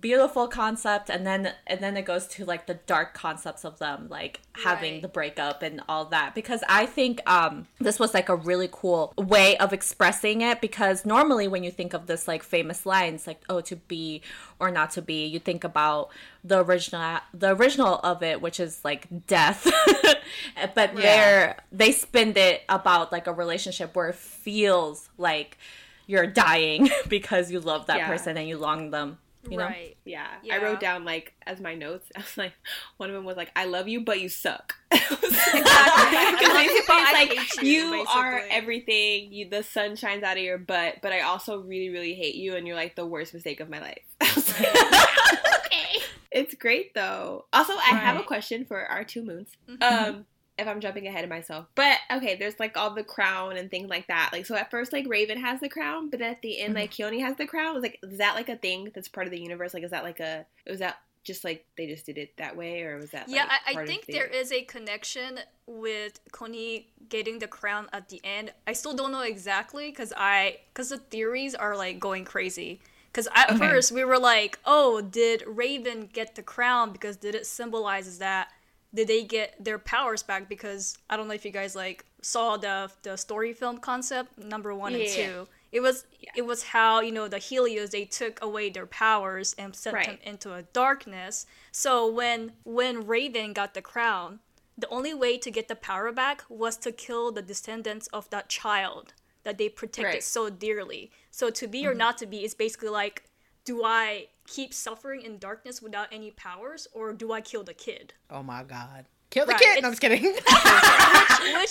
beautiful 0.00 0.46
concept 0.48 1.10
and 1.10 1.26
then 1.26 1.52
and 1.66 1.80
then 1.80 1.96
it 1.96 2.04
goes 2.04 2.26
to 2.28 2.44
like 2.44 2.66
the 2.66 2.74
dark 2.86 3.12
concepts 3.12 3.64
of 3.64 3.78
them 3.80 4.06
like 4.08 4.40
having 4.52 4.94
Right. 4.94 5.02
the 5.02 5.08
breakup 5.08 5.62
and 5.62 5.82
all 5.88 6.04
that 6.06 6.34
because 6.34 6.62
I 6.68 6.86
think 6.86 7.20
um 7.28 7.66
this 7.80 7.98
was 7.98 8.14
like 8.14 8.28
a 8.28 8.36
really 8.36 8.68
cool 8.70 9.12
way 9.18 9.56
of 9.56 9.72
expressing 9.72 10.42
it 10.42 10.60
because 10.60 11.04
normally 11.04 11.48
when 11.50 11.64
you 11.64 11.70
think 11.70 11.92
of 11.94 12.06
this 12.06 12.26
like 12.28 12.42
famous 12.42 12.84
lines 12.86 13.26
like 13.26 13.40
oh 13.48 13.60
to 13.60 13.76
be 13.76 14.22
or 14.58 14.70
not 14.70 14.90
to 14.92 15.02
be 15.02 15.26
you 15.26 15.38
think 15.38 15.64
about 15.64 16.08
the 16.44 16.62
original 16.64 17.18
the 17.34 17.54
original 17.54 17.96
of 18.02 18.22
it 18.22 18.40
which 18.40 18.58
is 18.60 18.80
like 18.84 19.06
death 19.26 19.64
but 20.74 20.94
Yeah. 20.94 21.00
they're 21.02 21.56
they 21.72 21.92
spin 21.92 22.32
it 22.36 22.62
about 22.68 23.12
like 23.12 23.26
a 23.26 23.32
relationship 23.32 23.94
where 23.96 24.08
it 24.08 24.14
feels 24.14 25.08
like 25.18 25.58
you're 26.06 26.26
dying 26.26 26.88
because 27.08 27.50
you 27.50 27.60
love 27.60 27.86
that 27.86 27.98
Yeah. 27.98 28.06
person 28.08 28.36
and 28.36 28.48
you 28.48 28.58
long 28.58 28.90
them 28.90 29.18
you 29.48 29.56
know 29.56 29.64
right. 29.64 29.96
Yeah. 30.04 30.26
I 30.50 30.58
wrote 30.62 30.80
down 30.80 31.04
like 31.04 31.32
as 31.46 31.60
my 31.60 31.74
notes. 31.74 32.06
I 32.16 32.20
was 32.20 32.36
like, 32.36 32.52
one 32.96 33.08
of 33.08 33.14
them 33.14 33.24
was 33.24 33.36
like, 33.36 33.50
"I 33.56 33.64
love 33.64 33.88
you, 33.88 34.02
but 34.02 34.20
you 34.20 34.28
suck." 34.28 34.74
Was 34.92 35.32
like, 35.32 36.40
you, 36.40 36.48
basically, 36.48 36.96
it's 36.96 37.12
like 37.12 37.62
you, 37.62 38.04
are 38.08 38.40
everything. 38.50 39.32
You, 39.32 39.48
the 39.48 39.62
sun 39.62 39.96
shines 39.96 40.22
out 40.22 40.36
of 40.36 40.42
your 40.42 40.58
butt, 40.58 40.96
but 41.02 41.12
I 41.12 41.20
also 41.20 41.60
really, 41.60 41.90
really 41.90 42.14
hate 42.14 42.34
you, 42.34 42.54
and 42.56 42.66
you're 42.66 42.76
like 42.76 42.96
the 42.96 43.06
worst 43.06 43.34
mistake 43.34 43.60
of 43.60 43.68
my 43.68 43.80
life. 43.80 44.02
I 44.20 44.32
was 44.34 44.60
like, 44.60 45.64
okay, 45.66 46.04
it's 46.30 46.54
great 46.54 46.94
though. 46.94 47.46
Also, 47.52 47.72
I 47.74 47.94
have 47.96 48.18
a 48.18 48.22
question 48.22 48.64
for 48.64 48.84
our 48.84 49.04
To 49.04 49.22
Moons. 49.22 49.50
Mhm. 49.68 49.82
Um. 49.82 50.26
If 50.60 50.68
I'm 50.68 50.80
jumping 50.80 51.06
ahead 51.06 51.24
of 51.24 51.30
myself, 51.30 51.66
but 51.74 51.98
okay, 52.12 52.36
there's 52.36 52.58
like 52.60 52.76
all 52.76 52.94
the 52.94 53.04
crown 53.04 53.56
and 53.56 53.70
things 53.70 53.88
like 53.88 54.06
that. 54.08 54.30
Like, 54.32 54.46
so 54.46 54.54
at 54.54 54.70
first, 54.70 54.92
like 54.92 55.06
Ravn 55.06 55.40
has 55.40 55.60
the 55.60 55.68
crown, 55.68 56.10
but 56.10 56.20
at 56.20 56.42
the 56.42 56.60
end, 56.60 56.74
mm-hmm. 56.74 56.82
like 56.82 56.92
Keonhee 56.92 57.20
has 57.20 57.36
the 57.36 57.46
crown. 57.46 57.74
Was 57.74 57.82
like, 57.82 57.98
is 58.02 58.18
that 58.18 58.34
like 58.34 58.48
a 58.48 58.56
thing 58.56 58.90
that's 58.94 59.08
part 59.08 59.26
of 59.26 59.32
the 59.32 59.40
universe? 59.40 59.74
Like, 59.74 59.82
is 59.82 59.90
that 59.90 60.04
like 60.04 60.20
a? 60.20 60.46
Was 60.68 60.78
that 60.80 60.98
just 61.22 61.44
like 61.44 61.66
they 61.76 61.86
just 61.86 62.06
did 62.06 62.18
it 62.18 62.36
that 62.38 62.56
way, 62.56 62.82
or 62.82 62.96
was 62.96 63.10
that? 63.10 63.28
Yeah, 63.28 63.44
like, 63.44 63.76
I, 63.76 63.82
I 63.82 63.86
think 63.86 64.06
the- 64.06 64.12
there 64.12 64.26
is 64.26 64.52
a 64.52 64.62
connection 64.62 65.40
with 65.66 66.20
Keonhee 66.32 66.86
getting 67.08 67.38
the 67.38 67.48
crown 67.48 67.88
at 67.92 68.08
the 68.08 68.20
end. 68.24 68.52
I 68.66 68.72
still 68.72 68.94
don't 68.94 69.12
know 69.12 69.22
exactly 69.22 69.90
because 69.90 70.12
I 70.16 70.58
because 70.72 70.90
the 70.90 70.98
theories 70.98 71.54
are 71.54 71.76
like 71.76 71.98
going 71.98 72.24
crazy. 72.24 72.80
Because 73.12 73.26
at 73.34 73.50
Okay. 73.50 73.58
first 73.58 73.90
we 73.90 74.04
were 74.04 74.20
like, 74.20 74.60
oh, 74.64 75.00
did 75.00 75.40
Ravn 75.42 76.12
get 76.12 76.36
the 76.36 76.44
crown 76.44 76.92
because 76.92 77.16
did 77.16 77.34
it 77.34 77.44
symbolizes 77.44 78.18
that? 78.18 78.52
Did 78.94 79.08
they 79.08 79.22
get 79.22 79.54
their 79.62 79.78
powers 79.78 80.22
back? 80.22 80.48
Because 80.48 80.98
I 81.08 81.16
don't 81.16 81.28
know 81.28 81.34
if 81.34 81.44
you 81.44 81.52
guys 81.52 81.76
like 81.76 82.04
saw 82.22 82.56
the 82.56 82.90
the 83.02 83.16
story 83.16 83.52
film 83.52 83.78
concept 83.78 84.36
number 84.38 84.74
one 84.74 84.94
and 84.94 85.02
Yeah. 85.04 85.14
two. 85.14 85.48
It 85.72 85.80
was 85.80 86.06
it 86.34 86.42
was 86.42 86.64
how 86.64 87.00
you 87.00 87.12
know 87.12 87.28
the 87.28 87.38
Helios 87.38 87.90
they 87.90 88.04
took 88.04 88.42
away 88.42 88.70
their 88.70 88.86
powers 88.86 89.54
and 89.56 89.74
sent 89.76 89.94
Right. 89.94 90.06
them 90.06 90.18
into 90.22 90.52
a 90.54 90.62
darkness. 90.62 91.46
So 91.70 92.06
when 92.10 92.52
when 92.64 93.04
Ravn 93.04 93.54
got 93.54 93.74
the 93.74 93.82
crown, 93.82 94.40
the 94.76 94.88
only 94.88 95.14
way 95.14 95.38
to 95.38 95.50
get 95.50 95.68
the 95.68 95.76
power 95.76 96.10
back 96.10 96.44
was 96.48 96.76
to 96.78 96.90
kill 96.90 97.30
the 97.30 97.42
descendants 97.42 98.08
of 98.08 98.28
that 98.30 98.48
child 98.48 99.14
that 99.44 99.56
they 99.56 99.68
protected 99.68 100.14
Right. 100.14 100.22
so 100.24 100.50
dearly. 100.50 101.10
So 101.30 101.48
to 101.50 101.66
be 101.68 101.86
or 101.86 101.90
mm-hmm. 101.90 101.98
not 101.98 102.18
to 102.18 102.26
be 102.26 102.44
is 102.44 102.54
basically 102.54 102.88
like, 102.88 103.24
do 103.64 103.84
I 103.84 104.28
keep 104.50 104.74
suffering 104.74 105.22
in 105.22 105.38
darkness 105.38 105.80
without 105.80 106.08
any 106.10 106.32
powers, 106.32 106.88
or 106.92 107.12
do 107.12 107.32
I 107.32 107.40
kill 107.40 107.62
the 107.62 107.72
kid? 107.72 108.14
Oh 108.28 108.42
my 108.42 108.64
god. 108.64 109.06
Kill 109.30 109.46
the 109.46 109.52
Right, 109.52 109.60
kid. 109.62 109.82
No, 109.82 109.88
I'm 109.88 109.92
just 109.92 110.00
kidding. 110.02 110.24
which 110.24 110.44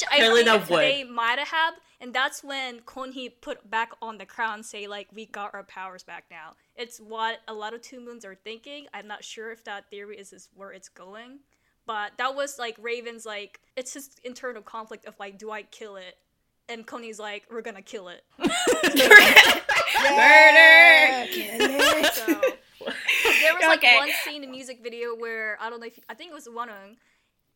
I 0.09 0.15
Clearly 0.15 0.45
think 0.45 0.65
that 0.67 0.69
they 0.69 1.03
might 1.03 1.39
have, 1.39 1.73
and 1.99 2.13
that's 2.13 2.41
when 2.41 2.79
Keonhee 2.81 3.33
put 3.41 3.69
back 3.69 3.91
on 4.01 4.17
the 4.17 4.25
crown, 4.25 4.63
say 4.63 4.87
like 4.87 5.09
we 5.13 5.25
got 5.25 5.53
our 5.53 5.63
powers 5.63 6.03
back 6.03 6.23
now. 6.31 6.53
It's 6.77 6.99
what 6.99 7.39
a 7.49 7.53
lot 7.53 7.73
of 7.73 7.81
To 7.81 7.99
Moons 7.99 8.23
are 8.23 8.35
thinking. 8.35 8.87
I'm 8.93 9.07
not 9.07 9.25
sure 9.25 9.51
if 9.51 9.65
that 9.65 9.89
theory 9.89 10.17
is, 10.17 10.31
is 10.31 10.47
where 10.55 10.71
it's 10.71 10.87
going, 10.87 11.39
but 11.85 12.13
that 12.17 12.33
was 12.33 12.57
like 12.57 12.81
Ravn's 12.81 13.25
like 13.25 13.59
it's 13.75 13.93
his 13.93 14.11
internal 14.23 14.61
conflict 14.61 15.05
of 15.05 15.19
like, 15.19 15.37
do 15.37 15.51
I 15.51 15.63
kill 15.63 15.97
it? 15.97 16.15
And 16.69 16.87
Keonhee's 16.87 17.19
like, 17.19 17.43
we're 17.51 17.61
gonna 17.61 17.81
kill 17.81 18.07
it. 18.07 18.23
murder. 20.09 21.27
So 22.13 22.41
there 23.41 23.53
was 23.53 23.63
like 23.65 23.79
Okay. 23.79 23.95
one 23.95 24.09
scene 24.23 24.43
in 24.43 24.49
the 24.49 24.55
music 24.55 24.79
video 24.83 25.15
where 25.15 25.57
I 25.61 25.69
don't 25.69 25.79
know 25.79 25.87
if 25.87 25.97
you, 25.97 26.03
I 26.09 26.13
think 26.13 26.31
it 26.31 26.33
was 26.33 26.47
Hwanwoong. 26.47 26.95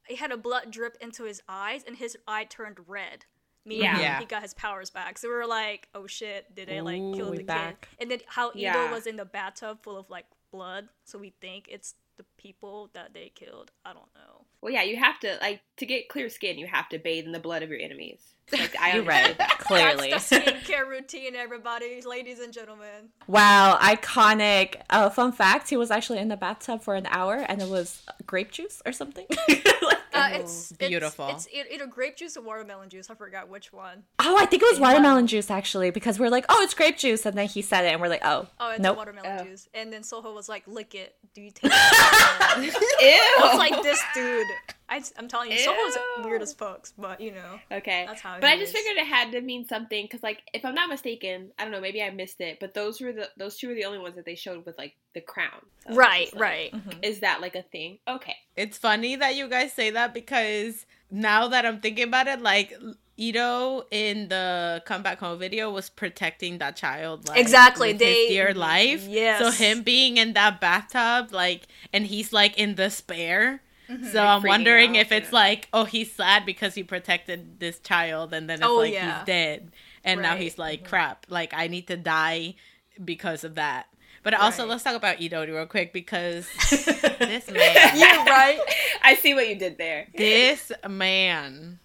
He 0.07 0.15
had 0.15 0.31
a 0.31 0.38
blood 0.38 0.71
drip 0.71 0.97
into 1.01 1.23
his 1.23 1.41
eyes 1.47 1.84
and 1.88 1.95
his 1.95 2.17
eye 2.27 2.45
turned 2.45 2.77
red. 2.88 3.25
Meaning 3.65 3.84
Yeah. 3.86 3.99
Yeah. 3.99 4.19
he 4.19 4.25
got 4.25 4.41
his 4.41 4.53
powers 4.53 4.89
back. 4.89 5.17
So 5.17 5.29
we 5.29 5.34
were 5.36 5.47
like, 5.47 5.88
oh 5.95 6.05
shit, 6.07 6.53
did 6.53 6.67
they 6.67 6.81
like 6.81 7.01
kill 7.15 7.29
Ooh, 7.34 7.38
the 7.38 7.43
kid? 7.43 7.75
And 7.99 8.11
then 8.11 8.19
how 8.27 8.51
Leedo 8.51 8.55
Yeah. 8.61 8.91
was 8.91 9.07
in 9.07 9.15
the 9.15 9.25
bathtub 9.25 9.81
full 9.84 9.97
of 9.97 10.09
like 10.09 10.25
blood. 10.51 10.89
So 11.05 11.17
we 11.17 11.29
think 11.41 11.67
it's 11.71 11.95
the 12.17 12.25
people 12.38 12.89
that 12.93 13.13
they 13.13 13.31
killed. 13.34 13.71
I 13.86 13.93
don't 13.93 14.13
know. 14.15 14.42
Well, 14.64 14.72
yeah, 14.72 14.84
you 14.84 14.95
have 14.95 15.20
to 15.20 15.38
like 15.41 15.61
to 15.76 15.86
get 15.86 16.07
clear 16.07 16.30
skin. 16.30 16.57
You 16.57 16.68
have 16.68 16.88
to 16.89 16.97
bathe 16.97 17.26
in 17.26 17.34
the 17.34 17.39
blood 17.39 17.64
of 17.64 17.70
your 17.70 17.80
enemies. 17.80 18.22
Like, 18.49 18.74
I 18.80 18.93
You're 18.95 19.03
right. 19.03 19.38
Clearly. 19.59 20.11
That's 20.11 20.30
the 20.30 20.38
skincare 20.38 20.88
routine, 20.88 21.36
everybody, 21.36 22.01
ladies 22.01 22.39
and 22.39 22.53
gentlemen. 22.53 23.09
Wow, 23.28 23.78
iconic. 23.82 24.82
Uh, 24.89 25.09
fun 25.09 25.34
fact: 25.34 25.70
he 25.70 25.76
was 25.76 25.91
actually 25.91 26.20
in 26.20 26.30
the 26.30 26.38
bathtub 26.38 26.82
for 26.82 26.95
an 26.95 27.07
hour, 27.07 27.36
and 27.36 27.61
it 27.61 27.68
was 27.68 28.03
grape 28.26 28.51
juice 28.51 28.82
or 28.86 28.93
something. 28.93 29.26
Uh, 30.14 30.30
it's 30.34 30.72
it's- 30.72 30.89
beautiful. 30.89 31.28
It's, 31.30 31.47
e- 31.47 31.64
either 31.72 31.88
grape 31.88 32.18
juice 32.18 32.38
or 32.38 32.41
watermelon 32.41 32.89
juice. 32.89 33.09
I 33.09 33.16
forgot 33.16 33.49
which 33.49 33.74
one. 33.74 34.03
oh, 34.20 34.38
I 34.38 34.45
think 34.45 34.61
it 34.64 34.70
was 34.72 34.80
watermelon 34.80 35.28
juice 35.28 35.49
actually, 35.51 35.89
because 35.91 36.20
we're 36.20 36.30
like, 36.30 36.45
oh, 36.49 36.61
it's 36.61 36.74
grape 36.74 36.97
juice, 36.97 37.26
and 37.26 37.38
then 37.38 37.47
he 37.47 37.61
said 37.61 37.86
it, 37.86 37.89
and 37.93 38.01
we're 38.01 38.07
like, 38.09 38.22
oh, 38.24 38.47
Oh, 38.59 38.72
it's 38.72 38.80
nope. 38.82 38.97
watermelon 38.97 39.39
Oh. 39.39 39.43
juice. 39.43 39.68
And 39.74 39.91
then 39.91 40.01
Seoho 40.03 40.34
was 40.34 40.47
like, 40.47 40.68
lick 40.68 40.95
it. 40.95 41.16
Do 41.34 41.41
you 41.41 41.51
taste 41.51 41.74
it? 41.74 41.74
I 41.74 43.39
was 43.41 43.57
like, 43.57 43.82
this 43.84 44.01
dude. 44.14 44.45
I, 44.93 45.01
am 45.19 45.27
telling 45.27 45.51
you, 45.51 45.57
Seoho's 45.57 45.95
Ew. 46.17 46.23
weird 46.23 46.41
as 46.41 46.53
fucks, 46.53 46.93
but 46.97 47.19
you 47.19 47.31
know. 47.31 47.59
Okay. 47.71 48.05
That's 48.07 48.21
how 48.21 48.39
But 48.39 48.49
he 48.49 48.55
I 48.55 48.57
just 48.59 48.73
is. 48.73 48.79
figured 48.81 48.97
it 48.97 49.07
had 49.07 49.31
to 49.31 49.41
mean 49.41 49.65
something 49.65 50.05
because, 50.05 50.23
like, 50.23 50.41
if 50.53 50.63
I'm 50.65 50.75
not 50.75 50.89
mistaken, 50.89 51.51
I 51.57 51.63
don't 51.63 51.71
know, 51.71 51.81
maybe 51.81 52.01
I 52.03 52.09
missed 52.11 52.39
it, 52.41 52.59
but 52.59 52.73
those 52.73 53.01
were 53.01 53.11
the 53.11 53.29
those 53.37 53.57
two 53.57 53.67
were 53.69 53.75
the 53.75 53.85
only 53.85 53.99
ones 53.99 54.15
that 54.15 54.25
they 54.25 54.35
showed 54.35 54.65
with 54.65 54.77
like 54.77 54.95
the 55.13 55.21
crown. 55.21 55.65
So 55.87 55.95
Right, 55.95 56.31
like, 56.33 56.41
right. 56.41 56.71
Mm-hmm. 56.73 56.99
Is 57.03 57.19
that 57.21 57.41
like 57.41 57.55
a 57.55 57.63
thing? 57.63 57.99
Okay. 58.07 58.35
it's 58.55 58.77
funny 58.77 59.15
that 59.15 59.35
you 59.35 59.47
guys 59.49 59.73
say 59.73 59.89
that 59.91 60.13
because 60.13 60.85
now 61.11 61.47
that 61.49 61.65
I'm 61.65 61.79
thinking 61.81 62.05
about 62.07 62.27
it, 62.27 62.41
like 62.41 62.73
Leedo 63.19 63.83
in 63.91 64.27
the 64.29 64.81
comeback 64.85 65.19
home 65.19 65.37
video 65.39 65.69
was 65.71 65.89
protecting 65.89 66.57
that 66.59 66.75
child 66.75 67.27
like 67.27 67.39
Exactly, 67.39 67.89
with 67.93 67.99
they- 67.99 68.25
his 68.25 68.29
dear 68.29 68.53
life. 68.53 69.05
Yes. 69.07 69.39
So 69.39 69.51
him 69.51 69.81
being 69.83 70.17
in 70.17 70.33
that 70.33 70.59
bathtub, 70.61 71.31
like 71.31 71.63
and 71.91 72.05
he's 72.07 72.31
like 72.33 72.57
in 72.57 72.75
despair. 72.75 73.61
Mm-hmm. 73.89 74.05
So 74.07 74.23
I'm 74.23 74.43
wondering 74.43 74.91
out, 74.97 75.01
if 75.01 75.11
it's 75.11 75.29
yeah. 75.31 75.36
like, 75.36 75.67
oh, 75.73 75.84
he's 75.86 76.11
sad 76.11 76.45
because 76.45 76.73
he 76.75 76.84
protected 76.84 77.59
this 77.59 77.79
child, 77.79 78.34
and 78.34 78.49
then 78.49 78.59
it's 78.59 78.67
Oh, 78.67 78.77
like 78.77 78.93
yeah. 78.93 79.19
he's 79.19 79.25
dead, 79.25 79.71
and 80.03 80.21
now 80.21 80.36
he's 80.36 80.57
like, 80.57 80.88
crap, 80.88 81.25
like 81.29 81.53
I 81.55 81.67
need 81.67 81.88
to 81.88 81.97
die 81.97 82.55
because 83.03 83.43
of 83.43 83.55
that. 83.55 83.88
But 84.23 84.34
also, 84.36 84.63
Right. 84.63 84.69
let's 84.69 84.84
talk 84.86 84.95
about 84.95 85.17
Leedo 85.17 85.45
real 85.45 85.65
quick 85.65 85.91
because 85.91 86.47
this 86.69 87.51
man, 87.51 87.97
You're 87.97 88.23
right. 88.25 88.59
I 89.03 89.15
see 89.15 89.34
what 89.34 89.49
you 89.49 89.55
did 89.55 89.77
there. 89.77 90.07
this 90.15 90.71
man 90.89 91.79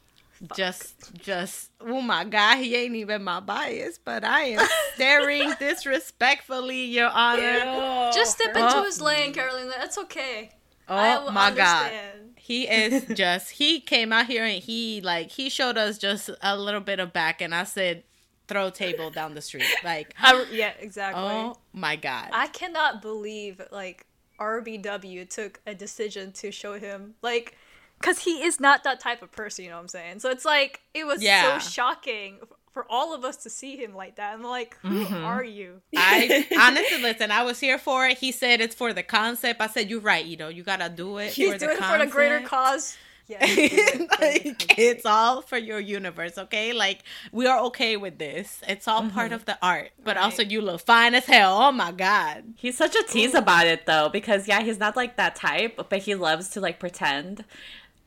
just 0.55 0.94
just 1.20 1.70
oh 1.80 2.01
my 2.01 2.22
god 2.22 2.59
he 2.59 2.76
ain't 2.76 2.94
even 2.94 3.24
my 3.24 3.40
bias 3.40 3.99
but 3.99 4.22
i 4.22 4.42
am 4.42 4.64
staring 4.94 5.53
disrespectfully 5.59 6.84
your 6.84 7.09
honor 7.09 8.11
Just 8.14 8.38
step 8.38 8.53
Oh. 8.55 8.64
into 8.68 8.82
his 8.84 9.01
lane, 9.01 9.32
Carolina. 9.32 9.72
That's 9.76 9.99
okay. 9.99 10.51
Oh 10.89 11.30
my 11.30 11.51
god 11.51 11.93
he 12.36 12.66
is 12.68 13.05
just 13.14 13.51
he 13.53 13.80
came 13.80 14.12
out 14.12 14.26
here 14.26 14.45
and 14.45 14.62
he 14.62 15.01
like 15.03 15.30
he 15.30 15.49
showed 15.51 15.76
us 15.76 15.99
just 15.99 16.30
a 16.43 16.57
little 16.57 16.80
bit 16.80 16.99
of 16.99 17.12
back 17.12 17.41
and 17.43 17.55
i 17.55 17.64
said 17.64 18.03
throw 18.47 18.70
table 18.70 19.11
down 19.11 19.34
the 19.34 19.43
street 19.43 19.66
like 19.84 20.14
I, 20.22 20.47
yeah, 20.51 20.72
exactly. 20.80 21.22
oh 21.22 21.57
my 21.74 21.97
god 21.97 22.30
I 22.32 22.47
cannot 22.47 23.03
believe 23.03 23.61
like 23.70 24.07
RBW 24.41 25.28
took 25.28 25.61
a 25.66 25.74
decision 25.74 26.32
to 26.32 26.51
show 26.51 26.78
him 26.78 27.14
like 27.22 27.57
cuz 28.01 28.20
he 28.20 28.43
is 28.43 28.59
not 28.61 28.84
that 28.84 29.01
type 29.01 29.20
of 29.20 29.30
person, 29.32 29.64
you 29.64 29.70
know 29.70 29.76
what 29.76 29.82
I'm 29.82 29.89
saying? 29.89 30.20
So 30.20 30.30
it's 30.30 30.45
like 30.45 30.80
it 30.95 31.05
was 31.07 31.22
Yeah. 31.22 31.59
so 31.59 31.68
shocking 31.70 32.39
for 32.79 32.87
all 32.89 33.12
of 33.12 33.24
us 33.24 33.39
to 33.39 33.51
see 33.51 33.76
him 33.76 33.93
like 33.93 34.14
that. 34.14 34.33
I'm 34.35 34.45
like, 34.45 34.76
who 34.83 35.05
Mm-hmm. 35.05 35.24
are 35.24 35.43
you? 35.43 35.81
I 35.97 36.47
honestly 36.61 37.03
listen. 37.03 37.33
I 37.33 37.43
was 37.43 37.59
here 37.59 37.76
for 37.76 38.07
it. 38.07 38.18
He 38.18 38.31
said 38.31 38.61
it's 38.61 38.72
for 38.76 38.93
the 38.93 39.03
concept. 39.03 39.61
I 39.61 39.66
said 39.66 39.91
you're 39.91 39.99
right. 39.99 40.24
You 40.24 40.37
know, 40.37 40.47
you 40.49 40.62
gotta 40.62 40.89
do 40.89 41.18
it 41.18 41.33
He's 41.33 41.51
for 41.55 41.59
the 41.59 41.66
doing 41.66 41.76
it 41.79 41.83
for 41.85 41.99
the 41.99 42.07
greater 42.07 42.41
cause. 42.47 42.97
Yeah, 43.26 43.39
it. 43.43 44.09
like, 44.20 44.79
it's 44.79 45.05
all 45.05 45.43
for 45.43 45.59
your 45.59 45.81
universe, 45.81 46.39
okay? 46.39 46.72
Like 46.72 47.01
we 47.33 47.47
are 47.49 47.59
okay 47.64 47.97
with 47.97 48.16
this. 48.19 48.62
It's 48.69 48.86
all 48.86 49.11
part 49.11 49.32
of 49.32 49.44
the 49.44 49.59
art. 49.61 49.90
But 50.02 50.15
Right. 50.16 50.23
also 50.24 50.43
you 50.44 50.61
look 50.61 50.81
fine 50.81 51.15
as 51.16 51.27
hell. 51.27 51.59
Oh 51.61 51.73
my 51.73 51.90
god. 51.90 52.44
He's 52.57 52.77
such 52.77 52.94
a 52.94 53.02
tease 53.02 53.35
about 53.35 53.66
it 53.66 53.86
though, 53.86 54.09
because 54.09 54.47
yeah, 54.47 54.61
he's 54.62 54.78
not 54.78 54.94
like 54.97 55.16
that 55.16 55.35
type, 55.35 55.85
but 55.90 55.98
he 56.02 56.15
loves 56.15 56.48
to 56.51 56.61
like 56.61 56.78
pretend 56.78 57.44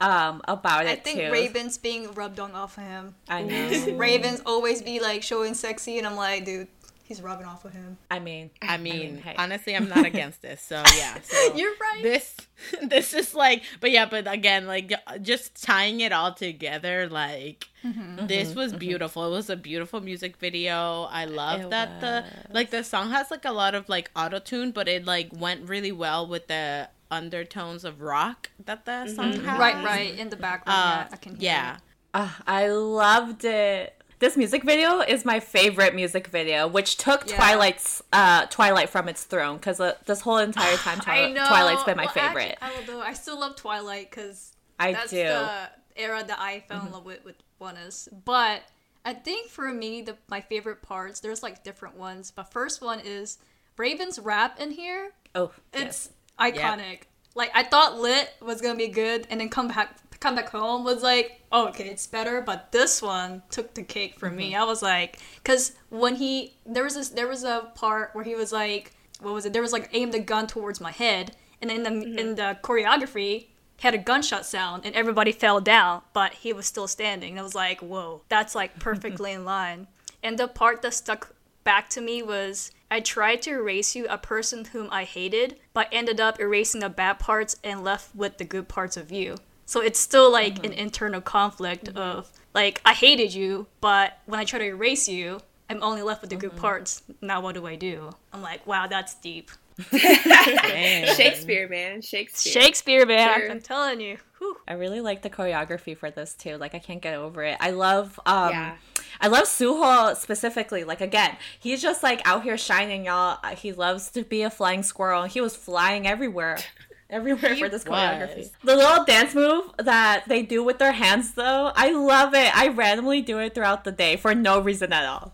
um 0.02 0.42
about 0.48 0.86
I 0.86 0.90
it 0.90 0.92
I 0.92 0.96
think 0.96 1.20
too. 1.20 1.32
Ravn's 1.32 1.78
being 1.78 2.12
rubbed 2.14 2.40
on 2.40 2.52
off 2.54 2.78
of 2.78 2.84
him. 2.84 3.16
I 3.30 3.44
know. 3.44 3.54
Ravn's 3.98 4.42
always 4.46 4.82
be 4.82 5.00
like 5.00 5.24
showing 5.24 5.54
sexy, 5.54 5.98
and 5.98 6.08
I'm 6.08 6.16
like, 6.16 6.46
dude, 6.46 6.68
he's 7.04 7.22
rubbing 7.22 7.46
off 7.46 7.66
of 7.66 7.74
him. 7.74 7.98
I 8.10 8.20
mean, 8.20 8.52
I 8.62 8.78
mean, 8.78 9.18
hey. 9.18 9.36
honestly, 9.38 9.76
I'm 9.76 9.90
not 9.90 10.06
against 10.06 10.42
this. 10.42 10.62
So 10.62 10.82
yeah. 10.98 11.18
So 11.24 11.56
You're 11.56 11.74
right. 11.80 12.02
this 12.04 12.36
this 12.82 13.14
is 13.14 13.34
like 13.36 13.64
but 13.80 13.92
yeah, 13.92 14.06
but 14.06 14.32
again, 14.32 14.66
like 14.66 14.94
just 15.22 15.62
tying 15.62 16.00
it 16.02 16.12
all 16.12 16.34
together, 16.34 17.08
like 17.10 17.66
Mm-hmm, 17.84 18.28
this 18.28 18.54
was 18.54 18.74
beautiful. 18.74 19.26
It 19.26 19.32
was 19.32 19.50
a 19.50 19.56
beautiful 19.56 20.02
music 20.02 20.38
video. 20.38 21.04
I 21.10 21.26
love 21.26 21.62
It 21.62 21.70
that 21.72 22.00
the 22.00 22.26
like 22.54 22.70
the 22.70 22.84
song 22.84 23.10
has 23.10 23.32
like 23.32 23.44
a 23.44 23.52
lot 23.52 23.74
of 23.74 23.90
like 23.90 24.12
auto 24.16 24.38
tune, 24.40 24.72
but 24.72 24.88
it 24.88 25.06
like 25.06 25.30
went 25.34 25.68
really 25.68 25.92
well 25.92 26.28
with 26.28 26.48
the 26.48 26.90
undertones 27.12 27.84
of 27.86 28.02
rock 28.02 28.50
that 28.66 28.86
the 28.86 29.08
song 29.08 29.34
has. 29.34 29.60
Right, 29.60 29.84
right 29.84 30.18
in 30.18 30.30
the 30.30 30.36
background. 30.38 30.80
Uh, 30.80 31.04
yeah, 31.04 31.08
I 31.12 31.16
can 31.18 31.36
hear 31.36 31.44
yeah. 31.44 31.78
Ah, 32.14 32.42
I 32.48 32.68
loved 32.70 33.46
it. 33.46 33.96
This 34.20 34.38
music 34.38 34.64
video 34.64 35.00
is 35.02 35.26
my 35.26 35.40
favorite 35.40 35.96
music 35.96 36.28
video, 36.28 36.68
which 36.68 36.98
took 36.98 37.28
Yeah. 37.30 37.38
Twilight's 37.38 38.04
uh, 38.14 38.46
Twilight 38.48 38.90
from 38.90 39.10
its 39.10 39.24
throne 39.24 39.58
because 39.58 39.80
uh, 39.80 39.96
this 40.06 40.22
whole 40.22 40.38
entire 40.38 40.76
time 40.88 41.00
Twi- 41.00 41.34
Twilight's 41.34 41.84
been 41.84 41.98
my 41.98 42.06
Well, 42.06 42.14
favorite. 42.14 42.58
I 42.62 42.72
don't. 42.86 43.02
I 43.02 43.14
still 43.14 43.40
love 43.40 43.56
Twilight 43.56 44.10
because 44.12 44.54
I 44.80 44.94
that's 44.94 45.10
do. 45.12 45.18
the 45.24 45.70
era 45.96 46.24
that 46.26 46.40
I 46.40 46.60
fell 46.68 46.78
Mm-hmm. 46.80 46.88
in 46.88 46.94
love 46.94 47.06
with 47.06 47.26
with 47.26 47.36
ONEUS. 47.60 48.10
But 48.26 48.64
I 49.04 49.14
think 49.14 49.50
for 49.50 49.72
me, 49.74 50.02
the 50.04 50.18
my 50.30 50.42
favorite 50.42 50.82
parts. 50.84 51.20
There's 51.20 51.42
like 51.42 51.64
different 51.64 51.98
ones, 51.98 52.32
but 52.32 52.52
first 52.52 52.82
one 52.82 53.00
is 53.00 53.40
Ravn's 53.78 54.20
rap 54.20 54.60
in 54.60 54.70
here. 54.72 55.12
oh, 55.34 55.52
It's 55.74 55.82
yes. 55.82 56.10
Iconic. 56.42 57.02
Like 57.36 57.52
I 57.54 57.64
thought 57.64 58.00
Lit 58.00 58.34
was 58.42 58.62
gonna 58.62 58.78
be 58.78 58.88
good, 58.88 59.28
and 59.30 59.40
then 59.40 59.50
come 59.50 59.68
back 59.68 59.98
come 60.22 60.36
back 60.36 60.50
home 60.50 60.84
was 60.84 61.02
like, 61.04 61.42
oh, 61.52 61.68
okay, 61.70 61.90
it's 61.90 62.08
better. 62.08 62.42
But 62.42 62.72
this 62.72 63.02
one 63.02 63.42
took 63.50 63.74
the 63.74 63.84
cake 63.84 64.18
for 64.18 64.30
me. 64.30 64.52
Mm-hmm. 64.52 64.62
I 64.62 64.66
was 64.66 64.82
like, 64.82 65.20
because 65.44 65.74
when 65.90 66.16
he 66.16 66.54
there 66.66 66.84
was 66.84 66.96
this 66.96 67.10
there 67.10 67.28
was 67.28 67.44
a 67.44 67.72
part 67.76 68.12
where 68.14 68.24
he 68.24 68.36
was 68.36 68.54
like, 68.54 68.94
what 69.20 69.34
was 69.34 69.46
it? 69.46 69.54
There 69.54 69.62
was 69.62 69.74
like 69.74 69.90
aimed 69.92 70.16
a 70.16 70.20
gun 70.20 70.48
towards 70.48 70.80
my 70.80 70.92
head, 70.92 71.36
and 71.62 71.70
in 71.70 71.84
the 71.84 71.90
mm-hmm. 71.90 72.18
in 72.18 72.36
the 72.36 72.58
choreography. 72.64 73.48
he 73.78 73.88
Had 73.88 73.96
a 73.96 73.98
gunshot 73.98 74.46
sound 74.46 74.86
and 74.86 74.96
everybody 74.96 75.32
fell 75.32 75.60
down, 75.60 76.04
but 76.14 76.34
he 76.34 76.54
was 76.54 76.68
still 76.68 76.88
standing. 76.88 77.32
And 77.32 77.40
I 77.40 77.44
was 77.44 77.56
like, 77.56 77.82
"Whoa, 77.82 78.22
that's 78.30 78.56
like 78.56 78.80
perfectly 78.80 79.32
in 79.38 79.44
line." 79.44 79.88
And 80.24 80.38
the 80.38 80.48
part 80.48 80.84
that 80.84 80.94
stuck 80.94 81.34
back 81.64 81.90
to 81.90 82.02
me 82.02 82.22
was 82.22 82.72
I 82.92 83.00
tried 83.00 83.42
to 83.44 83.52
erase 83.52 83.96
you, 83.96 84.06
a 84.10 84.18
person 84.18 84.66
whom 84.66 84.90
I 84.92 85.06
hated, 85.06 85.56
but 85.74 85.88
ended 85.94 86.20
up 86.20 86.42
erasing 86.42 86.82
the 86.82 86.90
bad 86.90 87.20
parts 87.20 87.56
and 87.64 87.86
left 87.86 88.14
with 88.14 88.38
the 88.38 88.44
good 88.44 88.68
parts 88.68 88.98
of 88.98 89.14
you. 89.14 89.38
So 89.66 89.80
it's 89.80 89.98
still 89.98 90.30
like 90.30 90.58
an 90.58 90.72
mm-hmm. 90.72 90.80
internal 90.80 91.22
conflict 91.22 91.86
mm-hmm. 91.86 91.98
of 91.98 92.30
like 92.54 92.82
I 92.84 92.92
hated 92.92 93.34
you, 93.34 93.68
but 93.80 94.20
when 94.26 94.42
I 94.42 94.44
try 94.44 94.60
to 94.60 94.66
erase 94.66 95.08
you, 95.08 95.40
I'm 95.70 95.82
only 95.82 96.02
left 96.02 96.20
with 96.20 96.32
the 96.32 96.36
good 96.36 96.52
mm-hmm. 96.52 96.60
parts. 96.60 97.04
Now 97.22 97.40
what 97.40 97.56
do 97.56 97.66
I 97.66 97.78
do? 97.78 98.10
I'm 98.34 98.42
like, 98.42 98.68
wow, 98.68 98.88
that's 98.88 99.16
deep. 99.16 99.50
Shakespeare, 99.90 101.70
man. 101.70 102.02
Shakespeare. 102.02 102.52
Shakespeare, 102.52 103.06
man. 103.06 103.40
Sure. 103.40 103.52
I'm 103.52 103.62
telling 103.62 104.02
you. 104.02 104.18
Whew. 104.40 104.58
I 104.68 104.74
really 104.74 105.00
like 105.00 105.22
the 105.22 105.30
choreography 105.30 105.96
for 105.96 106.12
this 106.12 106.34
too. 106.34 106.58
Like 106.58 106.76
I 106.76 106.80
can't 106.80 107.02
get 107.02 107.14
over 107.14 107.42
it. 107.44 107.56
I 107.62 107.72
love 107.72 108.20
um 108.26 108.50
Yeah. 108.50 108.76
I 109.22 109.28
love 109.28 109.44
Seoho 109.46 110.16
specifically. 110.18 110.84
Like 110.84 111.00
again, 111.00 111.38
he's 111.60 111.82
just 111.82 112.02
like 112.04 112.22
out 112.28 112.44
here 112.44 112.58
shining, 112.58 113.06
y'all. 113.06 113.38
Uh, 113.44 113.56
He 113.56 113.72
loves 113.72 114.10
to 114.12 114.24
be 114.24 114.42
a 114.42 114.50
flying 114.50 114.84
squirrel. 114.84 115.24
He 115.26 115.40
was 115.40 115.56
flying 115.56 116.08
everywhere. 116.08 116.58
Everywhere 117.12 117.58
for 117.58 117.68
this 117.68 117.84
choreography. 117.84 118.52
The 118.64 118.74
little 118.74 119.04
dance 119.04 119.36
move 119.36 119.66
that 119.80 120.24
they 120.30 120.44
do 120.44 120.64
with 120.64 120.80
their 120.80 120.94
hands 120.94 121.34
though, 121.34 121.74
I 121.76 121.92
love 121.92 122.34
it. 122.34 122.56
I 122.58 122.70
randomly 122.70 123.22
do 123.22 123.38
it 123.40 123.54
throughout 123.54 123.84
the 123.84 123.92
day 123.92 124.16
for 124.16 124.34
no 124.34 124.62
reason 124.62 124.94
at 124.94 125.06
all. 125.06 125.34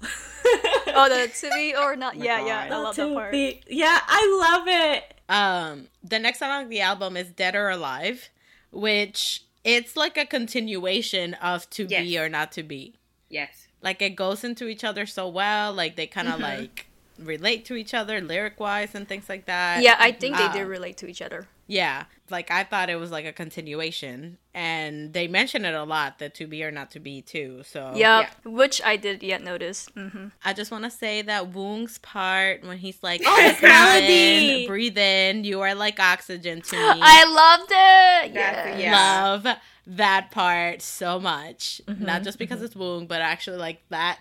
Oh, 0.88 1.08
the 1.08 1.32
to 1.42 1.50
be 1.54 1.76
or 1.76 1.96
not? 1.96 2.16
yeah, 2.16 2.44
yeah. 2.44 2.62
I 2.62 2.70
God. 2.70 2.82
love 2.82 2.96
that 2.96 3.14
part. 3.14 3.32
be- 3.32 3.62
yeah, 3.70 4.00
I 4.08 4.56
love 4.58 4.68
it. 4.68 5.14
Um, 5.30 5.88
the 6.04 6.18
next 6.18 6.40
song 6.40 6.50
on 6.50 6.70
the 6.70 6.82
album 6.82 7.16
is 7.16 7.28
"Dead 7.30 7.54
or 7.54 7.70
Alive," 7.70 8.30
which 8.72 9.44
it's 9.64 9.96
like 9.96 10.18
a 10.18 10.26
continuation 10.26 11.36
of 11.36 11.70
"To 11.70 11.86
Be 11.86 12.18
or 12.18 12.28
Not 12.28 12.52
to 12.54 12.64
Be." 12.64 12.96
Yes. 13.30 13.67
Like 13.82 14.02
it 14.02 14.16
goes 14.16 14.44
into 14.44 14.68
each 14.68 14.84
other 14.84 15.06
so 15.06 15.28
well. 15.28 15.74
Like 15.74 15.96
they 15.96 16.08
kind 16.08 16.28
of 16.28 16.36
Mm-hmm. 16.36 16.44
like 16.62 16.88
relate 17.20 17.66
to 17.66 17.76
each 17.76 17.94
other 17.96 18.22
lyric 18.22 18.60
wise 18.60 18.94
and 18.94 19.08
things 19.08 19.28
like 19.28 19.46
that. 19.46 19.82
Yeah, 19.82 19.96
I 20.00 20.12
think 20.12 20.38
they 20.38 20.44
Uh, 20.46 20.54
did 20.54 20.68
relate 20.68 20.98
to 20.98 21.08
each 21.08 21.22
other. 21.22 21.48
Yeah, 21.70 22.06
like 22.30 22.50
I 22.52 22.64
thought 22.64 22.90
it 22.90 22.96
was 22.96 23.12
like 23.12 23.26
a 23.26 23.34
continuation, 23.34 24.38
and 24.54 25.12
they 25.14 25.28
mention 25.28 25.66
it 25.66 25.74
a 25.74 25.84
lot, 25.84 26.18
the 26.20 26.30
"To 26.30 26.48
Be 26.48 26.64
or 26.64 26.72
Not 26.72 26.92
to 26.92 27.00
Be" 27.02 27.22
too. 27.22 27.62
So 27.66 27.92
Yep, 27.96 28.46
which 28.46 28.82
I 28.86 28.96
did 28.96 29.22
yet 29.22 29.44
notice. 29.44 29.90
hmm 29.94 30.28
I 30.46 30.54
just 30.54 30.72
want 30.72 30.86
to 30.86 30.90
say 30.90 31.22
that 31.24 31.52
Woong's 31.52 31.98
part 31.98 32.64
when 32.64 32.78
he's 32.78 33.02
like, 33.04 33.22
Oh, 33.26 33.36
his 33.42 33.60
"Breathe 33.60 33.64
in, 33.64 33.70
melody! 33.70 34.68
breathe 34.68 34.98
in, 34.98 35.44
you 35.44 35.60
are 35.62 35.76
like 35.76 36.00
oxygen 36.00 36.62
to 36.62 36.76
me." 36.94 37.00
I 37.02 37.26
loved 37.26 37.72
it. 37.72 38.34
That's- 38.34 38.80
Yeah. 38.80 38.92
yeah. 38.92 39.24
love 39.24 39.58
that 39.88 40.32
part 40.32 40.82
so 40.82 41.20
much. 41.20 41.82
Mm-hmm, 41.88 42.06
Not 42.06 42.24
just 42.24 42.38
because 42.38 42.62
it's 42.62 42.76
Woong, 42.76 43.08
but 43.08 43.22
actually 43.22 43.58
like 43.58 43.82
that 43.90 44.20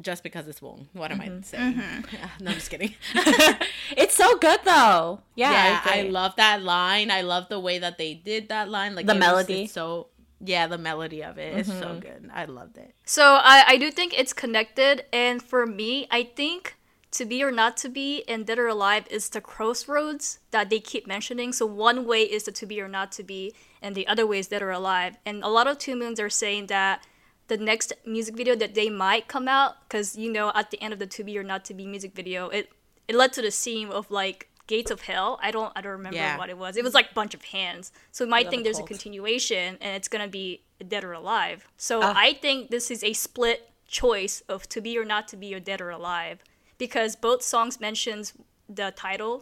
just 0.00 0.22
because 0.22 0.46
it's 0.48 0.60
Woong. 0.60 0.86
What 0.92 1.10
am 1.12 1.20
Mm-hmm. 1.20 1.38
I 1.38 1.42
saying? 1.42 1.76
no, 2.40 2.50
I'm 2.50 2.54
just 2.54 2.70
kidding. 2.70 2.94
it's 3.96 4.14
so 4.14 4.36
good 4.38 4.60
though. 4.64 5.20
Yeah, 5.34 5.52
yeah, 5.52 5.80
I, 5.84 5.96
agree. 5.98 6.10
love 6.10 6.36
that 6.36 6.62
line. 6.62 7.10
I 7.10 7.22
love 7.22 7.48
the 7.48 7.60
way 7.60 7.78
that 7.78 7.98
they 7.98 8.14
did 8.14 8.48
that 8.50 8.68
line. 8.68 8.94
Like 8.94 9.06
The 9.06 9.14
it 9.14 9.18
melody. 9.18 9.62
it's 9.64 9.72
so 9.72 10.08
yeah, 10.44 10.66
the 10.66 10.78
melody 10.78 11.22
of 11.22 11.38
it 11.38 11.56
is 11.58 11.66
so 11.68 11.72
Mm-hmm. 11.72 11.98
good. 12.00 12.30
I 12.34 12.46
loved 12.46 12.76
it. 12.76 12.94
So 13.04 13.22
I, 13.22 13.64
I 13.68 13.76
do 13.76 13.90
think 13.90 14.12
it's 14.18 14.32
connected, 14.32 15.04
and 15.12 15.40
for 15.42 15.66
me, 15.66 16.06
I 16.10 16.24
think 16.24 16.76
to 17.12 17.26
be 17.26 17.42
or 17.42 17.50
not 17.52 17.76
to 17.76 17.88
be 17.88 18.24
and 18.26 18.46
dead 18.46 18.58
or 18.58 18.66
alive 18.68 19.04
is 19.10 19.28
the 19.28 19.40
crossroads 19.40 20.38
that 20.50 20.70
they 20.70 20.80
keep 20.80 21.06
mentioning. 21.06 21.52
So 21.52 21.66
one 21.66 22.06
way 22.06 22.22
is 22.22 22.44
the 22.44 22.52
to 22.52 22.66
be 22.66 22.80
or 22.80 22.88
not 22.88 23.12
to 23.12 23.22
be, 23.22 23.54
and 23.82 23.94
the 23.94 24.06
other 24.06 24.26
way 24.26 24.38
is 24.38 24.48
dead 24.48 24.62
or 24.62 24.70
alive. 24.70 25.16
And 25.26 25.42
a 25.44 25.48
lot 25.48 25.66
of 25.66 25.78
To 25.78 25.94
Moons 25.94 26.18
are 26.18 26.30
saying 26.30 26.66
that 26.66 27.06
the 27.48 27.58
next 27.58 27.92
music 28.06 28.34
video 28.34 28.56
that 28.56 28.74
they 28.74 28.88
might 28.88 29.28
come 29.28 29.46
out, 29.46 29.74
because 29.82 30.16
you 30.16 30.32
know 30.32 30.52
at 30.54 30.70
the 30.70 30.80
end 30.82 30.92
of 30.94 30.98
the 30.98 31.06
to 31.06 31.22
be 31.22 31.38
or 31.38 31.42
not 31.42 31.64
to 31.66 31.74
be 31.74 31.86
music 31.86 32.14
video, 32.14 32.48
it 32.48 32.70
it 33.06 33.14
led 33.14 33.32
to 33.34 33.42
the 33.42 33.50
scene 33.50 33.88
of 33.88 34.10
like 34.10 34.48
gates 34.66 34.90
of 34.90 35.02
hell. 35.02 35.38
I 35.42 35.50
don't 35.50 35.70
I 35.76 35.82
don't 35.82 35.92
remember 35.92 36.16
Yeah. 36.16 36.38
what 36.38 36.48
it 36.48 36.56
was. 36.56 36.78
It 36.78 36.84
was 36.84 36.94
like 36.94 37.10
a 37.10 37.14
bunch 37.14 37.34
of 37.34 37.44
hands. 37.44 37.92
So 38.10 38.24
we 38.24 38.30
might 38.30 38.48
think 38.48 38.60
a 38.60 38.64
there's 38.64 38.78
a 38.78 38.84
continuation, 38.84 39.76
and 39.82 39.94
it's 39.96 40.08
gonna 40.08 40.28
be 40.28 40.62
dead 40.88 41.04
or 41.04 41.12
alive. 41.12 41.68
So 41.76 42.00
Ah. 42.02 42.14
I 42.16 42.32
think 42.32 42.70
this 42.70 42.90
is 42.90 43.04
a 43.04 43.12
split 43.12 43.68
choice 43.86 44.40
of 44.48 44.66
to 44.70 44.80
be 44.80 44.96
or 44.96 45.04
not 45.04 45.28
to 45.28 45.36
be 45.36 45.54
or 45.54 45.60
dead 45.60 45.82
or 45.82 45.90
alive 45.90 46.42
because 46.84 47.12
both 47.28 47.42
songs 47.54 47.74
mentions 47.88 48.24
the 48.78 48.88
title. 49.06 49.34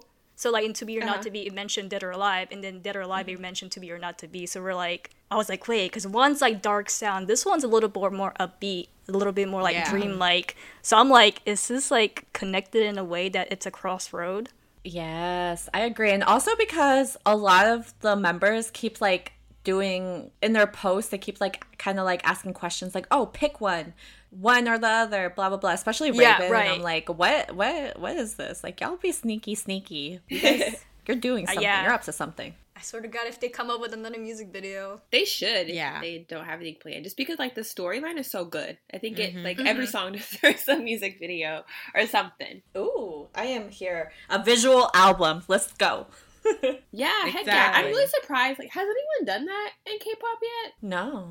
So 0.42 0.46
like 0.50 0.64
in 0.68 0.74
to 0.80 0.84
be 0.88 0.94
or 0.98 1.02
Uh-huh. 1.02 1.12
not 1.12 1.22
to 1.26 1.30
be, 1.36 1.40
it 1.48 1.54
mentioned 1.62 1.88
dead 1.94 2.02
or 2.08 2.12
alive, 2.18 2.46
and 2.52 2.60
then 2.64 2.74
dead 2.86 2.96
or 2.96 3.02
alive, 3.08 3.26
it 3.28 3.40
mentioned 3.40 3.72
to 3.76 3.80
be 3.84 3.88
or 3.94 3.98
not 4.06 4.14
to 4.22 4.26
be. 4.34 4.42
So 4.52 4.56
we're 4.64 4.80
like, 4.88 5.04
I 5.30 5.36
was 5.40 5.48
like, 5.52 5.64
wait, 5.68 5.86
because 5.90 6.06
one's 6.06 6.40
like 6.46 6.56
dark 6.70 6.86
sound, 6.90 7.28
this 7.32 7.42
one's 7.50 7.64
a 7.64 7.68
little 7.74 7.88
bit 7.96 8.12
more 8.22 8.32
upbeat, 8.44 8.86
a 9.08 9.12
little 9.20 9.32
bit 9.40 9.48
more 9.54 9.62
like 9.68 9.76
Yeah. 9.76 9.90
dream-like. 9.92 10.48
So 10.82 10.92
I'm 11.00 11.10
like, 11.20 11.36
is 11.52 11.60
this 11.68 11.90
like 11.90 12.14
connected 12.40 12.82
in 12.90 12.96
a 12.98 13.04
way 13.14 13.24
that 13.36 13.46
it's 13.52 13.66
a 13.66 13.70
crossroad? 13.80 14.44
Yes, 14.84 15.68
I 15.78 15.80
agree. 15.90 16.10
And 16.16 16.24
also 16.24 16.50
because 16.64 17.16
a 17.24 17.36
lot 17.36 17.64
of 17.66 17.92
the 18.00 18.16
members 18.16 18.70
keep 18.80 19.00
like 19.00 19.32
doing 19.62 20.30
in 20.42 20.52
their 20.56 20.66
posts, 20.66 21.10
they 21.10 21.18
keep 21.18 21.38
like 21.40 21.56
kind 21.78 21.98
of 22.00 22.04
like 22.06 22.22
asking 22.32 22.54
questions 22.54 22.94
like, 22.94 23.06
"Oh, 23.10 23.26
pick 23.26 23.60
one, 23.60 23.92
one 24.30 24.68
or 24.68 24.78
the 24.78 24.88
other," 24.88 25.30
blah 25.30 25.48
blah 25.48 25.58
blah. 25.58 25.72
Especially 25.72 26.10
Ravn, 26.12 26.20
Yeah, 26.20 26.42
and 26.42 26.54
I'm 26.56 26.82
like, 26.82 27.08
"What? 27.08 27.54
What? 27.54 27.98
What 27.98 28.16
is 28.16 28.34
this? 28.34 28.62
Like, 28.64 28.80
y'all 28.80 28.96
be 28.96 29.12
sneaky, 29.12 29.54
sneaky. 29.54 30.20
You 30.28 30.40
guys, 30.42 30.84
you're 31.06 31.16
doing 31.16 31.46
something. 31.46 31.62
yeah. 31.62 31.82
You're 31.84 31.92
up 31.92 32.02
to 32.04 32.12
something." 32.12 32.54
I 32.76 32.82
swear 32.82 33.02
to 33.02 33.08
God, 33.08 33.26
if 33.26 33.38
they 33.40 33.50
come 33.50 33.68
up 33.68 33.78
with 33.78 33.92
another 33.92 34.18
music 34.18 34.48
video, 34.54 35.02
They 35.12 35.26
should. 35.26 35.68
if 35.68 35.74
Yeah. 35.74 36.00
They 36.00 36.24
don't 36.26 36.46
have 36.46 36.60
anything 36.60 36.80
planned. 36.80 37.04
Just 37.04 37.18
because 37.18 37.38
like 37.38 37.54
the 37.54 37.60
storyline 37.60 38.16
is 38.18 38.30
so 38.30 38.46
good. 38.46 38.78
I 38.94 38.96
think 38.96 39.18
it 39.18 39.34
Mhm. 39.34 39.44
like 39.44 39.60
every 39.60 39.86
song 39.86 40.12
deserves 40.16 40.66
a 40.66 40.76
music 40.78 41.18
video 41.18 41.64
or 41.94 42.06
something. 42.06 42.62
Ooh, 42.78 43.28
I 43.34 43.44
am 43.46 43.68
here. 43.68 44.12
A 44.30 44.42
visual 44.42 44.90
album. 44.94 45.42
Let's 45.46 45.72
go. 45.74 46.06
Yeah, 46.90 47.26
heck 47.26 47.44
yeah. 47.46 47.72
I'm 47.74 47.84
really 47.86 48.06
surprised. 48.06 48.58
Like, 48.58 48.70
has 48.70 48.82
anyone 48.88 49.26
done 49.26 49.44
that 49.44 49.70
in 49.84 49.98
K-pop 49.98 50.38
yet? 50.42 50.72
no. 50.80 51.28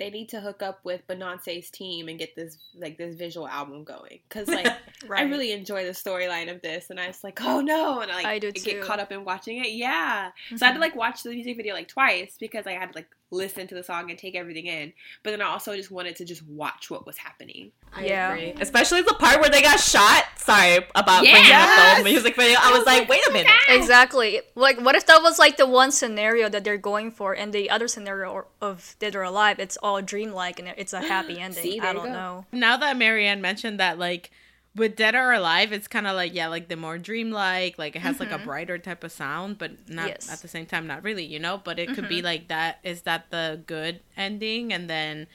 They 0.00 0.10
need 0.10 0.30
to 0.30 0.40
hook 0.40 0.62
up 0.62 0.80
with 0.82 1.06
Beyonce's 1.06 1.70
team 1.70 2.08
and 2.08 2.18
get 2.18 2.34
this 2.34 2.58
like 2.74 2.98
this 2.98 3.14
visual 3.14 3.46
album 3.46 3.84
going. 3.84 4.18
Cause 4.30 4.48
like 4.48 4.66
I 5.14 5.22
really 5.22 5.52
enjoy 5.52 5.84
the 5.84 5.92
storyline 5.92 6.50
of 6.50 6.62
this, 6.62 6.90
and 6.90 6.98
I 6.98 7.06
was 7.06 7.22
like, 7.22 7.40
oh 7.42 7.60
no, 7.60 8.00
and 8.00 8.10
I 8.10 8.22
like 8.22 8.26
I 8.26 8.38
get 8.50 8.82
caught 8.82 8.98
up 8.98 9.12
in 9.12 9.24
watching 9.24 9.58
it. 9.58 9.72
Yeah, 9.72 10.30
so 10.56 10.64
I 10.64 10.68
had 10.68 10.72
to 10.72 10.72
mm-hmm. 10.72 10.80
like 10.80 10.96
watch 10.96 11.22
the 11.22 11.30
music 11.30 11.56
video 11.56 11.74
like 11.74 11.88
twice 11.88 12.36
because 12.40 12.66
I 12.66 12.72
had 12.72 12.94
like 12.94 13.08
listen 13.32 13.66
to 13.68 13.74
the 13.74 13.82
song 13.82 14.10
and 14.10 14.18
take 14.18 14.34
everything 14.34 14.66
in. 14.66 14.92
But 15.22 15.30
then 15.30 15.40
I 15.42 15.46
also 15.46 15.76
just 15.76 15.90
wanted 15.90 16.16
to 16.16 16.24
just 16.24 16.42
watch 16.46 16.90
what 16.90 17.06
was 17.06 17.16
happening. 17.18 17.70
I 17.94 18.04
Yeah. 18.06 18.32
agree. 18.32 18.54
Especially 18.60 19.02
the 19.02 19.14
part 19.14 19.40
where 19.40 19.48
they 19.50 19.62
got 19.62 19.78
shot. 19.80 20.24
Sorry 20.36 20.78
about 20.94 21.20
bringing 21.22 21.52
up 21.52 21.98
the 21.98 22.04
music 22.04 22.34
video. 22.36 22.58
I 22.60 22.76
was 22.76 22.84
like, 22.86 23.08
wait 23.08 23.26
a 23.28 23.32
minute. 23.32 23.50
Exactly. 23.68 24.40
Like, 24.54 24.80
what 24.80 24.94
if 24.96 25.06
that 25.06 25.22
was 25.22 25.38
like 25.38 25.56
the 25.56 25.66
one 25.66 25.92
scenario 25.92 26.48
that 26.48 26.64
they're 26.64 26.76
going 26.76 27.10
for, 27.12 27.32
and 27.34 27.52
the 27.52 27.70
other 27.70 27.86
scenario 27.88 28.30
or- 28.30 28.46
of 28.60 28.96
Dead 28.98 29.14
or 29.14 29.22
Alive, 29.22 29.58
it's 29.58 29.76
all 29.82 30.00
dreamlike 30.02 30.58
and 30.58 30.72
it's 30.76 30.92
a 30.92 31.00
happy 31.00 31.38
ending. 31.40 31.62
See, 31.62 31.80
I 31.80 31.92
don't 31.92 32.06
go. 32.06 32.12
know. 32.12 32.46
Now 32.52 32.76
that 32.78 32.96
Marianne 32.96 33.40
mentioned 33.40 33.78
that, 33.80 33.98
like 33.98 34.30
with 34.76 34.96
Dead 34.96 35.14
or 35.14 35.32
Alive, 35.32 35.72
it's 35.72 35.88
kind 35.88 36.06
of 36.06 36.14
like 36.14 36.34
yeah, 36.34 36.48
like 36.48 36.68
the 36.68 36.76
more 36.76 36.98
dreamlike, 36.98 37.78
like 37.78 37.96
it 37.96 38.00
has 38.00 38.20
like 38.20 38.30
a 38.30 38.36
mm-hmm. 38.36 38.44
brighter 38.44 38.78
type 38.78 39.02
of 39.04 39.12
sound, 39.12 39.58
but 39.58 39.72
not 39.88 40.08
Yes. 40.08 40.32
at 40.32 40.42
the 40.42 40.48
same 40.48 40.66
time, 40.66 40.86
not 40.86 41.02
really, 41.02 41.24
you 41.24 41.38
know. 41.38 41.60
But 41.62 41.78
it 41.78 41.94
could 41.94 42.08
be 42.08 42.16
mm-hmm. 42.16 42.24
like 42.26 42.48
that. 42.48 42.78
Is 42.84 43.02
that 43.02 43.30
the 43.30 43.60
good 43.66 44.00
ending, 44.16 44.72
and 44.72 44.88
then 44.88 45.26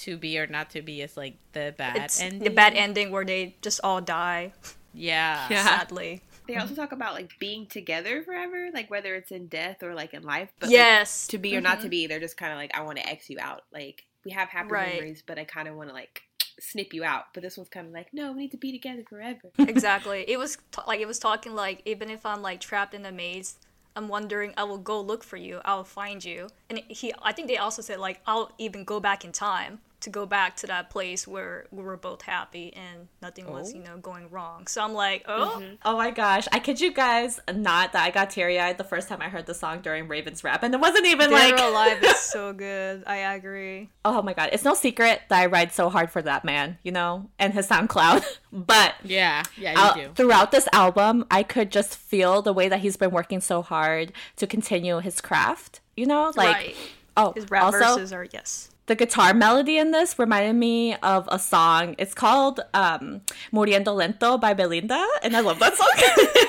to 0.00 0.16
be 0.16 0.38
or 0.38 0.46
not 0.46 0.70
to 0.70 0.82
be 0.82 1.02
is 1.02 1.16
like 1.16 1.36
the 1.52 1.74
bad 1.76 1.96
It's 1.96 2.20
ending. 2.20 2.42
the 2.42 2.50
bad 2.50 2.74
ending 2.74 3.10
where 3.10 3.24
they 3.24 3.54
just 3.62 3.80
all 3.84 4.00
die, 4.00 4.52
Yeah. 4.94 5.46
yeah. 5.50 5.64
sadly. 5.78 6.22
They 6.48 6.56
also 6.56 6.74
talk 6.74 6.90
about 6.90 7.14
like 7.14 7.30
being 7.38 7.66
together 7.66 8.22
forever, 8.22 8.70
like 8.74 8.90
whether 8.90 9.14
it's 9.14 9.30
in 9.30 9.46
death 9.46 9.82
or 9.82 9.94
like 9.94 10.14
in 10.14 10.24
life. 10.24 10.48
But 10.58 10.66
like, 10.68 10.72
yes. 10.72 11.28
to 11.28 11.38
be 11.38 11.56
or 11.56 11.60
not 11.60 11.74
to 11.74 11.80
mm-hmm. 11.82 11.90
be, 11.90 12.06
they're 12.08 12.18
just 12.18 12.36
kind 12.36 12.50
of 12.50 12.58
like, 12.58 12.72
I 12.74 12.80
want 12.82 12.98
to 12.98 13.08
X 13.08 13.30
you 13.30 13.38
out. 13.40 13.62
Like 13.72 14.04
we 14.24 14.32
have 14.32 14.48
happy 14.48 14.70
Right. 14.70 14.94
memories, 14.94 15.22
but 15.24 15.38
I 15.38 15.44
kind 15.44 15.68
of 15.68 15.76
want 15.76 15.90
to 15.90 15.94
like 15.94 16.22
snip 16.60 16.92
you 16.92 17.04
out. 17.04 17.26
But 17.32 17.42
this 17.42 17.56
one's 17.56 17.68
kind 17.68 17.86
of 17.86 17.92
like, 17.92 18.08
no, 18.12 18.32
we 18.32 18.40
need 18.40 18.50
to 18.52 18.56
be 18.56 18.72
together 18.72 19.02
forever. 19.08 19.50
exactly. 19.58 20.24
It 20.28 20.38
was 20.38 20.56
t- 20.72 20.82
like 20.86 21.00
it 21.00 21.06
was 21.06 21.18
talking 21.18 21.54
like 21.54 21.82
even 21.84 22.10
if 22.10 22.24
I'm 22.24 22.42
like 22.42 22.60
trapped 22.60 22.94
in 22.94 23.04
a 23.06 23.12
maze, 23.12 23.56
I'm 23.96 24.08
wondering 24.08 24.54
I 24.56 24.64
will 24.64 24.78
go 24.78 25.00
look 25.00 25.24
for 25.24 25.36
you. 25.36 25.60
I'll 25.64 25.84
find 25.84 26.24
you. 26.24 26.48
And 26.68 26.82
he, 26.88 27.12
I 27.22 27.32
think 27.32 27.48
they 27.48 27.56
also 27.56 27.82
said 27.82 27.98
like 27.98 28.20
I'll 28.26 28.52
even 28.58 28.84
go 28.84 29.00
back 29.00 29.24
in 29.24 29.32
time 29.32 29.80
to 30.00 30.10
go 30.10 30.26
back 30.26 30.56
to 30.56 30.66
that 30.66 30.90
place 30.90 31.26
where 31.26 31.66
we 31.70 31.82
were 31.82 31.96
both 31.96 32.22
happy 32.22 32.72
and 32.74 33.08
nothing 33.20 33.50
was 33.50 33.72
oh. 33.72 33.76
you 33.76 33.82
know 33.82 33.98
going 33.98 34.30
wrong. 34.30 34.66
So 34.66 34.82
I'm 34.82 34.94
like, 34.94 35.24
oh, 35.26 35.58
mm-hmm. 35.58 35.74
Oh 35.84 35.96
my 35.96 36.10
gosh. 36.10 36.48
I 36.52 36.58
kid 36.58 36.80
you 36.80 36.92
guys 36.92 37.40
not 37.52 37.92
that 37.92 38.04
I 38.04 38.10
got 38.10 38.30
teary 38.30 38.58
eyed 38.58 38.78
the 38.78 38.84
first 38.84 39.08
time 39.08 39.20
I 39.20 39.28
heard 39.28 39.46
the 39.46 39.54
song 39.54 39.80
during 39.80 40.08
Ravn's 40.08 40.42
rap. 40.42 40.62
And 40.62 40.74
it 40.74 40.80
wasn't 40.80 41.06
even 41.06 41.30
Dead 41.30 41.52
like 41.52 41.60
or 41.60 41.68
Alive 41.70 42.02
is 42.02 42.18
so 42.18 42.52
good. 42.52 43.04
I 43.06 43.16
agree. 43.34 43.90
Oh 44.04 44.22
my 44.22 44.32
god. 44.32 44.50
It's 44.52 44.64
no 44.64 44.74
secret 44.74 45.22
that 45.28 45.38
I 45.38 45.46
ride 45.46 45.72
so 45.72 45.90
hard 45.90 46.10
for 46.10 46.22
that 46.22 46.44
man, 46.44 46.78
you 46.82 46.92
know, 46.92 47.28
and 47.38 47.52
his 47.52 47.68
SoundCloud. 47.68 48.24
but 48.52 48.94
Yeah. 49.04 49.42
Yeah. 49.56 49.72
You 49.72 49.78
out- 49.78 49.94
do. 49.96 50.10
throughout 50.14 50.50
this 50.50 50.68
album, 50.72 51.26
I 51.30 51.42
could 51.42 51.70
just 51.70 51.96
feel 51.96 52.42
the 52.42 52.52
way 52.52 52.68
that 52.68 52.80
he's 52.80 52.96
been 52.96 53.10
working 53.10 53.40
so 53.40 53.62
hard 53.62 54.12
to 54.36 54.46
continue 54.46 55.00
his 55.00 55.20
craft. 55.20 55.80
You 55.96 56.06
know, 56.06 56.32
like 56.34 56.54
right. 56.54 56.76
oh, 57.16 57.32
His 57.32 57.50
rap 57.50 57.64
also 57.64 57.78
verses 57.78 58.12
are 58.12 58.26
yes. 58.32 58.69
The 58.90 58.96
guitar 58.96 59.32
melody 59.32 59.78
in 59.78 59.92
this 59.92 60.18
reminded 60.18 60.56
me 60.56 60.96
of 60.96 61.28
a 61.30 61.38
song. 61.38 61.94
It's 61.96 62.12
called 62.12 62.58
um, 62.74 63.20
"Muriendo 63.52 63.94
Lento" 63.94 64.36
by 64.36 64.52
Belinda, 64.52 65.06
and 65.22 65.36
I 65.36 65.40
love 65.40 65.60
that 65.60 65.76
song. 65.76 65.86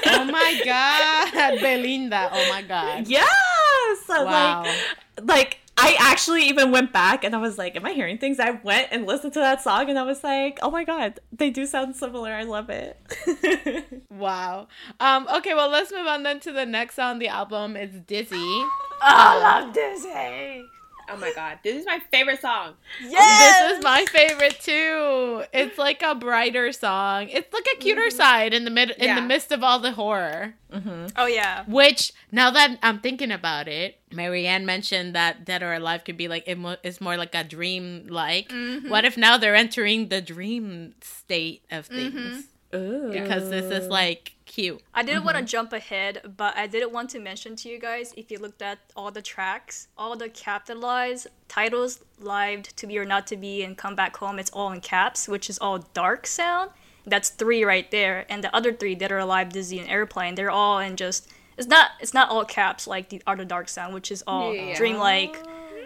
oh 0.07 0.26
my 0.26 0.59
god, 0.65 1.59
Belinda. 1.61 2.30
Oh 2.34 2.49
my 2.49 2.63
god. 2.63 3.07
yes, 3.07 3.97
Wow. 4.09 4.63
like 4.63 4.76
like 5.23 5.57
I 5.77 5.95
actually 5.99 6.43
even 6.49 6.72
went 6.72 6.91
back 6.91 7.23
and 7.23 7.35
I 7.35 7.38
was 7.38 7.59
like, 7.59 7.76
"Am 7.76 7.85
I 7.85 7.91
hearing 7.93 8.18
things?" 8.18 8.39
I 8.39 8.49
went 8.51 8.88
and 8.91 9.05
listened 9.05 9.34
to 9.34 9.39
that 9.39 9.61
song, 9.61 9.88
and 9.91 9.99
I 9.99 10.03
was 10.03 10.23
like, 10.23 10.57
"Oh 10.63 10.72
my 10.72 10.84
god, 10.84 11.19
they 11.31 11.51
do 11.51 11.68
sound 11.68 11.95
similar. 11.95 12.31
I 12.34 12.43
love 12.43 12.69
it." 12.72 12.97
Wow. 14.09 14.68
Um. 14.99 15.27
Okay. 15.38 15.53
Well, 15.53 15.69
let's 15.69 15.91
move 15.91 16.05
on 16.05 16.23
then 16.23 16.39
to 16.41 16.51
the 16.51 16.65
next 16.65 16.95
song 16.95 17.11
on 17.11 17.19
the 17.19 17.27
album. 17.30 17.76
It's 17.76 17.95
Dizzy. 18.01 18.63
I 19.01 19.39
love 19.41 19.73
Disney. 19.73 20.65
Oh 21.11 21.17
my 21.17 21.31
god, 21.33 21.59
this 21.63 21.75
is 21.75 21.85
my 21.85 21.99
favorite 22.11 22.41
song. 22.41 22.73
Yes, 23.03 23.61
This 23.61 23.77
is 23.77 23.83
my 23.83 24.05
favorite 24.05 24.59
too. 24.59 25.43
It's 25.53 25.77
like 25.77 26.01
a 26.01 26.15
brighter 26.15 26.71
song. 26.71 27.29
It's 27.29 27.53
like 27.53 27.65
a 27.73 27.77
cuter 27.77 28.01
mm-hmm. 28.01 28.17
side 28.17 28.53
in 28.53 28.65
the 28.65 28.71
mid 28.71 28.91
in 28.91 29.15
the 29.15 29.21
midst 29.21 29.51
of 29.51 29.63
all 29.63 29.79
the 29.79 29.91
horror. 29.91 30.55
Mm-hmm. 30.71 31.07
Oh 31.15 31.25
yeah. 31.25 31.65
Which 31.67 32.13
now 32.31 32.51
that 32.51 32.79
I'm 32.81 32.99
thinking 32.99 33.31
about 33.31 33.67
it, 33.67 33.99
Marianne 34.11 34.65
mentioned 34.65 35.15
that 35.15 35.45
Dead 35.45 35.63
or 35.63 35.73
Alive 35.73 36.03
could 36.03 36.17
be 36.17 36.27
like 36.27 36.43
it 36.47 36.57
mo- 36.57 36.77
it's 36.83 37.01
more 37.01 37.17
like 37.17 37.35
a 37.35 37.43
dream 37.43 38.07
like. 38.09 38.49
Mm-hmm. 38.49 38.89
What 38.89 39.05
if 39.05 39.17
now 39.17 39.38
they're 39.38 39.55
entering 39.55 40.07
the 40.09 40.21
dream 40.21 40.95
state 41.01 41.63
of 41.71 41.85
things? 41.88 42.45
Ooh. 42.73 43.11
Because 43.11 43.49
this 43.49 43.65
is 43.65 43.88
like 43.89 44.33
cute. 44.52 44.82
I 44.94 45.02
didn't 45.03 45.23
want 45.23 45.38
to 45.38 45.44
mm-hmm. 45.44 45.48
jump 45.48 45.73
ahead, 45.73 46.34
but 46.38 46.56
I 46.57 46.68
didn't 46.68 46.91
want 46.91 47.10
to 47.11 47.19
mention 47.19 47.56
to 47.57 47.69
you 47.69 47.80
guys 47.80 48.14
if 48.18 48.30
you 48.30 48.38
looked 48.38 48.61
at 48.61 48.80
all 48.95 49.10
the 49.10 49.22
tracks, 49.22 49.88
all 49.98 50.18
the 50.18 50.30
capitalized 50.30 51.28
titles, 51.48 52.02
lived, 52.19 52.76
to 52.78 52.86
be 52.86 52.98
or 52.98 53.06
not 53.06 53.26
to 53.28 53.38
be, 53.38 53.64
and 53.64 53.78
come 53.78 53.95
back 53.95 54.18
home, 54.18 54.40
it's 54.40 54.52
all 54.52 54.72
in 54.72 54.82
caps, 54.82 55.28
which 55.28 55.49
is 55.49 55.57
all 55.60 55.80
dark 55.94 56.28
sound. 56.28 56.72
That's 57.06 57.30
three 57.30 57.64
right 57.64 57.90
there, 57.90 58.26
and 58.30 58.44
the 58.44 58.56
other 58.56 58.73
three 58.73 58.94
that 58.95 59.11
are 59.11 59.18
alive, 59.18 59.49
Dizzy, 59.49 59.80
and 59.80 59.90
Airplane, 59.90 60.36
they're 60.36 60.52
all 60.52 60.80
in 60.80 60.98
just. 60.98 61.30
It's 61.57 61.68
not. 61.68 61.91
It's 61.99 62.14
not 62.14 62.30
all 62.30 62.45
caps 62.45 62.88
like 62.88 63.10
the 63.10 63.22
other 63.26 63.45
dark 63.45 63.69
sound, 63.69 63.94
which 63.94 64.11
is 64.11 64.23
all 64.28 64.53
Yeah. 64.53 64.76
dreamlike. 64.76 65.36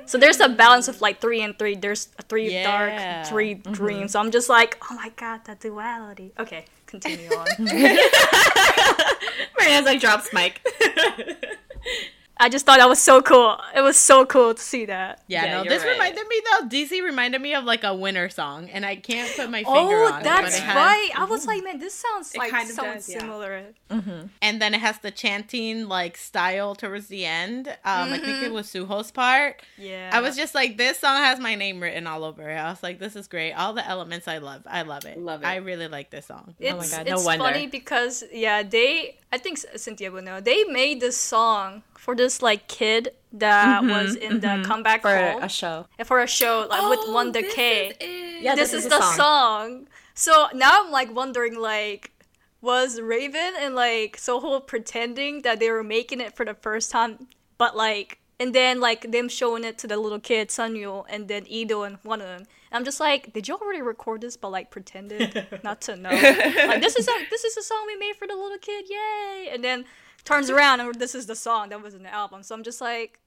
So 0.06 0.18
there's 0.18 0.40
a 0.40 0.50
balance 0.50 0.88
of 0.88 1.02
like 1.02 1.20
three 1.20 1.42
and 1.42 1.58
three. 1.58 1.76
There's 1.76 2.06
three 2.30 2.54
Yeah. 2.54 2.64
dark, 2.64 3.28
3 3.28 3.56
dreams. 3.56 4.00
Mm-hmm. 4.00 4.08
So 4.08 4.20
I'm 4.20 4.32
just 4.32 4.50
like, 4.50 4.78
oh 4.90 4.96
my 4.96 5.10
god, 5.16 5.46
that 5.46 5.60
duality. 5.60 6.32
Okay, 6.40 6.66
continue 7.00 7.30
on. 7.30 7.46
Like 9.86 10.00
drops 10.00 10.32
mic. 10.34 10.66
I 12.38 12.50
just 12.50 12.66
thought 12.66 12.80
that 12.80 12.90
was 12.90 13.02
so 13.02 13.22
cool. 13.22 13.58
It 13.76 13.82
was 13.82 13.98
so 13.98 14.26
cool 14.26 14.54
to 14.54 14.62
see 14.62 14.86
that. 14.86 15.22
Yeah, 15.28 15.46
Yeah, 15.46 15.64
no, 15.64 15.70
this 15.70 15.84
right. 15.84 15.94
reminded 15.94 16.28
me 16.28 16.42
though. 16.52 16.68
Dizzy 16.68 17.02
reminded 17.02 17.42
me 17.42 17.56
of 17.56 17.64
like 17.64 17.84
a 17.84 17.96
winter 17.96 18.30
song, 18.30 18.70
and 18.70 18.86
I 18.86 18.98
can't 18.98 19.34
put 19.36 19.50
my 19.50 19.64
finger 19.64 19.70
Oh, 20.04 20.12
on 20.14 20.20
it. 20.20 20.24
that's 20.24 20.42
but 20.42 20.54
it 20.54 20.64
has- 20.64 20.76
right. 20.76 21.10
I 21.16 21.24
was 21.26 21.42
mm-hmm. 21.42 21.50
like, 21.50 21.64
man, 21.64 21.80
this 21.80 21.94
sounds 21.94 22.34
It 22.34 22.40
like 22.40 22.52
kind 22.52 22.70
of 22.70 22.76
someone 22.76 22.96
does, 22.96 23.10
yeah. 23.10 23.20
similar. 23.20 23.64
Mm-hmm. 23.90 24.28
And 24.42 24.62
then 24.62 24.74
it 24.74 24.82
has 24.82 25.00
the 25.00 25.12
chanting 25.12 25.88
like 25.88 26.18
style 26.18 26.76
towards 26.76 27.08
the 27.08 27.26
end. 27.26 27.70
Um, 27.70 27.76
I 27.86 28.18
think 28.18 28.24
it 28.24 28.46
mm-hmm. 28.46 28.54
was 28.54 28.68
Seoho's 28.68 29.12
part. 29.12 29.62
Yeah. 29.78 30.10
I 30.12 30.20
was 30.22 30.36
just 30.36 30.54
like, 30.54 30.78
this 30.78 31.00
song 31.00 31.18
has 31.18 31.40
my 31.40 31.56
name 31.56 31.82
written 31.82 32.06
all 32.06 32.24
over 32.24 32.50
it. 32.50 32.56
I 32.56 32.70
was 32.70 32.84
like, 32.84 33.00
this 33.00 33.16
is 33.16 33.28
great. 33.28 33.54
All 33.54 33.74
the 33.74 33.88
elements 33.88 34.28
I 34.28 34.40
love. 34.40 34.64
I 34.66 34.82
love 34.82 35.06
it. 35.06 35.18
Love 35.18 35.44
it. 35.44 35.48
I 35.48 35.58
really 35.58 35.88
like 35.88 36.10
this 36.10 36.26
song. 36.26 36.56
It's, 36.60 36.74
Oh 36.74 36.78
my 36.78 36.88
God, 36.88 37.08
no 37.08 37.16
it's 37.16 37.26
wonder. 37.26 37.46
funny 37.46 37.68
because 37.68 38.24
yeah, 38.34 38.62
they. 38.64 39.18
I 39.32 39.38
think 39.38 39.58
Cynthia 39.76 40.12
will 40.12 40.22
know. 40.22 40.40
They 40.40 40.64
made 40.66 41.02
this 41.02 41.18
song 41.18 41.84
for 42.06 42.16
this 42.16 42.44
like 42.44 42.68
kid 42.68 43.10
that 43.34 43.84
was 43.84 44.14
in 44.16 44.40
the 44.40 44.64
comeback 44.64 45.02
for 45.02 45.18
home 45.18 45.42
a 45.42 45.50
show. 45.50 45.88
for 46.06 46.20
a 46.20 46.28
show 46.28 46.68
like 46.70 46.88
with 46.88 47.12
Wonder 47.12 47.42
K. 47.42 48.40
Yeah, 48.42 48.54
this, 48.54 48.74
is, 48.74 48.88
the 48.88 49.02
song. 49.02 49.88
So 50.14 50.48
now 50.54 50.84
I'm 50.84 50.92
like 50.92 51.14
wondering 51.16 51.60
like 51.60 52.12
was 52.62 53.00
Ravn 53.00 53.54
and 53.60 53.74
like 53.74 54.18
Seoho 54.18 54.66
pretending 54.66 55.42
that 55.42 55.60
they 55.60 55.72
were 55.72 55.84
making 55.84 56.22
it 56.22 56.36
for 56.36 56.46
the 56.46 56.54
first 56.54 56.92
time 56.92 57.28
but 57.58 57.76
like 57.76 58.20
and 58.40 58.54
then 58.54 58.80
like 58.80 59.12
them 59.12 59.28
showing 59.28 59.64
it 59.64 59.80
to 59.80 59.88
the 59.88 59.98
little 59.98 60.20
kid 60.20 60.50
Sunyu 60.50 61.06
and 61.10 61.28
then 61.28 61.46
Leedo 61.46 61.88
and 61.88 61.98
one 62.04 62.22
of 62.22 62.28
them. 62.28 62.42
And 62.42 62.78
I'm 62.78 62.86
just 62.86 63.00
like, 63.00 63.34
did 63.34 63.48
you 63.48 63.56
already 63.56 63.82
record 63.82 64.22
this 64.22 64.38
but 64.38 64.52
like 64.52 64.70
pretended 64.70 65.48
not 65.64 65.82
to 65.82 65.96
know? 65.96 66.10
like 66.12 66.82
this 66.82 66.96
is 66.98 67.08
a, 67.08 67.14
this 67.32 67.44
is 67.44 67.58
a 67.58 67.64
song 67.64 67.84
we 67.88 67.96
made 67.98 68.16
for 68.16 68.28
the 68.28 68.36
little 68.36 68.60
kid, 68.60 68.86
yay! 68.90 69.50
And 69.52 69.64
then 69.64 69.86
turns 70.26 70.50
around 70.50 70.82
and 70.82 70.96
this 70.96 71.16
is 71.16 71.28
the 71.28 71.36
song 71.36 71.70
that 71.70 71.82
was 71.82 71.94
in 71.94 72.04
the 72.04 72.14
album. 72.14 72.44
So 72.44 72.54
I'm 72.56 72.64
just 72.64 72.82
like, 72.82 73.20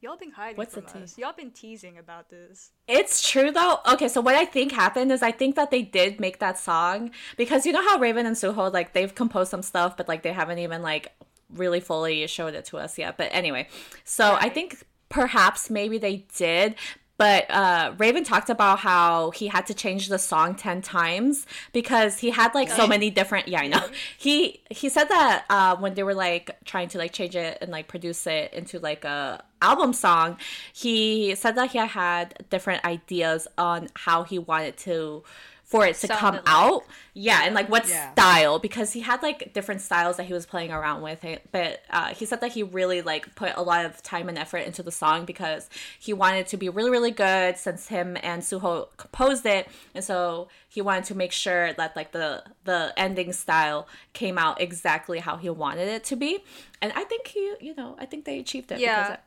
y'all 0.00 0.16
been 0.16 0.30
hiding 0.30 0.56
What's 0.56 0.74
from 0.74 0.84
the 0.84 0.90
tea? 0.90 1.02
us. 1.02 1.18
Y'all 1.18 1.32
been 1.32 1.50
teasing 1.50 1.98
about 1.98 2.30
this. 2.30 2.70
It's 2.88 3.28
true 3.28 3.50
though. 3.50 3.80
Okay, 3.92 4.08
so 4.08 4.20
what 4.20 4.34
I 4.34 4.44
think 4.44 4.72
happened 4.72 5.12
is 5.12 5.22
I 5.22 5.32
think 5.32 5.56
that 5.56 5.70
they 5.70 5.82
did 5.82 6.20
make 6.20 6.38
that 6.38 6.58
song 6.58 7.10
because 7.36 7.66
you 7.66 7.72
know 7.72 7.82
how 7.82 7.98
Ravn 7.98 8.24
and 8.24 8.36
Seoho 8.36 8.72
like 8.72 8.92
they've 8.92 9.14
composed 9.14 9.50
some 9.50 9.62
stuff, 9.62 9.96
but 9.96 10.08
like 10.08 10.22
they 10.22 10.32
haven't 10.32 10.58
even 10.58 10.82
like 10.82 11.12
really 11.50 11.80
fully 11.80 12.26
showed 12.26 12.54
it 12.54 12.64
to 12.66 12.78
us 12.78 12.98
yet. 12.98 13.16
But 13.16 13.28
anyway, 13.32 13.68
so 14.04 14.36
I 14.40 14.48
think 14.48 14.84
perhaps 15.08 15.70
maybe 15.70 15.98
they 15.98 16.24
did. 16.36 16.76
But 17.24 17.46
uh, 17.48 17.92
Ravn 17.96 18.22
talked 18.22 18.50
about 18.50 18.80
how 18.80 19.30
he 19.30 19.46
had 19.46 19.64
to 19.68 19.74
change 19.74 20.08
the 20.08 20.18
song 20.18 20.56
ten 20.56 20.82
times 20.82 21.46
because 21.72 22.18
he 22.18 22.28
had 22.28 22.54
like 22.54 22.68
so 22.68 22.86
many 22.86 23.08
different. 23.08 23.48
Yeah, 23.48 23.62
I 23.62 23.68
know. 23.68 23.82
He 24.18 24.60
he 24.68 24.90
said 24.90 25.04
that 25.04 25.46
uh, 25.48 25.76
when 25.76 25.94
they 25.94 26.02
were 26.02 26.12
like 26.12 26.50
trying 26.66 26.88
to 26.88 26.98
like 26.98 27.12
change 27.12 27.34
it 27.34 27.56
and 27.62 27.70
like 27.72 27.88
produce 27.88 28.26
it 28.26 28.52
into 28.52 28.78
like 28.78 29.06
a 29.06 29.42
album 29.62 29.94
song, 29.94 30.36
he 30.74 31.34
said 31.34 31.54
that 31.56 31.70
he 31.70 31.78
had 31.78 32.44
different 32.50 32.84
ideas 32.84 33.48
on 33.56 33.88
how 33.94 34.24
he 34.24 34.38
wanted 34.38 34.76
to 34.76 35.24
for 35.64 35.86
it 35.86 35.96
to 35.96 36.08
come 36.08 36.34
like. 36.34 36.42
out. 36.46 36.84
Yeah, 37.14 37.42
and 37.44 37.54
like 37.54 37.68
what 37.68 37.88
Yeah. 37.88 38.12
style 38.12 38.58
because 38.58 38.92
he 38.92 39.00
had 39.00 39.22
like 39.22 39.52
different 39.54 39.80
styles 39.80 40.16
that 40.18 40.24
he 40.24 40.32
was 40.32 40.46
playing 40.46 40.70
around 40.72 41.00
with. 41.02 41.24
But 41.52 41.80
uh, 41.90 42.08
he 42.08 42.26
said 42.26 42.40
that 42.42 42.52
he 42.52 42.62
really 42.62 43.02
like 43.02 43.34
put 43.34 43.52
a 43.56 43.62
lot 43.62 43.84
of 43.84 44.02
time 44.02 44.28
and 44.28 44.36
effort 44.36 44.58
into 44.58 44.82
the 44.82 44.90
song 44.92 45.24
because 45.24 45.68
he 45.98 46.12
wanted 46.12 46.40
it 46.40 46.46
to 46.48 46.56
be 46.56 46.68
really 46.68 46.90
really 46.90 47.10
good 47.12 47.56
since 47.56 47.88
him 47.88 48.16
and 48.22 48.42
Seoho 48.42 48.88
composed 48.96 49.46
it, 49.46 49.68
and 49.94 50.04
so 50.04 50.48
he 50.68 50.80
wanted 50.82 51.04
to 51.04 51.14
make 51.14 51.32
sure 51.32 51.72
that 51.74 51.94
like 51.96 52.12
the 52.12 52.42
the 52.64 52.92
ending 52.96 53.32
style 53.32 53.88
came 54.12 54.36
out 54.38 54.60
exactly 54.60 55.20
how 55.20 55.36
he 55.36 55.48
wanted 55.50 55.88
it 55.88 56.04
to 56.04 56.16
be. 56.16 56.42
And 56.82 56.92
I 56.94 57.04
think 57.04 57.28
he, 57.28 57.54
you 57.60 57.74
know, 57.74 57.96
I 57.98 58.04
think 58.06 58.24
they 58.26 58.38
achieved 58.38 58.70
it. 58.72 58.80
Yeah. 58.80 59.02
because 59.02 59.18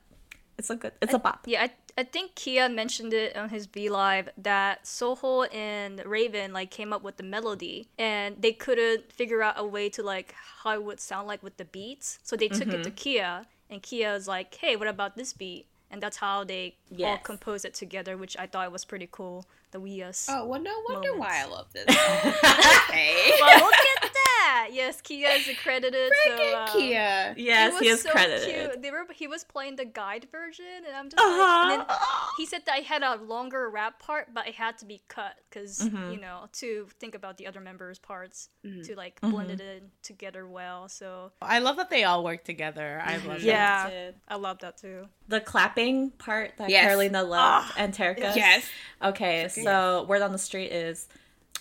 it's 0.60 0.70
a 0.70 0.76
good, 0.76 0.92
it's 1.02 1.14
a 1.14 1.20
bop. 1.20 1.46
Yeah, 1.48 1.64
I, 1.64 1.72
I 1.98 2.04
think 2.04 2.36
Kia 2.36 2.70
mentioned 2.70 3.12
it 3.12 3.36
on 3.36 3.50
his 3.50 3.66
V 3.66 3.90
Live 3.90 4.30
that 4.38 4.84
Seoho 4.84 5.52
and 5.54 6.00
Ravn 6.02 6.52
like 6.52 6.70
came 6.70 6.94
up 6.94 7.02
with 7.02 7.18
the 7.18 7.24
melody 7.24 7.88
and 7.98 8.40
they 8.40 8.52
couldn't 8.52 9.12
figure 9.12 9.42
out 9.42 9.56
a 9.58 9.66
way 9.66 9.90
to 9.90 10.04
like 10.04 10.36
how 10.62 10.74
it 10.74 10.84
would 10.84 11.00
sound 11.00 11.28
like 11.28 11.42
with 11.42 11.58
the 11.58 11.66
beats. 11.66 12.20
So 12.22 12.36
they 12.36 12.50
took 12.50 12.68
it 12.68 12.84
to 12.84 12.90
mm-hmm. 12.90 12.96
Kia 12.96 13.46
and 13.72 13.82
Kia 13.82 14.14
was 14.14 14.28
like, 14.28 14.54
Hey, 14.54 14.76
what 14.76 14.88
about 14.88 15.16
this 15.16 15.34
beat? 15.34 15.66
And 15.90 16.00
that's 16.02 16.18
how 16.18 16.44
they 16.44 16.76
all 17.04 17.18
composed 17.18 17.66
it 17.66 17.74
together, 17.74 18.16
which 18.16 18.38
I 18.38 18.46
thought 18.46 18.72
was 18.72 18.86
pretty 18.86 19.08
cool. 19.12 19.46
The 19.72 19.80
we 19.82 20.02
us. 20.02 20.28
Oh 20.30 20.46
well, 20.46 20.62
no 20.62 20.72
wonder 20.90 21.10
Moments. 21.12 21.20
why 21.30 21.42
I 21.42 21.46
love 21.46 21.68
this. 21.74 21.86
okay. 21.88 23.34
Well, 23.42 23.60
look 23.66 23.74
at 24.04 24.14
that! 24.14 24.70
Yes, 24.72 25.02
Kia 25.02 25.28
is 25.30 25.48
accredited. 25.48 26.12
so, 26.26 26.32
Friggin' 26.32 26.54
uh, 26.56 26.74
Kia. 26.74 27.34
Yes, 27.38 27.74
it 27.76 27.84
he 27.84 27.90
was 27.92 28.00
is 28.00 28.04
so 28.04 28.12
credited. 28.12 28.48
Cute. 28.72 28.82
They 28.82 28.92
were 28.92 29.06
he 29.14 29.28
was 29.28 29.44
playing 29.44 29.76
the 29.76 29.86
guide 29.86 30.28
version, 30.32 30.66
and 30.88 30.96
I'm 30.96 31.10
just 31.10 31.18
like, 31.18 31.32
and 31.32 31.72
then 31.72 31.82
Uh-huh. 31.82 32.32
he 32.38 32.46
said 32.46 32.62
that 32.66 32.74
I 32.76 32.80
had 32.80 33.04
a 33.04 33.16
longer 33.16 33.70
rap 33.70 34.00
part, 34.02 34.30
but 34.34 34.48
it 34.48 34.56
had 34.56 34.78
to 34.80 34.86
be 34.86 35.02
cut 35.08 35.34
because 35.50 35.80
Mm-hmm. 35.80 36.12
you 36.14 36.20
know 36.20 36.48
to 36.54 36.88
think 37.00 37.14
about 37.16 37.38
the 37.38 37.46
other 37.48 37.60
members' 37.60 38.00
parts 38.00 38.50
Mm-hmm. 38.66 38.82
to 38.84 38.96
like 38.96 39.20
Mm-hmm. 39.22 39.32
blend 39.32 39.52
it 39.52 39.60
in 39.62 39.92
together 40.02 40.48
well. 40.48 40.88
So 40.90 41.32
I 41.42 41.60
love 41.60 41.76
that 41.78 41.90
they 41.90 42.04
all 42.06 42.24
work 42.24 42.44
together. 42.44 43.02
I 43.04 43.18
love 43.18 43.42
that. 43.42 43.42
yeah, 43.42 43.90
did. 43.90 44.16
I 44.30 44.36
love 44.36 44.60
that 44.60 44.78
too. 44.78 45.08
The 45.28 45.42
clapping 45.42 46.12
part 46.12 46.54
that 46.58 46.70
Yes. 46.70 46.84
Carolina 46.86 47.22
loved 47.24 47.74
and 47.78 47.94
Terika. 47.94 48.34
Yes. 48.36 48.66
Okay, 49.04 49.48
so 49.64 50.04
word 50.04 50.22
on 50.22 50.32
the 50.32 50.38
street 50.38 50.72
is 50.72 51.08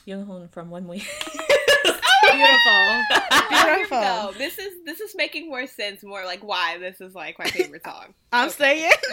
Yoonhoon 0.07 0.51
from 0.51 0.71
One 0.71 0.87
Week. 0.89 1.07
Beautiful. 2.33 3.03
Here 3.51 3.67
we 3.67 3.75
Beautiful. 3.75 4.01
go. 4.01 4.35
This 4.37 4.59
is 4.59 4.75
this 4.85 5.01
is 5.01 5.15
making 5.17 5.49
more 5.49 5.67
sense. 5.67 6.03
More 6.03 6.25
like 6.25 6.43
why 6.43 6.77
this 6.79 7.01
is 7.01 7.15
like 7.15 7.39
my 7.39 7.47
favorite 7.47 7.85
song. 7.85 8.15
I'm 8.33 8.51
saying. 8.51 8.91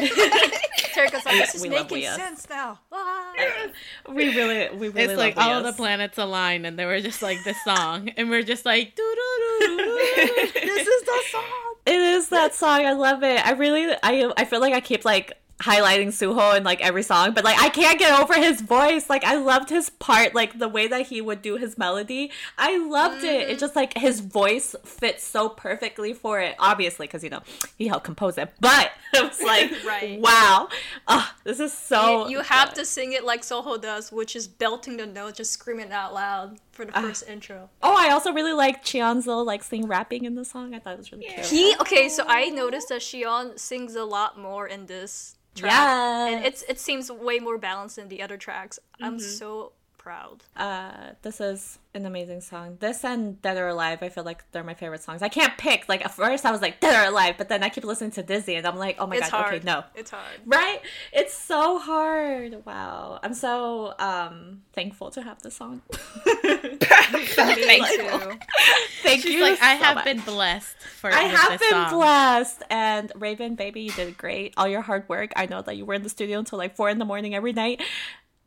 Terika's 0.93 1.25
like, 1.25 1.37
this 1.37 1.55
is 1.55 1.61
We 1.61 1.69
making 1.69 2.03
sense 2.03 2.47
now. 2.49 2.79
Ah. 2.91 3.33
we 4.09 4.35
really, 4.35 4.75
we 4.75 4.89
really 4.89 5.01
It's 5.01 5.09
love 5.09 5.17
like 5.17 5.37
all 5.37 5.57
of 5.57 5.63
the 5.63 5.73
planets 5.73 6.17
aligned, 6.17 6.65
and 6.65 6.77
they 6.77 6.85
were 6.85 6.99
just 7.01 7.21
like 7.21 7.43
this 7.43 7.57
song, 7.63 8.09
and 8.09 8.29
we're 8.29 8.43
just 8.43 8.65
like, 8.65 8.95
doo 8.95 9.15
doo 9.15 9.59
doo 9.59 9.77
doo. 9.77 9.95
This 10.53 10.87
is 10.87 11.03
the 11.03 11.21
song. 11.31 11.43
It 11.85 11.99
is 11.99 12.29
that 12.29 12.53
song. 12.53 12.85
I 12.85 12.93
love 12.93 13.23
it. 13.23 13.45
I 13.45 13.51
really, 13.51 13.93
I, 14.03 14.31
I 14.37 14.45
feel 14.45 14.59
like 14.59 14.73
I 14.73 14.81
keep 14.81 15.03
like 15.05 15.33
highlighting 15.61 16.07
Seoho 16.07 16.57
in 16.57 16.63
like 16.63 16.81
every 16.81 17.03
song, 17.03 17.33
but 17.33 17.43
like 17.43 17.61
I 17.61 17.69
can't 17.69 17.99
get 17.99 18.19
over 18.19 18.33
his 18.33 18.61
voice. 18.61 19.09
Like 19.09 19.23
I 19.23 19.35
loved 19.35 19.69
his 19.69 19.89
part, 19.89 20.35
like 20.35 20.59
the 20.59 20.67
way 20.67 20.87
that 20.87 21.07
he 21.07 21.21
would 21.21 21.41
do 21.41 21.57
his 21.57 21.77
melody. 21.77 22.31
I 22.57 22.77
loved 22.77 23.23
it. 23.23 23.49
It 23.49 23.57
mm. 23.57 23.59
just 23.59 23.75
like 23.75 23.97
his 23.97 24.19
voice 24.19 24.75
fits 24.83 25.23
so 25.23 25.49
perfectly 25.49 26.13
for 26.13 26.41
it. 26.41 26.55
Obviously, 26.59 27.07
because 27.07 27.23
you 27.23 27.29
know 27.29 27.41
he 27.77 27.87
helped 27.87 28.05
compose 28.05 28.37
it, 28.37 28.51
but 28.59 28.91
it 29.13 29.23
was 29.23 29.41
like, 29.41 29.71
Right. 29.85 30.19
wow, 30.19 30.69
oh, 31.07 31.31
this 31.43 31.59
is 31.59 31.73
so. 31.73 32.27
you, 32.27 32.37
you 32.37 32.41
have 32.41 32.73
to 32.73 32.85
sing 32.85 33.13
it 33.13 33.23
like 33.23 33.41
Seoho 33.41 33.81
does, 33.81 34.11
which 34.11 34.35
is 34.35 34.47
belting 34.47 34.97
the 34.97 35.05
note, 35.05 35.35
just 35.35 35.51
screaming 35.51 35.87
it 35.87 35.91
out 35.91 36.13
loud 36.13 36.57
for 36.73 36.85
the 36.85 36.97
uh, 36.97 37.01
first 37.01 37.27
intro. 37.29 37.69
Oh, 37.81 37.95
I 37.97 38.11
also 38.11 38.33
really 38.33 38.53
like 38.53 38.83
Cheonzo 38.83 39.45
like 39.45 39.63
sing 39.63 39.87
rapping 39.87 40.25
in 40.25 40.35
the 40.35 40.43
song. 40.43 40.73
I 40.73 40.79
thought 40.79 40.93
it 40.93 40.97
was 40.97 41.11
really 41.11 41.25
cute. 41.25 41.45
He 41.45 41.75
okay, 41.79 42.09
so 42.09 42.25
I 42.27 42.49
noticed 42.49 42.89
that 42.89 43.01
Xion 43.01 43.57
sings 43.57 43.95
a 43.95 44.03
lot 44.03 44.37
more 44.37 44.67
in 44.67 44.87
this 44.87 45.35
track, 45.55 45.71
Yeah. 45.71 46.27
and 46.27 46.45
it's 46.45 46.63
it 46.63 46.79
seems 46.79 47.11
way 47.11 47.39
more 47.39 47.57
balanced 47.57 47.95
than 47.95 48.09
the 48.09 48.21
other 48.21 48.37
tracks. 48.37 48.79
I'm 48.99 49.17
mm-hmm. 49.17 49.25
so 49.25 49.73
proud. 50.03 50.43
Uh, 50.57 51.11
this 51.21 51.39
is 51.39 51.79
an 51.93 52.05
amazing 52.05 52.41
song. 52.41 52.75
This 52.81 53.05
and 53.05 53.41
Dead 53.41 53.55
or 53.55 53.69
Alive, 53.69 53.99
I 54.01 54.09
feel 54.09 54.25
like 54.25 54.43
they're 54.51 54.63
my 54.63 54.73
favorite 54.73 55.01
songs. 55.01 55.21
I 55.21 55.29
can't 55.29 55.57
pick. 55.57 55.87
Like 55.87 56.03
at 56.03 56.11
first, 56.11 56.45
I 56.45 56.51
was 56.51 56.61
like 56.61 56.81
Dead 56.81 57.05
or 57.05 57.09
Alive, 57.09 57.35
but 57.37 57.47
then 57.47 57.63
I 57.63 57.69
keep 57.69 57.85
listening 57.85 58.11
to 58.11 58.23
Dizzy, 58.23 58.55
and 58.55 58.67
I'm 58.67 58.75
like, 58.75 58.97
oh 58.99 59.07
my 59.07 59.15
it's 59.15 59.29
god, 59.29 59.41
hard. 59.43 59.53
okay, 59.55 59.65
no, 59.65 59.83
it's 59.95 60.11
hard. 60.11 60.39
right? 60.45 60.81
It's 61.13 61.33
so 61.33 61.79
hard. 61.79 62.65
Wow, 62.65 63.19
I'm 63.23 63.33
so 63.33 63.93
um 63.97 64.63
thankful 64.73 65.09
to 65.11 65.21
have 65.21 65.41
this 65.41 65.55
song. 65.55 65.81
Thank 65.93 66.81
you. 67.97 68.39
Thank 69.03 69.21
She's 69.21 69.33
you. 69.35 69.41
like, 69.41 69.61
I 69.61 69.75
have 69.75 69.95
much. 69.95 70.05
been 70.05 70.19
blessed 70.19 70.75
for. 70.77 71.11
I 71.13 71.21
have 71.21 71.59
been 71.59 71.69
song. 71.69 71.93
blessed. 71.93 72.63
And 72.69 73.09
Ravn, 73.11 73.55
baby, 73.55 73.81
you 73.81 73.91
did 73.91 74.17
great. 74.17 74.53
All 74.57 74.67
your 74.67 74.81
hard 74.81 75.07
work. 75.07 75.31
I 75.37 75.45
know 75.45 75.61
that 75.61 75.77
you 75.77 75.85
were 75.85 75.93
in 75.93 76.03
the 76.03 76.09
studio 76.09 76.39
until 76.39 76.57
like 76.57 76.75
four 76.75 76.89
in 76.89 76.99
the 76.99 77.05
morning 77.05 77.33
every 77.33 77.53
night. 77.53 77.81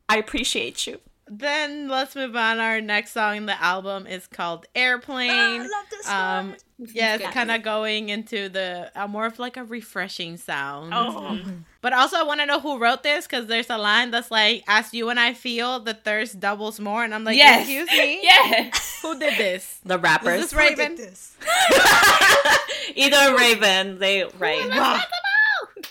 I 0.08 0.18
appreciate 0.18 0.86
you. 0.86 1.00
Then 1.28 1.88
let's 1.88 2.14
move 2.14 2.36
on. 2.36 2.60
Our 2.60 2.80
next 2.80 3.10
song 3.10 3.36
in 3.36 3.46
the 3.46 3.60
album 3.60 4.06
is 4.06 4.28
called 4.28 4.66
Airplane. 4.76 5.30
I 5.30 5.58
love 5.58 5.68
this 5.90 6.08
um, 6.08 6.48
one. 6.50 6.56
yes, 6.94 7.20
Yes. 7.20 7.34
kind 7.34 7.50
of 7.50 7.62
going 7.64 8.10
into 8.10 8.48
the 8.48 8.92
uh, 8.94 9.08
more 9.08 9.26
of 9.26 9.38
like 9.40 9.56
a 9.56 9.64
refreshing 9.64 10.36
sound. 10.36 10.92
Oh, 10.94 11.36
But 11.80 11.92
also, 11.92 12.16
I 12.16 12.22
want 12.22 12.38
to 12.40 12.46
know 12.46 12.60
who 12.60 12.78
wrote 12.78 13.02
this 13.02 13.26
because 13.26 13.46
there's 13.46 13.70
a 13.70 13.76
line 13.78 14.12
that's 14.12 14.30
like, 14.30 14.62
"As 14.68 14.94
you 14.94 15.08
and 15.08 15.18
I 15.18 15.34
feel, 15.34 15.80
the 15.80 15.94
thirst 15.94 16.38
doubles 16.38 16.78
more," 16.78 17.02
and 17.02 17.12
I'm 17.12 17.24
like, 17.24 17.36
Yes. 17.36 17.60
"Excuse 17.62 17.88
me, 17.90 18.20
Yes. 18.22 19.00
who 19.02 19.18
did 19.18 19.36
this? 19.36 19.80
The 19.84 19.96
Is 19.96 20.02
rappers. 20.02 20.40
this 20.40 20.52
Ravn?" 20.52 20.96
This? 20.96 21.36
Either 22.94 23.36
Ravn, 23.36 23.98
they 23.98 24.24
right. 24.38 24.68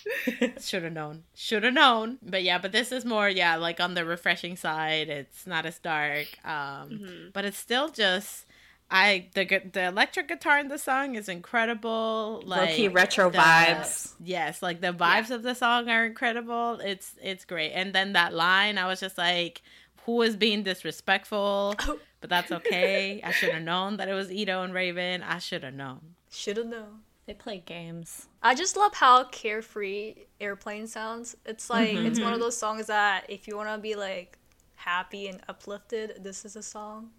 Should 0.60 0.84
have 0.84 0.94
known. 0.94 1.24
Should 1.34 1.64
have 1.64 1.74
known. 1.74 2.18
But 2.22 2.44
yeah, 2.44 2.58
but 2.58 2.72
this 2.72 2.92
is 2.92 3.06
more 3.06 3.30
yeah, 3.30 3.56
like 3.56 3.80
on 3.80 3.94
the 3.94 4.06
refreshing 4.06 4.56
side. 4.56 5.10
It's 5.10 5.46
not 5.48 5.66
as 5.66 5.80
dark. 5.80 6.28
Um 6.46 7.32
but 7.34 7.46
it's 7.46 7.58
still 7.58 7.90
just 7.90 8.46
I 8.92 9.30
the 9.34 9.46
the 9.72 9.86
electric 9.86 10.28
guitar 10.28 10.60
in 10.60 10.68
the 10.68 10.78
song 10.78 11.16
is 11.16 11.28
incredible. 11.28 12.44
Like 12.46 12.70
Low-key 12.70 12.88
retro 12.90 13.30
the- 13.32 13.38
vibes. 13.40 14.14
Yes, 14.24 14.62
like 14.62 14.82
the 14.82 14.94
vibes 14.94 15.32
of 15.32 15.42
the 15.44 15.56
song 15.56 15.90
are 15.90 16.06
incredible. 16.06 16.80
It's 16.84 17.14
it's 17.22 17.46
great. 17.46 17.72
And 17.72 17.94
then 17.94 18.14
that 18.14 18.34
line, 18.34 18.78
I 18.78 18.88
was 18.88 19.00
just 19.00 19.18
like 19.18 19.62
who 20.06 20.22
is 20.22 20.36
being 20.36 20.62
disrespectful? 20.62 21.76
But 22.22 22.30
that's 22.30 22.52
okay. 22.52 23.22
I 23.24 23.32
should 23.38 23.50
have 23.50 23.64
known 23.64 23.98
that 23.98 24.08
it 24.08 24.14
was 24.14 24.30
Leedo 24.30 24.64
and 24.64 24.72
Ravn. 24.74 25.24
I 25.28 25.40
should 25.40 25.64
have 25.64 25.74
known. 25.74 26.14
should 26.32 26.58
have 26.58 26.68
known. 26.68 27.02
They 27.28 27.34
play 27.34 27.64
games. 27.66 28.28
I 28.44 28.54
just 28.54 28.78
love 28.78 28.94
how 28.94 29.24
carefree 29.26 30.16
airplane 30.40 30.86
sounds. 30.88 31.36
It's 31.46 31.70
like 31.70 31.90
it's 31.96 32.18
Mm-hmm. 32.20 32.24
one 32.24 32.34
of 32.34 32.40
those 32.40 32.56
songs 32.58 32.88
that 32.88 33.26
if 33.30 33.48
you 33.48 33.58
want 33.58 33.70
to 33.70 33.78
be 33.80 33.96
like 33.96 34.38
happy 34.76 35.28
and 35.28 35.42
uplifted, 35.50 36.24
this 36.24 36.46
is 36.46 36.56
a 36.56 36.62
song. 36.64 37.10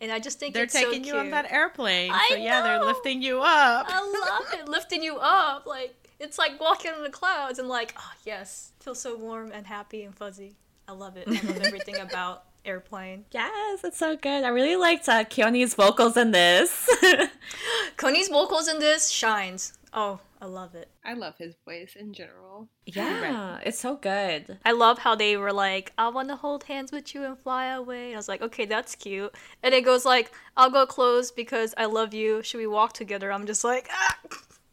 And 0.00 0.12
I 0.12 0.18
just 0.20 0.38
think 0.38 0.54
They're 0.54 0.64
it's 0.64 0.72
so 0.74 0.90
taking 0.90 1.04
you 1.04 1.16
on 1.16 1.30
that 1.30 1.50
airplane. 1.50 2.12
I 2.12 2.26
so 2.30 2.36
yeah, 2.36 2.62
they're 2.62 2.84
lifting 2.84 3.22
you 3.22 3.38
up. 3.40 3.86
I 3.88 4.00
love 4.00 4.52
it, 4.60 4.68
lifting 4.68 5.02
you 5.02 5.16
up. 5.16 5.66
Like 5.66 5.94
it's 6.20 6.38
like 6.38 6.60
walking 6.60 6.92
on 6.92 7.02
the 7.02 7.10
clouds 7.10 7.58
and 7.58 7.66
like, 7.68 7.94
oh 7.98 8.12
yes, 8.24 8.72
feel 8.80 8.94
so 8.94 9.16
warm 9.16 9.50
and 9.52 9.66
happy 9.66 10.04
and 10.04 10.14
fuzzy. 10.14 10.54
I 10.86 10.92
love 10.92 11.16
it. 11.16 11.26
I 11.26 11.32
love 11.46 11.60
everything 11.62 11.96
about 11.96 12.44
airplane. 12.66 13.24
Yes, 13.32 13.84
it's 13.84 13.98
so 13.98 14.16
good. 14.16 14.44
I 14.44 14.48
really 14.48 14.76
liked 14.76 15.08
uh, 15.08 15.24
Keonhee's 15.24 15.74
vocals 15.74 16.16
in 16.16 16.32
this. 16.32 16.88
Keonhee's 17.96 18.28
vocals 18.28 18.68
in 18.68 18.78
this 18.78 19.10
shines. 19.10 19.72
Oh, 19.92 20.20
I 20.42 20.44
love 20.44 20.74
it. 20.74 20.88
I 21.04 21.14
love 21.14 21.38
his 21.38 21.54
voice 21.64 21.96
in 21.98 22.12
general. 22.12 22.68
yeah, 22.84 23.58
it's 23.64 23.78
so 23.78 23.96
good. 23.96 24.58
I 24.64 24.72
love 24.72 24.98
how 24.98 25.14
they 25.14 25.36
were 25.38 25.52
like, 25.52 25.92
I 25.96 26.08
want 26.08 26.28
to 26.28 26.36
hold 26.36 26.64
hands 26.64 26.92
with 26.92 27.14
you 27.14 27.24
and 27.24 27.38
fly 27.38 27.66
away. 27.68 28.06
And 28.08 28.14
I 28.14 28.18
was 28.18 28.28
like, 28.28 28.42
okay, 28.42 28.66
that's 28.66 28.94
cute. 28.94 29.34
And 29.62 29.72
it 29.74 29.84
goes 29.84 30.04
like, 30.04 30.32
I'll 30.56 30.70
go 30.70 30.84
close 30.84 31.30
because 31.30 31.72
I 31.78 31.86
love 31.86 32.12
you. 32.12 32.42
Should 32.42 32.58
we 32.58 32.66
walk 32.66 32.92
together? 32.92 33.32
I'm 33.32 33.46
just 33.46 33.64
like, 33.64 33.88
ah, 33.90 34.18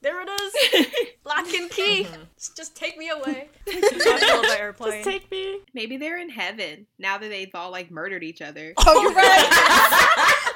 there 0.04 0.22
it 0.22 0.30
is. 0.30 0.86
Lock 1.26 1.48
and 1.54 1.70
key. 1.72 2.04
Mm-hmm. 2.04 2.22
Just, 2.38 2.58
just 2.58 2.76
take 2.76 2.98
me 2.98 3.10
away. 3.10 3.50
That's 3.66 4.06
how 4.06 4.16
I 4.16 4.20
feel 4.20 4.40
about 4.42 4.60
airplane. 4.60 5.04
Take 5.04 5.32
me. 5.32 5.60
Maybe 5.74 5.98
they're 5.98 6.20
in 6.20 6.30
heaven 6.30 6.86
now 7.00 7.18
that 7.18 7.30
they've 7.30 7.54
all 7.56 7.72
like 7.72 7.90
murdered 7.90 8.24
each 8.24 8.42
other. 8.42 8.74
Oh, 8.78 8.84
oh 8.86 9.02
you're 9.02 9.14
right. 9.14 10.40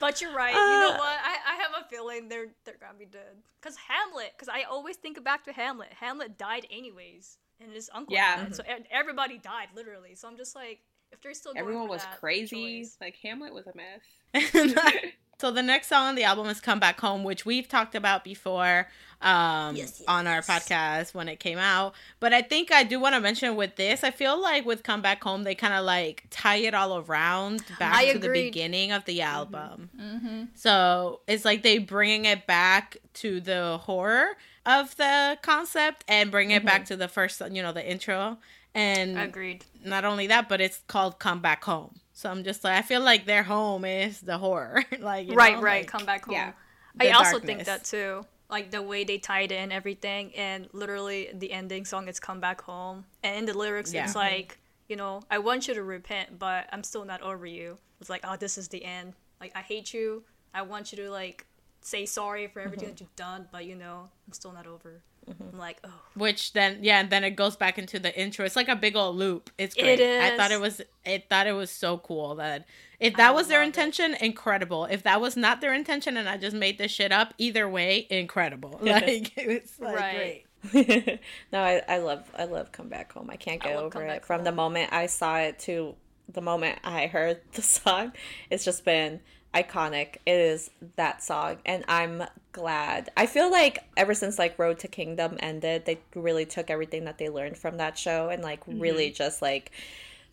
But 0.00 0.22
you're 0.22 0.34
right. 0.34 0.54
you 0.54 0.58
know 0.58 0.92
uh. 0.94 0.98
what? 0.98 1.18
I, 1.22 1.36
I 1.46 1.54
have 1.56 1.84
a 1.84 1.88
feeling 1.90 2.30
they're 2.30 2.48
they're 2.64 2.78
gonna 2.80 2.98
be 2.98 3.04
dead. 3.04 3.36
Cause 3.60 3.76
Hamlet. 3.76 4.32
Cause 4.38 4.48
I 4.48 4.62
always 4.62 4.96
think 4.96 5.22
back 5.22 5.44
to 5.44 5.52
Hamlet. 5.52 5.90
Hamlet 6.00 6.38
died 6.38 6.66
anyways, 6.70 7.36
and 7.60 7.70
his 7.70 7.90
uncle. 7.94 8.14
Yeah. 8.14 8.36
died. 8.44 8.56
So 8.56 8.62
e- 8.62 8.72
mm-hmm. 8.72 8.82
everybody 8.90 9.36
died 9.36 9.68
literally. 9.76 10.14
So 10.14 10.26
I'm 10.26 10.38
just 10.38 10.56
like, 10.56 10.80
if 11.12 11.20
they're 11.20 11.34
still 11.34 11.52
going 11.52 11.60
Everyone 11.60 11.86
for 11.86 11.90
was 11.90 12.02
that 12.02 12.18
crazy. 12.18 12.80
choice- 12.80 12.96
Like 12.98 13.16
Hamlet 13.22 13.52
was 13.52 13.66
a 13.66 13.74
mess. 13.76 15.04
so 15.40 15.50
the 15.50 15.62
next 15.62 15.88
song 15.88 16.08
on 16.08 16.14
the 16.14 16.24
album 16.24 16.46
is 16.46 16.60
"Come 16.60 16.78
Back 16.78 17.00
Home," 17.00 17.24
which 17.24 17.46
we've 17.46 17.68
talked 17.68 17.94
about 17.94 18.24
before 18.24 18.86
um, 19.22 19.76
Yes, 19.76 19.96
yes, 20.00 20.04
on 20.08 20.26
our 20.26 20.36
yes. 20.36 20.48
podcast 20.48 21.14
when 21.14 21.28
it 21.28 21.40
came 21.40 21.58
out. 21.58 21.94
But 22.20 22.32
I 22.32 22.42
think 22.42 22.72
I 22.72 22.84
do 22.84 22.98
want 22.98 23.14
to 23.14 23.20
mention 23.20 23.56
with 23.56 23.76
this, 23.76 24.02
I 24.02 24.10
feel 24.10 24.40
like 24.40 24.64
with 24.64 24.82
"Come 24.82 25.02
Back 25.02 25.22
Home," 25.24 25.44
they 25.44 25.54
kind 25.54 25.74
of 25.74 25.84
like 25.84 26.24
tie 26.30 26.56
it 26.56 26.74
all 26.74 26.98
around 26.98 27.62
back 27.78 27.94
I 27.94 28.12
to 28.12 28.18
the 28.18 28.28
beginning 28.28 28.92
of 28.92 29.04
the 29.04 29.18
mm-hmm. 29.18 29.34
album. 29.34 29.90
Mm-hmm. 29.98 30.42
So 30.54 31.20
it's 31.26 31.44
like 31.44 31.62
they 31.62 31.78
bringing 31.78 32.24
it 32.24 32.46
back 32.46 32.98
to 33.14 33.40
the 33.40 33.78
horror 33.82 34.36
of 34.66 34.96
the 34.96 35.38
concept 35.42 36.04
and 36.08 36.30
bring 36.30 36.50
it 36.50 36.64
back 36.64 36.82
mm-hmm. 36.82 36.88
to 36.88 36.96
the 36.96 37.08
first, 37.08 37.42
you 37.50 37.62
know, 37.62 37.72
the 37.72 37.88
intro. 37.88 38.38
And 38.74 39.18
Agreed. 39.18 39.64
not 39.84 40.04
only 40.04 40.28
that, 40.28 40.48
but 40.48 40.60
it's 40.60 40.82
called 40.86 41.18
"Come 41.18 41.40
Back 41.40 41.64
Home." 41.64 42.00
So 42.20 42.30
I'm 42.30 42.44
just 42.44 42.62
like, 42.64 42.76
I 42.76 42.82
feel 42.82 43.00
like 43.00 43.24
their 43.24 43.42
home 43.42 43.86
is 43.86 44.20
the 44.20 44.36
horror, 44.36 44.84
like 45.00 45.26
you 45.26 45.34
right, 45.34 45.54
know, 45.54 45.62
right. 45.62 45.80
like- 45.80 45.86
Come 45.86 46.04
back 46.04 46.26
home. 46.26 46.34
Yeah. 46.34 46.52
I 47.00 47.12
also 47.12 47.38
think 47.38 47.64
that 47.64 47.84
too. 47.84 48.26
like 48.50 48.70
the 48.70 48.82
way 48.82 49.04
they 49.04 49.16
tied 49.16 49.52
in 49.52 49.72
everything, 49.72 50.34
and 50.36 50.68
literally 50.74 51.30
the 51.32 51.50
ending 51.50 51.86
song 51.86 52.08
is 52.08 52.20
"Come 52.20 52.38
Back 52.38 52.60
Home," 52.62 53.06
and 53.22 53.36
in 53.38 53.44
the 53.46 53.56
lyrics 53.56 53.94
Yeah. 53.94 54.04
it's 54.04 54.14
like, 54.14 54.58
you 54.86 54.96
know, 54.96 55.22
I 55.30 55.38
want 55.38 55.66
you 55.66 55.72
to 55.72 55.82
repent, 55.82 56.38
but 56.38 56.68
I'm 56.72 56.82
still 56.82 57.06
not 57.06 57.22
over 57.22 57.46
you. 57.46 57.78
It's 58.02 58.10
like, 58.10 58.20
oh, 58.24 58.36
this 58.36 58.58
is 58.58 58.68
the 58.68 58.84
end. 58.84 59.14
Like 59.40 59.52
I 59.54 59.60
hate 59.60 59.94
you. 59.94 60.22
I 60.52 60.60
want 60.60 60.92
you 60.92 60.96
to 61.02 61.10
like 61.10 61.46
say 61.80 62.04
sorry 62.04 62.48
for 62.48 62.60
everything 62.60 62.88
mm-hmm. 62.88 62.96
that 62.96 63.00
you've 63.00 63.16
done, 63.16 63.48
but 63.50 63.64
you 63.64 63.76
know, 63.76 64.10
I'm 64.26 64.34
still 64.34 64.52
not 64.52 64.66
over. 64.66 65.00
Mm-hmm. 65.30 65.54
I'm 65.54 65.58
like, 65.58 65.78
oh, 65.84 65.92
Which 66.14 66.52
then 66.52 66.78
yeah, 66.82 67.00
and 67.00 67.10
then 67.10 67.22
it 67.24 67.30
goes 67.36 67.56
back 67.56 67.78
into 67.78 67.98
the 67.98 68.18
intro. 68.18 68.44
It's 68.44 68.56
like 68.56 68.68
a 68.68 68.76
big 68.76 68.96
old 68.96 69.16
loop. 69.16 69.50
It's 69.58 69.74
great. 69.74 70.00
It 70.00 70.22
I 70.22 70.36
thought 70.36 70.50
it 70.50 70.60
was 70.60 70.80
it 71.04 71.28
thought 71.28 71.46
it 71.46 71.52
was 71.52 71.70
so 71.70 71.98
cool 71.98 72.34
that 72.36 72.66
if 72.98 73.16
that 73.16 73.34
was 73.34 73.48
their 73.48 73.60
love 73.60 73.64
it. 73.64 73.68
intention, 73.68 74.14
incredible. 74.20 74.84
If 74.86 75.04
that 75.04 75.20
was 75.20 75.36
not 75.36 75.60
their 75.60 75.72
intention 75.72 76.16
and 76.16 76.28
I 76.28 76.36
just 76.36 76.56
made 76.56 76.78
this 76.78 76.90
shit 76.90 77.12
up, 77.12 77.32
either 77.38 77.68
way, 77.68 78.06
incredible. 78.10 78.78
Like 78.82 79.36
it 79.38 79.62
was 79.62 79.78
like 79.80 79.96
Right. 79.96 80.44
great. 80.74 81.20
no, 81.52 81.62
I, 81.62 81.82
I 81.88 81.98
love 81.98 82.30
I 82.36 82.44
love 82.44 82.72
Come 82.72 82.88
Back 82.88 83.12
Home. 83.12 83.30
I 83.30 83.36
can't 83.36 83.62
get 83.62 83.76
love 83.76 83.84
over 83.86 84.04
it. 84.04 84.24
From 84.24 84.44
the 84.44 84.52
moment 84.52 84.92
I 84.92 85.06
saw 85.06 85.38
it 85.38 85.58
to 85.60 85.94
the 86.28 86.40
moment 86.42 86.78
I 86.84 87.06
heard 87.06 87.40
the 87.52 87.62
song, 87.78 88.12
it's 88.50 88.64
just 88.64 88.84
been 88.84 89.20
iconic. 89.54 90.16
It 90.26 90.36
is 90.36 90.70
that 90.96 91.22
song, 91.22 91.58
and 91.64 91.84
I'm 91.88 92.24
glad. 92.52 93.10
I 93.16 93.26
feel 93.26 93.50
like 93.50 93.84
ever 93.96 94.14
since 94.14 94.38
like 94.38 94.58
Road 94.58 94.78
to 94.80 94.88
Kingdom 94.88 95.36
ended, 95.40 95.84
they 95.84 96.00
really 96.14 96.46
took 96.46 96.70
everything 96.70 97.04
that 97.04 97.18
they 97.18 97.28
learned 97.28 97.56
from 97.56 97.76
that 97.78 97.98
show 97.98 98.28
and 98.28 98.42
like 98.42 98.60
really 98.66 99.08
mm-hmm. 99.08 99.16
just 99.16 99.42
like 99.42 99.70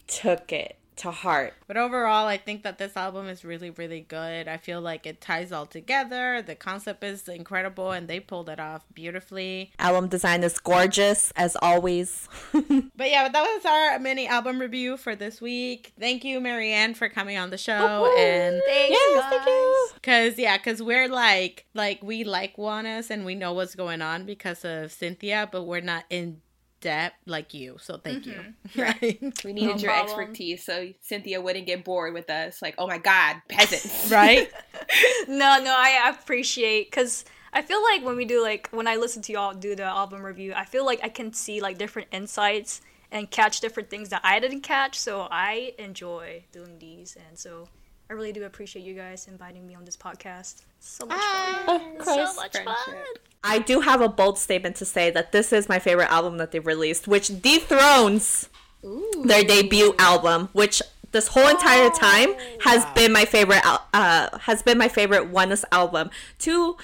took 0.08 0.52
it 0.52 0.78
to 0.98 1.12
heart. 1.12 1.54
But 1.68 1.78
overall, 1.78 2.28
I 2.28 2.38
think 2.38 2.64
that 2.64 2.78
this 2.78 2.96
album 2.98 3.28
is 3.28 3.44
really, 3.46 3.70
really 3.70 4.02
good. 4.02 4.48
I 4.48 4.58
feel 4.58 4.82
like 4.82 5.06
it 5.06 5.22
ties 5.22 5.52
all 5.52 5.66
together. 5.66 6.42
The 6.42 6.56
concept 6.56 7.04
is 7.04 7.28
incredible, 7.28 7.92
and 7.92 8.08
they 8.08 8.20
pulled 8.20 8.50
it 8.50 8.60
off 8.60 8.86
beautifully. 8.94 9.72
Album 9.80 10.08
design 10.10 10.44
is 10.44 10.60
gorgeous 10.60 11.32
as 11.36 11.56
always. 11.62 12.28
But 12.98 13.12
yeah, 13.12 13.24
but 13.26 13.34
that 13.34 13.44
was 13.44 13.66
our 13.66 14.00
mini 14.00 14.28
album 14.28 14.60
review 14.60 14.98
for 14.98 15.16
this 15.16 15.40
week. 15.40 15.94
Thank 16.00 16.24
you, 16.24 16.40
Marianne, 16.40 16.96
for 16.96 17.10
coming 17.10 17.38
on 17.38 17.52
the 17.52 17.58
show. 17.58 18.12
And 18.18 18.60
thanks, 18.66 18.90
Yes, 18.90 19.22
guys. 19.22 19.32
thank 19.32 19.46
you. 19.48 19.88
Cause 20.02 20.40
yeah, 20.40 20.58
cause 20.58 20.82
we're 20.82 21.08
like 21.08 21.66
like 21.76 22.02
we 22.02 22.24
like 22.24 22.56
ONEUS 22.58 23.12
and 23.12 23.24
we 23.24 23.36
know 23.36 23.54
what's 23.54 23.76
going 23.76 24.02
on 24.02 24.26
because 24.26 24.66
of 24.66 24.92
Cynthia, 24.92 25.48
but 25.52 25.64
we're 25.64 25.82
not 25.82 26.06
in 26.10 26.42
depth 26.88 27.16
like 27.26 27.54
you. 27.54 27.76
So 27.82 27.98
thank 27.98 28.26
you. 28.26 28.34
Mm-hmm. 28.34 28.82
Right. 28.82 29.44
We 29.44 29.52
needed 29.52 29.76
No 29.76 29.76
your 29.76 29.92
problem. 29.92 30.20
expertise 30.20 30.64
so 30.64 30.88
Cynthia 31.02 31.42
wouldn't 31.42 31.66
get 31.66 31.84
bored 31.84 32.14
with 32.14 32.30
us. 32.30 32.62
Like, 32.62 32.76
oh 32.78 32.88
my 32.88 32.98
god, 32.98 33.42
peasants. 33.50 34.10
right. 34.12 34.50
no, 35.28 35.60
no, 35.62 35.76
I 35.78 36.10
appreciate 36.10 36.90
because 36.90 37.26
I 37.52 37.62
feel 37.62 37.84
like 37.84 38.06
when 38.06 38.16
we 38.16 38.24
do 38.24 38.42
like 38.42 38.70
when 38.72 38.88
I 38.88 38.96
listen 38.96 39.22
to 39.24 39.34
y'all 39.34 39.54
do 39.54 39.76
the 39.76 39.84
album 39.84 40.22
review, 40.22 40.54
I 40.56 40.64
feel 40.64 40.86
like 40.86 41.02
I 41.04 41.10
can 41.10 41.34
see 41.34 41.60
like 41.60 41.78
different 41.78 42.08
insights 42.14 42.80
and 43.12 43.30
catch 43.30 43.60
different 43.60 43.90
things 43.90 44.08
that 44.10 44.22
I 44.24 44.40
didn't 44.40 44.62
catch. 44.62 44.98
So 44.98 45.28
I 45.30 45.74
enjoy 45.78 46.46
doing 46.54 46.80
these, 46.80 47.18
and 47.28 47.38
so 47.38 47.68
I 48.10 48.14
really 48.14 48.32
do 48.32 48.46
appreciate 48.46 48.86
you 48.86 48.94
guys 48.94 49.28
inviting 49.28 49.68
me 49.68 49.76
on 49.76 49.84
this 49.84 49.98
podcast. 49.98 50.62
So 50.80 51.06
much 51.06 51.20
fun. 51.20 51.82
Of 51.82 52.06
course. 52.06 52.36
So 52.36 52.42
much 52.42 52.58
fun. 52.58 52.76
I 53.44 53.60
do 53.60 53.82
have 53.82 54.00
a 54.02 54.08
bold 54.08 54.38
statement 54.38 54.78
to 54.78 54.86
say 54.86 55.12
that 55.12 55.32
this 55.32 55.52
is 55.52 55.68
my 55.68 55.80
favorite 55.80 56.10
album 56.10 56.38
that 56.38 56.52
they've 56.52 56.66
released, 56.66 57.08
which 57.08 57.42
dethrones 57.42 58.50
their 59.26 59.44
debut 59.44 59.94
album, 60.00 60.50
which 60.54 60.82
this 61.12 61.28
whole 61.30 61.48
entire 61.48 61.90
time 61.90 62.30
has 62.62 62.86
been 62.96 63.12
my 63.12 63.26
favorite. 63.26 63.62
Uh, 63.94 64.38
has 64.40 64.62
been 64.62 64.78
my 64.78 64.88
favorite 64.88 65.32
ONEUS 65.32 65.66
album 65.72 66.10
to 66.40 66.78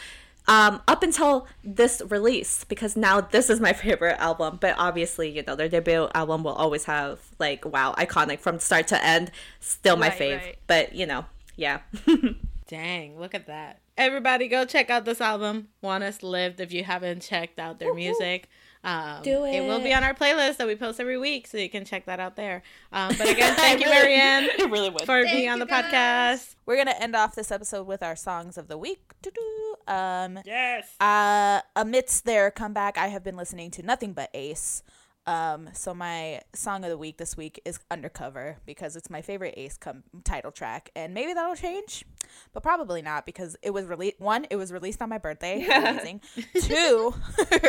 um, 0.48 0.82
up 0.88 1.03
until 1.03 1.48
this 1.64 2.02
release 2.10 2.64
because 2.65 2.95
now 2.98 3.22
this 3.22 3.49
is 3.49 3.60
my 3.60 3.74
favorite 3.84 4.18
album. 4.20 4.57
But 4.60 4.76
obviously, 4.78 5.30
you 5.30 5.44
know, 5.45 5.56
their 5.56 5.70
debut 5.70 6.10
album 6.14 6.44
will 6.44 6.53
always 6.53 6.86
have 6.86 7.20
like 7.40 7.65
wow, 7.65 7.94
iconic 7.98 8.40
from 8.40 8.60
start 8.60 8.88
to 8.90 9.03
end. 9.03 9.32
Still 9.60 9.95
my 9.98 10.10
Right, 10.10 10.20
fave. 10.20 10.38
right. 10.38 10.57
But 10.68 10.95
you 10.95 11.06
know, 11.06 11.26
yeah. 11.56 11.80
Dang, 12.68 13.20
look 13.20 13.36
at 13.36 13.48
that. 13.48 13.80
Everybody 13.98 14.48
go 14.48 14.65
check 14.65 14.90
out 14.90 15.06
this 15.06 15.22
album, 15.22 15.68
ONEUS 15.84 16.24
Lived, 16.24 16.60
if 16.60 16.74
you 16.74 16.84
haven't 16.84 17.22
checked 17.22 17.60
out 17.60 17.78
their 17.78 17.94
music. 17.94 18.49
Um, 18.84 19.22
Do 19.22 19.45
It 19.45 19.56
It 19.57 19.61
will 19.68 19.80
be 19.80 19.94
on 19.94 20.03
our 20.03 20.14
playlist 20.15 20.57
that 20.57 20.65
we 20.68 20.76
post 20.76 20.99
every 20.99 21.18
week, 21.18 21.45
so 21.45 21.57
you 21.57 21.70
can 21.70 21.86
check 21.86 22.06
that 22.06 22.20
out 22.20 22.36
there. 22.36 22.64
Um, 22.91 23.14
but 23.18 23.30
again, 23.30 23.56
thank 23.56 23.80
you, 23.82 23.90
Marianne, 23.90 24.45
it 24.57 24.70
really 24.72 24.90
would. 24.90 25.03
for 25.06 25.24
being 25.24 25.48
on 25.49 25.60
the 25.60 25.65
podcast. 25.68 26.56
We're 26.65 26.78
gonna 26.78 26.95
end 26.99 27.15
off 27.15 27.36
this 27.36 27.52
episode 27.52 27.86
with 27.86 28.02
our 28.02 28.15
songs 28.15 28.57
of 28.57 28.68
the 28.68 28.78
week. 28.78 29.14
Doo-doo. 29.22 29.62
Um, 29.88 30.39
Yes. 30.45 30.88
uh, 30.99 31.61
amidst 31.76 32.26
their 32.26 32.51
comeback, 32.51 32.97
I 32.97 33.07
have 33.07 33.23
been 33.23 33.35
listening 33.38 33.72
to 33.72 33.84
nothing 33.84 34.14
but 34.14 34.30
Ace. 34.34 34.84
Um, 35.26 35.69
so 35.72 35.93
my 35.93 36.41
song 36.53 36.84
of 36.84 36.89
the 36.89 36.97
week 36.97 37.18
this 37.18 37.38
week 37.38 37.61
is 37.64 37.80
Undercover 37.89 38.57
because 38.65 38.97
it's 38.97 39.10
my 39.10 39.22
favorite 39.22 39.53
Ace 39.55 39.77
com- 39.77 40.03
title 40.26 40.51
track, 40.51 40.89
and 40.97 41.14
maybe 41.14 41.34
that'll 41.34 41.55
change, 41.55 42.03
but 42.51 42.61
probably 42.61 43.01
not 43.01 43.26
because 43.26 43.55
it 43.61 43.69
was 43.69 43.85
released. 43.85 44.19
One, 44.19 44.45
it 44.49 44.57
was 44.57 44.72
released 44.73 45.01
on 45.01 45.07
my 45.07 45.19
birthday. 45.19 45.65
Amazing. 45.73 46.22
Two, 46.61 47.14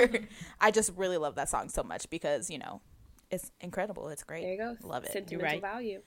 I 0.61 0.73
just 0.73 0.91
really 0.97 1.17
love 1.17 1.37
that 1.37 1.49
song 1.49 1.69
so 1.69 1.85
much 1.85 2.11
because 2.11 2.51
you 2.51 2.59
know 2.59 2.81
it's 3.31 3.53
incredible. 3.61 4.09
It's 4.09 4.25
great. 4.25 4.43
There 4.43 4.53
you 4.53 4.59
go. 4.59 4.77
Love 4.83 5.05
it. 5.05 5.13
Sentimental 5.13 5.49
right. 5.49 5.61
value. 5.61 6.03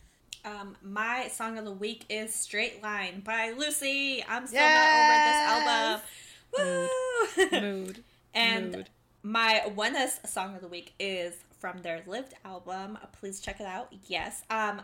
Um, 0.45 0.75
my 0.81 1.27
song 1.27 1.57
of 1.57 1.65
the 1.65 1.71
week 1.71 2.05
is 2.09 2.33
Straight 2.33 2.81
Line 2.81 3.21
by 3.21 3.51
Lucy. 3.57 4.23
I'm 4.27 4.47
still 4.47 4.59
Yes! 4.61 6.01
not 6.55 6.63
over 6.63 6.69
this 6.69 7.59
album. 7.59 7.61
Woo! 7.61 7.85
Mood. 7.85 8.03
and 8.33 8.71
Mood. 8.77 8.89
my 9.23 9.61
ONEUS 9.75 10.25
song 10.27 10.55
of 10.55 10.61
the 10.61 10.67
week 10.67 10.93
is 10.99 11.33
from 11.59 11.81
their 11.81 12.01
Lived 12.07 12.33
album. 12.45 12.97
Please 13.19 13.39
check 13.39 13.59
it 13.59 13.65
out. 13.67 13.93
Yes. 14.07 14.43
Um, 14.49 14.81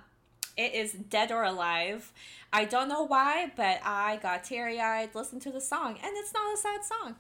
it 0.58 0.74
is 0.74 0.92
Dead 0.94 1.32
or 1.32 1.44
Alive. 1.44 2.12
I 2.52 2.66
don't 2.66 2.90
know 2.90 3.04
why, 3.06 3.52
but 3.56 3.80
I 3.84 4.18
got 4.22 4.44
teary 4.44 4.80
eyed 4.80 5.16
listening 5.16 5.42
to 5.42 5.52
the 5.52 5.62
song, 5.62 5.98
and 6.04 6.12
it's 6.18 6.34
not 6.34 6.54
a 6.54 6.58
sad 6.58 6.84
song. 6.84 7.16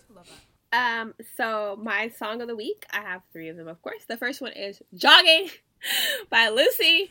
Love 0.14 0.28
that. 0.28 0.36
Um, 0.72 1.14
so 1.36 1.76
my 1.82 2.10
song 2.10 2.40
of 2.42 2.46
the 2.48 2.54
week, 2.54 2.86
I 2.92 3.00
have 3.00 3.22
three 3.32 3.48
of 3.48 3.56
them, 3.56 3.66
of 3.66 3.82
course. 3.82 4.04
The 4.06 4.16
first 4.16 4.40
one 4.40 4.52
is 4.52 4.80
Jogging 4.94 5.48
by 6.30 6.48
Lucy. 6.48 7.10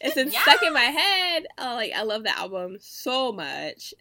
It's 0.00 0.14
been 0.14 0.30
stuck 0.30 0.62
in 0.62 0.72
my 0.72 0.80
head. 0.80 1.46
Oh, 1.58 1.74
like 1.74 1.92
I 1.94 2.02
love 2.02 2.22
the 2.22 2.36
album 2.36 2.76
so 2.80 3.32
much. 3.32 3.94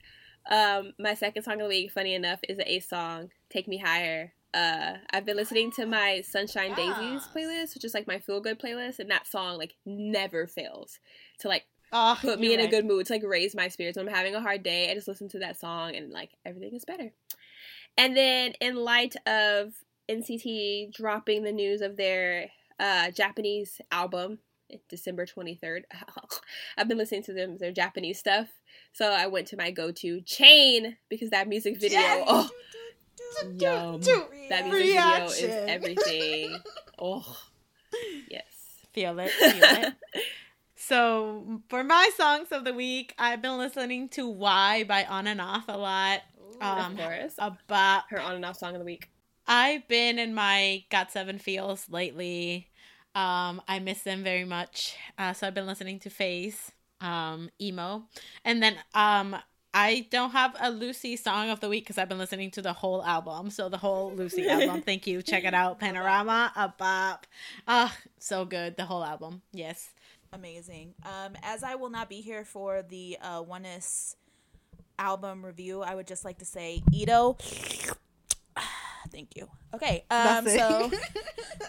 Um, 0.49 0.93
my 0.99 1.13
second 1.13 1.43
song 1.43 1.55
of 1.55 1.59
the 1.61 1.67
week, 1.67 1.91
funny 1.91 2.15
enough, 2.15 2.39
is 2.47 2.57
the 2.57 2.71
Ace 2.71 2.89
song, 2.89 3.29
Take 3.49 3.67
Me 3.67 3.77
Higher. 3.77 4.33
Uh, 4.53 4.95
I've 5.11 5.25
been 5.25 5.37
listening 5.37 5.71
to 5.73 5.85
my 5.85 6.21
Sunshine 6.21 6.73
Daisies 6.73 7.27
playlist, 7.35 7.75
which 7.75 7.85
is 7.85 7.93
like 7.93 8.07
my 8.07 8.17
feel 8.17 8.41
good 8.41 8.59
playlist, 8.59 8.99
and 8.99 9.11
that 9.11 9.27
song 9.27 9.57
like 9.57 9.75
never 9.85 10.47
fails 10.47 10.99
to 11.39 11.47
like 11.47 11.65
Oh, 11.91 12.15
put 12.19 12.39
me 12.39 12.53
in 12.53 12.59
a 12.59 12.67
good 12.67 12.85
mood 12.85 13.07
to 13.07 13.13
like 13.13 13.23
raise 13.23 13.55
my 13.55 13.67
spirits. 13.67 13.97
When 13.97 14.07
I'm 14.07 14.13
having 14.13 14.35
a 14.35 14.41
hard 14.41 14.61
day, 14.61 14.91
I 14.91 14.93
just 14.93 15.07
listen 15.07 15.27
to 15.29 15.39
that 15.39 15.59
song 15.59 15.95
and 15.95 16.11
like 16.11 16.29
everything 16.45 16.75
is 16.75 16.85
better. 16.85 17.11
And 17.97 18.15
then 18.15 18.53
in 18.61 18.75
light 18.75 19.15
of 19.25 19.73
NCT 20.07 20.93
dropping 20.93 21.43
the 21.43 21.51
news 21.51 21.81
of 21.81 21.97
their 21.97 22.51
uh, 22.79 23.11
Japanese 23.11 23.81
album, 23.91 24.39
December 24.87 25.25
23rd, 25.25 25.81
I've 26.77 26.87
been 26.87 26.97
listening 26.97 27.23
to 27.23 27.33
them 27.33 27.57
their 27.57 27.71
Japanese 27.71 28.19
stuff. 28.19 28.47
So 28.93 29.11
I 29.11 29.27
went 29.27 29.47
to 29.47 29.57
my 29.57 29.71
go-to 29.71 30.21
Chain 30.21 30.97
because 31.09 31.29
that 31.31 31.47
music 31.47 31.79
video, 31.79 31.99
oh, 32.01 32.49
yum. 33.53 34.01
That 34.49 34.67
music 34.67 34.99
video 34.99 35.25
is 35.25 35.69
everything. 35.69 36.57
Oh, 37.01 37.37
yes. 38.29 38.43
Feel 38.91 39.17
it. 39.19 39.29
Feel 39.31 39.53
it. 39.63 39.93
So 40.75 41.61
for 41.69 41.81
my 41.81 42.09
songs 42.17 42.49
of 42.51 42.65
the 42.65 42.73
week, 42.73 43.13
I've 43.17 43.41
been 43.41 43.57
listening 43.57 44.09
to 44.09 44.27
"Why" 44.27 44.83
by 44.83 45.05
On 45.05 45.27
and 45.27 45.39
Off 45.39 45.63
a 45.69 45.77
lot. 45.77 46.23
Um, 46.59 46.91
of 46.93 46.97
course. 46.97 47.35
about 47.37 48.03
Her 48.09 48.19
on 48.19 48.35
and 48.35 48.43
off 48.43 48.57
song 48.57 48.73
of 48.73 48.79
the 48.79 48.85
week. 48.85 49.09
I've 49.47 49.87
been 49.87 50.19
in 50.19 50.33
my 50.33 50.83
Got 50.91 51.11
Seven 51.11 51.39
feels 51.39 51.89
lately. 51.89 52.68
Um, 53.15 53.61
I 53.67 53.79
miss 53.79 54.01
them 54.03 54.23
very 54.23 54.45
much. 54.45 54.95
Uh, 55.17 55.33
so 55.33 55.47
I've 55.47 55.53
been 55.53 55.65
listening 55.65 55.99
to 55.99 56.09
Phase, 56.09 56.71
um, 57.01 57.49
emo, 57.59 58.03
and 58.45 58.61
then 58.61 58.75
um, 58.93 59.35
I 59.73 60.07
don't 60.09 60.31
have 60.31 60.55
a 60.59 60.71
Lucy 60.71 61.15
song 61.15 61.49
of 61.49 61.59
the 61.59 61.69
week 61.69 61.85
because 61.85 61.97
I've 61.97 62.09
been 62.09 62.17
listening 62.17 62.51
to 62.51 62.61
the 62.61 62.73
whole 62.73 63.03
album. 63.03 63.49
So 63.49 63.69
the 63.69 63.77
whole 63.77 64.11
Lucy 64.13 64.47
album. 64.49 64.81
Thank 64.81 65.07
you. 65.07 65.21
Check 65.21 65.43
it 65.43 65.53
out. 65.53 65.79
Panorama, 65.79 66.51
a 66.55 66.73
bop. 66.75 67.27
Ah, 67.67 67.95
so 68.19 68.45
good. 68.45 68.77
The 68.77 68.85
whole 68.85 69.03
album. 69.03 69.41
Yes. 69.53 69.89
Amazing. 70.33 70.93
Um, 71.03 71.35
as 71.43 71.63
I 71.63 71.75
will 71.75 71.89
not 71.89 72.09
be 72.09 72.21
here 72.21 72.45
for 72.45 72.83
the 72.83 73.17
uh, 73.21 73.41
ONEUS 73.41 74.15
album 74.97 75.45
review, 75.45 75.81
I 75.81 75.95
would 75.95 76.07
just 76.07 76.25
like 76.25 76.39
to 76.39 76.45
say, 76.45 76.83
Leedo. 76.91 77.39
Thank 79.11 79.35
you. 79.35 79.47
Okay. 79.73 80.03
Um, 80.11 80.47
so 80.47 80.91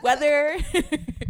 whether, 0.01 0.59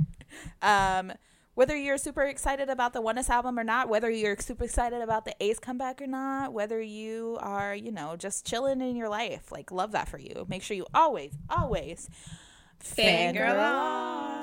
um, 0.63 1.13
whether 1.55 1.77
you're 1.77 1.99
super 1.99 2.23
excited 2.23 2.69
about 2.69 2.93
the 2.93 3.03
ONEUS 3.03 3.29
album 3.29 3.59
or 3.59 3.65
not, 3.65 3.89
whether 3.89 4.11
you're 4.11 4.37
super 4.39 4.65
excited 4.65 5.03
about 5.03 5.25
the 5.25 5.35
Ace 5.41 5.59
comeback 5.59 6.01
or 6.01 6.07
not, 6.07 6.53
whether 6.53 6.81
you 6.81 7.39
are, 7.41 7.75
you 7.75 7.93
know, 7.93 8.17
just 8.17 8.47
chilling 8.47 8.81
in 8.81 8.97
your 8.97 9.09
life, 9.09 9.51
like 9.53 9.71
love 9.71 9.93
that 9.93 10.09
for 10.09 10.19
you. 10.19 10.47
Make 10.49 10.63
sure 10.63 10.77
you 10.77 10.87
always, 10.95 11.33
always 11.49 12.09
Fangirl 12.83 13.59
on. 13.59 14.41